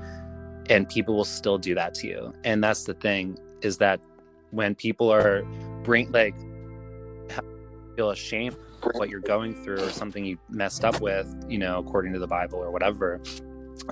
and 0.68 0.88
people 0.88 1.16
will 1.16 1.24
still 1.24 1.58
do 1.58 1.74
that 1.74 1.94
to 1.94 2.06
you. 2.06 2.32
And 2.44 2.62
that's 2.62 2.84
the 2.84 2.94
thing 2.94 3.38
is 3.62 3.78
that 3.78 4.00
when 4.50 4.74
people 4.74 5.10
are 5.12 5.42
bring 5.82 6.10
like 6.12 6.34
feel 7.96 8.10
ashamed 8.10 8.56
of 8.82 8.92
what 8.94 9.08
you're 9.10 9.20
going 9.20 9.54
through 9.64 9.82
or 9.82 9.90
something 9.90 10.24
you 10.24 10.38
messed 10.48 10.84
up 10.84 11.00
with 11.00 11.26
you 11.48 11.58
know 11.58 11.78
according 11.78 12.12
to 12.12 12.18
the 12.18 12.26
bible 12.26 12.58
or 12.58 12.70
whatever 12.70 13.20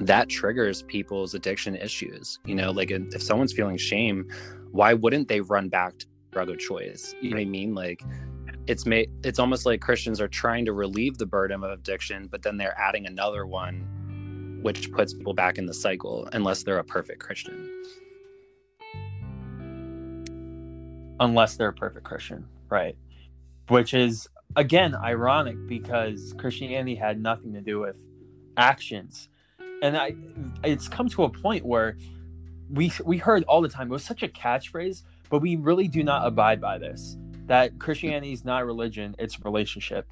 that 0.00 0.28
triggers 0.28 0.82
people's 0.82 1.34
addiction 1.34 1.76
issues 1.76 2.38
you 2.44 2.54
know 2.54 2.70
like 2.70 2.90
if 2.90 3.22
someone's 3.22 3.52
feeling 3.52 3.76
shame 3.76 4.28
why 4.70 4.94
wouldn't 4.94 5.28
they 5.28 5.40
run 5.40 5.68
back 5.68 5.98
to 5.98 6.06
drug 6.30 6.50
of 6.50 6.58
choice? 6.58 7.14
You 7.20 7.30
know 7.30 7.36
what 7.36 7.42
i 7.42 7.46
mean? 7.46 7.74
Like 7.74 8.02
it's 8.66 8.84
made 8.84 9.10
it's 9.24 9.38
almost 9.38 9.64
like 9.64 9.80
christians 9.80 10.20
are 10.20 10.28
trying 10.28 10.66
to 10.66 10.74
relieve 10.74 11.16
the 11.16 11.24
burden 11.24 11.64
of 11.64 11.70
addiction 11.70 12.26
but 12.26 12.42
then 12.42 12.58
they're 12.58 12.78
adding 12.78 13.06
another 13.06 13.46
one 13.46 14.58
which 14.62 14.92
puts 14.92 15.14
people 15.14 15.32
back 15.32 15.56
in 15.56 15.64
the 15.64 15.72
cycle 15.72 16.28
unless 16.34 16.64
they're 16.64 16.78
a 16.78 16.84
perfect 16.84 17.18
christian. 17.18 17.82
Unless 21.20 21.56
they're 21.56 21.70
a 21.70 21.72
perfect 21.72 22.04
Christian, 22.04 22.46
right? 22.68 22.96
Which 23.68 23.92
is 23.94 24.28
again 24.54 24.94
ironic 24.94 25.56
because 25.66 26.34
Christianity 26.38 26.94
had 26.94 27.20
nothing 27.20 27.52
to 27.54 27.60
do 27.60 27.80
with 27.80 27.96
actions, 28.56 29.28
and 29.82 29.96
I 29.96 30.14
it's 30.64 30.88
come 30.88 31.08
to 31.10 31.24
a 31.24 31.30
point 31.30 31.64
where 31.64 31.96
we 32.70 32.92
we 33.04 33.18
heard 33.18 33.44
all 33.44 33.60
the 33.62 33.68
time 33.68 33.88
it 33.88 33.92
was 33.92 34.04
such 34.04 34.22
a 34.22 34.28
catchphrase, 34.28 35.02
but 35.30 35.40
we 35.40 35.56
really 35.56 35.88
do 35.88 36.02
not 36.02 36.26
abide 36.26 36.60
by 36.60 36.78
this. 36.78 37.16
That 37.46 37.78
Christianity 37.78 38.32
is 38.32 38.44
not 38.44 38.66
religion; 38.66 39.14
it's 39.18 39.42
relationship. 39.44 40.06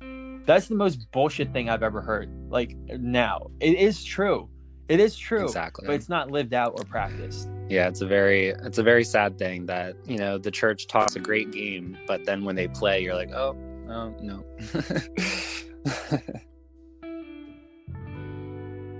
That's 0.46 0.68
the 0.68 0.74
most 0.76 1.10
bullshit 1.10 1.52
thing 1.52 1.68
I've 1.68 1.82
ever 1.82 2.00
heard. 2.00 2.30
Like 2.48 2.76
now, 2.88 3.50
it 3.60 3.74
is 3.76 4.04
true. 4.04 4.48
It 4.88 5.00
is 5.00 5.16
true, 5.16 5.42
exactly 5.44 5.84
but 5.88 5.94
it's 5.94 6.08
not 6.08 6.30
lived 6.30 6.54
out 6.54 6.74
or 6.78 6.84
practiced. 6.84 7.48
yeah 7.68 7.88
it's 7.88 8.02
a 8.02 8.06
very 8.06 8.50
it's 8.50 8.78
a 8.78 8.84
very 8.84 9.02
sad 9.02 9.36
thing 9.36 9.66
that 9.66 9.96
you 10.06 10.16
know 10.16 10.38
the 10.38 10.52
church 10.52 10.86
talks 10.86 11.16
a 11.16 11.18
great 11.18 11.50
game 11.50 11.98
but 12.06 12.24
then 12.24 12.44
when 12.44 12.54
they 12.54 12.68
play 12.68 13.02
you're 13.02 13.16
like 13.16 13.32
oh 13.32 13.56
oh 13.88 14.14
no 14.20 14.44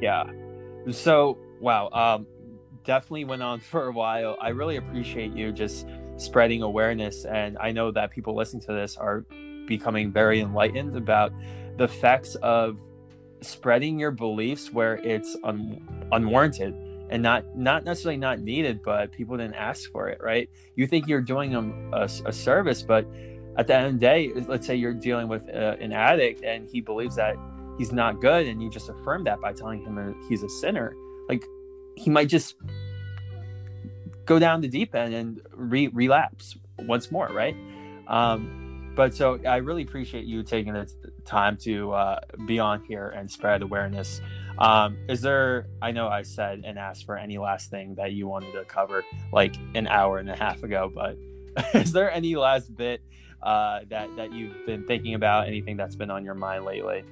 Yeah. 0.00 0.24
So, 0.90 1.38
wow. 1.60 1.88
Um, 1.90 2.26
definitely 2.84 3.24
went 3.24 3.42
on 3.42 3.60
for 3.70 3.86
a 3.86 3.92
while. 3.92 4.36
I 4.40 4.50
really 4.50 4.76
appreciate 4.76 5.32
you 5.32 5.52
just 5.52 5.86
spreading 6.16 6.62
awareness. 6.62 7.24
And 7.24 7.58
I 7.58 7.72
know 7.72 7.90
that 7.90 8.10
people 8.10 8.34
listening 8.34 8.62
to 8.62 8.72
this 8.72 8.96
are 8.96 9.24
becoming 9.66 10.12
very 10.12 10.40
enlightened 10.40 10.96
about 10.96 11.32
the 11.76 11.84
effects 11.84 12.36
of 12.36 12.78
spreading 13.42 13.98
your 13.98 14.10
beliefs 14.10 14.72
where 14.72 14.96
it's 14.96 15.36
un- 15.44 16.08
unwarranted 16.12 16.74
and 17.10 17.22
not 17.22 17.44
not 17.54 17.84
necessarily 17.84 18.16
not 18.16 18.40
needed 18.40 18.82
but 18.82 19.12
people 19.12 19.36
didn't 19.36 19.54
ask 19.54 19.90
for 19.92 20.08
it 20.08 20.18
right 20.22 20.48
you 20.74 20.86
think 20.86 21.06
you're 21.06 21.20
doing 21.20 21.52
them 21.52 21.90
a, 21.92 22.08
a 22.24 22.32
service 22.32 22.82
but 22.82 23.06
at 23.58 23.66
the 23.66 23.74
end 23.74 23.86
of 23.86 23.92
the 23.92 23.98
day 23.98 24.32
let's 24.48 24.66
say 24.66 24.74
you're 24.74 24.94
dealing 24.94 25.28
with 25.28 25.48
uh, 25.50 25.76
an 25.78 25.92
addict 25.92 26.42
and 26.42 26.68
he 26.68 26.80
believes 26.80 27.14
that 27.16 27.36
he's 27.78 27.92
not 27.92 28.20
good 28.20 28.46
and 28.46 28.62
you 28.62 28.70
just 28.70 28.88
affirm 28.88 29.24
that 29.24 29.40
by 29.40 29.52
telling 29.52 29.82
him 29.82 30.14
he's 30.28 30.42
a 30.42 30.48
sinner 30.48 30.94
like 31.28 31.44
he 31.96 32.10
might 32.10 32.28
just 32.28 32.56
go 34.24 34.38
down 34.38 34.60
the 34.60 34.68
deep 34.68 34.94
end 34.94 35.14
and 35.14 35.40
re- 35.52 35.88
relapse 35.88 36.56
once 36.80 37.10
more 37.10 37.28
right? 37.28 37.56
Um, 38.08 38.92
but 38.96 39.14
so 39.14 39.38
i 39.46 39.56
really 39.56 39.82
appreciate 39.82 40.24
you 40.24 40.42
taking 40.42 40.72
the 40.72 40.90
time 41.24 41.56
to 41.58 41.92
uh, 41.92 42.18
be 42.46 42.58
on 42.58 42.82
here 42.84 43.10
and 43.10 43.30
spread 43.30 43.62
awareness. 43.62 44.20
Um, 44.58 44.96
is 45.06 45.20
there 45.20 45.66
i 45.82 45.90
know 45.92 46.08
i 46.08 46.22
said 46.22 46.62
and 46.64 46.78
asked 46.78 47.04
for 47.04 47.18
any 47.18 47.36
last 47.36 47.70
thing 47.70 47.94
that 47.96 48.12
you 48.12 48.26
wanted 48.26 48.52
to 48.52 48.64
cover 48.64 49.04
like 49.30 49.54
an 49.74 49.86
hour 49.86 50.18
and 50.18 50.30
a 50.30 50.36
half 50.36 50.62
ago 50.62 50.90
but 50.92 51.18
is 51.74 51.92
there 51.92 52.10
any 52.10 52.36
last 52.36 52.74
bit 52.74 53.02
uh, 53.42 53.80
that 53.90 54.08
that 54.16 54.32
you've 54.32 54.64
been 54.64 54.86
thinking 54.86 55.14
about 55.14 55.46
anything 55.46 55.76
that's 55.76 55.94
been 55.94 56.10
on 56.10 56.24
your 56.24 56.34
mind 56.34 56.64
lately 56.64 57.04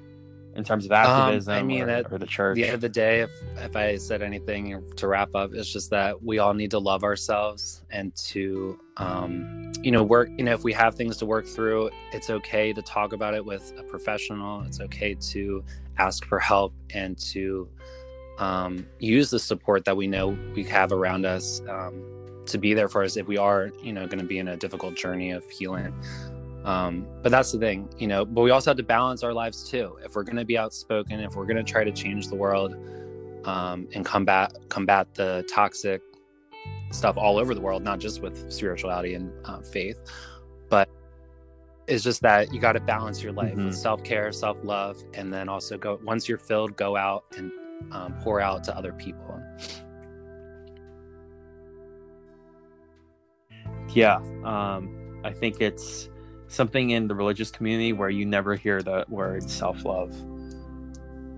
in 0.56 0.64
terms 0.64 0.84
of 0.84 0.92
activism 0.92 1.52
Um, 1.52 1.58
I 1.58 1.62
mean, 1.62 1.82
or, 1.82 1.90
at 1.90 2.12
or 2.12 2.18
the 2.18 2.26
church 2.26 2.56
the 2.56 2.64
end 2.64 2.74
of 2.74 2.80
the 2.80 2.88
day, 2.88 3.20
if 3.20 3.30
if 3.56 3.76
I 3.76 3.96
said 3.96 4.22
anything 4.22 4.82
to 4.96 5.08
wrap 5.08 5.34
up, 5.34 5.52
it's 5.54 5.72
just 5.72 5.90
that 5.90 6.22
we 6.22 6.38
all 6.38 6.54
need 6.54 6.70
to 6.72 6.78
love 6.78 7.04
ourselves 7.04 7.82
and 7.90 8.14
to, 8.16 8.78
um, 8.96 9.72
you 9.82 9.90
know, 9.90 10.02
work. 10.02 10.28
You 10.36 10.44
know, 10.44 10.52
if 10.52 10.64
we 10.64 10.72
have 10.72 10.94
things 10.94 11.16
to 11.18 11.26
work 11.26 11.46
through, 11.46 11.90
it's 12.12 12.30
okay 12.30 12.72
to 12.72 12.82
talk 12.82 13.12
about 13.12 13.34
it 13.34 13.44
with 13.44 13.72
a 13.78 13.82
professional. 13.82 14.62
It's 14.62 14.80
okay 14.80 15.14
to 15.14 15.64
ask 15.98 16.24
for 16.24 16.38
help 16.38 16.74
and 16.92 17.18
to 17.18 17.68
um, 18.38 18.86
use 18.98 19.30
the 19.30 19.38
support 19.38 19.84
that 19.84 19.96
we 19.96 20.06
know 20.06 20.36
we 20.54 20.64
have 20.64 20.92
around 20.92 21.24
us 21.24 21.60
um, 21.68 22.02
to 22.46 22.58
be 22.58 22.74
there 22.74 22.88
for 22.88 23.04
us 23.04 23.16
if 23.16 23.26
we 23.26 23.38
are, 23.38 23.70
you 23.82 23.92
know, 23.92 24.06
going 24.06 24.18
to 24.18 24.24
be 24.26 24.38
in 24.38 24.48
a 24.48 24.56
difficult 24.56 24.96
journey 24.96 25.30
of 25.30 25.48
healing. 25.48 25.94
Um, 26.64 27.06
but 27.22 27.30
that's 27.30 27.52
the 27.52 27.58
thing, 27.58 27.88
you 27.98 28.06
know. 28.06 28.24
But 28.24 28.40
we 28.42 28.50
also 28.50 28.70
have 28.70 28.78
to 28.78 28.82
balance 28.82 29.22
our 29.22 29.34
lives 29.34 29.68
too. 29.68 29.98
If 30.02 30.14
we're 30.14 30.22
going 30.22 30.36
to 30.36 30.44
be 30.46 30.56
outspoken, 30.56 31.20
if 31.20 31.34
we're 31.36 31.44
going 31.46 31.62
to 31.62 31.70
try 31.72 31.84
to 31.84 31.92
change 31.92 32.28
the 32.28 32.36
world 32.36 32.74
um, 33.44 33.86
and 33.94 34.04
combat 34.04 34.56
combat 34.70 35.14
the 35.14 35.44
toxic 35.52 36.00
stuff 36.90 37.18
all 37.18 37.38
over 37.38 37.54
the 37.54 37.60
world, 37.60 37.82
not 37.82 37.98
just 38.00 38.22
with 38.22 38.50
spirituality 38.50 39.14
and 39.14 39.30
uh, 39.44 39.60
faith, 39.60 39.98
but 40.70 40.88
it's 41.86 42.02
just 42.02 42.22
that 42.22 42.52
you 42.54 42.58
got 42.60 42.72
to 42.72 42.80
balance 42.80 43.22
your 43.22 43.32
life 43.32 43.54
Mhm. 43.56 43.66
with 43.66 43.74
self 43.76 44.02
care, 44.02 44.32
self 44.32 44.56
love, 44.64 44.96
and 45.12 45.30
then 45.30 45.50
also 45.50 45.76
go 45.76 46.00
once 46.02 46.28
you're 46.30 46.38
filled, 46.38 46.76
go 46.76 46.96
out 46.96 47.24
and 47.36 47.52
um, 47.92 48.14
pour 48.22 48.40
out 48.40 48.64
to 48.64 48.74
other 48.76 48.92
people. 48.94 49.38
yeah 53.90 54.16
um, 54.44 55.20
i 55.24 55.30
think 55.32 55.60
it's 55.60 56.08
something 56.54 56.90
in 56.90 57.08
the 57.08 57.14
religious 57.14 57.50
community 57.50 57.92
where 57.92 58.08
you 58.10 58.24
never 58.24 58.54
hear 58.54 58.82
the 58.82 59.04
word 59.08 59.42
self-love 59.48 60.12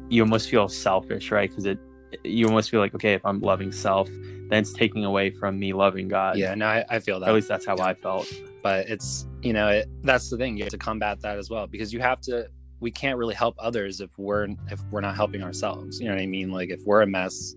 you 0.09 0.23
almost 0.23 0.49
feel 0.49 0.69
selfish 0.69 1.31
right 1.33 1.51
because 1.51 1.65
it 1.67 1.79
you 2.25 2.47
almost 2.47 2.71
feel 2.71 2.81
like 2.81 2.95
okay 2.95 3.15
if 3.15 3.25
i'm 3.25 3.41
loving 3.41 3.73
self 3.73 4.09
then 4.49 4.61
it's 4.61 4.73
taking 4.73 5.05
away 5.05 5.31
from 5.31 5.59
me 5.59 5.73
loving 5.73 6.07
god 6.07 6.39
Yeah, 6.39 6.55
no, 6.55 6.67
I, 6.67 6.85
I 6.89 6.99
feel 7.01 7.19
that. 7.21 7.29
at 7.29 7.35
least 7.35 7.49
that's 7.49 7.67
how 7.67 7.77
Yeah. 7.77 7.85
i 7.87 7.95
felt 7.95 8.33
but 8.63 8.89
it's 8.89 9.27
you 9.43 9.53
know 9.53 9.69
it, 9.69 9.87
that's 10.03 10.31
the 10.31 10.37
thing 10.37 10.57
you 10.57 10.63
have 10.65 10.71
to 10.73 10.79
combat 10.79 11.21
that 11.23 11.39
as 11.39 11.51
well 11.51 11.67
because 11.67 11.93
you 11.93 12.01
have 12.01 12.21
to 12.23 12.47
we 12.79 12.91
can't 12.91 13.19
really 13.19 13.35
help 13.35 13.55
others 13.59 14.01
if 14.01 14.11
we're 14.19 14.47
if 14.71 14.81
we're 14.91 15.01
not 15.01 15.17
helping 15.17 15.43
ourselves 15.43 15.99
you 16.01 16.07
know 16.07 16.15
what 16.15 16.21
i 16.23 16.27
mean 16.27 16.51
like 16.53 16.71
if 16.71 16.81
we're 16.87 17.03
a 17.03 17.07
mess 17.07 17.55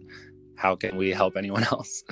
how 0.55 0.75
can 0.75 0.95
we 0.97 1.09
help 1.11 1.37
anyone 1.37 1.63
else 1.71 2.03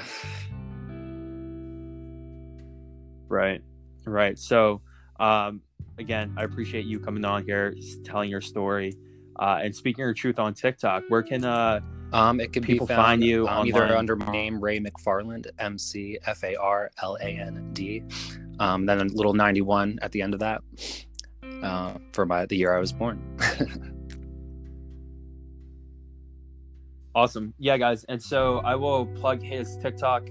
Right. 3.30 3.62
Right. 4.06 4.40
So, 4.40 4.82
um, 5.20 5.62
again, 5.98 6.34
I 6.38 6.44
appreciate 6.44 6.86
you 6.86 7.00
coming 7.00 7.26
on 7.26 7.44
here, 7.44 7.76
telling 8.04 8.30
your 8.30 8.42
story. 8.42 8.94
Uh, 9.40 9.60
and 9.62 9.76
speaking 9.76 10.04
your 10.04 10.16
truth 10.16 10.40
on 10.40 10.56
TikTok, 10.56 11.04
where 11.10 11.22
can 11.22 11.46
uh, 11.46 11.80
um, 12.12 12.40
it 12.40 12.52
can 12.52 12.64
people 12.64 12.88
be 12.88 12.96
found, 12.96 13.06
find 13.06 13.24
you 13.24 13.48
um, 13.48 13.68
either 13.68 13.96
under 13.96 14.16
my 14.16 14.32
name, 14.32 14.60
Ray 14.60 14.80
McFarland, 14.80 15.46
M 15.60 15.78
C 15.78 16.18
F 16.26 16.44
A 16.44 16.56
R 16.56 16.90
L 17.04 17.18
A 17.22 17.28
N 17.28 17.70
D, 17.74 18.02
um, 18.60 18.88
then 18.88 19.00
a 19.00 19.04
little 19.04 19.36
91 19.36 20.00
at 20.02 20.12
the 20.12 20.24
end 20.24 20.34
of 20.34 20.40
that 20.40 20.64
uh, 21.62 21.94
for 22.14 22.26
my 22.26 22.48
the 22.48 22.56
year 22.58 22.76
I 22.76 22.80
was 22.80 22.92
born. 22.92 23.22
Awesome. 27.18 27.56
Yeah, 27.58 27.78
guys. 27.78 28.04
And 28.04 28.22
so 28.22 28.60
I 28.60 28.76
will 28.76 29.08
plug 29.08 29.42
his 29.42 29.76
TikTok 29.78 30.30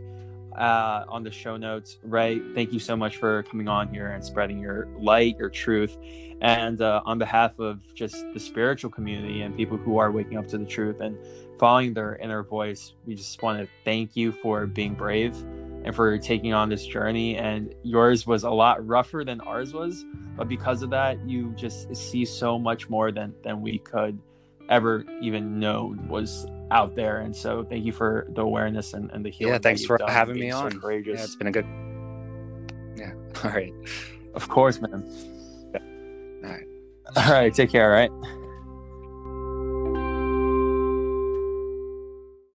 uh, 0.56 1.04
on 1.08 1.22
the 1.22 1.30
show 1.30 1.56
notes. 1.56 1.98
Ray, 2.02 2.40
thank 2.54 2.72
you 2.72 2.78
so 2.78 2.96
much 2.96 3.16
for 3.16 3.42
coming 3.44 3.68
on 3.68 3.92
here 3.92 4.08
and 4.08 4.24
spreading 4.24 4.58
your 4.58 4.88
light, 4.98 5.36
your 5.38 5.50
truth. 5.50 5.96
And 6.40 6.80
uh, 6.82 7.02
on 7.04 7.18
behalf 7.18 7.58
of 7.58 7.80
just 7.94 8.24
the 8.34 8.40
spiritual 8.40 8.90
community 8.90 9.42
and 9.42 9.56
people 9.56 9.76
who 9.76 9.98
are 9.98 10.10
waking 10.10 10.38
up 10.38 10.46
to 10.48 10.58
the 10.58 10.66
truth 10.66 11.00
and 11.00 11.16
following 11.58 11.94
their 11.94 12.16
inner 12.16 12.42
voice, 12.42 12.94
we 13.06 13.14
just 13.14 13.42
want 13.42 13.58
to 13.60 13.68
thank 13.84 14.16
you 14.16 14.32
for 14.32 14.66
being 14.66 14.94
brave 14.94 15.34
and 15.84 15.94
for 15.94 16.18
taking 16.18 16.52
on 16.52 16.68
this 16.68 16.84
journey. 16.86 17.36
And 17.36 17.74
yours 17.82 18.26
was 18.26 18.44
a 18.44 18.50
lot 18.50 18.86
rougher 18.86 19.24
than 19.24 19.40
ours 19.40 19.72
was. 19.72 20.04
But 20.36 20.48
because 20.48 20.82
of 20.82 20.90
that, 20.90 21.26
you 21.26 21.52
just 21.56 21.94
see 21.96 22.24
so 22.24 22.58
much 22.58 22.90
more 22.90 23.10
than, 23.10 23.34
than 23.42 23.62
we 23.62 23.78
could 23.78 24.18
ever 24.68 25.04
even 25.22 25.58
know 25.58 25.94
was 26.08 26.46
out 26.70 26.94
there. 26.94 27.18
And 27.18 27.34
so 27.34 27.64
thank 27.64 27.84
you 27.84 27.92
for 27.92 28.26
the 28.30 28.42
awareness 28.42 28.94
and, 28.94 29.10
and 29.12 29.24
the 29.24 29.30
healing. 29.30 29.54
yeah, 29.54 29.58
thanks 29.58 29.84
for 29.84 29.98
having 30.08 30.38
me 30.38 30.50
so 30.50 30.58
on. 30.58 30.80
Yeah, 30.82 31.14
it's 31.14 31.36
been 31.36 31.46
a 31.46 31.52
good. 31.52 31.66
Yeah. 32.96 33.12
All 33.44 33.50
right. 33.50 33.72
Of 34.34 34.48
course, 34.48 34.80
man. 34.80 35.02
All 36.44 36.50
right. 36.50 36.66
All 37.16 37.32
right. 37.32 37.54
Take 37.54 37.70
care. 37.70 37.94
All 37.94 38.18
right. 38.18 38.35